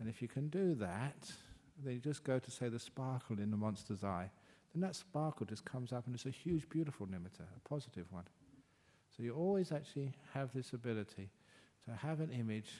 And 0.00 0.08
if 0.08 0.20
you 0.20 0.28
can 0.28 0.48
do 0.48 0.74
that, 0.74 1.32
then 1.84 1.94
you 1.94 2.00
just 2.00 2.24
go 2.24 2.40
to, 2.40 2.50
say, 2.50 2.68
the 2.68 2.78
sparkle 2.78 3.38
in 3.38 3.50
the 3.50 3.56
monster's 3.56 4.02
eye, 4.02 4.30
then 4.74 4.80
that 4.82 4.96
sparkle 4.96 5.46
just 5.46 5.64
comes 5.64 5.92
up 5.92 6.06
and 6.06 6.14
it's 6.14 6.26
a 6.26 6.30
huge, 6.30 6.68
beautiful 6.68 7.06
nimitta, 7.06 7.42
a 7.56 7.68
positive 7.68 8.06
one. 8.10 8.24
So 9.16 9.22
you 9.22 9.34
always 9.34 9.72
actually 9.72 10.12
have 10.34 10.50
this 10.52 10.72
ability 10.72 11.30
to 11.88 11.94
have 11.94 12.20
an 12.20 12.30
image 12.30 12.70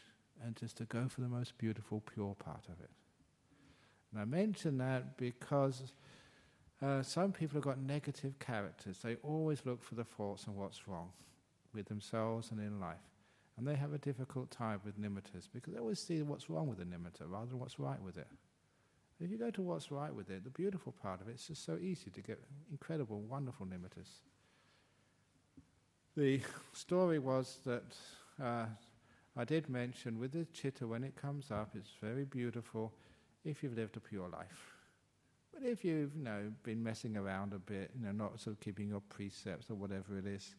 and 0.44 0.56
just 0.56 0.76
to 0.78 0.84
go 0.84 1.08
for 1.08 1.20
the 1.20 1.28
most 1.28 1.56
beautiful, 1.58 2.02
pure 2.12 2.34
part 2.34 2.64
of 2.68 2.80
it. 2.82 2.90
And 4.12 4.20
I 4.20 4.24
mention 4.24 4.78
that 4.78 5.16
because 5.16 5.82
uh, 6.82 7.02
some 7.02 7.32
people 7.32 7.56
have 7.56 7.64
got 7.64 7.78
negative 7.78 8.38
characters. 8.38 8.98
They 9.02 9.16
always 9.22 9.64
look 9.64 9.82
for 9.82 9.94
the 9.94 10.04
faults 10.04 10.46
and 10.46 10.56
what's 10.56 10.86
wrong 10.86 11.10
with 11.74 11.86
themselves 11.86 12.50
and 12.50 12.60
in 12.60 12.80
life. 12.80 12.96
And 13.56 13.66
they 13.66 13.74
have 13.74 13.94
a 13.94 13.98
difficult 13.98 14.50
time 14.50 14.80
with 14.84 15.00
nimittas 15.00 15.48
because 15.52 15.72
they 15.72 15.80
always 15.80 15.98
see 15.98 16.20
what's 16.22 16.50
wrong 16.50 16.68
with 16.68 16.78
the 16.78 16.84
nimitta 16.84 17.22
rather 17.26 17.46
than 17.46 17.58
what's 17.58 17.78
right 17.78 18.00
with 18.02 18.18
it. 18.18 18.28
If 19.18 19.30
you 19.30 19.38
go 19.38 19.50
to 19.50 19.62
what's 19.62 19.90
right 19.90 20.14
with 20.14 20.28
it, 20.28 20.44
the 20.44 20.50
beautiful 20.50 20.92
part 20.92 21.22
of 21.22 21.28
it, 21.28 21.32
it's 21.32 21.46
just 21.46 21.64
so 21.64 21.78
easy 21.80 22.10
to 22.10 22.20
get 22.20 22.38
incredible, 22.70 23.20
wonderful 23.20 23.64
nimittas. 23.64 24.08
The 26.16 26.40
story 26.74 27.18
was 27.18 27.58
that 27.64 27.96
uh, 28.42 28.66
I 29.36 29.44
did 29.44 29.68
mention 29.68 30.18
with 30.18 30.32
the 30.32 30.46
chitta, 30.52 30.86
when 30.86 31.04
it 31.04 31.14
comes 31.14 31.50
up, 31.50 31.70
it's 31.74 31.90
very 32.02 32.24
beautiful 32.24 32.92
if 33.44 33.62
you've 33.62 33.76
lived 33.76 33.96
a 33.96 34.00
pure 34.00 34.28
life. 34.28 34.74
But 35.52 35.62
if 35.62 35.84
you've 35.84 36.14
you 36.16 36.22
know, 36.22 36.52
been 36.62 36.82
messing 36.82 37.16
around 37.16 37.52
a 37.52 37.58
bit, 37.58 37.90
you 37.98 38.06
know, 38.06 38.12
not 38.12 38.40
sort 38.40 38.56
of 38.56 38.60
keeping 38.60 38.88
your 38.88 39.00
precepts 39.00 39.70
or 39.70 39.74
whatever 39.74 40.18
it 40.18 40.26
is, 40.26 40.54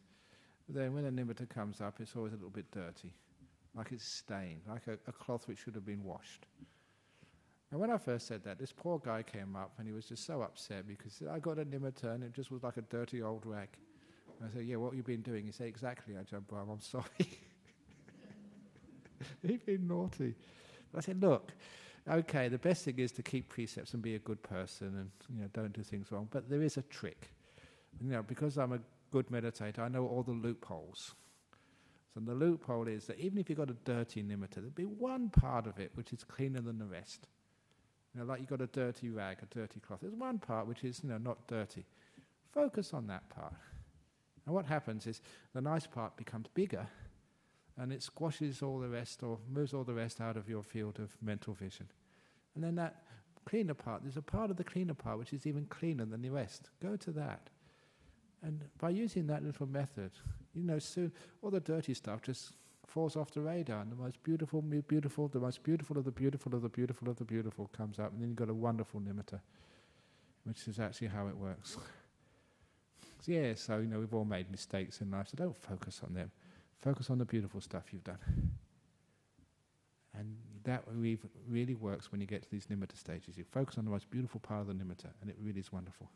then 0.68 0.94
when 0.94 1.06
a 1.06 1.10
nimitta 1.10 1.48
comes 1.48 1.80
up, 1.80 2.00
it's 2.00 2.14
always 2.14 2.32
a 2.32 2.36
little 2.36 2.50
bit 2.50 2.70
dirty, 2.70 3.12
like 3.74 3.90
it's 3.90 4.04
stained, 4.04 4.60
like 4.68 4.86
a, 4.86 4.92
a 5.08 5.12
cloth 5.12 5.48
which 5.48 5.58
should 5.58 5.74
have 5.74 5.86
been 5.86 6.04
washed. 6.04 6.46
And 7.70 7.80
when 7.80 7.90
I 7.90 7.98
first 7.98 8.26
said 8.26 8.44
that, 8.44 8.58
this 8.58 8.72
poor 8.72 8.98
guy 8.98 9.22
came 9.22 9.54
up 9.56 9.72
and 9.78 9.86
he 9.86 9.92
was 9.92 10.06
just 10.06 10.24
so 10.24 10.40
upset 10.40 10.86
because 10.86 11.22
I 11.30 11.38
got 11.38 11.58
a 11.58 11.64
nimitta 11.64 12.14
and 12.14 12.24
it 12.24 12.32
just 12.32 12.50
was 12.50 12.62
like 12.62 12.76
a 12.76 12.82
dirty 12.82 13.22
old 13.22 13.44
rag. 13.44 13.68
I 14.42 14.50
said, 14.52 14.64
Yeah, 14.64 14.76
what 14.76 14.90
have 14.90 14.96
you 14.96 15.02
been 15.02 15.20
doing? 15.20 15.46
He 15.46 15.52
said, 15.52 15.66
Exactly, 15.66 16.14
Ajahn 16.14 16.46
Brahm, 16.46 16.70
I'm 16.70 16.80
sorry. 16.80 17.04
He'd 19.46 19.64
been 19.64 19.86
naughty. 19.86 20.34
I 20.96 21.00
said, 21.00 21.20
Look, 21.22 21.52
okay, 22.08 22.48
the 22.48 22.58
best 22.58 22.84
thing 22.84 22.98
is 22.98 23.12
to 23.12 23.22
keep 23.22 23.48
precepts 23.48 23.94
and 23.94 24.02
be 24.02 24.14
a 24.14 24.18
good 24.18 24.42
person 24.42 24.88
and 24.88 25.10
you 25.34 25.42
know, 25.42 25.48
don't 25.52 25.72
do 25.72 25.82
things 25.82 26.10
wrong. 26.10 26.28
But 26.30 26.48
there 26.48 26.62
is 26.62 26.76
a 26.76 26.82
trick. 26.82 27.30
You 28.00 28.10
know, 28.10 28.22
because 28.22 28.58
I'm 28.58 28.72
a 28.72 28.80
good 29.10 29.28
meditator, 29.28 29.80
I 29.80 29.88
know 29.88 30.06
all 30.06 30.22
the 30.22 30.32
loopholes. 30.32 31.14
So 32.14 32.20
the 32.20 32.34
loophole 32.34 32.88
is 32.88 33.06
that 33.06 33.18
even 33.18 33.38
if 33.38 33.48
you've 33.48 33.58
got 33.58 33.70
a 33.70 33.76
dirty 33.84 34.22
nimitta, 34.22 34.56
there'll 34.56 34.70
be 34.70 34.84
one 34.84 35.28
part 35.28 35.66
of 35.66 35.78
it 35.78 35.90
which 35.94 36.12
is 36.12 36.24
cleaner 36.24 36.60
than 36.60 36.78
the 36.78 36.86
rest. 36.86 37.26
You 38.14 38.20
know, 38.20 38.26
like 38.26 38.40
you've 38.40 38.48
got 38.48 38.62
a 38.62 38.66
dirty 38.66 39.10
rag, 39.10 39.38
a 39.42 39.46
dirty 39.54 39.80
cloth. 39.80 40.00
There's 40.00 40.14
one 40.14 40.38
part 40.38 40.66
which 40.66 40.84
is, 40.84 41.00
you 41.02 41.10
know, 41.10 41.18
not 41.18 41.46
dirty. 41.46 41.84
Focus 42.52 42.94
on 42.94 43.06
that 43.08 43.28
part. 43.28 43.54
And 44.46 44.54
what 44.54 44.64
happens 44.64 45.06
is 45.06 45.20
the 45.54 45.60
nice 45.60 45.86
part 45.86 46.16
becomes 46.16 46.46
bigger 46.54 46.86
and 47.78 47.92
it 47.92 48.02
squashes 48.02 48.62
all 48.62 48.78
the 48.78 48.88
rest 48.88 49.22
or 49.22 49.38
moves 49.50 49.72
all 49.72 49.84
the 49.84 49.94
rest 49.94 50.20
out 50.20 50.36
of 50.36 50.48
your 50.48 50.62
field 50.62 50.98
of 50.98 51.16
mental 51.22 51.54
vision. 51.54 51.86
And 52.54 52.64
then 52.64 52.74
that 52.74 53.02
cleaner 53.44 53.74
part, 53.74 54.02
there's 54.02 54.16
a 54.16 54.22
part 54.22 54.50
of 54.50 54.56
the 54.56 54.64
cleaner 54.64 54.94
part 54.94 55.18
which 55.18 55.32
is 55.32 55.46
even 55.46 55.64
cleaner 55.66 56.04
than 56.04 56.22
the 56.22 56.30
rest. 56.30 56.70
Go 56.82 56.96
to 56.96 57.10
that. 57.12 57.50
And 58.42 58.64
by 58.78 58.90
using 58.90 59.26
that 59.28 59.44
little 59.44 59.66
method, 59.66 60.10
you 60.54 60.62
know, 60.62 60.78
soon 60.78 61.12
all 61.42 61.50
the 61.50 61.60
dirty 61.60 61.94
stuff 61.94 62.22
just 62.22 62.52
falls 62.86 63.16
off 63.16 63.30
the 63.32 63.40
radar, 63.40 63.80
and 63.80 63.92
the 63.92 63.96
most 63.96 64.22
beautiful, 64.22 64.62
beautiful, 64.62 65.28
the 65.28 65.38
most 65.38 65.62
beautiful 65.62 65.98
of 65.98 66.04
the 66.04 66.10
beautiful 66.10 66.54
of 66.54 66.62
the 66.62 66.68
beautiful 66.68 67.08
of 67.08 67.16
the 67.16 67.24
beautiful 67.24 67.68
comes 67.76 67.98
up, 67.98 68.12
and 68.12 68.20
then 68.20 68.28
you've 68.28 68.36
got 68.36 68.48
a 68.48 68.54
wonderful 68.54 69.00
nimitta, 69.00 69.40
which 70.44 70.66
is 70.66 70.80
actually 70.80 71.08
how 71.08 71.26
it 71.26 71.36
works. 71.36 71.76
so 73.20 73.32
yeah, 73.32 73.54
so 73.54 73.78
you 73.78 73.86
know 73.86 73.98
we've 73.98 74.14
all 74.14 74.24
made 74.24 74.50
mistakes 74.50 75.00
in 75.00 75.10
life, 75.10 75.28
so 75.28 75.36
don't 75.36 75.56
focus 75.56 76.00
on 76.06 76.14
them. 76.14 76.30
Focus 76.80 77.10
on 77.10 77.18
the 77.18 77.24
beautiful 77.24 77.60
stuff 77.60 77.84
you've 77.92 78.04
done. 78.04 78.18
And 80.14 80.36
that 80.64 80.84
really 80.86 81.74
works 81.74 82.10
when 82.10 82.20
you 82.20 82.26
get 82.26 82.42
to 82.42 82.50
these 82.50 82.66
nimitta 82.66 82.96
stages. 82.96 83.36
You 83.36 83.44
focus 83.44 83.78
on 83.78 83.84
the 83.84 83.90
most 83.90 84.10
beautiful 84.10 84.40
part 84.40 84.62
of 84.62 84.66
the 84.66 84.74
nimitta, 84.74 85.10
and 85.20 85.30
it 85.30 85.36
really 85.40 85.60
is 85.60 85.72
wonderful. 85.72 86.10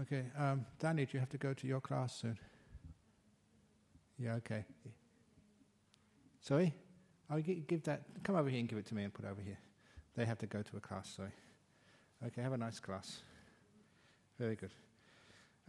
Okay, 0.00 0.24
um, 0.38 0.64
Danny, 0.78 1.04
do 1.04 1.10
you 1.14 1.20
have 1.20 1.28
to 1.30 1.38
go 1.38 1.52
to 1.52 1.66
your 1.66 1.80
class 1.80 2.14
soon? 2.16 2.38
Yeah, 4.18 4.34
okay. 4.34 4.64
Sorry? 6.40 6.74
I'll 7.28 7.40
give 7.40 7.82
that, 7.84 8.02
come 8.22 8.36
over 8.36 8.48
here 8.48 8.60
and 8.60 8.68
give 8.68 8.78
it 8.78 8.86
to 8.86 8.94
me 8.94 9.04
and 9.04 9.12
put 9.12 9.24
it 9.24 9.28
over 9.28 9.42
here. 9.42 9.58
They 10.16 10.24
have 10.24 10.38
to 10.38 10.46
go 10.46 10.62
to 10.62 10.76
a 10.76 10.80
class, 10.80 11.14
sorry. 11.16 11.32
Okay, 12.26 12.42
have 12.42 12.52
a 12.52 12.58
nice 12.58 12.80
class. 12.80 13.20
Very 14.38 14.56
good. 14.56 14.72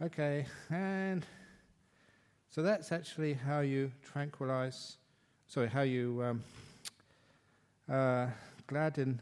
Okay, 0.02 0.46
and 0.68 1.24
so 2.50 2.60
that's 2.60 2.90
actually 2.90 3.34
how 3.34 3.60
you 3.60 3.92
tranquilize, 4.02 4.96
sorry, 5.46 5.68
how 5.68 5.82
you 5.82 6.20
um, 6.24 6.44
uh, 7.88 8.26
gladden 8.66 9.20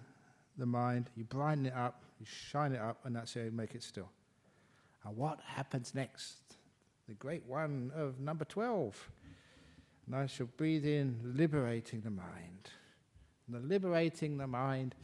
the 0.56 0.64
mind, 0.64 1.10
you 1.18 1.24
brighten 1.24 1.66
it 1.66 1.74
up, 1.74 2.02
you 2.18 2.24
shine 2.24 2.72
it 2.72 2.80
up, 2.80 2.96
and 3.04 3.14
that's 3.14 3.34
how 3.34 3.42
you 3.42 3.50
make 3.50 3.74
it 3.74 3.82
still. 3.82 4.08
And 5.04 5.14
what 5.18 5.40
happens 5.44 5.94
next? 5.94 6.38
The 7.08 7.14
great 7.14 7.44
one 7.46 7.92
of 7.94 8.18
number 8.18 8.46
12. 8.46 9.10
And 10.06 10.16
I 10.16 10.24
shall 10.28 10.48
breathe 10.56 10.86
in, 10.86 11.34
liberating 11.36 12.00
the 12.00 12.10
mind. 12.10 12.70
And 13.46 13.62
the 13.62 13.68
liberating 13.68 14.38
the 14.38 14.46
mind 14.46 14.94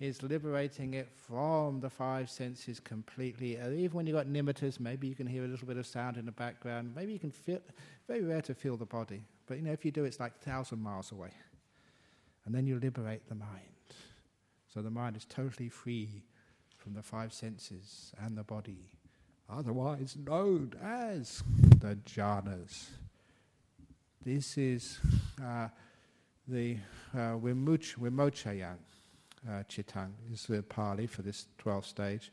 is 0.00 0.22
liberating 0.22 0.94
it 0.94 1.08
from 1.14 1.80
the 1.80 1.90
five 1.90 2.30
senses 2.30 2.80
completely. 2.80 3.58
Uh, 3.58 3.70
even 3.70 3.96
when 3.96 4.06
you've 4.06 4.16
got 4.16 4.26
nimittas, 4.26 4.80
maybe 4.80 5.06
you 5.06 5.14
can 5.14 5.26
hear 5.26 5.44
a 5.44 5.48
little 5.48 5.66
bit 5.66 5.76
of 5.76 5.86
sound 5.86 6.16
in 6.16 6.26
the 6.26 6.32
background. 6.32 6.92
Maybe 6.94 7.12
you 7.12 7.18
can 7.18 7.30
feel, 7.30 7.60
very 8.08 8.22
rare 8.22 8.42
to 8.42 8.54
feel 8.54 8.76
the 8.76 8.86
body. 8.86 9.22
But 9.46 9.58
you 9.58 9.64
know, 9.64 9.72
if 9.72 9.84
you 9.84 9.90
do, 9.90 10.04
it's 10.04 10.20
like 10.20 10.32
a 10.40 10.44
thousand 10.44 10.80
miles 10.80 11.12
away. 11.12 11.30
And 12.44 12.54
then 12.54 12.66
you 12.66 12.78
liberate 12.78 13.28
the 13.28 13.34
mind. 13.34 13.60
So 14.72 14.82
the 14.82 14.90
mind 14.90 15.16
is 15.16 15.24
totally 15.24 15.68
free 15.68 16.24
from 16.76 16.94
the 16.94 17.02
five 17.02 17.32
senses 17.32 18.12
and 18.18 18.36
the 18.36 18.42
body 18.42 18.90
otherwise 19.56 20.16
known 20.16 20.72
as 20.82 21.42
the 21.78 21.96
jhanas. 22.06 22.88
This 24.24 24.56
is 24.56 25.00
uh, 25.42 25.68
the 26.46 26.78
uh, 27.16 27.36
uh, 29.48 29.62
Chitang, 29.68 30.12
is 30.32 30.46
the 30.46 30.62
Pali 30.62 31.06
for 31.06 31.22
this 31.22 31.46
12th 31.62 31.86
stage. 31.86 32.32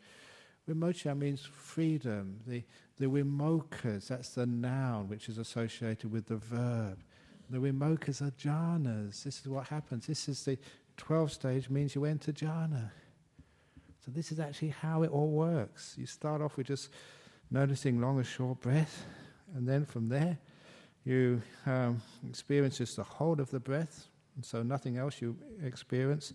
Vimocha 0.69 1.17
means 1.17 1.41
freedom. 1.41 2.39
The, 2.45 2.63
the 2.97 3.07
Vimokkhas, 3.07 4.07
that's 4.07 4.29
the 4.29 4.45
noun 4.45 5.07
which 5.07 5.29
is 5.29 5.37
associated 5.37 6.11
with 6.11 6.27
the 6.27 6.37
verb. 6.37 6.99
The 7.49 7.57
Vimokkhas 7.57 8.21
are 8.21 8.31
jhanas. 8.31 9.23
This 9.23 9.39
is 9.39 9.47
what 9.47 9.67
happens. 9.67 10.05
This 10.05 10.29
is 10.29 10.43
the 10.45 10.57
12th 10.97 11.31
stage, 11.31 11.69
means 11.69 11.95
you 11.95 12.05
enter 12.05 12.31
jhana. 12.31 12.91
So 14.05 14.11
this 14.11 14.31
is 14.31 14.39
actually 14.39 14.69
how 14.69 15.03
it 15.03 15.11
all 15.11 15.29
works. 15.29 15.95
You 15.97 16.05
start 16.05 16.41
off 16.41 16.57
with 16.57 16.67
just 16.67 16.89
noticing 17.49 17.99
long 17.99 18.19
or 18.19 18.23
short 18.23 18.61
breath, 18.61 19.05
and 19.55 19.67
then 19.67 19.85
from 19.85 20.09
there 20.09 20.37
you 21.03 21.41
um, 21.65 22.01
experience 22.29 22.77
just 22.77 22.95
the 22.97 23.03
hold 23.03 23.39
of 23.39 23.49
the 23.49 23.59
breath, 23.59 24.07
and 24.35 24.45
so 24.45 24.61
nothing 24.61 24.97
else 24.97 25.21
you 25.21 25.35
experience. 25.63 26.33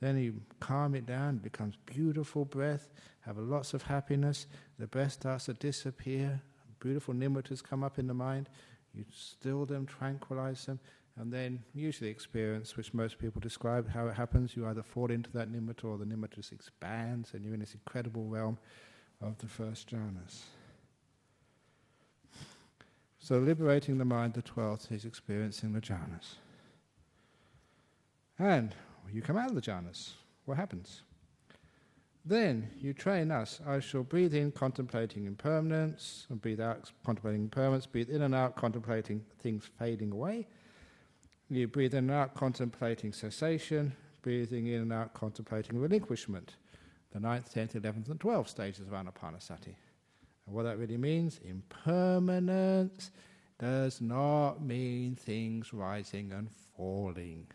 Then 0.00 0.18
you 0.18 0.42
calm 0.60 0.94
it 0.94 1.06
down, 1.06 1.36
it 1.36 1.42
becomes 1.42 1.76
beautiful 1.86 2.44
breath, 2.44 2.88
have 3.20 3.38
lots 3.38 3.72
of 3.72 3.82
happiness. 3.82 4.46
The 4.78 4.86
breath 4.86 5.12
starts 5.12 5.46
to 5.46 5.54
disappear. 5.54 6.42
Beautiful 6.80 7.14
nimittas 7.14 7.62
come 7.62 7.82
up 7.82 7.98
in 7.98 8.06
the 8.06 8.14
mind. 8.14 8.48
You 8.94 9.04
still 9.12 9.64
them, 9.64 9.86
tranquilize 9.86 10.66
them, 10.66 10.80
and 11.18 11.32
then 11.32 11.62
usually 11.74 12.10
experience, 12.10 12.76
which 12.76 12.92
most 12.92 13.18
people 13.18 13.40
describe 13.40 13.88
how 13.88 14.06
it 14.08 14.14
happens, 14.14 14.54
you 14.54 14.66
either 14.66 14.82
fall 14.82 15.10
into 15.10 15.30
that 15.32 15.50
nimitta 15.50 15.84
or 15.84 15.96
the 15.96 16.04
nimitta 16.04 16.52
expands 16.52 17.32
and 17.32 17.44
you're 17.44 17.54
in 17.54 17.60
this 17.60 17.74
incredible 17.74 18.26
realm 18.26 18.58
of 19.22 19.38
the 19.38 19.46
first 19.46 19.90
jhanas. 19.90 20.42
So 23.18 23.38
liberating 23.38 23.98
the 23.98 24.04
mind, 24.04 24.34
the 24.34 24.42
twelfth, 24.42 24.92
is 24.92 25.04
experiencing 25.04 25.72
the 25.72 25.80
jhanas. 25.80 26.34
And 28.38 28.74
you 29.12 29.22
come 29.22 29.36
out 29.36 29.48
of 29.48 29.54
the 29.54 29.60
jhanas. 29.60 30.12
What 30.44 30.56
happens? 30.56 31.02
Then 32.24 32.68
you 32.80 32.92
train 32.92 33.30
us. 33.30 33.60
I 33.66 33.78
shall 33.78 34.02
breathe 34.02 34.34
in, 34.34 34.50
contemplating 34.50 35.26
impermanence, 35.26 36.26
and 36.28 36.40
breathe 36.40 36.60
out, 36.60 36.90
contemplating 37.04 37.42
impermanence, 37.42 37.86
breathe 37.86 38.10
in 38.10 38.22
and 38.22 38.34
out, 38.34 38.56
contemplating 38.56 39.24
things 39.38 39.68
fading 39.78 40.10
away. 40.10 40.48
You 41.48 41.68
breathe 41.68 41.94
in 41.94 42.10
and 42.10 42.10
out, 42.10 42.34
contemplating 42.34 43.12
cessation, 43.12 43.94
breathing 44.22 44.66
in 44.66 44.82
and 44.82 44.92
out, 44.92 45.14
contemplating 45.14 45.78
relinquishment. 45.78 46.56
The 47.12 47.20
ninth, 47.20 47.54
tenth, 47.54 47.76
eleventh, 47.76 48.08
and 48.08 48.18
twelfth 48.18 48.50
stages 48.50 48.88
of 48.88 48.92
anapanasati. 48.92 49.76
And 50.46 50.54
what 50.54 50.64
that 50.64 50.78
really 50.78 50.96
means, 50.96 51.38
impermanence 51.44 53.12
does 53.60 54.00
not 54.00 54.60
mean 54.60 55.14
things 55.14 55.72
rising 55.72 56.32
and 56.32 56.50
falling. 56.76 57.46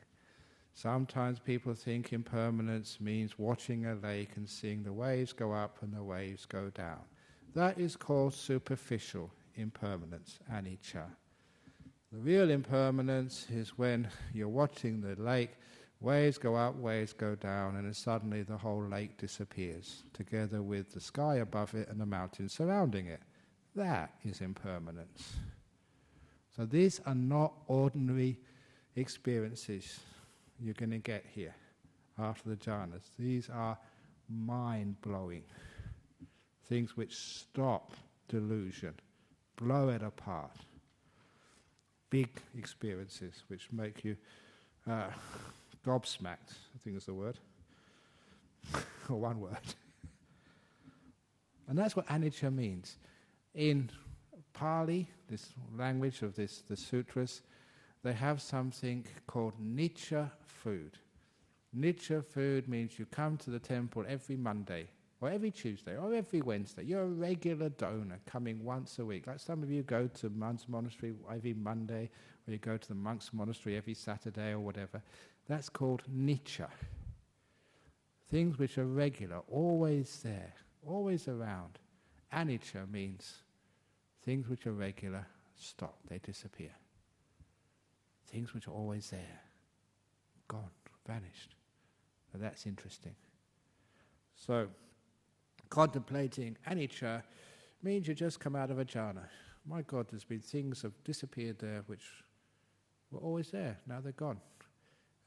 Sometimes 0.74 1.40
people 1.40 1.74
think 1.74 2.14
impermanence 2.14 3.00
means 3.00 3.38
watching 3.38 3.86
a 3.86 3.96
lake 3.96 4.32
and 4.36 4.50
seeing 4.50 4.84
the 4.84 4.94
waves 4.94 5.34
go 5.34 5.52
up 5.52 5.78
and 5.82 5.94
the 5.94 6.04
waves 6.04 6.46
go 6.46 6.70
down. 6.70 7.02
That 7.54 7.78
is 7.78 7.96
called 7.96 8.34
superficial 8.34 9.32
impermanence, 9.56 10.40
anicca. 10.52 11.06
The 12.12 12.18
real 12.18 12.50
impermanence 12.50 13.48
is 13.50 13.78
when 13.78 14.08
you're 14.34 14.48
watching 14.48 15.02
the 15.02 15.22
lake, 15.22 15.52
waves 16.00 16.38
go 16.38 16.56
up, 16.56 16.76
waves 16.76 17.14
go 17.14 17.36
down, 17.36 17.76
and 17.76 17.96
suddenly 17.96 18.44
the 18.44 18.58
whole 18.58 18.84
lake 18.84 19.18
disappears, 19.18 20.04
together 20.14 20.62
with 20.62 20.94
the 20.94 21.02
sky 21.02 21.36
above 21.36 21.74
it 21.74 21.90
and 21.90 22.00
the 22.00 22.06
mountains 22.06 22.54
surrounding 22.54 23.08
it. 23.08 23.22
That 23.76 24.14
is 24.24 24.42
impermanence. 24.42 25.36
So 26.56 26.66
these 26.66 27.00
are 27.06 27.16
not 27.16 27.54
ordinary 27.68 28.40
experiences 28.96 30.00
you're 30.62 30.74
going 30.76 30.92
to 30.92 31.00
get 31.00 31.26
here 31.34 31.56
after 32.20 32.50
the 32.50 32.56
jhanas. 32.56 33.10
These 33.18 33.50
are 33.50 33.78
mind 34.30 35.02
blowing 35.02 35.44
things 36.68 36.96
which 36.96 37.16
stop 37.16 37.94
delusion, 38.30 38.94
blow 39.58 39.90
it 39.90 40.02
apart 40.02 40.52
big 42.12 42.30
experiences 42.58 43.42
which 43.48 43.72
make 43.72 44.04
you 44.04 44.16
uh, 44.88 45.08
gobsmacked, 45.84 46.52
I 46.76 46.78
think 46.84 46.98
is 46.98 47.06
the 47.06 47.14
word, 47.14 47.40
or 49.10 49.20
one 49.20 49.40
word. 49.40 49.58
and 51.68 51.78
that's 51.78 51.96
what 51.96 52.06
anicca 52.08 52.54
means. 52.54 52.98
In 53.56 53.90
Pali, 54.54 55.08
this 55.30 55.54
language 55.76 56.22
of 56.22 56.36
this, 56.36 56.62
the 56.68 56.76
sutras, 56.78 57.42
they 58.04 58.14
have 58.14 58.42
something 58.42 59.06
called 59.28 59.54
Nitya 59.62 60.32
food. 60.46 60.98
Nitya 61.78 62.26
food 62.26 62.68
means 62.68 62.98
you 62.98 63.06
come 63.06 63.38
to 63.38 63.50
the 63.50 63.60
temple 63.60 64.04
every 64.08 64.36
Monday, 64.36 64.88
or 65.22 65.30
every 65.30 65.52
Tuesday, 65.52 65.96
or 65.96 66.14
every 66.14 66.42
Wednesday. 66.42 66.84
You're 66.84 67.04
a 67.04 67.08
regular 67.08 67.70
donor 67.70 68.20
coming 68.26 68.64
once 68.64 69.00
a 69.00 69.06
week. 69.06 69.28
Like 69.28 69.40
some 69.40 69.62
of 69.64 69.70
you 69.70 69.84
go 69.84 70.08
to 70.08 70.30
Monks 70.30 70.66
Monastery 70.68 71.14
every 71.32 71.54
Monday, 71.54 72.10
or 72.48 72.52
you 72.52 72.58
go 72.58 72.76
to 72.76 72.88
the 72.88 72.96
Monks 72.96 73.32
Monastery 73.34 73.78
every 73.78 73.94
Saturday, 73.94 74.52
or 74.52 74.60
whatever. 74.60 75.02
That's 75.48 75.70
called 75.70 76.04
Nitya. 76.14 76.70
Things 78.30 78.58
which 78.58 78.78
are 78.78 78.86
regular, 78.86 79.42
always 79.50 80.22
there, 80.24 80.54
always 80.88 81.28
around. 81.28 81.80
Anicca 82.34 82.90
means 82.90 83.44
things 84.24 84.48
which 84.48 84.66
are 84.66 84.74
regular 84.74 85.28
stop, 85.56 85.98
they 86.08 86.18
disappear. 86.18 86.72
Things 88.32 88.54
which 88.54 88.68
are 88.68 88.72
always 88.72 89.10
there, 89.10 89.42
gone, 90.48 90.70
vanished. 91.06 91.56
Now 92.34 92.40
that's 92.42 92.66
interesting. 92.66 93.16
So, 94.36 94.68
contemplating 95.70 96.58
anicca 96.70 97.24
means 97.84 98.08
you 98.08 98.14
just 98.14 98.40
come 98.40 98.56
out 98.56 98.72
of 98.72 98.80
a 98.80 98.86
jhana. 98.86 99.26
My 99.68 99.82
God, 99.82 100.08
there's 100.10 100.24
been 100.24 100.40
things 100.40 100.82
have 100.82 100.94
disappeared 101.04 101.60
there 101.60 101.84
which 101.88 102.06
were 103.12 103.20
always 103.20 103.52
there. 103.52 103.78
Now 103.88 104.00
they're 104.00 104.14
gone. 104.14 104.40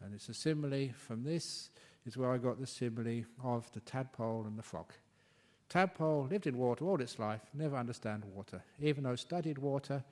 And 0.03 0.15
it's 0.15 0.29
a 0.29 0.35
simile 0.35 0.91
from 0.97 1.23
this 1.23 1.71
is 2.05 2.17
where 2.17 2.33
I 2.33 2.39
got 2.39 2.61
the 2.61 2.67
simile 2.67 3.25
of 3.43 3.71
the 3.73 3.81
tadpole 3.81 4.45
and 4.47 4.59
the 4.59 4.63
frog. 4.63 4.93
Tadpole 5.69 6.29
lived 6.31 6.47
in 6.47 6.59
water 6.59 6.85
all 6.85 7.01
its 7.01 7.19
life, 7.19 7.41
never 7.55 7.77
understand 7.77 8.25
water. 8.25 8.63
Even 8.81 9.05
though 9.05 9.17
studied 9.17 9.59
water, 9.59 10.05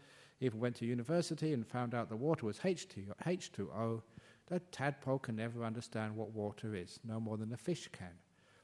even 0.43 0.59
went 0.59 0.77
to 0.77 0.87
university 0.87 1.53
and 1.53 1.67
found 1.67 1.95
out 1.95 2.09
the 2.09 2.17
water 2.17 2.47
was 2.47 2.59
H2O, 2.59 4.03
the 4.49 4.61
tadpole 4.73 5.21
can 5.21 5.37
never 5.37 5.65
understand 5.65 6.17
what 6.17 6.33
water 6.33 6.75
is, 6.75 6.99
no 7.05 7.21
more 7.21 7.37
than 7.37 7.53
a 7.53 7.57
fish 7.57 7.89
can. 7.93 8.13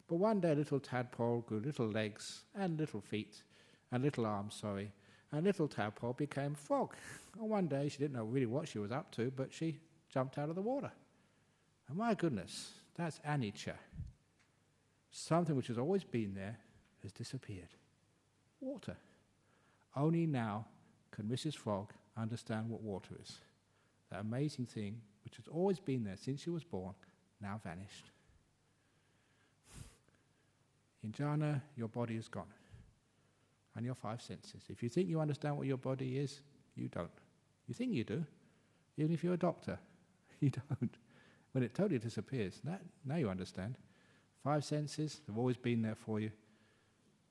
But 0.08 0.16
one 0.16 0.40
day 0.40 0.54
little 0.54 0.80
tadpole 0.80 1.44
grew 1.46 1.60
little 1.60 1.86
legs 1.86 2.42
and 2.54 2.78
little 2.78 3.00
feet 3.00 3.42
and 3.92 4.02
little 4.02 4.26
arms, 4.26 4.56
sorry, 4.60 4.92
and 5.30 5.44
little 5.44 5.68
tadpole 5.68 6.14
became 6.14 6.54
frog. 6.54 6.94
And 7.38 7.48
one 7.48 7.68
day 7.68 7.88
she 7.88 7.98
didn't 7.98 8.16
know 8.16 8.24
really 8.24 8.46
what 8.46 8.66
she 8.66 8.78
was 8.78 8.90
up 8.90 9.12
to, 9.12 9.30
but 9.30 9.52
she 9.52 9.78
jumped 10.12 10.36
out 10.36 10.48
of 10.48 10.56
the 10.56 10.62
water. 10.62 10.90
And 11.88 11.96
my 11.96 12.14
goodness, 12.14 12.72
that's 12.96 13.20
anicca. 13.20 13.74
Something 15.10 15.56
which 15.56 15.68
has 15.68 15.78
always 15.78 16.04
been 16.04 16.34
there 16.34 16.58
has 17.02 17.12
disappeared. 17.12 17.68
Water. 18.60 18.96
Only 19.94 20.26
now 20.26 20.66
can 21.18 21.28
Mrs. 21.28 21.56
Frog 21.56 21.90
understand 22.16 22.70
what 22.70 22.80
water 22.80 23.16
is. 23.20 23.38
That 24.10 24.20
amazing 24.20 24.66
thing 24.66 25.00
which 25.24 25.36
has 25.36 25.48
always 25.48 25.80
been 25.80 26.04
there 26.04 26.16
since 26.16 26.40
she 26.40 26.50
was 26.50 26.62
born, 26.62 26.94
now 27.40 27.60
vanished. 27.64 28.10
In 31.02 31.10
jhana, 31.10 31.60
your 31.76 31.88
body 31.88 32.14
is 32.14 32.28
gone. 32.28 32.52
And 33.74 33.84
your 33.84 33.96
five 33.96 34.22
senses. 34.22 34.62
If 34.68 34.80
you 34.80 34.88
think 34.88 35.08
you 35.08 35.20
understand 35.20 35.56
what 35.56 35.66
your 35.66 35.76
body 35.76 36.18
is, 36.18 36.40
you 36.76 36.88
don't. 36.88 37.10
You 37.66 37.74
think 37.74 37.92
you 37.92 38.04
do, 38.04 38.24
even 38.96 39.12
if 39.12 39.24
you're 39.24 39.34
a 39.34 39.38
doctor. 39.38 39.78
You 40.40 40.50
don't. 40.50 40.96
When 41.50 41.64
it 41.64 41.74
totally 41.74 41.98
disappears, 41.98 42.60
that, 42.62 42.80
now 43.04 43.16
you 43.16 43.28
understand. 43.28 43.76
Five 44.44 44.64
senses 44.64 45.20
have 45.26 45.36
always 45.36 45.56
been 45.56 45.82
there 45.82 45.96
for 45.96 46.20
you. 46.20 46.30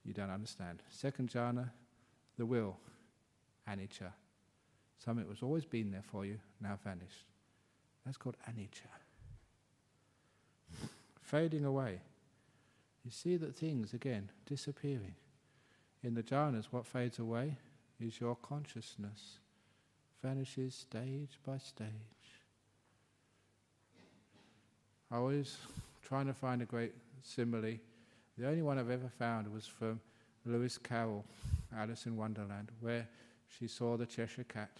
You 0.04 0.14
don't 0.14 0.30
understand. 0.30 0.84
Second 0.90 1.30
jhana, 1.30 1.70
the 2.38 2.46
will, 2.46 2.76
anicca. 3.69 4.14
Something 4.98 5.26
that 5.26 5.30
was 5.30 5.44
always 5.44 5.65
been 5.65 5.91
there 5.91 6.03
for 6.03 6.26
you, 6.26 6.39
now 6.61 6.77
vanished. 6.84 7.26
That's 8.06 8.18
called 8.18 8.38
anicca. 8.49 8.88
Fading 11.22 11.65
away. 11.65 11.99
You 13.06 13.11
see 13.11 13.38
that 13.38 13.56
things, 13.56 13.94
again, 13.94 14.30
disappearing. 14.45 15.15
In 16.03 16.14
the 16.14 16.23
jhanas, 16.23 16.65
what 16.72 16.85
fades 16.85 17.19
away 17.19 17.57
is 17.99 18.19
your 18.19 18.35
consciousness, 18.35 19.39
vanishes 20.22 20.76
stage 20.76 21.39
by 21.45 21.57
stage. 21.57 21.88
I 25.10 25.19
was 25.19 25.57
trying 26.03 26.27
to 26.27 26.34
find 26.34 26.61
a 26.61 26.65
great 26.65 26.94
simile. 27.23 27.80
The 28.38 28.48
only 28.48 28.61
one 28.61 28.77
I've 28.77 28.89
ever 28.89 29.10
found 29.18 29.52
was 29.52 29.65
from 29.65 29.99
Lewis 30.45 30.77
Carroll, 30.77 31.26
Alice 31.76 32.06
in 32.06 32.15
Wonderland, 32.15 32.72
where 32.81 33.07
she 33.48 33.68
saw 33.68 33.98
the 33.98 34.06
Cheshire 34.06 34.44
Cat. 34.44 34.72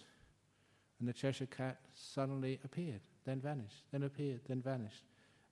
And 0.98 1.08
the 1.08 1.12
Cheshire 1.12 1.46
Cat 1.46 1.78
suddenly 1.94 2.58
appeared, 2.64 3.00
then 3.24 3.40
vanished, 3.40 3.84
then 3.92 4.02
appeared, 4.02 4.40
then 4.48 4.60
vanished. 4.60 5.04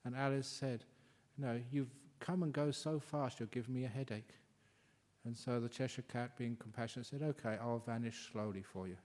And 0.03 0.15
Alice 0.15 0.47
said, 0.47 0.83
No, 1.37 1.59
you've 1.71 1.93
come 2.19 2.43
and 2.43 2.53
go 2.53 2.71
so 2.71 2.99
fast, 2.99 3.39
you're 3.39 3.47
giving 3.47 3.73
me 3.73 3.85
a 3.85 3.89
headache. 3.89 4.33
And 5.25 5.35
so 5.35 5.59
the 5.59 5.69
Cheshire 5.69 6.03
Cat, 6.03 6.37
being 6.37 6.55
compassionate, 6.55 7.07
said, 7.07 7.21
Okay, 7.21 7.57
I'll 7.61 7.79
vanish 7.79 8.29
slowly 8.31 8.63
for 8.63 8.87
you. 8.87 8.97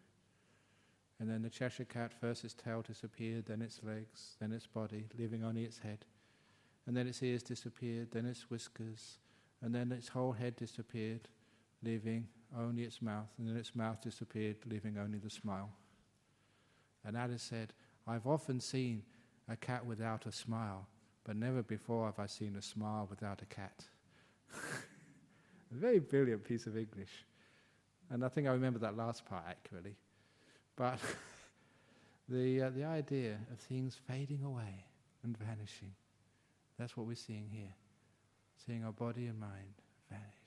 And 1.21 1.31
then 1.31 1.43
the 1.43 1.51
Cheshire 1.51 1.85
Cat, 1.85 2.13
first 2.13 2.45
its 2.45 2.55
tail 2.55 2.83
disappeared, 2.83 3.47
then 3.47 3.63
its 3.63 3.81
legs, 3.85 4.37
then 4.41 4.53
its 4.53 4.67
body, 4.67 5.07
leaving 5.19 5.45
only 5.45 5.65
its 5.65 5.79
head. 5.79 6.05
And 6.87 6.97
then 6.97 7.07
its 7.07 7.23
ears 7.23 7.45
disappeared, 7.45 8.11
then 8.11 8.27
its 8.27 8.51
whiskers, 8.51 9.19
and 9.61 9.73
then 9.73 9.93
its 9.93 10.09
whole 10.09 10.33
head 10.33 10.57
disappeared, 10.57 11.29
leaving 11.83 12.27
only 12.59 12.83
its 12.83 13.01
mouth, 13.01 13.29
and 13.39 13.49
then 13.49 13.57
its 13.57 13.75
mouth 13.75 14.01
disappeared, 14.01 14.57
leaving 14.67 14.99
only 14.99 15.19
the 15.19 15.31
smile. 15.31 15.71
And 17.05 17.17
Alice 17.17 17.43
said, 17.43 17.73
I've 18.07 18.27
often 18.27 18.61
seen 18.61 19.03
a 19.49 19.57
cat 19.57 19.85
without 19.85 20.27
a 20.27 20.33
smile, 20.33 20.87
but 21.25 21.37
never 21.37 21.63
before 21.63 22.07
have 22.07 22.19
I 22.19 22.27
seen 22.27 22.57
a 22.57 22.63
smile 22.63 23.07
without 23.09 23.43
a 23.43 23.47
cat. 23.47 23.85
a 24.55 25.75
very 25.75 25.99
brilliant 25.99 26.45
piece 26.45 26.67
of 26.67 26.77
English. 26.77 27.25
And 28.11 28.25
I 28.25 28.29
think 28.29 28.47
I 28.47 28.53
remember 28.53 28.79
that 28.81 28.97
last 28.97 29.25
part 29.25 29.45
accurately. 29.49 29.97
But 30.77 30.99
the, 32.29 32.63
uh, 32.63 32.71
the 32.71 32.85
idea 32.85 33.39
of 33.51 33.59
things 33.59 33.99
fading 34.09 34.43
away 34.45 34.85
and 35.23 35.37
vanishing, 35.39 35.93
that's 36.79 36.97
what 36.97 37.07
we're 37.07 37.17
seeing 37.17 37.49
here. 37.51 37.75
Seeing 38.67 38.85
our 38.85 38.93
body 38.93 39.27
and 39.27 39.41
mind 39.41 39.75
vanish. 40.11 40.42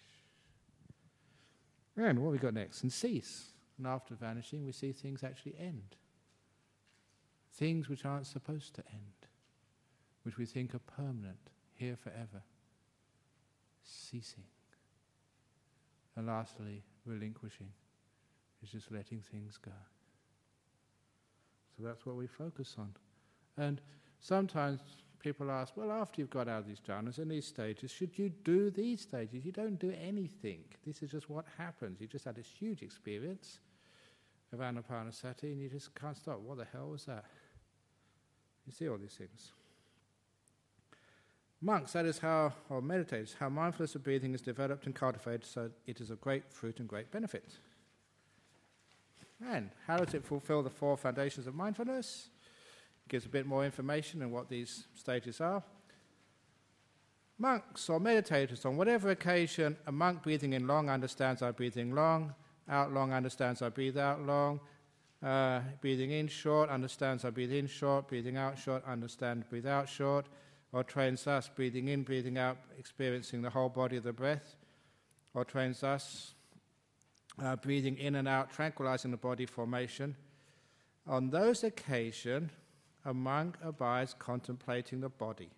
And 1.98 2.20
what 2.20 2.32
we 2.32 2.38
got 2.38 2.54
next? 2.54 2.84
And 2.84 2.92
cease. 2.92 3.52
And 3.78 3.88
after 3.88 4.16
vanishing, 4.16 4.66
we 4.66 4.72
see 4.72 4.92
things 4.92 5.24
actually 5.24 5.56
end. 5.60 5.96
Things 7.54 7.88
which 7.88 8.06
aren't 8.06 8.28
supposed 8.28 8.76
to 8.76 8.84
end, 8.92 9.30
which 10.24 10.38
we 10.38 10.46
think 10.46 10.76
are 10.76 10.80
permanent, 10.80 11.50
here 11.74 11.96
forever. 11.96 12.44
Ceasing. 13.84 14.44
And 16.16 16.28
lastly, 16.28 16.84
relinquishing 17.06 17.70
is 18.64 18.72
just 18.72 18.92
letting 18.92 19.22
things 19.22 19.58
go. 19.58 19.72
So 21.78 21.84
that's 21.84 22.06
what 22.06 22.16
we 22.16 22.28
focus 22.28 22.76
on. 22.78 22.94
And 23.58 23.82
sometimes 24.20 24.80
people 25.26 25.50
ask, 25.50 25.76
well, 25.76 25.92
after 25.92 26.22
you've 26.22 26.30
got 26.30 26.48
out 26.48 26.60
of 26.60 26.68
these 26.68 26.80
jhanas 26.80 27.18
and 27.18 27.32
these 27.32 27.48
stages, 27.48 27.90
should 27.90 28.16
you 28.16 28.30
do 28.44 28.70
these 28.70 29.02
stages? 29.02 29.44
You 29.44 29.52
don't 29.52 29.80
do 29.80 29.92
anything. 30.00 30.60
This 30.86 31.02
is 31.02 31.10
just 31.10 31.32
what 31.32 31.46
happens. 31.58 32.00
You 32.00 32.06
just 32.06 32.26
had 32.26 32.36
this 32.36 32.48
huge 32.48 32.84
experience 32.84 33.58
of 34.54 34.60
anapanasati 34.60 35.44
and 35.44 35.60
you 35.60 35.68
just 35.68 35.96
can't 35.96 36.16
stop. 36.16 36.40
What 36.42 36.60
the 36.60 36.68
hell 36.72 36.90
was 36.90 37.06
that? 37.06 37.26
You 38.68 38.72
see 38.72 38.88
all 38.88 39.00
these 39.00 39.16
things. 39.16 39.52
Monks, 41.60 41.94
that 41.94 42.06
is 42.06 42.20
how, 42.20 42.54
or 42.70 42.80
meditators, 42.80 43.34
how 43.40 43.50
mindfulness 43.50 43.96
of 43.96 44.04
breathing 44.04 44.36
is 44.36 44.42
developed 44.42 44.86
and 44.86 44.94
cultivated 44.94 45.44
so 45.44 45.72
it 45.88 46.02
is 46.02 46.12
of 46.12 46.22
great 46.22 46.54
fruit 46.54 46.80
and 46.80 46.88
great 46.88 47.10
benefit. 47.10 47.58
And 49.44 49.72
how 49.88 49.98
does 49.98 50.14
it 50.14 50.24
fulfill 50.24 50.62
the 50.62 50.70
four 50.70 50.96
foundations 50.96 51.48
of 51.48 51.56
mindfulness? 51.56 52.30
Gives 53.08 53.26
a 53.26 53.30
bit 53.30 53.46
more 53.46 53.64
information 53.64 54.24
on 54.24 54.32
what 54.32 54.50
these 54.50 54.86
stages 54.96 55.40
are. 55.40 55.64
Monks 57.38 57.90
or 57.90 58.00
meditators, 58.00 58.66
on 58.66 58.78
whatever 58.78 59.10
occasion, 59.10 59.76
a 59.88 59.92
monk 59.92 60.24
breathing 60.24 60.54
in 60.54 60.68
long 60.68 60.90
understands 60.90 61.42
I 61.42 61.52
breathing 61.52 61.94
long, 61.94 62.34
out 62.70 62.94
long 62.94 63.12
understands 63.12 63.62
I 63.62 63.70
breathe 63.70 63.98
out 63.98 64.22
long, 64.22 64.60
uh, 65.22 65.60
breathing 65.82 66.12
in 66.12 66.28
short 66.28 66.70
understands 66.70 67.26
I 67.26 67.30
breathe 67.30 67.52
in 67.52 67.68
short, 67.68 68.08
breathing 68.08 68.38
out 68.38 68.58
short 68.58 68.84
understand 68.88 69.48
breathe 69.50 69.68
out 69.68 69.90
short, 69.90 70.28
or 70.72 70.84
trains 70.84 71.28
us 71.28 71.50
breathing 71.54 71.90
in, 71.90 72.04
breathing 72.04 72.38
out, 72.38 72.58
experiencing 72.78 73.42
the 73.42 73.50
whole 73.50 73.70
body 73.70 73.98
of 73.98 74.04
the 74.04 74.14
breath, 74.14 74.56
or 75.34 75.44
trains 75.44 75.84
us 75.84 76.36
uh, 77.44 77.56
breathing 77.58 77.98
in 77.98 78.16
and 78.16 78.28
out, 78.28 78.52
tranquilizing 78.52 79.12
the 79.12 79.18
body 79.18 79.46
formation. 79.46 80.16
On 81.08 81.30
those 81.30 81.64
occasions, 81.64 82.52
a 83.06 83.14
monk 83.14 83.58
abides 83.64 84.16
contemplating 84.18 85.00
the 85.00 85.10
body, 85.10 85.50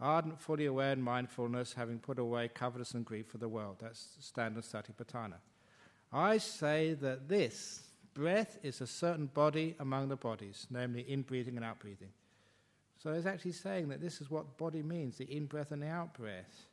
ardent, 0.00 0.40
fully 0.40 0.66
aware 0.66 0.92
in 0.92 1.00
mindfulness, 1.00 1.72
having 1.72 1.98
put 1.98 2.18
away 2.18 2.48
covetousness 2.48 2.94
and 2.94 3.04
grief 3.04 3.28
for 3.28 3.38
the 3.38 3.48
world. 3.48 3.76
That's 3.80 4.16
standard 4.20 4.64
satipatthana. 4.64 5.36
I 6.12 6.38
say 6.38 6.94
that 6.94 7.28
this 7.28 7.84
breath 8.14 8.58
is 8.62 8.80
a 8.80 8.86
certain 8.86 9.26
body 9.26 9.76
among 9.80 10.08
the 10.08 10.16
bodies, 10.16 10.66
namely 10.70 11.02
in 11.02 11.22
breathing 11.22 11.56
and 11.56 11.64
out 11.64 11.78
breathing. 11.78 12.10
So 13.02 13.12
it's 13.12 13.26
actually 13.26 13.52
saying 13.52 13.88
that 13.88 14.00
this 14.00 14.20
is 14.20 14.30
what 14.30 14.58
body 14.58 14.82
means 14.82 15.16
the 15.16 15.24
in 15.24 15.46
breath 15.46 15.72
and 15.72 15.82
the 15.82 15.88
out 15.88 16.14
breath. 16.14 16.66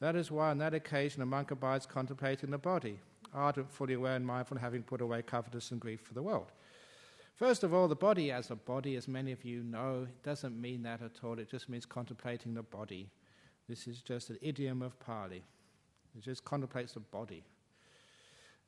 That 0.00 0.16
is 0.16 0.30
why 0.30 0.50
on 0.50 0.58
that 0.58 0.74
occasion 0.74 1.22
a 1.22 1.26
monk 1.26 1.50
abides 1.50 1.86
contemplating 1.86 2.50
the 2.50 2.58
body, 2.58 2.98
ardent, 3.34 3.70
fully 3.70 3.94
aware, 3.94 4.16
and 4.16 4.26
mindful, 4.26 4.56
having 4.56 4.82
put 4.82 5.00
away 5.00 5.22
covetous 5.22 5.70
and 5.70 5.80
grief 5.80 6.00
for 6.00 6.14
the 6.14 6.22
world. 6.22 6.52
First 7.40 7.64
of 7.64 7.72
all, 7.72 7.88
the 7.88 7.96
body 7.96 8.30
as 8.30 8.50
a 8.50 8.54
body, 8.54 8.96
as 8.96 9.08
many 9.08 9.32
of 9.32 9.46
you 9.46 9.62
know, 9.62 10.06
doesn't 10.22 10.60
mean 10.60 10.82
that 10.82 11.00
at 11.00 11.24
all. 11.24 11.38
It 11.38 11.48
just 11.48 11.70
means 11.70 11.86
contemplating 11.86 12.52
the 12.52 12.62
body. 12.62 13.08
This 13.66 13.86
is 13.86 14.02
just 14.02 14.28
an 14.28 14.36
idiom 14.42 14.82
of 14.82 15.00
Pali. 15.00 15.42
It 16.14 16.22
just 16.22 16.44
contemplates 16.44 16.92
the 16.92 17.00
body. 17.00 17.42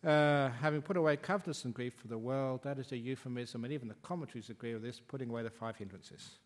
Uh, 0.03 0.49
having 0.53 0.81
put 0.81 0.97
away 0.97 1.19
covetous 1.19 1.66
and 1.66 1.74
grief 1.74 1.93
for 2.01 2.09
the 2.09 2.16
world, 2.16 2.62
that 2.62 2.78
is 2.78 2.93
a 2.93 2.97
euphemism, 2.97 3.62
and 3.65 3.74
even 3.74 3.89
the 3.89 3.94
commentaries 3.97 4.49
agree 4.49 4.73
with 4.73 4.82
this, 4.82 5.01
putting 5.01 5.28
away 5.28 5.43
the 5.43 5.51
five 5.51 5.77
hindrances. 5.77 6.39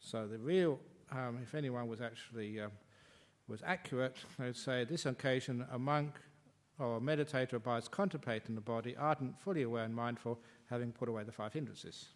So 0.00 0.26
the 0.26 0.36
real, 0.36 0.78
um, 1.12 1.38
if 1.42 1.54
anyone 1.54 1.88
was 1.88 2.02
actually 2.02 2.60
uh, 2.60 2.68
was 3.48 3.62
accurate, 3.64 4.18
they 4.38 4.44
would 4.44 4.56
say 4.56 4.84
this 4.84 5.06
occasion 5.06 5.64
a 5.72 5.78
monk 5.78 6.16
or 6.78 6.98
a 6.98 7.00
meditator 7.00 7.54
abides 7.54 7.88
contemplating 7.88 8.54
the 8.54 8.60
body, 8.60 8.94
ardent, 8.98 9.40
fully 9.40 9.62
aware 9.62 9.84
and 9.84 9.94
mindful, 9.94 10.38
having 10.70 10.92
put 10.92 11.08
away 11.08 11.24
the 11.24 11.32
five 11.32 11.52
hindrances. 11.52 12.08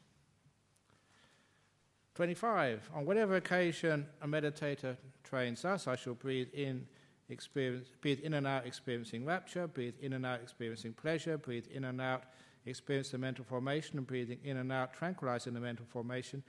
25. 2.15 2.91
On 2.95 3.05
whatever 3.05 3.35
occasion 3.37 4.07
a 4.23 4.27
meditator 4.27 4.97
trains 5.25 5.65
us, 5.65 5.89
I 5.89 5.97
shall 5.97 6.15
breathe 6.15 6.49
in 6.55 6.87
experience, 7.29 7.89
breathe 8.01 8.21
in 8.21 8.35
and 8.35 8.47
out, 8.47 8.67
experiencing 8.67 9.25
rapture, 9.25 9.67
breathe 9.67 9.95
in 10.01 10.13
and 10.13 10.25
out, 10.25 10.41
experiencing 10.41 10.93
pleasure, 10.93 11.37
breathe 11.37 11.67
in 11.73 11.85
and 11.85 12.01
out, 12.01 12.23
experience 12.67 13.11
the 13.11 13.19
mental 13.19 13.45
formation, 13.45 13.99
and 13.99 14.07
breathing 14.07 14.39
in 14.45 14.59
and 14.59 14.71
out, 14.71 14.95
tranquilizing 14.95 15.55
the 15.55 15.61
mental 15.61 15.87
formation. 15.87 16.43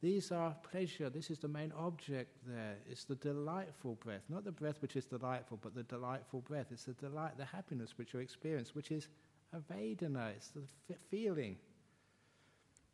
These 0.00 0.32
are 0.32 0.56
pleasure. 0.70 1.10
This 1.10 1.30
is 1.30 1.38
the 1.38 1.48
main 1.48 1.72
object 1.78 2.30
there. 2.46 2.76
It's 2.88 3.04
the 3.04 3.14
delightful 3.14 3.94
breath, 3.96 4.22
not 4.28 4.44
the 4.44 4.52
breath 4.52 4.80
which 4.80 4.96
is 4.96 5.04
delightful, 5.04 5.58
but 5.62 5.74
the 5.74 5.82
delightful 5.82 6.40
breath. 6.40 6.66
It's 6.70 6.84
the 6.84 6.92
delight, 6.92 7.36
the 7.36 7.44
happiness 7.44 7.96
which 7.96 8.14
you 8.14 8.20
experience, 8.20 8.74
which 8.74 8.90
is 8.90 9.08
a 9.54 9.72
Vedana. 9.72 10.30
It's 10.36 10.48
the 10.48 10.62
f- 10.90 10.96
feeling. 11.10 11.56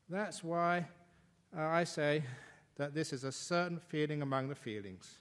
That's 0.09 0.45
why 0.45 0.87
uh, 1.57 1.63
I 1.63 1.85
say 1.85 2.23
that 2.77 2.95
this 2.95 3.13
is 3.13 3.25
a 3.25 3.33
certain 3.33 3.79
feeling 3.79 4.23
among 4.23 4.49
the 4.49 4.55
feelings 4.55 5.21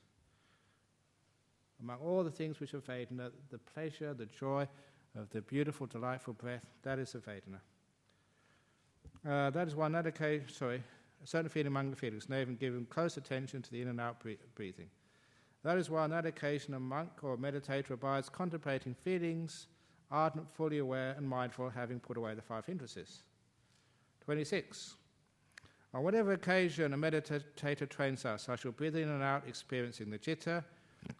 among 1.81 1.97
all 1.99 2.23
the 2.23 2.31
things 2.31 2.59
which 2.59 2.73
are 2.73 2.81
Vedana, 2.81 3.31
the 3.49 3.57
pleasure, 3.57 4.13
the 4.13 4.25
joy 4.25 4.67
of 5.17 5.29
the 5.29 5.41
beautiful, 5.41 5.87
delightful 5.87 6.33
breath, 6.33 6.65
that 6.83 6.99
is 6.99 7.15
a 7.15 7.19
Vedana. 7.19 7.59
Uh, 9.27 9.49
that 9.49 9.67
is 9.67 9.75
one 9.75 9.95
other 9.95 10.11
case, 10.11 10.41
sorry, 10.47 10.83
a 11.23 11.27
certain 11.27 11.49
feeling 11.49 11.67
among 11.67 11.89
the 11.89 11.95
feelings, 11.95 12.25
and 12.25 12.39
even 12.39 12.55
giving 12.55 12.85
close 12.85 13.17
attention 13.17 13.61
to 13.61 13.71
the 13.71 13.81
in 13.81 13.87
and 13.87 13.99
out 13.99 14.23
breathing. 14.55 14.89
That 15.63 15.77
is 15.77 15.89
why 15.89 16.03
on 16.03 16.09
that 16.11 16.25
occasion 16.25 16.73
a 16.73 16.79
monk 16.79 17.11
or 17.21 17.33
a 17.33 17.37
meditator 17.37 17.91
abides 17.91 18.29
contemplating 18.29 18.93
feelings, 18.93 19.67
ardent, 20.11 20.49
fully 20.49 20.79
aware, 20.79 21.13
and 21.17 21.27
mindful, 21.27 21.69
having 21.69 21.99
put 21.99 22.17
away 22.17 22.33
the 22.35 22.41
five 22.41 22.65
hindrances. 22.65 23.23
26. 24.25 24.95
On 25.93 26.03
whatever 26.03 26.33
occasion 26.33 26.93
a 26.93 26.97
meditator 26.97 27.89
trains 27.89 28.25
us, 28.25 28.49
I 28.49 28.55
shall 28.55 28.71
breathe 28.71 28.95
in 28.95 29.09
and 29.09 29.23
out, 29.23 29.43
experiencing 29.47 30.09
the 30.09 30.19
citta, 30.19 30.63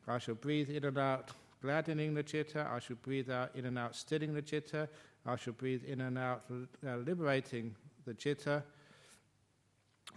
I 0.08 0.18
shall 0.18 0.36
breathe 0.36 0.70
in 0.70 0.86
and 0.86 0.98
out, 0.98 1.32
gladdening 1.62 2.14
the 2.14 2.24
citta. 2.24 2.68
I 2.70 2.80
shall 2.80 2.98
breathe 2.98 3.30
out 3.30 3.56
in 3.56 3.66
and 3.66 3.78
out, 3.78 3.96
stilling 3.96 4.34
the 4.34 4.42
citta. 4.42 4.90
I 5.26 5.36
shall 5.36 5.54
breathe 5.54 5.84
in 5.86 6.02
and 6.02 6.18
out, 6.18 6.44
uh, 6.86 6.98
liberating 6.98 7.76
the 8.06 8.16
citta. 8.18 8.64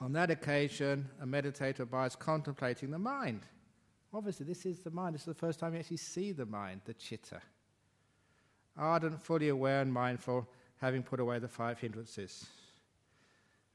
On 0.01 0.13
that 0.13 0.31
occasion, 0.31 1.09
a 1.21 1.27
meditator 1.27 1.81
abides 1.81 2.17
contemplating 2.17 2.91
the 2.91 2.99
mind. 2.99 3.43
Obviously, 4.15 4.47
this 4.47 4.65
is 4.67 4.81
the 4.81 4.91
mind. 4.91 5.15
This 5.15 5.23
is 5.23 5.27
the 5.27 5.35
first 5.35 5.59
time 5.59 5.75
you 5.75 5.81
actually 5.81 5.97
see 5.99 6.33
the 6.33 6.47
mind, 6.47 6.81
the 6.85 6.95
citta. 6.95 7.41
Ardent, 8.77 9.21
fully 9.21 9.49
aware, 9.49 9.81
and 9.81 9.93
mindful, 9.93 10.49
having 10.81 11.03
put 11.03 11.21
away 11.21 11.39
the 11.39 11.49
five 11.49 11.79
hindrances. 11.79 12.47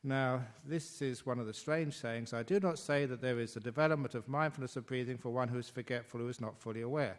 Now, 0.04 0.44
this 0.66 1.02
is 1.02 1.26
one 1.26 1.40
of 1.40 1.48
the 1.48 1.54
strange 1.54 1.96
sayings. 1.96 2.34
I 2.34 2.44
do 2.44 2.60
not 2.60 2.80
say 2.80 3.06
that 3.06 3.22
there 3.22 3.40
is 3.40 3.56
a 3.56 3.60
development 3.60 4.16
of 4.16 4.28
mindfulness 4.28 4.76
of 4.76 4.86
breathing 4.86 5.18
for 5.18 5.30
one 5.30 5.48
who 5.50 5.58
is 5.58 5.70
forgetful, 5.70 6.20
who 6.20 6.30
is 6.30 6.42
not 6.42 6.58
fully 6.58 6.82
aware. 6.82 7.18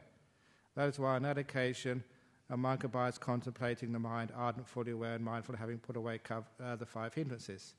That 0.74 0.88
is 0.88 0.98
why 0.98 1.16
on 1.16 1.22
that 1.22 1.38
occasion, 1.38 2.02
a 2.50 2.56
monk 2.56 2.84
abides 2.84 3.18
contemplating 3.18 3.92
the 3.92 3.98
mind, 3.98 4.32
ardent, 4.34 4.68
fully 4.68 4.92
aware, 4.92 5.14
and 5.14 5.24
mindful, 5.24 5.56
having 5.56 5.78
put 5.78 5.96
away 5.96 6.20
uh, 6.30 6.76
the 6.76 6.86
five 6.86 7.12
hindrances. 7.12 7.74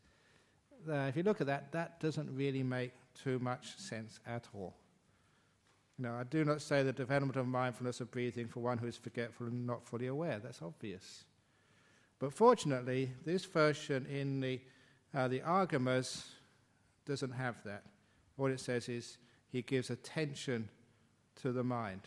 Uh, 0.87 0.93
if 1.09 1.17
you 1.17 1.23
look 1.23 1.41
at 1.41 1.47
that, 1.47 1.71
that 1.71 1.99
doesn't 1.99 2.29
really 2.35 2.63
make 2.63 2.91
too 3.15 3.39
much 3.39 3.77
sense 3.77 4.19
at 4.27 4.47
all. 4.53 4.75
No, 6.01 6.13
I 6.15 6.23
do 6.23 6.45
not 6.45 6.61
say 6.61 6.81
the 6.81 6.93
development 6.93 7.35
of 7.35 7.45
mindfulness 7.45 7.99
of 7.99 8.09
breathing 8.09 8.47
for 8.47 8.61
one 8.61 8.77
who 8.77 8.87
is 8.87 8.95
forgetful 8.95 9.47
and 9.47 9.67
not 9.67 9.85
fully 9.85 10.07
aware. 10.07 10.39
That's 10.39 10.61
obvious. 10.61 11.25
But 12.19 12.33
fortunately, 12.33 13.11
this 13.25 13.43
version 13.43 14.05
in 14.05 14.39
the 14.39 14.61
uh, 15.13 15.27
the 15.27 15.39
Agamas 15.39 16.25
doesn't 17.05 17.31
have 17.31 17.61
that. 17.63 17.83
All 18.37 18.47
it 18.47 18.59
says 18.59 18.87
is 18.87 19.17
he 19.51 19.61
gives 19.61 19.89
attention 19.89 20.69
to 21.41 21.51
the 21.51 21.63
mind. 21.63 22.01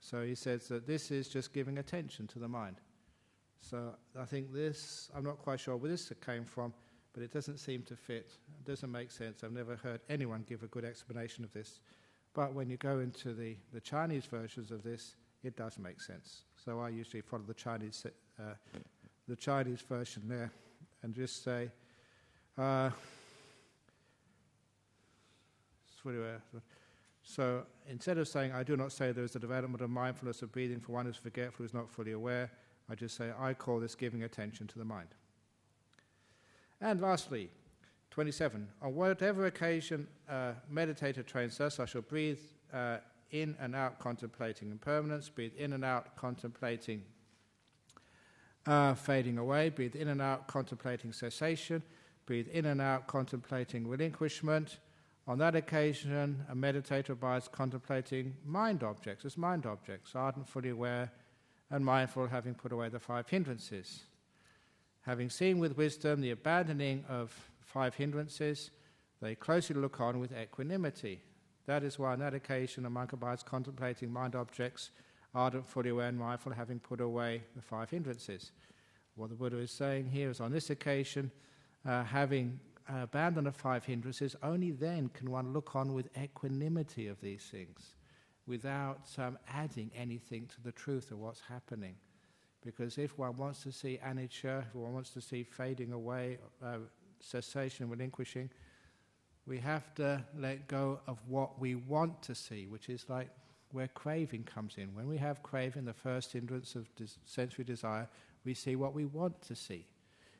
So 0.00 0.22
he 0.22 0.34
says 0.34 0.68
that 0.68 0.86
this 0.86 1.10
is 1.10 1.28
just 1.28 1.52
giving 1.52 1.78
attention 1.78 2.26
to 2.28 2.38
the 2.38 2.48
mind. 2.48 2.76
So 3.60 3.94
I 4.18 4.24
think 4.24 4.52
this, 4.52 5.10
I'm 5.14 5.24
not 5.24 5.38
quite 5.38 5.60
sure 5.60 5.76
where 5.76 5.90
this 5.90 6.10
came 6.24 6.44
from, 6.44 6.72
but 7.12 7.22
it 7.22 7.32
doesn't 7.32 7.58
seem 7.58 7.82
to 7.82 7.96
fit. 7.96 8.32
It 8.60 8.64
doesn't 8.64 8.90
make 8.90 9.10
sense. 9.10 9.44
I've 9.44 9.52
never 9.52 9.76
heard 9.76 10.00
anyone 10.08 10.44
give 10.48 10.62
a 10.62 10.68
good 10.68 10.84
explanation 10.84 11.44
of 11.44 11.52
this. 11.52 11.80
But 12.36 12.52
when 12.52 12.68
you 12.68 12.76
go 12.76 12.98
into 12.98 13.32
the, 13.32 13.56
the 13.72 13.80
Chinese 13.80 14.26
versions 14.26 14.70
of 14.70 14.82
this, 14.82 15.14
it 15.42 15.56
does 15.56 15.78
make 15.78 16.02
sense. 16.02 16.42
So 16.62 16.80
I 16.80 16.90
usually 16.90 17.22
follow 17.22 17.44
the 17.48 17.54
Chinese, 17.54 18.04
uh, 18.38 18.42
the 19.26 19.36
Chinese 19.36 19.80
version 19.80 20.24
there 20.26 20.52
and 21.02 21.14
just 21.14 21.42
say, 21.42 21.70
uh, 22.58 22.90
so 27.22 27.62
instead 27.88 28.18
of 28.18 28.28
saying, 28.28 28.52
I 28.52 28.62
do 28.62 28.76
not 28.76 28.92
say 28.92 29.12
there 29.12 29.24
is 29.24 29.34
a 29.34 29.40
development 29.40 29.82
of 29.82 29.88
mindfulness 29.88 30.42
of 30.42 30.52
breathing 30.52 30.78
for 30.78 30.92
one 30.92 31.06
who 31.06 31.12
is 31.12 31.16
forgetful, 31.16 31.56
who 31.58 31.64
is 31.64 31.74
not 31.74 31.90
fully 31.90 32.12
aware, 32.12 32.50
I 32.90 32.94
just 32.94 33.16
say, 33.16 33.32
I 33.38 33.54
call 33.54 33.80
this 33.80 33.94
giving 33.94 34.24
attention 34.24 34.66
to 34.66 34.78
the 34.78 34.84
mind. 34.84 35.08
And 36.82 37.00
lastly, 37.00 37.50
27. 38.16 38.66
On 38.80 38.94
whatever 38.94 39.44
occasion 39.44 40.08
uh, 40.26 40.52
meditator 40.72 41.22
trains 41.22 41.60
us, 41.60 41.78
I 41.78 41.84
shall 41.84 42.00
breathe 42.00 42.40
uh, 42.72 42.96
in 43.30 43.54
and 43.60 43.74
out 43.74 43.98
contemplating 43.98 44.70
impermanence, 44.70 45.28
breathe 45.28 45.52
in 45.58 45.74
and 45.74 45.84
out 45.84 46.16
contemplating 46.16 47.02
uh, 48.66 48.94
fading 48.94 49.36
away. 49.36 49.68
Breathe 49.68 49.96
in 49.96 50.08
and 50.08 50.22
out, 50.22 50.48
contemplating 50.48 51.12
cessation. 51.12 51.82
Breathe 52.24 52.48
in 52.48 52.64
and 52.64 52.80
out, 52.80 53.06
contemplating 53.06 53.86
relinquishment. 53.86 54.78
On 55.28 55.36
that 55.36 55.54
occasion, 55.54 56.42
a 56.48 56.54
meditator 56.54 57.10
abides 57.10 57.48
contemplating 57.48 58.34
mind 58.46 58.82
objects 58.82 59.26
as 59.26 59.36
mind 59.36 59.66
objects, 59.66 60.12
ardent, 60.14 60.48
fully 60.48 60.70
aware, 60.70 61.12
and 61.68 61.84
mindful, 61.84 62.28
having 62.28 62.54
put 62.54 62.72
away 62.72 62.88
the 62.88 62.98
five 62.98 63.28
hindrances. 63.28 64.04
Having 65.02 65.28
seen 65.28 65.58
with 65.58 65.76
wisdom 65.76 66.22
the 66.22 66.30
abandoning 66.30 67.04
of 67.10 67.38
five 67.66 67.94
hindrances, 67.94 68.70
they 69.20 69.34
closely 69.34 69.76
look 69.76 70.00
on 70.00 70.18
with 70.18 70.32
equanimity. 70.32 71.20
That 71.66 71.82
is 71.82 71.98
why 71.98 72.12
on 72.12 72.20
that 72.20 72.34
occasion 72.34 72.86
a 72.86 72.90
monk 72.90 73.12
abides 73.12 73.42
contemplating 73.42 74.10
mind 74.10 74.34
objects 74.34 74.90
ardent, 75.34 75.66
fully 75.66 75.90
aware, 75.90 76.08
and 76.08 76.18
mindful, 76.18 76.52
having 76.52 76.78
put 76.78 77.00
away 77.00 77.42
the 77.54 77.60
five 77.60 77.90
hindrances. 77.90 78.52
What 79.16 79.28
the 79.28 79.36
Buddha 79.36 79.58
is 79.58 79.70
saying 79.70 80.06
here 80.06 80.30
is 80.30 80.40
on 80.40 80.50
this 80.50 80.70
occasion, 80.70 81.30
uh, 81.86 82.04
having 82.04 82.58
abandoned 82.88 83.46
the 83.46 83.52
five 83.52 83.84
hindrances, 83.84 84.34
only 84.42 84.70
then 84.70 85.08
can 85.10 85.30
one 85.30 85.52
look 85.52 85.76
on 85.76 85.92
with 85.92 86.08
equanimity 86.16 87.08
of 87.08 87.20
these 87.20 87.44
things 87.50 87.94
without 88.46 89.08
um, 89.18 89.36
adding 89.48 89.90
anything 89.94 90.46
to 90.46 90.60
the 90.62 90.72
truth 90.72 91.10
of 91.10 91.18
what's 91.18 91.40
happening. 91.40 91.96
Because 92.64 92.96
if 92.96 93.18
one 93.18 93.36
wants 93.36 93.62
to 93.64 93.72
see 93.72 93.98
anicca, 94.04 94.66
if 94.66 94.74
one 94.74 94.94
wants 94.94 95.10
to 95.10 95.20
see 95.20 95.42
fading 95.42 95.92
away, 95.92 96.38
uh, 96.64 96.78
cessation, 97.20 97.88
relinquishing, 97.88 98.50
we 99.46 99.58
have 99.58 99.94
to 99.94 100.24
let 100.36 100.66
go 100.68 101.00
of 101.06 101.18
what 101.28 101.60
we 101.60 101.74
want 101.74 102.22
to 102.22 102.34
see, 102.34 102.66
which 102.66 102.88
is 102.88 103.06
like 103.08 103.28
where 103.72 103.88
craving 103.88 104.44
comes 104.44 104.74
in. 104.76 104.94
When 104.94 105.08
we 105.08 105.16
have 105.18 105.42
craving, 105.42 105.84
the 105.84 105.92
first 105.92 106.32
hindrance 106.32 106.74
of 106.74 106.92
des- 106.96 107.18
sensory 107.24 107.64
desire, 107.64 108.08
we 108.44 108.54
see 108.54 108.76
what 108.76 108.94
we 108.94 109.04
want 109.04 109.40
to 109.42 109.54
see. 109.54 109.86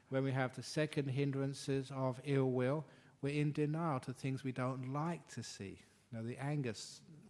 When 0.09 0.25
we 0.25 0.33
have 0.33 0.55
the 0.55 0.63
second 0.63 1.09
hindrances 1.09 1.91
of 1.95 2.21
ill 2.25 2.51
will, 2.51 2.85
we're 3.23 3.41
in 3.41 3.53
denial 3.53 4.01
to 4.01 4.13
things 4.13 4.45
we 4.45 4.53
don't 4.53 4.93
like 4.93 5.27
to 5.35 5.43
see. 5.43 5.79
Now, 6.13 6.23
the 6.23 6.39
anger, 6.39 6.73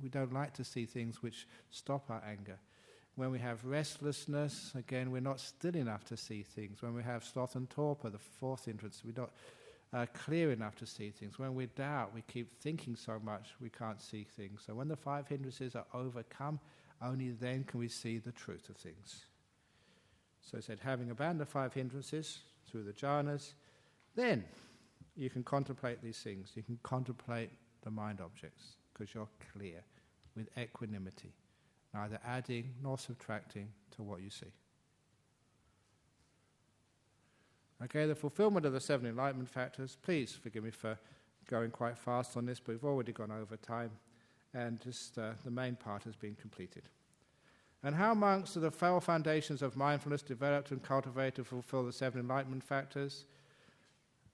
we 0.02 0.08
don't 0.08 0.32
like 0.32 0.52
to 0.54 0.64
see 0.64 0.84
things 0.84 1.22
which 1.22 1.46
stop 1.70 2.10
our 2.10 2.22
anger. 2.26 2.58
When 3.16 3.30
we 3.30 3.38
have 3.38 3.64
restlessness, 3.64 4.72
again, 4.74 5.10
we're 5.10 5.20
not 5.20 5.40
still 5.40 5.74
enough 5.74 6.04
to 6.06 6.16
see 6.16 6.42
things. 6.42 6.82
When 6.82 6.94
we 6.94 7.02
have 7.02 7.24
sloth 7.24 7.56
and 7.56 7.68
torpor, 7.68 8.10
the 8.10 8.18
fourth 8.18 8.66
hindrance, 8.66 9.02
we're 9.04 9.20
not 9.20 9.30
uh, 9.92 10.06
clear 10.12 10.52
enough 10.52 10.76
to 10.76 10.86
see 10.86 11.10
things. 11.10 11.38
When 11.38 11.54
we 11.54 11.66
doubt, 11.66 12.12
we 12.14 12.22
keep 12.22 12.60
thinking 12.60 12.94
so 12.94 13.18
much 13.24 13.54
we 13.60 13.70
can't 13.70 14.00
see 14.00 14.24
things. 14.24 14.62
So 14.66 14.74
when 14.74 14.88
the 14.88 14.96
five 14.96 15.26
hindrances 15.28 15.74
are 15.74 15.86
overcome, 15.94 16.60
only 17.02 17.30
then 17.30 17.64
can 17.64 17.80
we 17.80 17.88
see 17.88 18.18
the 18.18 18.32
truth 18.32 18.68
of 18.68 18.76
things. 18.76 19.24
So 20.42 20.58
he 20.58 20.62
said, 20.62 20.78
having 20.82 21.10
abandoned 21.10 21.40
the 21.40 21.46
five 21.46 21.72
hindrances 21.72 22.40
through 22.70 22.84
the 22.84 22.92
jhanas, 22.92 23.52
then 24.14 24.44
you 25.16 25.30
can 25.30 25.42
contemplate 25.42 26.02
these 26.02 26.18
things. 26.18 26.52
You 26.54 26.62
can 26.62 26.78
contemplate 26.82 27.50
the 27.82 27.90
mind 27.90 28.20
objects 28.20 28.76
because 28.92 29.14
you're 29.14 29.28
clear 29.52 29.82
with 30.36 30.48
equanimity, 30.58 31.32
neither 31.96 32.20
adding 32.26 32.74
nor 32.82 32.98
subtracting 32.98 33.68
to 33.96 34.02
what 34.02 34.20
you 34.20 34.30
see. 34.30 34.52
Okay, 37.84 38.06
the 38.06 38.14
fulfillment 38.14 38.66
of 38.66 38.72
the 38.72 38.80
seven 38.80 39.06
enlightenment 39.06 39.48
factors. 39.48 39.96
Please 40.02 40.32
forgive 40.32 40.64
me 40.64 40.70
for 40.70 40.98
going 41.48 41.70
quite 41.70 41.98
fast 41.98 42.36
on 42.36 42.46
this, 42.46 42.60
but 42.60 42.72
we've 42.72 42.84
already 42.84 43.12
gone 43.12 43.30
over 43.30 43.56
time, 43.56 43.90
and 44.54 44.80
just 44.80 45.18
uh, 45.18 45.32
the 45.44 45.50
main 45.50 45.76
part 45.76 46.02
has 46.04 46.16
been 46.16 46.34
completed. 46.34 46.84
And 47.82 47.94
how 47.94 48.14
monks 48.14 48.56
are 48.56 48.60
the 48.60 48.70
four 48.70 49.00
foundations 49.00 49.62
of 49.62 49.76
mindfulness 49.76 50.22
developed 50.22 50.70
and 50.70 50.82
cultivated 50.82 51.36
to 51.36 51.44
fulfill 51.44 51.84
the 51.84 51.92
seven 51.92 52.20
enlightenment 52.20 52.64
factors? 52.64 53.26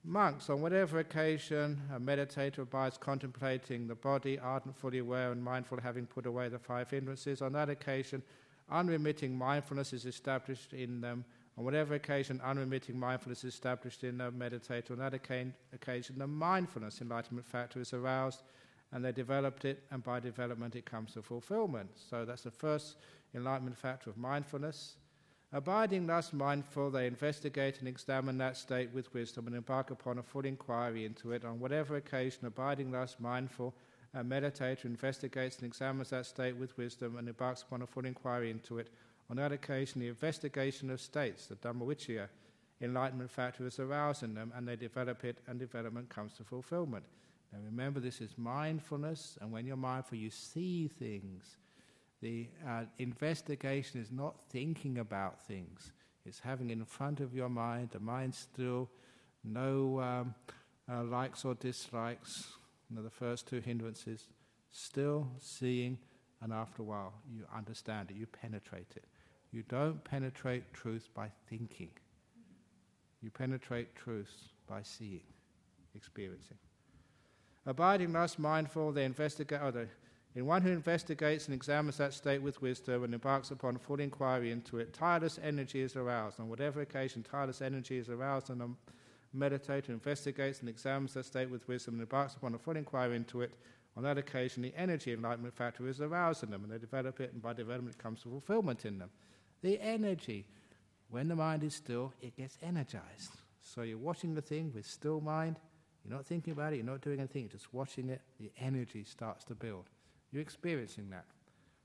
Monks, 0.05 0.49
on 0.49 0.61
whatever 0.61 0.99
occasion 0.99 1.81
a 1.95 1.99
meditator 1.99 2.59
abides 2.59 2.97
contemplating 2.97 3.87
the 3.87 3.95
body, 3.95 4.37
ardent, 4.37 4.77
fully 4.77 4.97
aware, 4.97 5.31
and 5.31 5.41
mindful, 5.41 5.79
having 5.79 6.05
put 6.05 6.25
away 6.25 6.49
the 6.49 6.59
five 6.59 6.89
hindrances, 6.89 7.41
on 7.41 7.53
that 7.53 7.69
occasion, 7.69 8.21
unremitting 8.69 9.37
mindfulness 9.37 9.93
is 9.93 10.05
established 10.05 10.73
in 10.73 10.99
them. 10.99 11.23
On 11.57 11.63
whatever 11.63 11.93
occasion 11.93 12.41
unremitting 12.43 12.99
mindfulness 12.99 13.45
is 13.45 13.53
established 13.53 14.03
in 14.03 14.19
a 14.19 14.29
meditator, 14.29 14.91
on 14.91 14.97
that 14.97 15.13
occasion 15.13 16.17
the 16.17 16.27
mindfulness 16.27 16.99
enlightenment 16.99 17.47
factor 17.47 17.79
is 17.79 17.93
aroused, 17.93 18.43
and 18.91 19.05
they 19.05 19.13
developed 19.13 19.63
it, 19.63 19.83
and 19.89 20.03
by 20.03 20.19
development 20.19 20.75
it 20.75 20.85
comes 20.85 21.13
to 21.13 21.21
fulfillment. 21.21 21.89
So 21.95 22.25
that's 22.25 22.43
the 22.43 22.51
first 22.51 22.97
enlightenment 23.33 23.77
factor 23.77 24.09
of 24.09 24.17
mindfulness. 24.17 24.97
Abiding 25.55 26.07
thus 26.07 26.33
mindful, 26.33 26.89
they 26.89 27.05
investigate 27.05 27.77
and 27.77 27.87
examine 27.87 28.39
that 28.39 28.57
state 28.57 28.91
with 28.91 29.13
wisdom 29.13 29.45
and 29.45 29.55
embark 29.55 29.91
upon 29.91 30.17
a 30.17 30.23
full 30.23 30.45
inquiry 30.45 31.05
into 31.05 31.31
it. 31.31 31.45
On 31.45 31.59
whatever 31.59 31.95
occasion, 31.95 32.47
abiding 32.47 32.89
thus 32.89 33.17
mindful, 33.19 33.75
a 34.15 34.23
meditator 34.23 34.85
investigates 34.85 35.57
and 35.57 35.67
examines 35.67 36.09
that 36.09 36.25
state 36.25 36.55
with 36.55 36.75
wisdom 36.75 37.17
and 37.17 37.27
embarks 37.27 37.61
upon 37.61 37.83
a 37.83 37.87
full 37.87 38.03
inquiry 38.03 38.49
into 38.49 38.79
it. 38.79 38.89
On 39.29 39.37
that 39.37 39.51
occasion, 39.51 40.01
the 40.01 40.07
investigation 40.07 40.89
of 40.89 40.99
states, 40.99 41.45
the 41.45 41.55
Dhammavicaya, 41.55 42.29
enlightenment 42.81 43.29
factor 43.29 43.67
is 43.67 43.79
aroused 43.79 44.23
in 44.23 44.33
them, 44.33 44.51
and 44.55 44.67
they 44.67 44.75
develop 44.75 45.23
it, 45.23 45.37
and 45.47 45.59
development 45.59 46.09
comes 46.09 46.33
to 46.33 46.43
fulfillment. 46.43 47.05
Now 47.51 47.59
remember, 47.63 47.99
this 47.99 48.21
is 48.21 48.39
mindfulness, 48.39 49.37
and 49.39 49.51
when 49.51 49.67
you're 49.67 49.77
mindful, 49.77 50.17
you 50.17 50.31
see 50.31 50.87
things. 50.87 51.57
The 52.23 52.47
uh, 52.65 52.83
investigation 52.99 53.99
is 53.99 54.09
not 54.09 54.35
thinking 54.49 54.99
about 54.99 55.45
things, 55.45 55.91
it's 56.25 56.39
having 56.39 56.69
in 56.69 56.85
front 56.85 57.19
of 57.19 57.35
your 57.35 57.49
mind, 57.49 57.89
the 57.91 57.99
mind 57.99 58.33
still, 58.33 58.89
no 59.43 59.99
um, 59.99 60.35
uh, 60.89 61.03
likes 61.03 61.43
or 61.43 61.53
dislikes, 61.55 62.47
you 62.89 62.95
know, 62.95 63.03
the 63.03 63.09
first 63.09 63.45
two 63.45 63.59
hindrances, 63.59 64.29
still 64.71 65.27
seeing, 65.41 65.97
and 66.41 66.53
after 66.53 66.81
a 66.81 66.85
while 66.85 67.13
you 67.29 67.43
understand 67.53 68.09
it, 68.09 68.15
you 68.15 68.25
penetrate 68.25 68.93
it. 68.95 69.03
You 69.51 69.63
don't 69.67 70.01
penetrate 70.05 70.73
truth 70.73 71.09
by 71.13 71.27
thinking, 71.49 71.91
you 73.21 73.31
penetrate 73.31 73.97
truth 73.97 74.33
by 74.65 74.81
seeing, 74.81 75.27
experiencing. 75.93 76.57
Abiding 77.65 78.13
thus 78.13 78.39
mindful, 78.39 78.93
they 78.93 79.03
investigate, 79.03 79.59
oh, 79.61 79.71
in 80.35 80.45
one 80.47 80.63
who 80.63 80.69
investigates 80.69 81.45
and 81.45 81.53
examines 81.53 81.97
that 81.97 82.13
state 82.13 82.41
with 82.41 82.61
wisdom 82.61 83.03
and 83.03 83.13
embarks 83.13 83.51
upon 83.51 83.75
a 83.75 83.79
full 83.79 83.99
inquiry 83.99 84.51
into 84.51 84.79
it, 84.79 84.93
tireless 84.93 85.39
energy 85.43 85.81
is 85.81 85.95
aroused. 85.95 86.39
On 86.39 86.49
whatever 86.49 86.81
occasion 86.81 87.23
tireless 87.23 87.61
energy 87.61 87.97
is 87.97 88.09
aroused, 88.09 88.49
and 88.49 88.61
a 88.61 88.69
meditator 89.35 89.89
investigates 89.89 90.61
and 90.61 90.69
examines 90.69 91.13
that 91.13 91.25
state 91.25 91.49
with 91.49 91.67
wisdom 91.67 91.95
and 91.95 92.01
embarks 92.01 92.35
upon 92.35 92.55
a 92.55 92.57
full 92.57 92.77
inquiry 92.77 93.15
into 93.15 93.41
it, 93.41 93.53
on 93.95 94.01
that 94.01 94.17
occasion 94.17 94.63
the 94.63 94.73
energy 94.75 95.13
enlightenment 95.13 95.55
factor 95.55 95.87
is 95.87 96.01
aroused 96.01 96.43
in 96.43 96.49
them, 96.49 96.63
and 96.63 96.71
they 96.71 96.79
develop 96.79 97.19
it, 97.19 97.31
and 97.31 97.41
by 97.41 97.53
development 97.53 97.95
it 97.95 98.01
comes 98.01 98.23
to 98.23 98.29
fulfillment 98.29 98.85
in 98.85 98.97
them. 98.97 99.11
The 99.61 99.79
energy, 99.79 100.45
when 101.11 101.27
the 101.27 101.35
mind 101.35 101.63
is 101.63 101.75
still, 101.75 102.11
it 102.21 102.35
gets 102.35 102.57
energized. 102.63 103.33
So 103.61 103.83
you're 103.83 103.99
watching 103.99 104.33
the 104.33 104.41
thing 104.41 104.71
with 104.73 104.87
still 104.87 105.21
mind, 105.21 105.59
you're 106.03 106.15
not 106.15 106.25
thinking 106.25 106.53
about 106.53 106.73
it, 106.73 106.77
you're 106.77 106.85
not 106.85 107.01
doing 107.01 107.19
anything, 107.19 107.43
you're 107.43 107.51
just 107.51 107.71
watching 107.71 108.09
it, 108.09 108.21
the 108.39 108.51
energy 108.59 109.03
starts 109.03 109.43
to 109.45 109.53
build. 109.55 109.85
You're 110.33 110.41
experiencing 110.41 111.11
that. 111.11 111.25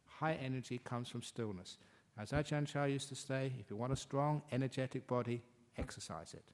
High 0.06 0.38
energy 0.42 0.80
comes 0.82 1.08
from 1.08 1.22
stillness. 1.22 1.76
As 2.18 2.30
Ajahn 2.30 2.66
Chah 2.66 2.84
used 2.84 3.10
to 3.10 3.14
say, 3.14 3.52
if 3.60 3.70
you 3.70 3.76
want 3.76 3.92
a 3.92 3.96
strong, 3.96 4.42
energetic 4.50 5.06
body, 5.06 5.42
exercise 5.76 6.32
it. 6.32 6.44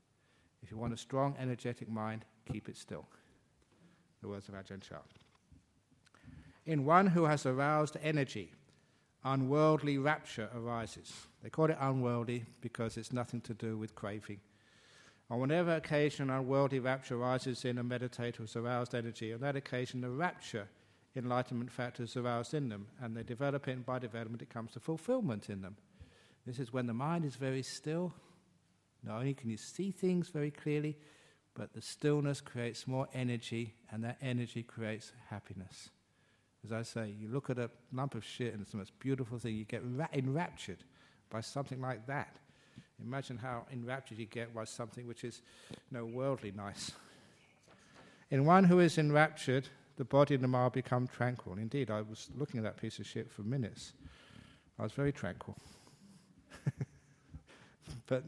If 0.63 0.73
you 0.73 0.77
want 0.77 0.93
a 0.93 0.97
strong, 0.97 1.37
energetic 1.39 1.89
mind, 1.89 2.25
keep 2.51 2.69
it 2.69 2.77
still. 2.77 3.07
The 4.21 4.29
words 4.29 4.49
of 4.49 4.55
Ajahn 4.55 4.83
Chah. 4.83 4.97
In 6.67 6.85
one 6.85 7.07
who 7.07 7.25
has 7.25 7.47
aroused 7.47 7.97
energy, 8.03 8.53
unworldly 9.25 9.97
rapture 9.99 10.51
arises. 10.55 11.13
They 11.43 11.51
call 11.51 11.67
it 11.67 11.79
unworldly 11.81 12.45
because 12.61 12.97
it's 12.97 13.13
nothing 13.13 13.41
to 13.43 13.55
do 13.55 13.79
with 13.79 13.95
craving. 13.95 14.41
On 15.31 15.39
whatever 15.41 15.77
occasion 15.77 16.29
unworldly 16.29 16.81
rapture 16.81 17.17
arises 17.17 17.65
in 17.65 17.79
a 17.79 17.85
meditator 17.85 18.37
who's 18.37 18.57
aroused 18.57 18.95
energy, 18.95 19.33
on 19.33 19.41
that 19.41 19.57
occasion 19.57 20.01
the 20.01 20.11
rapture 20.11 20.69
enlightenment 21.17 21.71
factors 21.71 22.17
aroused 22.17 22.55
in 22.55 22.69
them, 22.69 22.89
and 23.01 23.17
they 23.17 23.23
develop 23.23 23.69
it, 23.69 23.73
and 23.73 23.87
by 23.87 23.99
development, 23.99 24.43
it 24.43 24.51
comes 24.51 24.73
to 24.73 24.81
fulfillment 24.81 25.49
in 25.49 25.63
them. 25.63 25.77
This 26.47 26.59
is 26.59 26.73
when 26.73 26.87
the 26.87 26.95
mind 26.95 27.25
is 27.25 27.37
very 27.37 27.63
still. 27.63 28.13
Not 29.03 29.19
only 29.19 29.35
can 29.35 29.51
you 29.51 29.57
see 29.57 29.91
things 29.91 30.29
very 30.29 30.51
clearly, 30.51 30.97
but 31.55 31.73
the 31.73 31.81
stillness 31.81 32.41
creates 32.41 32.87
more 32.87 33.09
energy, 33.15 33.75
and 33.91 34.03
that 34.05 34.19
energy 34.21 34.63
creates 34.63 35.13
happiness. 35.31 35.91
As 36.65 36.73
I 36.73 36.83
say, 36.83 37.15
you 37.19 37.29
look 37.29 37.51
at 37.51 37.59
a 37.59 37.71
lump 37.93 38.15
of 38.15 38.25
shit 38.25 38.55
and 38.55 38.63
it's 38.63 38.71
the 38.71 38.79
most 38.79 38.99
beautiful 38.99 39.39
thing, 39.39 39.55
you 39.55 39.65
get 39.65 39.83
ra- 39.85 40.09
enraptured 40.15 40.83
by 41.29 41.43
something 41.43 41.81
like 41.81 42.07
that. 42.07 42.37
Imagine 43.03 43.37
how 43.37 43.67
enraptured 43.71 44.19
you 44.19 44.25
get 44.25 44.55
by 44.55 44.65
something 44.65 45.07
which 45.07 45.25
is 45.25 45.43
you 45.71 45.77
know, 45.91 46.07
worldly 46.07 46.53
nice. 46.53 46.93
In 48.31 48.47
one 48.47 48.65
who 48.65 48.81
is 48.81 48.97
enraptured, 48.97 49.69
the 49.97 50.05
body 50.05 50.35
and 50.35 50.43
the 50.43 50.49
mind 50.49 50.73
become 50.73 51.07
tranquil. 51.07 51.55
Indeed, 51.55 51.91
I 51.91 52.03
was 52.03 52.31
looking 52.37 52.59
at 52.59 52.65
that 52.65 52.77
piece 52.77 52.99
of 52.99 53.07
shit 53.07 53.31
for 53.31 53.43
minutes. 53.43 53.93
I 54.79 54.83
was 54.83 54.93
very 54.93 55.13
tranquil. 55.13 55.57
but 58.07 58.25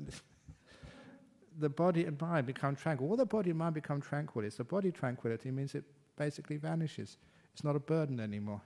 the 1.59 1.69
body 1.69 2.05
and 2.05 2.21
mind 2.21 2.47
become 2.47 2.77
tranquil. 2.77 3.09
All 3.11 3.17
the 3.17 3.27
body 3.27 3.51
and 3.51 3.59
mind 3.59 3.75
become 3.75 4.01
tranquil 4.01 4.45
is 4.45 4.57
the 4.57 4.65
body 4.65 4.93
tranquility 4.93 5.51
means 5.51 5.75
it 5.75 5.85
basically 6.17 6.57
vanishes. 6.57 7.19
It's 7.53 7.65
not 7.65 7.75
a 7.75 7.81
burden 7.81 8.21
anymore. 8.21 8.61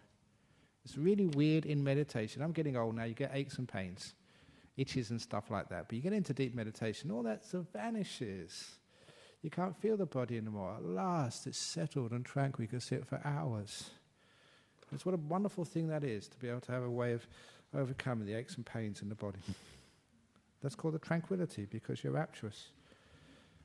It's 0.85 0.97
really 0.97 1.27
weird 1.27 1.67
in 1.67 1.83
meditation. 1.83 2.43
I'm 2.43 2.53
getting 2.53 2.77
old 2.77 2.97
now, 2.97 3.05
you 3.05 3.15
get 3.15 3.31
aches 3.35 3.59
and 3.59 3.69
pains, 3.69 4.15
itches 4.77 5.11
and 5.11 5.21
stuff 5.21 5.51
like 5.51 5.69
that. 5.69 5.87
But 5.89 5.97
you 5.97 6.03
get 6.03 6.13
into 6.13 6.33
deep 6.33 6.55
meditation, 6.55 7.11
all 7.11 7.23
that 7.23 7.45
sort 7.45 7.65
of 7.65 7.73
vanishes. 7.73 8.79
You 9.43 9.51
can't 9.51 9.77
feel 9.77 9.97
the 9.97 10.07
body 10.07 10.37
anymore. 10.37 10.75
At 10.77 10.85
last, 10.85 11.47
it's 11.47 11.59
settled 11.59 12.13
and 12.13 12.25
tranquil. 12.25 12.65
You 12.65 12.69
can 12.69 12.81
sit 12.81 13.07
for 13.07 13.21
hours. 13.25 13.91
It's 14.93 15.07
what 15.07 15.15
a 15.15 15.19
wonderful 15.19 15.65
thing 15.65 15.89
that 15.89 16.05
is 16.05 16.29
to 16.29 16.39
be 16.39 16.49
able 16.49 16.61
to 16.63 16.73
have 16.73 16.83
a 16.83 16.91
way 16.91 17.13
of 17.13 17.27
overcoming 17.75 18.27
the 18.27 18.35
aches 18.35 18.57
and 18.57 18.67
pains 18.67 19.03
in 19.03 19.09
the 19.09 19.15
body. 19.15 19.39
That's 20.63 20.75
called 20.75 20.95
the 20.95 20.99
tranquility 20.99 21.67
because 21.71 22.05
you're 22.05 22.13
rapturous. 22.13 22.69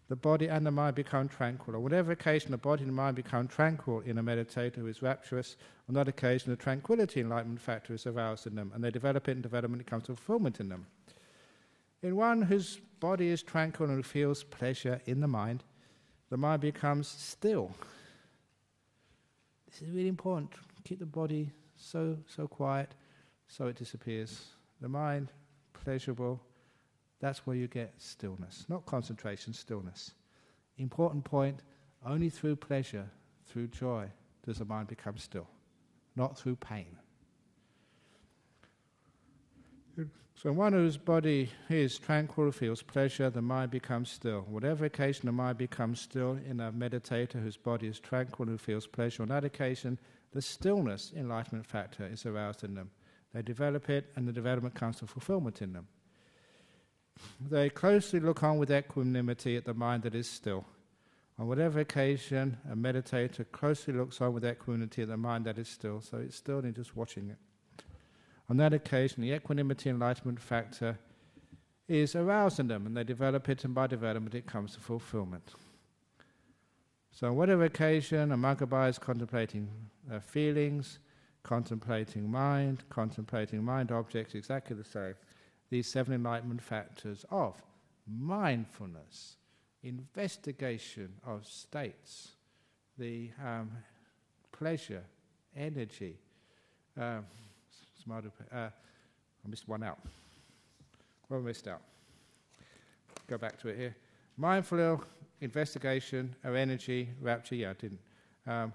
The 0.08 0.16
body 0.16 0.48
and 0.48 0.66
the 0.66 0.72
mind 0.72 0.96
become 0.96 1.28
tranquil. 1.28 1.76
On 1.76 1.82
whatever 1.82 2.12
occasion 2.12 2.52
the 2.52 2.58
body 2.58 2.84
and 2.84 2.90
the 2.90 2.96
mind 2.96 3.16
become 3.16 3.48
tranquil 3.48 4.02
in 4.02 4.20
a 4.20 4.24
meditator 4.24 4.76
who 4.76 4.88
is 4.88 5.02
rapturous, 5.02 5.58
on 5.90 5.96
that 5.96 6.08
occasion 6.08 6.52
the 6.52 6.58
tranquility 6.58 7.22
enlightenment 7.22 7.60
factor 7.60 7.94
is 7.94 8.06
aroused 8.06 8.46
in 8.46 8.56
them, 8.56 8.72
and 8.76 8.84
they 8.84 8.92
develop 8.92 9.28
it 9.28 9.32
and 9.32 9.42
development 9.42 9.82
it 9.82 9.88
comes 9.88 10.04
to 10.04 10.16
fulfillment 10.16 10.60
in 10.60 10.70
them. 10.70 10.86
In 12.04 12.16
one 12.16 12.44
whose 12.44 12.80
body 13.06 13.30
is 13.30 13.44
tranquil 13.44 13.92
and 13.92 14.04
feels 14.04 14.44
pleasure 14.44 15.00
in 15.06 15.20
the 15.20 15.28
mind, 15.28 15.64
the 16.32 16.38
mind 16.38 16.60
becomes 16.60 17.08
still. 17.08 17.70
This 19.68 19.84
is 19.84 19.90
really 19.90 20.08
important. 20.08 20.50
Keep 20.86 21.00
the 21.00 21.06
body 21.06 21.52
so 21.76 22.18
so 22.26 22.48
quiet, 22.48 22.96
so 23.48 23.68
it 23.68 23.76
disappears. 23.76 24.32
The 24.82 24.90
mind 24.90 25.32
pleasurable. 25.74 26.42
That's 27.20 27.46
where 27.46 27.56
you 27.56 27.68
get 27.68 27.94
stillness, 27.98 28.66
not 28.70 28.88
concentration, 28.88 29.54
stillness. 29.54 30.16
Important 30.78 31.24
point: 31.24 31.60
only 32.04 32.30
through 32.32 32.56
pleasure, 32.56 33.08
through 33.46 33.68
joy, 33.68 34.04
does 34.46 34.58
the 34.58 34.66
mind 34.66 34.88
become 34.88 35.18
still, 35.18 35.48
not 36.16 36.40
through 36.40 36.56
pain. 36.56 36.98
So 40.38 40.52
one 40.52 40.74
whose 40.74 40.98
body 40.98 41.50
is 41.70 41.98
tranquil 41.98 42.52
feels 42.52 42.82
pleasure, 42.82 43.30
the 43.30 43.42
mind 43.42 43.72
becomes 43.72 44.12
still. 44.12 44.42
Whatever 44.42 44.86
occasion 44.86 45.28
the 45.28 45.32
mind 45.32 45.58
becomes 45.58 46.02
still 46.02 46.38
in 46.46 46.60
a 46.60 46.74
meditator 46.74 47.42
whose 47.42 47.56
body 47.56 47.88
is 47.88 48.00
tranquil 48.00 48.46
who 48.46 48.58
feels 48.58 48.86
pleasure, 48.86 49.24
on 49.24 49.30
that 49.30 49.46
occasion 49.46 49.98
the 50.34 50.42
stillness 50.42 51.14
enlightenment 51.16 51.66
factor 51.66 52.06
is 52.06 52.26
aroused 52.26 52.66
in 52.66 52.76
them. 52.76 52.92
They 53.34 53.42
develop 53.44 53.90
it 53.90 54.12
and 54.18 54.28
the 54.28 54.34
development 54.34 54.76
comes 54.76 54.98
to 54.98 55.08
fulfillment 55.08 55.62
in 55.62 55.72
them. 55.72 55.88
They 57.40 57.70
closely 57.70 58.20
look 58.20 58.44
on 58.44 58.58
with 58.58 58.72
equanimity 58.72 59.56
at 59.56 59.64
the 59.64 59.74
mind 59.74 60.04
that 60.04 60.16
is 60.16 60.30
still. 60.30 60.66
On 61.40 61.48
whatever 61.48 61.80
occasion, 61.80 62.58
a 62.70 62.76
meditator 62.76 63.50
closely 63.54 63.94
looks 63.94 64.20
on 64.20 64.34
with 64.34 64.46
equanimity 64.46 65.04
at 65.04 65.08
the 65.08 65.18
mind 65.18 65.46
that 65.46 65.58
is 65.58 65.70
still, 65.70 66.02
so 66.02 66.18
it's 66.18 66.36
still 66.36 66.60
and 66.60 66.76
just 66.76 66.96
watching 66.96 67.30
it. 67.30 67.38
On 68.50 68.58
that 68.58 68.74
occasion, 68.74 69.22
the 69.22 69.34
equanimity 69.34 69.90
enlightenment 69.90 70.40
factor 70.40 71.00
is 71.88 72.16
aroused 72.16 72.60
in 72.60 72.68
them, 72.68 72.86
and 72.86 72.96
they 72.96 73.04
develop 73.04 73.50
it, 73.50 73.64
and 73.64 73.74
by 73.74 73.88
development, 73.88 74.36
it 74.36 74.46
comes 74.46 74.74
to 74.74 74.80
fulfillment. 74.80 75.54
So, 77.12 77.28
on 77.28 77.36
whatever 77.36 77.64
occasion, 77.64 78.32
a 78.32 78.38
Magabha 78.38 78.90
is 78.90 79.00
contemplating 79.00 79.70
uh, 80.12 80.20
feelings, 80.20 81.00
contemplating 81.44 82.30
mind, 82.30 82.84
contemplating 82.90 83.64
mind 83.64 83.92
objects, 83.92 84.36
exactly 84.36 84.76
the 84.76 84.84
same. 84.84 85.16
These 85.70 85.88
seven 85.88 86.14
enlightenment 86.14 86.62
factors 86.62 87.26
of 87.32 87.62
mindfulness, 88.08 89.38
investigation 89.84 91.14
of 91.26 91.46
states, 91.46 92.32
the 92.98 93.32
um, 93.44 93.72
pleasure, 94.52 95.04
energy, 95.56 96.18
um, 97.00 97.26
uh, 98.12 98.58
I 98.58 99.48
missed 99.48 99.68
one 99.68 99.84
out. 99.84 100.00
I 101.32 101.36
missed 101.38 101.68
out? 101.68 101.82
Go 103.28 103.38
back 103.38 103.60
to 103.62 103.70
it 103.70 103.78
here. 103.78 103.96
Mindful 104.38 105.04
investigation 105.42 106.36
of 106.44 106.56
energy, 106.56 107.10
rapture. 107.22 107.56
Yeah, 107.56 107.72
I 107.72 107.74
didn't. 107.74 108.00
Um, 108.46 108.74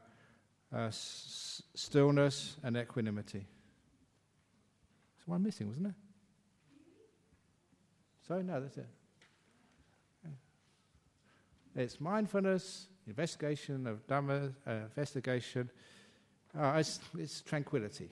uh, 0.75 0.79
s- 0.87 1.63
stillness 1.75 2.57
and 2.63 2.77
equanimity. 2.77 3.47
There's 5.17 5.27
one 5.27 5.43
missing, 5.43 5.69
wasn't 5.69 5.85
there? 5.85 5.95
So 8.27 8.43
no, 8.43 8.61
that's 8.61 8.77
it. 8.79 8.87
It's 11.77 12.01
mindfulness, 12.01 12.89
investigation 13.07 13.87
of 13.87 14.05
Dhamma, 14.07 14.53
uh, 14.67 14.71
investigation. 14.73 15.71
Uh, 16.59 16.75
it's, 16.79 16.99
it's 17.17 17.43
tranquility 17.43 18.11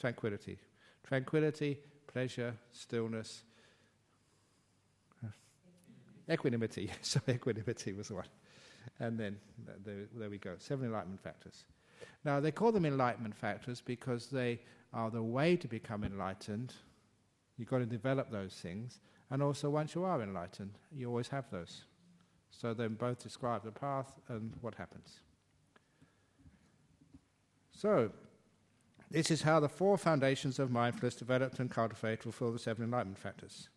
tranquility. 0.00 0.58
Tranquility, 1.06 1.78
pleasure, 2.06 2.54
stillness, 2.72 3.42
equanimity. 6.30 6.90
so 7.02 7.20
equanimity 7.28 7.92
was 7.92 8.08
the 8.08 8.14
one. 8.14 8.24
And 8.98 9.18
then 9.18 9.36
there, 9.84 10.06
there 10.14 10.30
we 10.30 10.38
go. 10.38 10.54
Seven 10.58 10.86
enlightenment 10.86 11.22
factors. 11.22 11.64
Now 12.24 12.40
they 12.40 12.50
call 12.50 12.72
them 12.72 12.86
enlightenment 12.86 13.34
factors 13.34 13.82
because 13.84 14.26
they 14.26 14.60
are 14.92 15.10
the 15.10 15.22
way 15.22 15.56
to 15.56 15.68
become 15.68 16.04
enlightened. 16.04 16.74
You've 17.56 17.68
got 17.68 17.78
to 17.78 17.86
develop 17.86 18.30
those 18.30 18.54
things. 18.54 19.00
And 19.30 19.42
also, 19.42 19.70
once 19.70 19.94
you 19.94 20.04
are 20.04 20.22
enlightened, 20.22 20.72
you 20.92 21.08
always 21.08 21.28
have 21.28 21.44
those. 21.50 21.84
So 22.50 22.74
they 22.74 22.88
both 22.88 23.22
describe 23.22 23.62
the 23.64 23.70
path 23.70 24.18
and 24.28 24.52
what 24.60 24.74
happens. 24.74 25.20
So, 27.70 28.10
this 29.10 29.30
is 29.30 29.42
how 29.42 29.58
the 29.58 29.68
four 29.68 29.98
foundations 29.98 30.58
of 30.58 30.70
mindfulness 30.70 31.16
developed 31.16 31.58
and 31.58 31.70
cultivated 31.70 32.22
fulfill 32.22 32.52
the 32.52 32.58
seven 32.58 32.84
enlightenment 32.84 33.18
factors. 33.18 33.68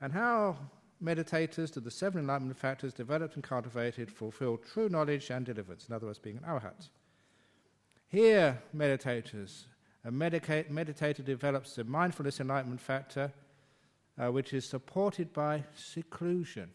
And 0.00 0.12
how 0.12 0.56
meditators 1.02 1.72
to 1.72 1.80
the 1.80 1.90
seven 1.90 2.20
enlightenment 2.20 2.58
factors 2.58 2.92
developed 2.92 3.34
and 3.34 3.44
cultivated 3.44 4.10
fulfill 4.10 4.56
true 4.56 4.88
knowledge 4.88 5.30
and 5.30 5.46
deliverance, 5.46 5.86
in 5.88 5.94
other 5.94 6.06
words, 6.06 6.18
being 6.18 6.36
an 6.38 6.42
arhat. 6.42 6.88
Here, 8.08 8.60
meditators, 8.76 9.64
a 10.04 10.10
medica- 10.10 10.64
meditator 10.64 11.24
develops 11.24 11.76
the 11.76 11.84
mindfulness 11.84 12.40
enlightenment 12.40 12.80
factor, 12.80 13.32
uh, 14.18 14.30
which 14.30 14.52
is 14.52 14.64
supported 14.64 15.32
by 15.32 15.64
seclusion. 15.74 16.70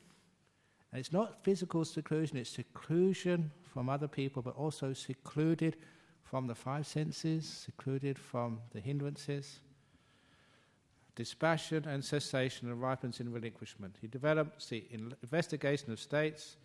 And 0.91 0.99
it's 0.99 1.13
not 1.13 1.43
physical 1.43 1.85
seclusion, 1.85 2.37
it's 2.37 2.49
seclusion 2.49 3.51
from 3.61 3.89
other 3.89 4.07
people, 4.07 4.41
but 4.41 4.55
also 4.55 4.93
secluded 4.93 5.77
from 6.29 6.45
the 6.45 6.53
five 6.53 6.85
senses, 6.85 7.47
secluded 7.47 8.19
from 8.19 8.59
the 8.71 8.79
hindrances. 8.79 9.61
Dispassion 11.15 11.85
and 11.87 12.05
cessation 12.05 12.71
ripens 12.79 13.19
in 13.19 13.33
relinquishment. 13.33 13.95
He 13.99 14.07
develops 14.07 14.67
the 14.67 14.85
investigation 15.23 15.91
of 15.91 15.99
states, 15.99 16.57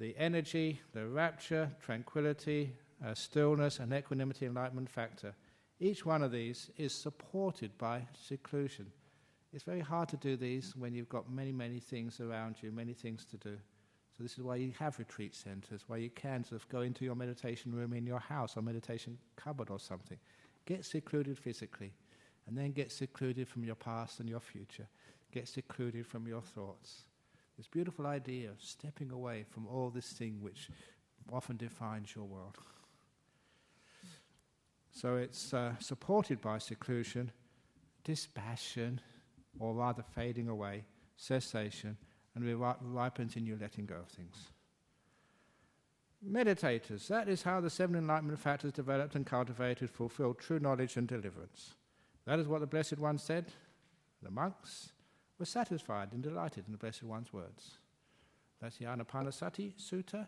the 0.00 0.16
energy, 0.18 0.80
the 0.92 1.06
rapture, 1.06 1.70
tranquility, 1.80 2.72
uh, 3.04 3.14
stillness, 3.14 3.78
and 3.78 3.92
equanimity 3.92 4.46
enlightenment 4.46 4.90
factor. 4.90 5.36
Each 5.78 6.04
one 6.04 6.22
of 6.22 6.32
these 6.32 6.70
is 6.76 6.92
supported 6.92 7.78
by 7.78 8.02
seclusion. 8.12 8.86
It's 9.52 9.62
very 9.62 9.80
hard 9.80 10.08
to 10.08 10.16
do 10.16 10.36
these 10.36 10.74
when 10.74 10.94
you've 10.94 11.08
got 11.08 11.30
many, 11.30 11.52
many 11.52 11.78
things 11.78 12.20
around 12.20 12.56
you, 12.60 12.72
many 12.72 12.92
things 12.92 13.24
to 13.26 13.36
do. 13.36 13.56
So 14.16 14.22
this 14.22 14.38
is 14.38 14.42
why 14.42 14.56
you 14.56 14.72
have 14.78 14.98
retreat 14.98 15.34
centers, 15.34 15.84
why 15.88 15.98
you 15.98 16.08
can 16.08 16.42
sort 16.42 16.62
of 16.62 16.68
go 16.70 16.80
into 16.80 17.04
your 17.04 17.14
meditation 17.14 17.74
room 17.74 17.92
in 17.92 18.06
your 18.06 18.18
house 18.18 18.56
or 18.56 18.62
meditation 18.62 19.18
cupboard 19.36 19.68
or 19.68 19.78
something. 19.78 20.16
Get 20.64 20.86
secluded 20.86 21.38
physically, 21.38 21.92
and 22.46 22.56
then 22.56 22.72
get 22.72 22.90
secluded 22.90 23.46
from 23.46 23.64
your 23.64 23.74
past 23.74 24.20
and 24.20 24.28
your 24.28 24.40
future. 24.40 24.88
Get 25.32 25.48
secluded 25.48 26.06
from 26.06 26.26
your 26.26 26.40
thoughts. 26.40 27.02
This 27.58 27.66
beautiful 27.66 28.06
idea 28.06 28.50
of 28.50 28.62
stepping 28.62 29.10
away 29.10 29.44
from 29.50 29.66
all 29.66 29.90
this 29.90 30.12
thing 30.12 30.38
which 30.40 30.70
often 31.30 31.58
defines 31.58 32.14
your 32.14 32.24
world. 32.24 32.56
So 34.92 35.16
it's 35.16 35.52
uh, 35.52 35.74
supported 35.78 36.40
by 36.40 36.56
seclusion, 36.56 37.32
dispassion, 38.02 39.00
or 39.58 39.74
rather 39.74 40.02
fading 40.02 40.48
away, 40.48 40.84
cessation, 41.16 41.98
and 42.36 42.94
ripens 42.94 43.34
in 43.34 43.46
you 43.46 43.56
letting 43.60 43.86
go 43.86 43.96
of 43.96 44.08
things. 44.08 44.48
Meditators, 46.24 47.08
that 47.08 47.28
is 47.28 47.42
how 47.42 47.60
the 47.60 47.70
seven 47.70 47.96
enlightenment 47.96 48.38
factors 48.38 48.72
developed 48.72 49.14
and 49.14 49.26
cultivated 49.26 49.90
fulfill 49.90 50.34
true 50.34 50.58
knowledge 50.58 50.96
and 50.96 51.08
deliverance. 51.08 51.74
That 52.26 52.38
is 52.38 52.46
what 52.46 52.60
the 52.60 52.66
Blessed 52.66 52.98
One 52.98 53.18
said. 53.18 53.46
The 54.22 54.30
monks 54.30 54.90
were 55.38 55.44
satisfied 55.44 56.12
and 56.12 56.22
delighted 56.22 56.64
in 56.66 56.72
the 56.72 56.78
Blessed 56.78 57.04
One's 57.04 57.32
words. 57.32 57.78
That's 58.60 58.76
the 58.76 58.86
Anapanasati 58.86 59.72
Sutta. 59.74 60.26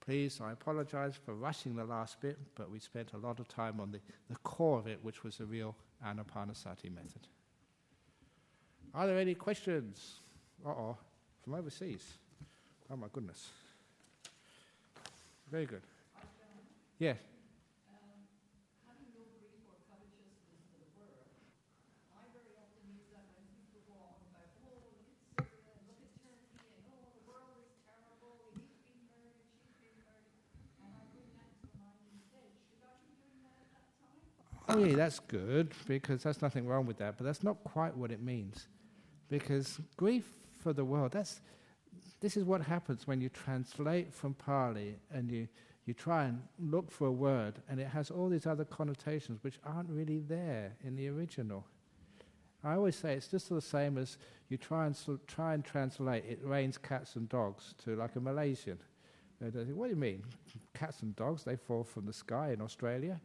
Please, 0.00 0.40
I 0.42 0.52
apologize 0.52 1.14
for 1.16 1.34
rushing 1.34 1.76
the 1.76 1.84
last 1.84 2.20
bit, 2.20 2.38
but 2.54 2.70
we 2.70 2.78
spent 2.78 3.12
a 3.12 3.18
lot 3.18 3.40
of 3.40 3.48
time 3.48 3.80
on 3.80 3.92
the, 3.92 4.00
the 4.28 4.36
core 4.36 4.78
of 4.78 4.86
it, 4.86 4.98
which 5.02 5.22
was 5.22 5.36
the 5.38 5.46
real 5.46 5.76
Anapanasati 6.04 6.92
method. 6.94 7.28
Are 8.94 9.06
there 9.06 9.18
any 9.18 9.34
questions? 9.34 10.20
Uh 10.64 10.70
oh 10.70 10.96
from 11.46 11.54
overseas. 11.54 12.02
Oh 12.90 12.96
my 12.96 13.06
goodness. 13.12 13.50
Very 15.48 15.64
good. 15.64 15.82
Yeah. 16.98 17.14
Oh, 34.68 34.84
yeah, 34.84 34.96
that's 34.96 35.20
good 35.20 35.70
because 35.86 36.24
there's 36.24 36.42
nothing 36.42 36.66
wrong 36.66 36.86
with 36.86 36.98
that, 36.98 37.16
but 37.16 37.24
that's 37.24 37.44
not 37.44 37.62
quite 37.62 37.96
what 37.96 38.10
it 38.10 38.20
means. 38.20 38.66
Because 39.28 39.78
grief 39.96 40.24
for 40.66 40.72
the 40.72 40.84
world. 40.84 41.12
That's, 41.12 41.40
this 42.20 42.36
is 42.36 42.42
what 42.42 42.60
happens 42.60 43.06
when 43.06 43.20
you 43.20 43.28
translate 43.28 44.12
from 44.12 44.34
Pali 44.34 44.96
and 45.12 45.30
you, 45.30 45.46
you 45.84 45.94
try 45.94 46.24
and 46.24 46.42
look 46.58 46.90
for 46.90 47.06
a 47.06 47.12
word 47.12 47.60
and 47.68 47.78
it 47.78 47.86
has 47.86 48.10
all 48.10 48.28
these 48.28 48.48
other 48.48 48.64
connotations 48.64 49.44
which 49.44 49.60
aren't 49.64 49.88
really 49.88 50.18
there 50.18 50.72
in 50.82 50.96
the 50.96 51.06
original. 51.06 51.64
I 52.64 52.74
always 52.74 52.96
say 52.96 53.12
it's 53.14 53.28
just 53.28 53.48
the 53.48 53.60
same 53.60 53.96
as 53.96 54.18
you 54.48 54.56
try 54.56 54.86
and, 54.86 54.98
try 55.28 55.54
and 55.54 55.64
translate 55.64 56.24
it 56.28 56.40
rains 56.42 56.78
cats 56.78 57.14
and 57.14 57.28
dogs 57.28 57.76
to 57.84 57.94
like 57.94 58.16
a 58.16 58.20
Malaysian. 58.20 58.78
They 59.40 59.60
what 59.72 59.84
do 59.84 59.90
you 59.90 60.00
mean? 60.00 60.24
Cats 60.74 61.02
and 61.02 61.14
dogs, 61.14 61.44
they 61.44 61.54
fall 61.54 61.84
from 61.84 62.06
the 62.06 62.12
sky 62.12 62.50
in 62.50 62.60
Australia? 62.60 63.20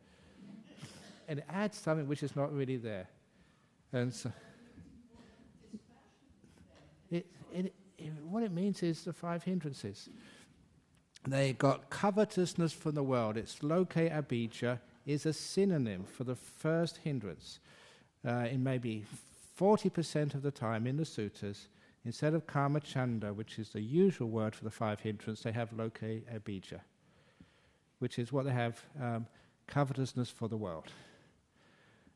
and 1.28 1.40
it 1.40 1.46
adds 1.50 1.80
something 1.80 2.08
which 2.08 2.22
is 2.22 2.36
not 2.36 2.54
really 2.54 2.78
there. 2.78 3.10
And 3.92 4.14
so 4.14 4.32
it, 7.12 7.26
it, 7.54 7.74
it, 7.98 8.14
what 8.24 8.44
it 8.44 8.52
means 8.52 8.82
is 8.82 9.04
the 9.04 9.14
five 9.14 9.44
hindrances. 9.44 10.10
They 11.28 11.54
got 11.54 11.90
covetousness 11.90 12.74
from 12.74 12.96
the 12.96 13.04
world. 13.04 13.38
It's 13.38 13.62
loke 13.62 13.94
abhijja 13.94 14.80
is 15.06 15.26
a 15.26 15.34
synonym 15.34 16.04
for 16.04 16.24
the 16.24 16.36
first 16.36 16.98
hindrance. 17.04 17.60
Uh, 18.26 18.48
in 18.52 18.64
maybe 18.64 19.04
40% 19.60 20.36
of 20.36 20.42
the 20.42 20.52
time 20.52 20.88
in 20.88 20.98
the 20.98 21.06
sutras, 21.06 21.68
instead 22.06 22.34
of 22.34 22.48
kamachanda, 22.48 23.34
which 23.34 23.60
is 23.60 23.70
the 23.70 23.82
usual 23.82 24.30
word 24.30 24.56
for 24.56 24.64
the 24.64 24.72
five 24.72 25.00
hindrances, 25.00 25.44
they 25.44 25.52
have 25.52 25.74
loke 25.74 26.02
abhijja, 26.02 26.80
which 28.00 28.18
is 28.18 28.32
what 28.32 28.46
they 28.46 28.52
have 28.52 28.80
um, 29.02 29.26
covetousness 29.68 30.30
for 30.30 30.48
the 30.48 30.58
world. 30.58 30.92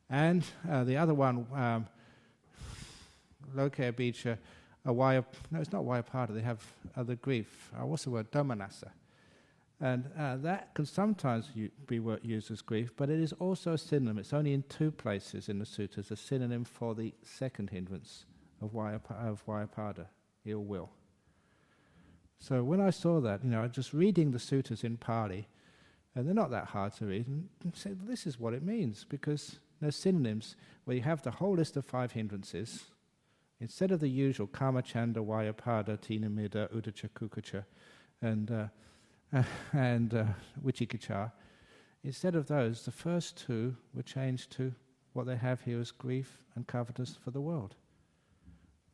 And 0.08 0.44
uh, 0.68 0.84
the 0.84 0.96
other 0.96 1.14
one, 1.14 1.46
um, 1.54 1.86
loke 3.54 3.76
abhijja, 3.76 4.38
a 4.86 4.92
wire, 4.92 5.24
no, 5.50 5.60
it's 5.60 5.72
not 5.72 5.84
Vyapada, 5.84 6.32
they 6.32 6.40
have 6.40 6.64
other 6.96 7.16
grief. 7.16 7.70
Uh, 7.78 7.84
what's 7.86 8.04
the 8.04 8.10
word? 8.10 8.30
Domanassa. 8.30 8.90
And 9.80 10.08
uh, 10.18 10.36
that 10.36 10.74
can 10.74 10.86
sometimes 10.86 11.50
u- 11.54 11.70
be 11.86 12.00
used 12.22 12.50
as 12.50 12.62
grief, 12.62 12.92
but 12.96 13.10
it 13.10 13.20
is 13.20 13.34
also 13.34 13.74
a 13.74 13.78
synonym. 13.78 14.18
It's 14.18 14.32
only 14.32 14.54
in 14.54 14.62
two 14.68 14.90
places 14.90 15.48
in 15.48 15.58
the 15.58 15.66
sutras, 15.66 16.10
a 16.10 16.16
synonym 16.16 16.64
for 16.64 16.94
the 16.94 17.12
second 17.22 17.70
hindrance 17.70 18.24
of, 18.62 18.72
Vyap- 18.72 19.10
of 19.10 19.44
Vyapada, 19.44 20.06
ill 20.46 20.64
will. 20.64 20.90
So 22.38 22.62
when 22.62 22.80
I 22.80 22.90
saw 22.90 23.20
that, 23.20 23.44
you 23.44 23.50
know, 23.50 23.66
just 23.68 23.92
reading 23.92 24.30
the 24.30 24.38
sutras 24.38 24.84
in 24.84 24.96
Pali, 24.96 25.48
and 26.14 26.26
they're 26.26 26.34
not 26.34 26.50
that 26.50 26.66
hard 26.66 26.94
to 26.96 27.06
read, 27.06 27.26
and 27.26 27.50
say, 27.74 27.90
this 28.06 28.26
is 28.26 28.38
what 28.38 28.54
it 28.54 28.62
means, 28.62 29.04
because 29.04 29.58
there's 29.80 29.96
synonyms 29.96 30.56
where 30.84 30.96
you 30.96 31.02
have 31.02 31.22
the 31.22 31.32
whole 31.32 31.56
list 31.56 31.76
of 31.76 31.84
five 31.84 32.12
hindrances, 32.12 32.84
instead 33.60 33.90
of 33.90 34.00
the 34.00 34.08
usual 34.08 34.46
Kamachanda, 34.46 35.16
Vyapada, 35.16 35.98
Thinamiddha, 35.98 36.70
Uddhacca, 36.72 37.64
and 38.22 38.50
uh, 38.50 38.66
and 39.72 40.14
uh, 40.14 40.24
Vicikiccha, 40.64 41.32
instead 42.04 42.34
of 42.34 42.46
those, 42.46 42.84
the 42.84 42.92
first 42.92 43.36
two 43.36 43.76
were 43.94 44.02
changed 44.02 44.52
to 44.52 44.72
what 45.12 45.26
they 45.26 45.36
have 45.36 45.62
here 45.62 45.80
as 45.80 45.90
grief 45.90 46.42
and 46.54 46.66
covetous 46.66 47.16
for 47.16 47.30
the 47.30 47.40
world. 47.40 47.74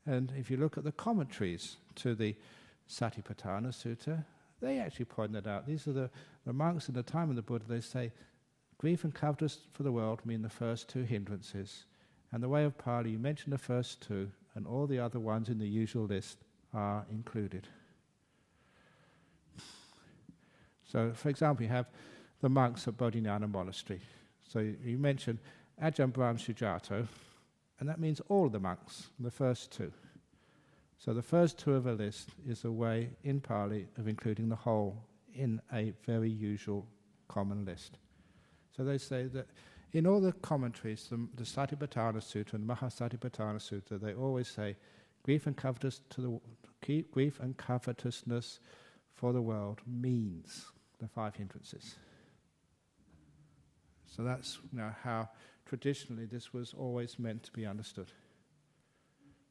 And 0.06 0.32
if 0.36 0.51
you 0.51 0.56
look 0.56 0.78
at 0.78 0.84
the 0.84 0.93
commentaries 0.93 1.76
to 1.97 2.14
the 2.14 2.34
Satipatthana 2.89 3.68
Sutta, 3.68 4.24
they 4.60 4.78
actually 4.78 5.05
point 5.05 5.32
that 5.32 5.47
out. 5.47 5.66
These 5.66 5.86
are 5.89 5.93
the, 5.93 6.10
the 6.47 6.52
monks 6.52 6.89
in 6.89 6.94
the 6.94 7.02
time 7.02 7.30
of 7.30 7.36
the 7.36 7.43
Buddha, 7.43 7.64
they 7.68 7.80
say 7.80 8.12
grief 8.78 9.05
and 9.05 9.14
covetous 9.14 9.59
for 9.72 9.82
the 9.82 9.93
world 9.93 10.24
mean 10.24 10.43
the 10.43 10.48
first 10.48 10.89
two 10.89 11.02
hindrances. 11.02 11.84
And 12.32 12.43
the 12.43 12.48
way 12.48 12.64
of 12.64 12.78
Pali, 12.78 13.10
you 13.10 13.18
mention 13.18 13.51
the 13.51 13.59
first 13.59 14.01
two, 14.01 14.30
and 14.54 14.66
all 14.66 14.86
the 14.86 14.98
other 14.98 15.20
ones 15.20 15.48
in 15.48 15.58
the 15.58 15.68
usual 15.68 16.04
list 16.04 16.38
are 16.74 17.04
included. 17.10 17.68
So, 20.84 21.12
for 21.14 21.30
example, 21.30 21.64
you 21.64 21.70
have 21.70 21.86
the 22.42 22.48
monks 22.48 22.86
at 22.86 22.96
Bodhinyana 22.96 23.50
Monastery. 23.50 24.00
So 24.46 24.58
you 24.58 24.98
mentioned 24.98 25.38
Ajahn 25.82 26.12
Brahm 26.12 26.36
Sujato, 26.36 27.06
and 27.80 27.88
that 27.88 27.98
means 27.98 28.20
all 28.28 28.48
the 28.48 28.60
monks, 28.60 29.08
the 29.18 29.30
first 29.30 29.72
two. 29.72 29.92
So 30.98 31.14
the 31.14 31.22
first 31.22 31.58
two 31.58 31.74
of 31.74 31.86
a 31.86 31.92
list 31.92 32.28
is 32.46 32.64
a 32.64 32.70
way 32.70 33.10
in 33.24 33.40
Pali 33.40 33.88
of 33.96 34.06
including 34.06 34.48
the 34.48 34.56
whole 34.56 35.02
in 35.34 35.60
a 35.72 35.92
very 36.04 36.30
usual 36.30 36.86
common 37.28 37.64
list. 37.64 37.98
So 38.76 38.84
they 38.84 38.98
say 38.98 39.24
that 39.28 39.46
in 39.93 40.06
all 40.06 40.20
the 40.20 40.32
commentaries, 40.32 41.09
the, 41.10 41.28
the 41.36 41.44
Satipatthana 41.44 42.16
Sutta 42.16 42.55
and 42.55 42.69
the 42.69 42.74
Mahasatipatthana 42.74 43.59
Sutta, 43.59 44.01
they 44.01 44.14
always 44.14 44.48
say 44.48 44.77
grief 45.23 45.47
and 45.47 45.56
the 45.56 46.40
grief 47.10 47.40
and 47.40 47.56
covetousness 47.56 48.60
for 49.14 49.32
the 49.32 49.43
world 49.43 49.81
means 49.86 50.66
the 50.98 51.09
five 51.09 51.36
hindrances. 51.36 51.97
So 54.06 54.23
that's 54.23 54.59
you 54.73 54.78
know, 54.78 54.93
how 55.02 55.28
traditionally 55.66 56.27
this 56.27 56.52
was 56.52 56.74
always 56.74 57.19
meant 57.19 57.43
to 57.44 57.52
be 57.52 57.66
understood. 57.66 58.10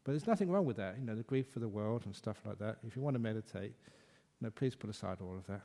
But 0.04 0.14
there's 0.14 0.28
nothing 0.28 0.50
wrong 0.50 0.66
with 0.66 0.78
that, 0.78 0.98
you 1.00 1.06
know, 1.06 1.16
the 1.16 1.24
grief 1.24 1.48
for 1.50 1.60
the 1.60 1.68
world 1.68 2.04
and 2.06 2.16
stuff 2.16 2.38
like 2.46 2.58
that. 2.60 2.78
If 2.86 2.96
you 2.96 3.02
want 3.02 3.14
to 3.16 3.20
meditate, 3.20 3.74
you 4.40 4.48
know, 4.48 4.50
please 4.50 4.76
put 4.76 4.90
aside 4.90 5.20
all 5.22 5.36
of 5.38 5.46
that. 5.48 5.62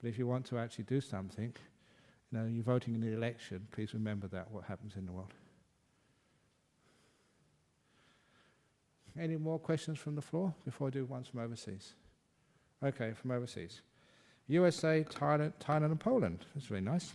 but 0.00 0.08
if 0.08 0.18
you 0.18 0.26
want 0.28 0.46
to 0.46 0.58
actually 0.58 0.84
do 0.84 1.00
something, 1.00 1.52
you 2.30 2.38
know, 2.38 2.46
you're 2.46 2.62
voting 2.62 2.94
in 2.94 3.00
the 3.00 3.12
election, 3.12 3.66
please 3.72 3.94
remember 3.94 4.28
that, 4.28 4.50
what 4.50 4.64
happens 4.64 4.94
in 4.96 5.06
the 5.06 5.12
world. 5.12 5.32
Any 9.18 9.36
more 9.36 9.58
questions 9.58 9.98
from 9.98 10.14
the 10.14 10.22
floor 10.22 10.54
before 10.64 10.88
I 10.88 10.90
do 10.90 11.04
ones 11.04 11.28
from 11.28 11.40
overseas? 11.40 11.94
Okay, 12.84 13.12
from 13.12 13.32
overseas. 13.32 13.80
USA, 14.46 15.04
Thailand, 15.04 15.52
Thailand 15.60 15.86
and 15.86 16.00
Poland. 16.00 16.44
That's 16.54 16.66
very 16.66 16.80
nice. 16.80 17.14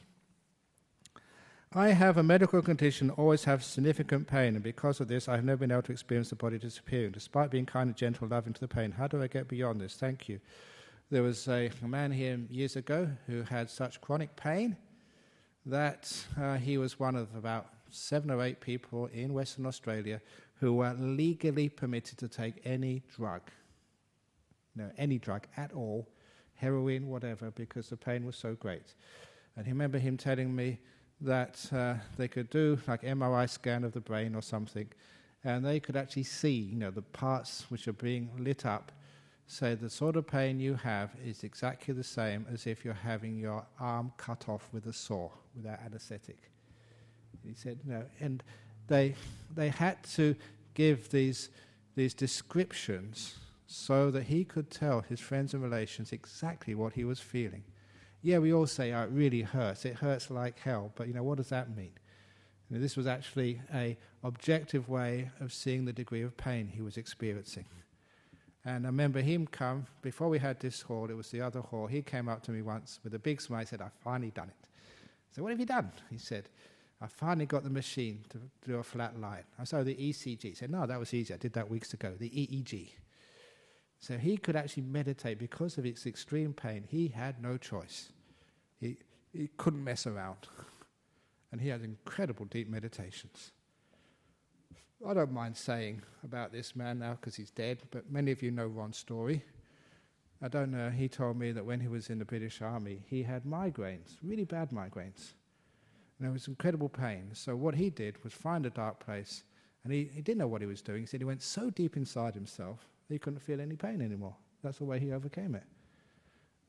I 1.75 1.89
have 1.89 2.17
a 2.17 2.23
medical 2.23 2.61
condition, 2.61 3.09
always 3.11 3.45
have 3.45 3.63
significant 3.63 4.27
pain, 4.27 4.53
and 4.53 4.63
because 4.63 4.99
of 4.99 5.07
this, 5.07 5.27
I 5.27 5.35
have 5.35 5.45
never 5.45 5.57
been 5.57 5.71
able 5.71 5.81
to 5.83 5.91
experience 5.91 6.29
the 6.29 6.35
body 6.35 6.59
disappearing, 6.59 7.11
despite 7.11 7.49
being 7.49 7.65
kind 7.65 7.87
and 7.87 7.97
gentle, 7.97 8.27
loving 8.27 8.53
to 8.53 8.61
the 8.61 8.67
pain. 8.67 8.91
How 8.91 9.07
do 9.07 9.21
I 9.23 9.27
get 9.27 9.47
beyond 9.47 9.81
this? 9.81 9.95
Thank 9.95 10.29
you. 10.29 10.39
There 11.09 11.23
was 11.23 11.47
a 11.47 11.71
man 11.81 12.11
here 12.11 12.39
years 12.49 12.75
ago 12.75 13.09
who 13.27 13.43
had 13.43 13.69
such 13.69 14.01
chronic 14.01 14.35
pain 14.35 14.75
that 15.65 16.25
uh, 16.39 16.57
he 16.57 16.77
was 16.77 16.99
one 16.99 17.15
of 17.15 17.33
about 17.35 17.67
seven 17.89 18.31
or 18.31 18.41
eight 18.41 18.59
people 18.59 19.07
in 19.07 19.33
Western 19.33 19.65
Australia 19.65 20.21
who 20.55 20.73
were 20.73 20.93
legally 20.93 21.69
permitted 21.69 22.17
to 22.17 22.27
take 22.27 22.55
any 22.65 23.03
drug 23.15 23.41
no, 24.75 24.89
any 24.97 25.17
drug 25.17 25.45
at 25.57 25.71
all, 25.73 26.07
heroin, 26.55 27.07
whatever, 27.07 27.51
because 27.51 27.89
the 27.89 27.97
pain 27.97 28.25
was 28.25 28.35
so 28.35 28.55
great. 28.55 28.95
And 29.55 29.65
I 29.65 29.69
remember 29.69 29.99
him 29.99 30.17
telling 30.17 30.55
me 30.55 30.79
that 31.21 31.65
uh, 31.71 31.95
they 32.17 32.27
could 32.27 32.49
do 32.49 32.79
like 32.87 33.03
MRI 33.03 33.49
scan 33.49 33.83
of 33.83 33.93
the 33.93 34.01
brain 34.01 34.35
or 34.35 34.41
something, 34.41 34.87
and 35.43 35.65
they 35.65 35.79
could 35.79 35.95
actually 35.95 36.23
see, 36.23 36.53
you 36.53 36.75
know, 36.75 36.91
the 36.91 37.01
parts 37.01 37.65
which 37.69 37.87
are 37.87 37.93
being 37.93 38.29
lit 38.37 38.65
up. 38.65 38.91
So 39.47 39.75
the 39.75 39.89
sort 39.89 40.15
of 40.15 40.25
pain 40.25 40.59
you 40.59 40.75
have 40.75 41.11
is 41.23 41.43
exactly 41.43 41.93
the 41.93 42.03
same 42.03 42.45
as 42.51 42.65
if 42.65 42.83
you're 42.83 42.93
having 42.93 43.37
your 43.37 43.65
arm 43.79 44.11
cut 44.17 44.49
off 44.49 44.69
with 44.71 44.87
a 44.87 44.93
saw 44.93 45.29
without 45.55 45.79
anesthetic. 45.85 46.51
He 47.45 47.53
said, 47.53 47.79
no, 47.85 48.05
and 48.19 48.41
they 48.87 49.15
they 49.53 49.69
had 49.69 50.01
to 50.15 50.35
give 50.73 51.09
these 51.09 51.49
these 51.95 52.13
descriptions 52.13 53.35
so 53.67 54.11
that 54.11 54.23
he 54.23 54.43
could 54.43 54.69
tell 54.69 55.01
his 55.01 55.19
friends 55.19 55.53
and 55.53 55.61
relations 55.61 56.11
exactly 56.11 56.75
what 56.75 56.93
he 56.93 57.03
was 57.03 57.19
feeling. 57.19 57.63
Yeah, 58.21 58.37
we 58.37 58.53
all 58.53 58.67
say, 58.67 58.93
oh, 58.93 59.03
it 59.03 59.09
really 59.11 59.41
hurts. 59.41 59.83
It 59.83 59.95
hurts 59.95 60.31
like 60.31 60.59
hell. 60.59 60.91
But, 60.95 61.07
you 61.07 61.13
know, 61.13 61.23
what 61.23 61.37
does 61.37 61.49
that 61.49 61.75
mean? 61.75 61.91
This 62.71 62.95
was 62.95 63.05
actually 63.05 63.61
a 63.73 63.97
objective 64.23 64.89
way 64.89 65.29
of 65.39 65.51
seeing 65.51 65.85
the 65.85 65.93
degree 65.93 66.21
of 66.21 66.37
pain 66.37 66.67
he 66.67 66.81
was 66.81 66.97
experiencing. 66.97 67.65
And 68.65 68.85
I 68.85 68.89
remember 68.89 69.19
him 69.19 69.45
come, 69.45 69.87
before 70.01 70.29
we 70.29 70.39
had 70.39 70.59
this 70.59 70.81
hall, 70.81 71.09
it 71.09 71.17
was 71.17 71.29
the 71.31 71.41
other 71.41 71.59
hall, 71.59 71.87
he 71.87 72.01
came 72.01 72.29
up 72.29 72.41
to 72.43 72.51
me 72.51 72.61
once 72.61 72.99
with 73.03 73.13
a 73.13 73.19
big 73.19 73.41
smile. 73.41 73.59
He 73.59 73.65
said, 73.65 73.81
I've 73.81 73.93
finally 74.03 74.31
done 74.31 74.49
it. 74.49 74.55
I 74.63 75.35
said, 75.35 75.43
what 75.43 75.51
have 75.51 75.59
you 75.59 75.65
done? 75.65 75.91
He 76.09 76.17
said, 76.17 76.49
I 77.01 77.07
finally 77.07 77.45
got 77.45 77.63
the 77.63 77.69
machine 77.69 78.23
to 78.29 78.39
do 78.65 78.77
a 78.77 78.83
flat 78.83 79.19
line. 79.19 79.43
I 79.59 79.65
saw 79.65 79.79
oh, 79.79 79.83
the 79.83 79.95
ECG. 79.95 80.43
He 80.43 80.53
said, 80.53 80.71
no, 80.71 80.85
that 80.85 80.97
was 80.97 81.13
easy. 81.13 81.33
I 81.33 81.37
did 81.37 81.51
that 81.53 81.69
weeks 81.69 81.93
ago. 81.93 82.13
The 82.17 82.29
EEG. 82.29 82.91
So 83.99 84.17
he 84.17 84.37
could 84.37 84.55
actually 84.55 84.83
meditate 84.83 85.37
because 85.39 85.77
of 85.77 85.85
its 85.85 86.05
extreme 86.05 86.53
pain. 86.53 86.85
He 86.87 87.09
had 87.09 87.41
no 87.41 87.57
choice. 87.57 88.13
He, 88.79 88.97
he 89.33 89.49
couldn't 89.57 89.83
mess 89.83 90.07
around. 90.07 90.47
And 91.51 91.59
he 91.59 91.67
had 91.67 91.81
incredible 91.81 92.45
deep 92.45 92.69
meditations. 92.69 93.51
I 95.05 95.13
don't 95.13 95.33
mind 95.33 95.57
saying 95.57 96.01
about 96.23 96.53
this 96.53 96.77
man 96.77 96.99
now 96.99 97.17
because 97.19 97.35
he's 97.35 97.51
dead, 97.51 97.79
but 97.91 98.09
many 98.09 98.31
of 98.31 98.41
you 98.41 98.51
know 98.51 98.67
Ron's 98.67 98.97
story. 98.97 99.43
I 100.41 100.47
don't 100.47 100.71
know, 100.71 100.89
he 100.89 101.09
told 101.09 101.37
me 101.37 101.51
that 101.51 101.65
when 101.65 101.81
he 101.81 101.87
was 101.87 102.09
in 102.09 102.19
the 102.19 102.25
British 102.25 102.61
Army, 102.61 103.01
he 103.05 103.23
had 103.23 103.43
migraines, 103.43 104.17
really 104.21 104.45
bad 104.45 104.71
migraines. 104.71 105.33
And 106.17 106.27
there 106.27 106.31
was 106.31 106.47
incredible 106.47 106.89
pain. 106.89 107.29
So 107.33 107.55
what 107.55 107.75
he 107.75 107.89
did 107.89 108.23
was 108.23 108.33
find 108.33 108.65
a 108.65 108.69
dark 108.69 109.03
place, 109.03 109.43
and 109.83 109.91
he, 109.91 110.09
he 110.13 110.21
didn't 110.21 110.39
know 110.39 110.47
what 110.47 110.61
he 110.61 110.67
was 110.67 110.81
doing. 110.81 111.01
He 111.01 111.05
said 111.05 111.19
he 111.19 111.25
went 111.25 111.41
so 111.41 111.69
deep 111.69 111.97
inside 111.97 112.33
himself 112.33 112.87
that 113.07 113.15
he 113.15 113.19
couldn't 113.19 113.39
feel 113.39 113.59
any 113.59 113.75
pain 113.75 114.01
anymore. 114.01 114.35
That's 114.63 114.77
the 114.77 114.85
way 114.85 114.99
he 114.99 115.11
overcame 115.11 115.55
it. 115.55 115.63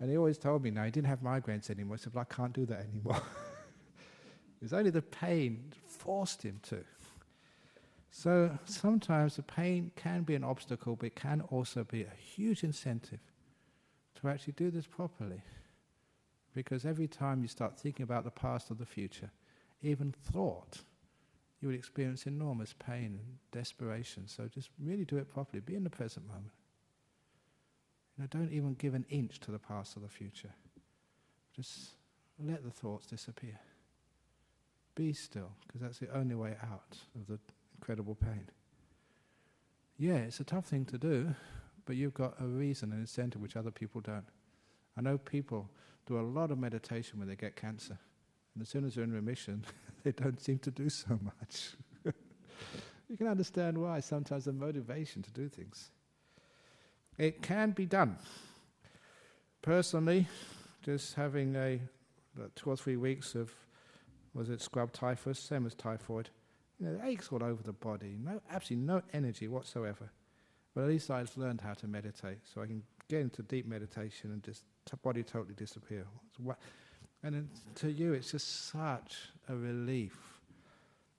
And 0.00 0.10
he 0.10 0.16
always 0.16 0.38
told 0.38 0.62
me 0.62 0.70
now 0.70 0.84
he 0.84 0.90
didn't 0.90 1.08
have 1.08 1.20
migraines 1.20 1.70
anymore. 1.70 1.96
He 1.96 2.02
said, 2.02 2.14
well, 2.14 2.26
I 2.28 2.34
can't 2.34 2.52
do 2.52 2.66
that 2.66 2.86
anymore. 2.92 3.16
it 4.60 4.62
was 4.62 4.72
only 4.72 4.90
the 4.90 5.02
pain 5.02 5.72
forced 5.86 6.42
him 6.42 6.58
to. 6.64 6.84
So 8.16 8.56
sometimes 8.64 9.34
the 9.34 9.42
pain 9.42 9.90
can 9.96 10.22
be 10.22 10.36
an 10.36 10.44
obstacle, 10.44 10.94
but 10.94 11.06
it 11.06 11.16
can 11.16 11.40
also 11.50 11.82
be 11.82 12.04
a 12.04 12.14
huge 12.16 12.62
incentive 12.62 13.18
to 14.14 14.28
actually 14.28 14.52
do 14.52 14.70
this 14.70 14.86
properly. 14.86 15.42
Because 16.54 16.86
every 16.86 17.08
time 17.08 17.42
you 17.42 17.48
start 17.48 17.76
thinking 17.76 18.04
about 18.04 18.22
the 18.22 18.30
past 18.30 18.70
or 18.70 18.74
the 18.74 18.86
future, 18.86 19.32
even 19.82 20.12
thought, 20.12 20.82
you 21.60 21.66
would 21.66 21.76
experience 21.76 22.24
enormous 22.24 22.72
pain 22.72 23.18
and 23.20 23.38
desperation. 23.50 24.28
So 24.28 24.46
just 24.46 24.70
really 24.80 25.04
do 25.04 25.16
it 25.16 25.28
properly. 25.28 25.60
Be 25.60 25.74
in 25.74 25.82
the 25.82 25.90
present 25.90 26.28
moment. 26.28 26.52
You 28.16 28.22
know, 28.22 28.28
don't 28.30 28.52
even 28.52 28.74
give 28.74 28.94
an 28.94 29.06
inch 29.10 29.40
to 29.40 29.50
the 29.50 29.58
past 29.58 29.96
or 29.96 30.00
the 30.00 30.08
future. 30.08 30.54
Just 31.56 31.96
let 32.38 32.62
the 32.62 32.70
thoughts 32.70 33.08
disappear. 33.08 33.58
Be 34.94 35.12
still, 35.12 35.50
because 35.66 35.80
that's 35.80 35.98
the 35.98 36.16
only 36.16 36.36
way 36.36 36.54
out 36.62 36.96
of 37.16 37.26
the 37.26 37.40
incredible 37.84 38.14
pain. 38.14 38.46
Yeah, 39.98 40.16
it's 40.16 40.40
a 40.40 40.44
tough 40.44 40.64
thing 40.64 40.86
to 40.86 40.96
do, 40.96 41.34
but 41.84 41.96
you've 41.96 42.14
got 42.14 42.34
a 42.40 42.46
reason 42.46 42.92
and 42.92 43.00
incentive 43.02 43.42
which 43.42 43.56
other 43.56 43.70
people 43.70 44.00
don't. 44.00 44.24
I 44.96 45.02
know 45.02 45.18
people 45.18 45.68
do 46.06 46.18
a 46.18 46.22
lot 46.22 46.50
of 46.50 46.58
meditation 46.58 47.18
when 47.18 47.28
they 47.28 47.36
get 47.36 47.56
cancer, 47.56 47.98
and 48.54 48.62
as 48.62 48.70
soon 48.70 48.86
as 48.86 48.94
they're 48.94 49.04
in 49.04 49.12
remission, 49.12 49.66
they 50.02 50.12
don't 50.12 50.40
seem 50.40 50.58
to 50.60 50.70
do 50.70 50.88
so 50.88 51.18
much. 51.22 51.72
you 53.10 53.18
can 53.18 53.26
understand 53.26 53.76
why 53.76 54.00
sometimes 54.00 54.46
the 54.46 54.54
motivation 54.54 55.20
to 55.20 55.30
do 55.32 55.50
things. 55.50 55.90
It 57.18 57.42
can 57.42 57.72
be 57.72 57.84
done. 57.84 58.16
Personally, 59.60 60.26
just 60.82 61.16
having 61.16 61.54
a 61.54 61.80
two 62.56 62.70
or 62.70 62.78
three 62.78 62.96
weeks 62.96 63.34
of 63.34 63.52
was 64.32 64.48
it 64.48 64.62
scrub 64.62 64.90
typhus, 64.90 65.38
same 65.38 65.66
as 65.66 65.74
typhoid. 65.74 66.30
You 66.80 66.88
know, 66.88 67.00
aches 67.04 67.28
all 67.30 67.42
over 67.42 67.62
the 67.62 67.72
body, 67.72 68.16
no, 68.22 68.40
absolutely 68.50 68.86
no 68.86 69.02
energy 69.12 69.48
whatsoever. 69.48 70.10
But 70.74 70.82
at 70.82 70.88
least 70.88 71.10
I've 71.10 71.36
learned 71.36 71.60
how 71.60 71.74
to 71.74 71.86
meditate, 71.86 72.38
so 72.52 72.60
I 72.60 72.66
can 72.66 72.82
get 73.08 73.20
into 73.20 73.42
deep 73.42 73.66
meditation 73.66 74.32
and 74.32 74.42
just 74.42 74.64
t- 74.86 74.96
body 75.02 75.22
totally 75.22 75.54
disappear. 75.54 76.04
And 77.22 77.48
to 77.76 77.90
you, 77.90 78.12
it's 78.12 78.32
just 78.32 78.70
such 78.70 79.30
a 79.48 79.54
relief, 79.54 80.18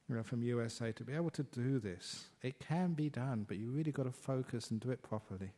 you 0.10 0.16
know, 0.16 0.24
from 0.24 0.44
USA 0.44 0.92
to 0.92 1.04
be 1.04 1.14
able 1.14 1.30
to 1.32 1.44
do 1.44 1.80
this. 1.80 2.26
It 2.42 2.60
can 2.60 2.94
be 2.94 3.10
done, 3.10 3.46
but 3.48 3.58
you 3.58 3.70
really 3.72 3.92
got 3.92 4.04
to 4.04 4.12
focus 4.12 4.72
and 4.72 4.80
do 4.80 4.92
it 4.92 5.02
properly. 5.02 5.52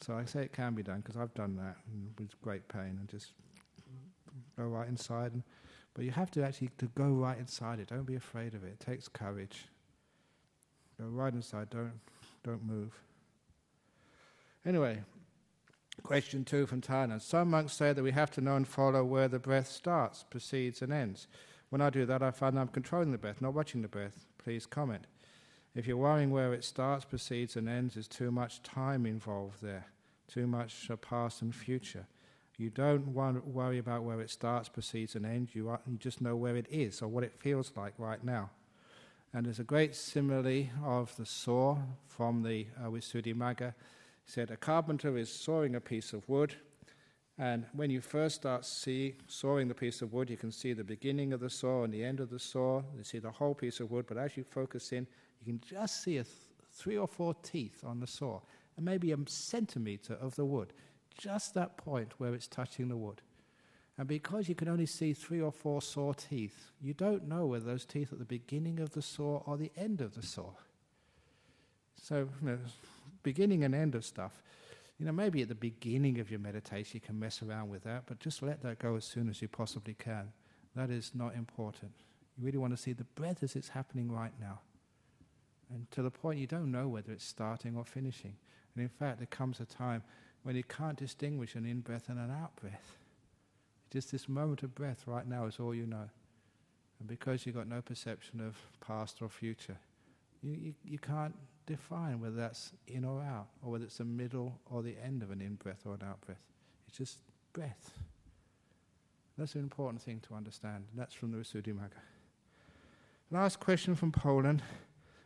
So 0.00 0.14
I 0.14 0.24
say 0.24 0.42
it 0.42 0.52
can 0.52 0.74
be 0.74 0.82
done 0.82 1.00
because 1.00 1.16
I've 1.16 1.34
done 1.34 1.56
that 1.56 1.76
with 2.18 2.40
great 2.42 2.68
pain 2.68 2.98
and 2.98 3.08
just 3.08 3.32
go 4.56 4.64
right 4.64 4.88
inside. 4.88 5.32
And, 5.32 5.42
but 5.94 6.04
you 6.04 6.10
have 6.10 6.30
to 6.32 6.44
actually 6.44 6.70
to 6.78 6.86
go 6.94 7.08
right 7.08 7.38
inside 7.38 7.80
it. 7.80 7.88
Don't 7.88 8.06
be 8.06 8.14
afraid 8.14 8.54
of 8.54 8.64
it. 8.64 8.78
It 8.80 8.80
takes 8.80 9.08
courage. 9.08 9.66
Go 11.00 11.06
right 11.06 11.32
inside. 11.32 11.70
Don't 11.70 12.00
don't 12.44 12.64
move. 12.64 12.92
Anyway, 14.64 15.00
question 16.02 16.44
two 16.44 16.66
from 16.66 16.80
Tana. 16.80 17.20
Some 17.20 17.50
monks 17.50 17.72
say 17.72 17.92
that 17.92 18.02
we 18.02 18.12
have 18.12 18.30
to 18.32 18.40
know 18.40 18.56
and 18.56 18.66
follow 18.66 19.04
where 19.04 19.28
the 19.28 19.38
breath 19.38 19.68
starts, 19.68 20.24
proceeds, 20.28 20.82
and 20.82 20.92
ends. 20.92 21.26
When 21.70 21.80
I 21.80 21.90
do 21.90 22.06
that, 22.06 22.22
I 22.22 22.30
find 22.30 22.58
I'm 22.58 22.68
controlling 22.68 23.12
the 23.12 23.18
breath, 23.18 23.42
not 23.42 23.54
watching 23.54 23.82
the 23.82 23.88
breath. 23.88 24.26
Please 24.38 24.66
comment. 24.66 25.06
If 25.74 25.86
you're 25.86 25.96
worrying 25.96 26.30
where 26.30 26.54
it 26.54 26.64
starts, 26.64 27.04
proceeds, 27.04 27.56
and 27.56 27.68
ends, 27.68 27.94
there's 27.94 28.08
too 28.08 28.30
much 28.30 28.62
time 28.62 29.06
involved 29.06 29.62
there, 29.62 29.86
too 30.26 30.46
much 30.46 30.90
past 31.02 31.42
and 31.42 31.54
future. 31.54 32.06
You 32.58 32.70
don't 32.70 33.06
want 33.08 33.46
worry 33.46 33.78
about 33.78 34.02
where 34.02 34.20
it 34.20 34.30
starts, 34.30 34.68
proceeds, 34.68 35.14
and 35.14 35.24
ends. 35.24 35.54
You, 35.54 35.68
are, 35.68 35.80
you 35.88 35.96
just 35.96 36.20
know 36.20 36.34
where 36.34 36.56
it 36.56 36.66
is 36.68 37.00
or 37.00 37.06
what 37.06 37.22
it 37.22 37.32
feels 37.38 37.72
like 37.76 37.94
right 37.98 38.22
now. 38.24 38.50
And 39.32 39.46
there's 39.46 39.60
a 39.60 39.64
great 39.64 39.94
simile 39.94 40.66
of 40.84 41.14
the 41.16 41.24
saw 41.24 41.78
from 42.08 42.42
the 42.42 42.66
uh, 42.82 42.88
Visuddhimagga. 42.88 43.74
He 44.24 44.30
said, 44.32 44.50
A 44.50 44.56
carpenter 44.56 45.16
is 45.16 45.30
sawing 45.30 45.76
a 45.76 45.80
piece 45.80 46.12
of 46.12 46.28
wood, 46.28 46.56
and 47.38 47.64
when 47.74 47.90
you 47.90 48.00
first 48.00 48.36
start 48.36 48.64
see, 48.64 49.14
sawing 49.28 49.68
the 49.68 49.74
piece 49.74 50.02
of 50.02 50.12
wood, 50.12 50.28
you 50.28 50.36
can 50.36 50.50
see 50.50 50.72
the 50.72 50.82
beginning 50.82 51.32
of 51.32 51.38
the 51.38 51.50
saw 51.50 51.84
and 51.84 51.94
the 51.94 52.02
end 52.02 52.18
of 52.18 52.30
the 52.30 52.40
saw. 52.40 52.82
You 52.96 53.04
see 53.04 53.20
the 53.20 53.30
whole 53.30 53.54
piece 53.54 53.78
of 53.78 53.92
wood, 53.92 54.06
but 54.08 54.18
as 54.18 54.36
you 54.36 54.42
focus 54.42 54.90
in, 54.90 55.06
you 55.40 55.52
can 55.52 55.60
just 55.60 56.02
see 56.02 56.14
th- 56.14 56.26
three 56.72 56.98
or 56.98 57.06
four 57.06 57.34
teeth 57.44 57.84
on 57.86 58.00
the 58.00 58.08
saw, 58.08 58.40
and 58.76 58.84
maybe 58.84 59.12
a 59.12 59.18
centimeter 59.26 60.14
of 60.14 60.34
the 60.34 60.44
wood, 60.44 60.72
just 61.16 61.54
that 61.54 61.76
point 61.76 62.14
where 62.18 62.34
it's 62.34 62.46
touching 62.46 62.88
the 62.88 62.96
wood. 62.96 63.22
And 63.96 64.06
because 64.06 64.48
you 64.48 64.54
can 64.54 64.68
only 64.68 64.86
see 64.86 65.12
three 65.12 65.40
or 65.40 65.50
four 65.50 65.82
saw 65.82 66.12
teeth, 66.12 66.70
you 66.80 66.94
don't 66.94 67.26
know 67.26 67.46
whether 67.46 67.64
those 67.64 67.84
teeth 67.84 68.12
are 68.12 68.14
at 68.14 68.20
the 68.20 68.24
beginning 68.24 68.78
of 68.78 68.92
the 68.92 69.02
saw 69.02 69.42
or 69.44 69.56
the 69.56 69.72
end 69.76 70.00
of 70.00 70.14
the 70.14 70.22
saw. 70.22 70.50
So, 72.00 72.28
you 72.40 72.48
know, 72.48 72.58
beginning 73.24 73.64
and 73.64 73.74
end 73.74 73.96
of 73.96 74.04
stuff. 74.04 74.40
You 74.98 75.06
know, 75.06 75.12
maybe 75.12 75.42
at 75.42 75.48
the 75.48 75.54
beginning 75.54 76.20
of 76.20 76.30
your 76.30 76.40
meditation 76.40 76.92
you 76.94 77.00
can 77.00 77.18
mess 77.18 77.42
around 77.42 77.70
with 77.70 77.84
that, 77.84 78.04
but 78.06 78.20
just 78.20 78.42
let 78.42 78.62
that 78.62 78.78
go 78.78 78.96
as 78.96 79.04
soon 79.04 79.28
as 79.28 79.42
you 79.42 79.48
possibly 79.48 79.94
can. 79.94 80.32
That 80.76 80.90
is 80.90 81.12
not 81.14 81.34
important. 81.34 81.92
You 82.36 82.44
really 82.44 82.58
want 82.58 82.76
to 82.76 82.82
see 82.82 82.92
the 82.92 83.04
breath 83.04 83.42
as 83.42 83.56
it's 83.56 83.68
happening 83.68 84.10
right 84.10 84.32
now. 84.40 84.60
And 85.70 85.90
to 85.90 86.02
the 86.02 86.10
point 86.10 86.38
you 86.38 86.46
don't 86.46 86.70
know 86.70 86.88
whether 86.88 87.12
it's 87.12 87.24
starting 87.24 87.76
or 87.76 87.84
finishing. 87.84 88.36
And 88.74 88.82
in 88.82 88.88
fact, 88.88 89.18
there 89.18 89.26
comes 89.26 89.60
a 89.60 89.66
time 89.66 90.02
when 90.48 90.56
you 90.56 90.64
can't 90.64 90.96
distinguish 90.96 91.56
an 91.56 91.66
in 91.66 91.80
breath 91.80 92.08
and 92.08 92.18
an 92.18 92.30
out 92.30 92.56
breath. 92.56 92.96
Just 93.92 94.10
this 94.10 94.30
moment 94.30 94.62
of 94.62 94.74
breath 94.74 95.02
right 95.04 95.28
now 95.28 95.44
is 95.44 95.60
all 95.60 95.74
you 95.74 95.86
know. 95.86 96.08
And 96.98 97.06
because 97.06 97.44
you've 97.44 97.54
got 97.54 97.68
no 97.68 97.82
perception 97.82 98.40
of 98.40 98.56
past 98.80 99.20
or 99.20 99.28
future, 99.28 99.76
you, 100.42 100.52
you, 100.52 100.74
you 100.86 100.98
can't 100.98 101.34
define 101.66 102.18
whether 102.18 102.34
that's 102.34 102.72
in 102.86 103.04
or 103.04 103.20
out, 103.20 103.48
or 103.62 103.72
whether 103.72 103.84
it's 103.84 103.98
the 103.98 104.06
middle 104.06 104.58
or 104.70 104.82
the 104.82 104.96
end 105.04 105.22
of 105.22 105.30
an 105.30 105.42
in 105.42 105.56
breath 105.56 105.82
or 105.84 105.92
an 105.92 106.00
out 106.02 106.22
breath. 106.22 106.40
It's 106.86 106.96
just 106.96 107.18
breath. 107.52 107.90
That's 109.36 109.54
an 109.54 109.60
important 109.60 110.00
thing 110.00 110.22
to 110.28 110.34
understand. 110.34 110.86
And 110.90 110.98
that's 110.98 111.12
from 111.12 111.30
the 111.30 111.36
Visuddhimagga. 111.36 112.00
Last 113.30 113.60
question 113.60 113.94
from 113.94 114.12
Poland. 114.12 114.62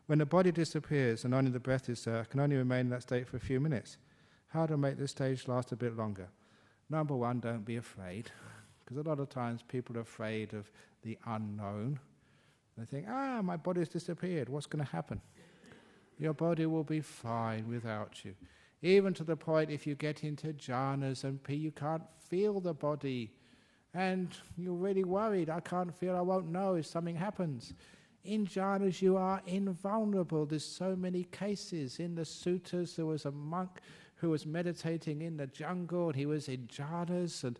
When 0.06 0.18
the 0.18 0.26
body 0.26 0.50
disappears 0.50 1.24
and 1.24 1.32
only 1.32 1.52
the 1.52 1.60
breath 1.60 1.88
is 1.88 2.04
there, 2.04 2.24
can 2.24 2.40
only 2.40 2.56
remain 2.56 2.80
in 2.80 2.88
that 2.88 3.02
state 3.02 3.28
for 3.28 3.36
a 3.36 3.40
few 3.40 3.60
minutes. 3.60 3.98
How 4.52 4.66
to 4.66 4.76
make 4.76 4.98
this 4.98 5.12
stage 5.12 5.48
last 5.48 5.72
a 5.72 5.76
bit 5.76 5.96
longer? 5.96 6.28
Number 6.90 7.16
one, 7.16 7.40
don't 7.40 7.64
be 7.64 7.76
afraid. 7.76 8.30
Because 8.84 9.06
a 9.06 9.08
lot 9.08 9.20
of 9.20 9.28
times 9.28 9.62
people 9.62 9.96
are 9.96 10.00
afraid 10.00 10.54
of 10.54 10.68
the 11.02 11.16
unknown. 11.26 12.00
They 12.76 12.84
think, 12.84 13.06
ah, 13.08 13.40
my 13.40 13.56
body's 13.56 13.88
disappeared. 13.88 14.48
What's 14.48 14.66
going 14.66 14.84
to 14.84 14.90
happen? 14.90 15.20
Your 16.18 16.34
body 16.34 16.66
will 16.66 16.82
be 16.82 17.00
fine 17.00 17.68
without 17.68 18.24
you. 18.24 18.34
Even 18.82 19.14
to 19.14 19.24
the 19.24 19.36
point 19.36 19.70
if 19.70 19.86
you 19.86 19.94
get 19.94 20.24
into 20.24 20.48
jhanas 20.48 21.22
and 21.22 21.38
you 21.48 21.70
can't 21.70 22.02
feel 22.28 22.60
the 22.60 22.74
body 22.74 23.30
and 23.94 24.36
you're 24.58 24.74
really 24.74 25.04
worried, 25.04 25.48
I 25.48 25.60
can't 25.60 25.94
feel, 25.94 26.16
I 26.16 26.20
won't 26.20 26.50
know 26.50 26.74
if 26.74 26.86
something 26.86 27.16
happens. 27.16 27.72
In 28.24 28.46
jhanas, 28.46 29.00
you 29.00 29.16
are 29.16 29.40
invulnerable. 29.46 30.44
There's 30.44 30.64
so 30.64 30.96
many 30.96 31.24
cases. 31.24 32.00
In 32.00 32.16
the 32.16 32.22
suttas, 32.22 32.96
there 32.96 33.06
was 33.06 33.26
a 33.26 33.30
monk 33.30 33.80
who 34.22 34.30
was 34.30 34.46
meditating 34.46 35.20
in 35.20 35.36
the 35.36 35.48
jungle, 35.48 36.06
and 36.06 36.16
he 36.16 36.26
was 36.26 36.48
in 36.48 36.68
jhanas, 36.68 37.42
and 37.42 37.58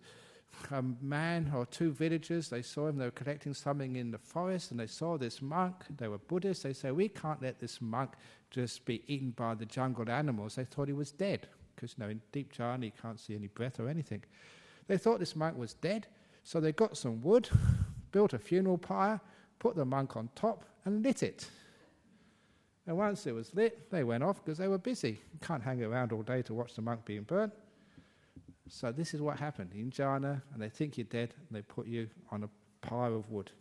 a 0.71 0.81
man 1.05 1.51
or 1.53 1.67
two 1.67 1.91
villagers, 1.91 2.49
they 2.49 2.63
saw 2.63 2.87
him, 2.87 2.97
they 2.99 3.05
were 3.05 3.11
collecting 3.11 3.53
something 3.53 3.97
in 3.97 4.13
the 4.13 4.19
forest, 4.19 4.71
and 4.71 4.79
they 4.79 4.87
saw 4.87 5.19
this 5.19 5.43
monk, 5.43 5.75
they 5.99 6.07
were 6.07 6.19
Buddhists, 6.19 6.63
they 6.63 6.73
said, 6.73 6.93
we 6.93 7.09
can't 7.09 7.43
let 7.43 7.59
this 7.59 7.81
monk 7.81 8.13
just 8.53 8.85
be 8.85 9.03
eaten 9.13 9.33
by 9.33 9.57
the 9.57 9.67
jungle 9.67 10.09
animals. 10.09 10.55
They 10.55 10.65
thought 10.65 10.87
he 10.87 10.95
was 10.95 11.11
dead, 11.11 11.49
because 11.75 11.97
you 11.99 12.05
know, 12.05 12.11
in 12.11 12.21
deep 12.31 12.55
jhana, 12.55 12.85
you 12.85 12.93
can't 13.03 13.19
see 13.19 13.35
any 13.35 13.49
breath 13.49 13.81
or 13.81 13.89
anything. 13.89 14.23
They 14.87 14.99
thought 14.99 15.19
this 15.19 15.35
monk 15.35 15.59
was 15.59 15.75
dead, 15.75 16.07
so 16.45 16.61
they 16.61 16.71
got 16.71 16.97
some 16.97 17.21
wood, 17.23 17.49
built 18.13 18.35
a 18.35 18.39
funeral 18.39 18.79
pyre, 18.79 19.21
put 19.59 19.75
the 19.75 19.85
monk 19.85 20.17
on 20.17 20.29
top, 20.37 20.65
and 20.85 21.03
lit 21.03 21.25
it. 21.25 21.51
And 22.87 22.97
once 22.97 23.27
it 23.27 23.33
was 23.33 23.55
lit, 23.55 23.91
they 23.91 24.03
went 24.03 24.25
off 24.25 24.45
because 24.45 24.59
they 24.59 24.69
were 24.69 24.79
busy. 24.79 25.21
You 25.33 25.39
can't 25.41 25.63
hang 25.63 25.83
around 25.83 26.13
all 26.13 26.23
day 26.23 26.43
to 26.43 26.55
watch 26.55 26.75
the 26.75 26.83
monk 26.83 27.05
being 27.05 27.23
burnt. 27.23 27.53
So 28.69 28.91
this 28.91 29.15
is 29.15 29.21
what 29.21 29.39
happened 29.39 29.71
in 29.75 29.91
jhana, 29.91 30.43
and 30.53 30.63
they 30.63 30.69
think 30.69 30.97
you're 30.97 31.05
dead, 31.05 31.35
and 31.37 31.57
they 31.57 31.63
put 31.63 31.87
you 31.87 32.09
on 32.31 32.45
a 32.45 32.49
pile 32.87 33.15
of 33.15 33.31
wood. 33.31 33.53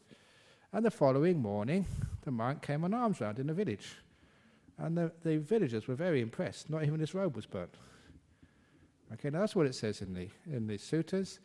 And 0.74 0.86
the 0.86 0.92
following 0.92 1.42
morning, 1.42 1.86
the 2.24 2.32
monk 2.32 2.62
came 2.62 2.84
on 2.84 2.94
arms 2.94 3.20
round 3.20 3.38
in 3.38 3.48
the 3.48 3.54
village. 3.54 3.98
And 4.78 4.98
the, 4.98 5.12
the 5.24 5.38
villagers 5.38 5.88
were 5.88 5.96
very 5.96 6.22
impressed. 6.22 6.70
Not 6.70 6.84
even 6.84 7.00
his 7.00 7.14
robe 7.14 7.36
was 7.36 7.46
burnt. 7.46 7.76
Okay, 9.14 9.30
now 9.30 9.42
that's 9.42 9.56
what 9.56 9.66
it 9.66 9.76
says 9.76 10.02
in 10.02 10.14
the, 10.14 10.30
in 10.48 10.66
the 10.66 10.78
suttas. 10.78 11.40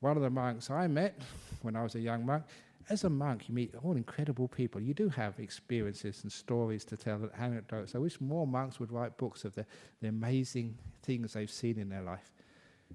One 0.00 0.16
of 0.16 0.22
the 0.22 0.30
monks 0.30 0.68
I 0.68 0.86
met 0.88 1.20
when 1.62 1.76
I 1.76 1.82
was 1.82 1.94
a 1.94 2.00
young 2.00 2.26
monk, 2.26 2.44
as 2.88 3.04
a 3.04 3.10
monk, 3.10 3.48
you 3.48 3.54
meet 3.54 3.74
all 3.82 3.96
incredible 3.96 4.46
people. 4.46 4.80
You 4.80 4.94
do 4.94 5.08
have 5.08 5.40
experiences 5.40 6.20
and 6.22 6.30
stories 6.30 6.84
to 6.86 6.96
tell, 6.96 7.28
anecdotes. 7.36 7.94
I 7.94 7.98
wish 7.98 8.20
more 8.20 8.46
monks 8.46 8.78
would 8.78 8.92
write 8.92 9.16
books 9.16 9.44
of 9.44 9.54
the, 9.54 9.66
the 10.00 10.08
amazing 10.08 10.78
things 11.02 11.32
they've 11.32 11.50
seen 11.50 11.78
in 11.78 11.88
their 11.88 12.02
life. 12.02 12.30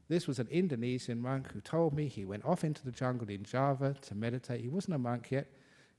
This 0.07 0.27
was 0.27 0.39
an 0.39 0.47
Indonesian 0.49 1.19
monk 1.21 1.51
who 1.51 1.59
told 1.59 1.93
me 1.93 2.07
he 2.07 2.23
went 2.23 2.45
off 2.45 2.63
into 2.63 2.83
the 2.85 2.91
jungle 2.91 3.29
in 3.29 3.43
Java 3.43 3.95
to 4.01 4.15
meditate. 4.15 4.61
He 4.61 4.69
wasn't 4.69 4.95
a 4.95 4.99
monk 4.99 5.29
yet. 5.31 5.47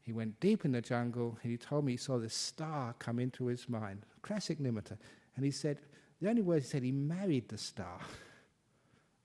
He 0.01 0.13
went 0.13 0.41
deep 0.41 0.65
in 0.65 0.73
the 0.73 0.81
jungle 0.81 1.39
and 1.43 1.51
he 1.51 1.59
told 1.59 1.85
me 1.85 1.93
he 1.93 1.99
saw 1.99 2.19
this 2.19 2.35
star 2.35 2.95
come 2.99 3.19
into 3.19 3.47
his 3.47 3.69
mind. 3.69 4.07
Classic 4.23 4.59
nimitta. 4.59 4.97
And 5.37 5.45
he 5.45 5.51
said, 5.51 5.79
the 6.21 6.31
only 6.31 6.43
words 6.43 6.67
he 6.67 6.71
said, 6.71 6.83
he 6.83 6.93
married 6.93 7.49
the 7.49 7.59
star. 7.59 7.99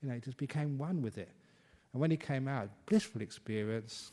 You 0.00 0.08
know, 0.08 0.14
he 0.14 0.20
just 0.20 0.36
became 0.36 0.78
one 0.78 1.02
with 1.02 1.18
it. 1.18 1.28
And 1.92 2.00
when 2.00 2.12
he 2.12 2.16
came 2.16 2.46
out, 2.46 2.68
blissful 2.86 3.20
experience, 3.20 4.12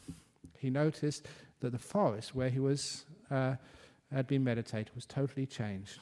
he 0.58 0.70
noticed 0.70 1.28
that 1.60 1.72
the 1.72 1.80
forest 1.80 2.36
where 2.36 2.50
he 2.50 2.60
was 2.60 3.06
uh, 3.32 3.56
had 4.12 4.28
been 4.28 4.44
meditating 4.44 4.94
was 4.96 5.06
totally 5.06 5.46
changed. 5.46 6.00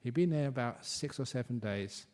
He'd 0.00 0.14
been 0.14 0.30
there 0.30 0.48
about 0.48 0.84
six 0.84 1.18
or 1.18 1.24
seven 1.24 1.58
days. 1.58 2.06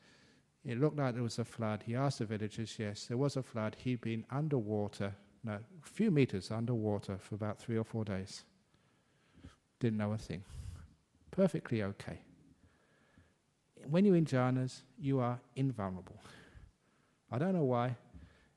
It 0.65 0.79
looked 0.79 0.99
like 0.99 1.15
there 1.15 1.23
was 1.23 1.39
a 1.39 1.45
flood. 1.45 1.83
He 1.87 1.97
asked 1.97 2.19
the 2.19 2.27
villagers, 2.27 2.77
yes, 2.79 3.07
there 3.07 3.17
was 3.17 3.37
a 3.37 3.43
flood. 3.43 3.77
He'd 3.79 4.01
been 4.01 4.25
underwater 4.31 5.15
no, 5.43 5.53
a 5.53 5.89
few 5.89 6.11
meters 6.11 6.51
underwater 6.51 7.17
for 7.19 7.35
about 7.35 7.59
three 7.59 7.79
or 7.79 7.85
four 7.85 8.05
days. 8.05 8.45
Didn't 9.79 9.99
know 9.99 10.13
a 10.13 10.19
thing. 10.19 10.43
Perfectly 11.31 11.83
okay. 11.83 12.21
When 13.89 14.05
you're 14.05 14.17
in 14.17 14.27
jhanas, 14.27 14.83
you 14.99 15.21
are 15.21 15.41
invulnerable. 15.57 16.21
I 17.31 17.39
don't 17.39 17.55
know 17.55 17.65
why. 17.65 17.97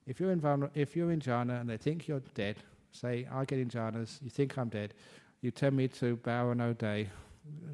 If 0.05 0.19
you're, 0.19 0.35
invulner- 0.35 0.69
if 0.75 0.95
you're 0.95 1.11
in 1.11 1.19
jhana 1.19 1.61
and 1.61 1.69
they 1.69 1.77
think 1.77 2.07
you're 2.07 2.21
dead, 2.33 2.57
say, 2.91 3.27
I 3.31 3.45
get 3.45 3.59
in 3.59 3.69
jhanas, 3.69 4.21
you 4.21 4.29
think 4.29 4.57
I'm 4.57 4.69
dead, 4.69 4.93
you 5.41 5.51
tell 5.51 5.71
me 5.71 5.87
to 5.89 6.17
Bowra 6.17 6.51
and 6.51 6.61
O'Dea 6.61 7.09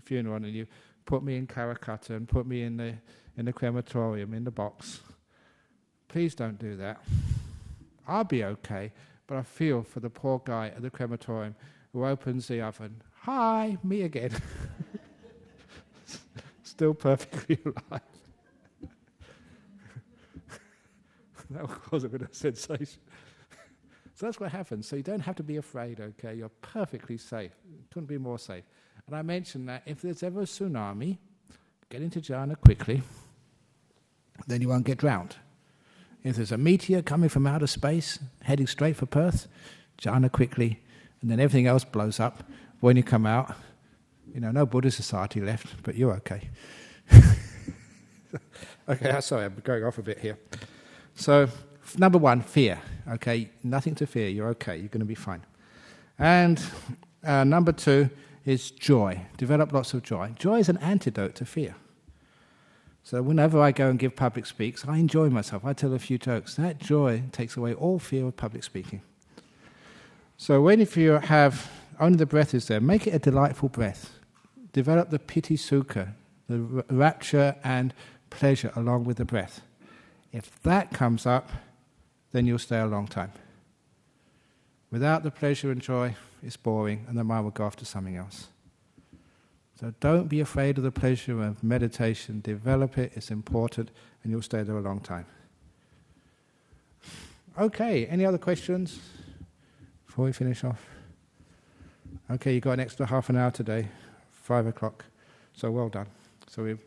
funeral 0.03 0.35
and 0.35 0.47
you 0.47 0.68
put 1.06 1.23
me 1.23 1.38
in 1.38 1.47
Karrakatta 1.47 2.11
and 2.11 2.27
put 2.27 2.45
me 2.45 2.64
in 2.64 2.77
the, 2.77 2.95
in 3.38 3.45
the 3.45 3.53
crematorium, 3.53 4.34
in 4.34 4.43
the 4.43 4.51
box. 4.51 4.99
Please 6.07 6.35
don't 6.35 6.60
do 6.60 6.76
that. 6.77 7.01
I'll 8.07 8.23
be 8.23 8.43
okay, 8.43 8.91
but 9.27 9.38
I 9.38 9.43
feel 9.43 9.84
for 9.84 9.99
the 9.99 10.10
poor 10.10 10.41
guy 10.43 10.68
at 10.68 10.81
the 10.81 10.89
crematorium 10.89 11.56
who 11.93 12.06
opens 12.06 12.47
the 12.47 12.61
oven. 12.61 13.01
Hi, 13.22 13.77
me 13.84 14.03
again. 14.03 14.31
Still 16.64 16.93
perfectly 16.93 17.60
alive. 17.65 18.01
that 21.52 21.62
will 21.62 21.76
cause 21.76 22.04
a 22.04 22.10
bit 22.10 22.22
of 22.22 22.34
sensation. 22.34 23.00
so 24.16 24.26
that's 24.26 24.40
what 24.40 24.52
happens. 24.52 24.88
So 24.88 24.96
you 24.96 25.04
don't 25.04 25.22
have 25.22 25.36
to 25.38 25.44
be 25.44 25.58
afraid, 25.58 26.00
okay? 26.00 26.36
You're 26.36 26.50
perfectly 26.62 27.18
safe. 27.18 27.52
Couldn't 27.92 28.08
be 28.08 28.18
more 28.18 28.38
safe. 28.38 28.64
And 29.08 29.16
I 29.16 29.22
mentioned 29.24 29.68
that 29.70 29.84
if 29.86 30.02
there's 30.02 30.22
ever 30.22 30.42
a 30.42 30.46
tsunami, 30.46 31.18
get 31.90 32.02
into 32.02 32.22
jhana 32.22 32.60
quickly, 32.60 33.02
then 34.48 34.62
you 34.62 34.70
won't 34.70 34.86
get 34.86 35.00
drowned. 35.00 35.36
If 36.24 36.36
there's 36.36 36.52
a 36.52 36.58
meteor 36.58 37.02
coming 37.02 37.30
from 37.30 37.48
outer 37.48 37.68
space, 37.68 38.20
heading 38.44 38.68
straight 38.68 38.98
for 38.98 39.06
Perth, 39.06 39.48
jhana 39.98 40.32
quickly, 40.32 40.80
and 41.22 41.32
then 41.32 41.40
everything 41.40 41.66
else 41.66 41.84
blows 41.84 42.20
up. 42.20 42.44
When 42.82 42.96
you 42.96 43.04
come 43.04 43.26
out, 43.26 43.56
you 44.34 44.40
know, 44.40 44.52
no 44.52 44.66
Buddhist 44.66 44.98
society 44.98 45.42
left, 45.42 45.82
but 45.84 45.96
you're 45.96 46.14
okay. 46.14 46.50
okay, 48.90 49.20
sorry, 49.22 49.46
I'm 49.46 49.56
going 49.64 49.84
off 49.84 49.98
a 49.98 50.04
bit 50.04 50.20
here. 50.20 50.38
So, 51.20 51.50
number 51.98 52.18
one, 52.18 52.40
fear. 52.40 52.80
Okay, 53.12 53.50
nothing 53.62 53.94
to 53.96 54.08
fear. 54.08 54.30
You're 54.30 54.48
okay. 54.50 54.78
You're 54.78 54.88
going 54.88 55.02
to 55.02 55.06
be 55.06 55.16
fine. 55.16 55.46
And 56.18 56.64
uh, 57.26 57.44
number 57.44 57.74
two 57.74 58.10
is 58.46 58.72
joy. 58.72 59.26
Develop 59.36 59.74
lots 59.74 59.94
of 59.94 60.02
joy. 60.02 60.32
Joy 60.40 60.60
is 60.60 60.70
an 60.70 60.78
antidote 60.78 61.36
to 61.36 61.46
fear. 61.46 61.76
So 63.04 63.22
whenever 63.22 63.60
I 63.60 63.74
go 63.74 63.90
and 63.90 64.00
give 64.00 64.16
public 64.16 64.46
speaks, 64.46 64.88
I 64.88 64.98
enjoy 64.98 65.30
myself. 65.30 65.66
I 65.66 65.74
tell 65.74 65.94
a 65.94 66.00
few 66.00 66.18
jokes. 66.18 66.56
That 66.56 66.80
joy 66.80 67.24
takes 67.34 67.58
away 67.58 67.74
all 67.74 68.00
fear 68.00 68.26
of 68.26 68.38
public 68.38 68.64
speaking. 68.64 69.02
So 70.38 70.62
when 70.62 70.80
if 70.80 70.96
you 70.96 71.12
have 71.12 71.70
only 72.00 72.18
the 72.18 72.26
breath 72.26 72.54
is 72.54 72.68
there, 72.68 72.80
make 72.80 73.08
it 73.08 73.14
a 73.14 73.20
delightful 73.20 73.68
breath. 73.68 74.14
Develop 74.72 75.10
the 75.10 75.20
piti 75.20 75.58
sukha, 75.58 76.14
the 76.48 76.60
rapture 76.90 77.58
and 77.62 77.94
pleasure 78.30 78.72
along 78.78 79.04
with 79.04 79.18
the 79.18 79.26
breath. 79.26 79.62
If 80.31 80.61
that 80.64 80.91
comes 80.91 81.26
up, 81.26 81.49
then 82.31 82.45
you'll 82.45 82.60
stay 82.60 82.80
a 82.80 82.85
long 82.85 83.07
time. 83.07 83.31
Without 84.91 85.23
the 85.23 85.31
pleasure 85.31 85.72
and 85.72 85.81
joy, 85.81 86.15
it's 86.41 86.57
boring, 86.57 87.06
and 87.07 87.18
the 87.18 87.23
mind 87.23 87.43
will 87.43 87.51
go 87.51 87.69
to 87.69 87.85
something 87.85 88.15
else. 88.15 88.47
So 89.80 89.93
don't 89.99 90.27
be 90.27 90.41
afraid 90.41 90.77
of 90.77 90.84
the 90.84 90.91
pleasure 90.91 91.41
of 91.41 91.64
meditation. 91.64 92.41
Develop 92.41 92.97
it, 92.97 93.14
it's 93.15 93.31
important, 93.31 93.91
and 94.23 94.31
you'll 94.31 94.41
stay 94.41 94.64
there 94.64 94.77
a 94.77 94.81
long 94.81 94.99
time. 94.99 95.26
Okay, 97.57 98.06
any 98.07 98.26
other 98.26 98.38
questions 98.38 98.99
before 100.06 100.26
we 100.26 100.31
finish 100.31 100.64
off? 100.64 100.85
Okay, 102.31 102.53
you 102.53 102.60
got 102.60 102.73
an 102.73 102.80
extra 102.80 103.06
half 103.06 103.30
an 103.30 103.38
hour 103.38 103.51
today, 103.51 103.88
five 104.31 104.68
o'clock. 104.68 105.06
So 105.53 105.72
well 105.72 105.89
done. 105.89 106.07
So 106.47 106.64
we've 106.64 106.84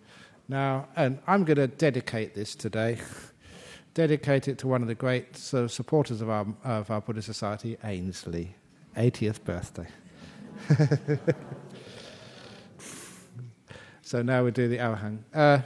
now, 0.48 0.88
and 0.96 1.18
I'm 1.26 1.44
going 1.44 1.56
to 1.56 1.66
dedicate 1.66 2.34
this 2.34 2.54
today 2.54 2.98
dedicate 3.94 4.48
it 4.48 4.58
to 4.58 4.68
one 4.68 4.82
of 4.82 4.88
the 4.88 4.94
great 4.94 5.36
supporters 5.36 6.20
of 6.20 6.30
our, 6.30 6.46
of 6.64 6.90
our 6.90 7.00
Buddhist 7.00 7.26
Society, 7.26 7.76
Ainsley. 7.84 8.54
80th 8.96 9.42
birthday. 9.44 9.86
so 14.02 14.22
now 14.22 14.44
we 14.44 14.50
do 14.50 14.68
the 14.68 14.76
Arahang. 14.76 15.18
Uh, 15.32 15.60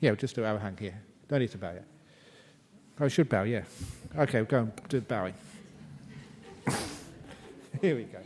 yeah, 0.00 0.10
we'll 0.10 0.16
just 0.16 0.34
do 0.34 0.42
Arahang 0.42 0.78
here. 0.78 1.00
Don't 1.28 1.40
need 1.40 1.50
to 1.52 1.58
bow 1.58 1.72
yet. 1.72 1.86
Oh, 3.00 3.04
I 3.04 3.08
should 3.08 3.28
bow, 3.28 3.44
yeah. 3.44 3.62
Okay, 4.16 4.38
we'll 4.38 4.46
go 4.46 4.58
and 4.58 4.72
do 4.88 5.00
bowing. 5.00 5.34
here 7.80 7.96
we 7.96 8.04
go. 8.04 8.18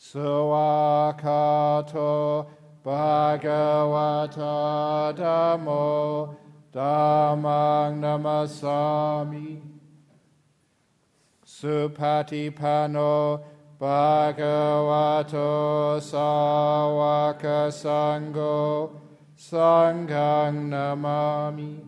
Svakkhato 0.00 1.26
Bhagavata 2.82 4.32
Dhammo 5.14 6.34
Dhammang 6.72 8.00
Namassami. 8.00 9.60
Supatipanno 11.44 13.12
Bhagavato 13.78 15.40
Sawaka 16.00 17.68
Sangho 17.68 18.90
Sanghang 19.36 20.70
Namami 20.70 21.85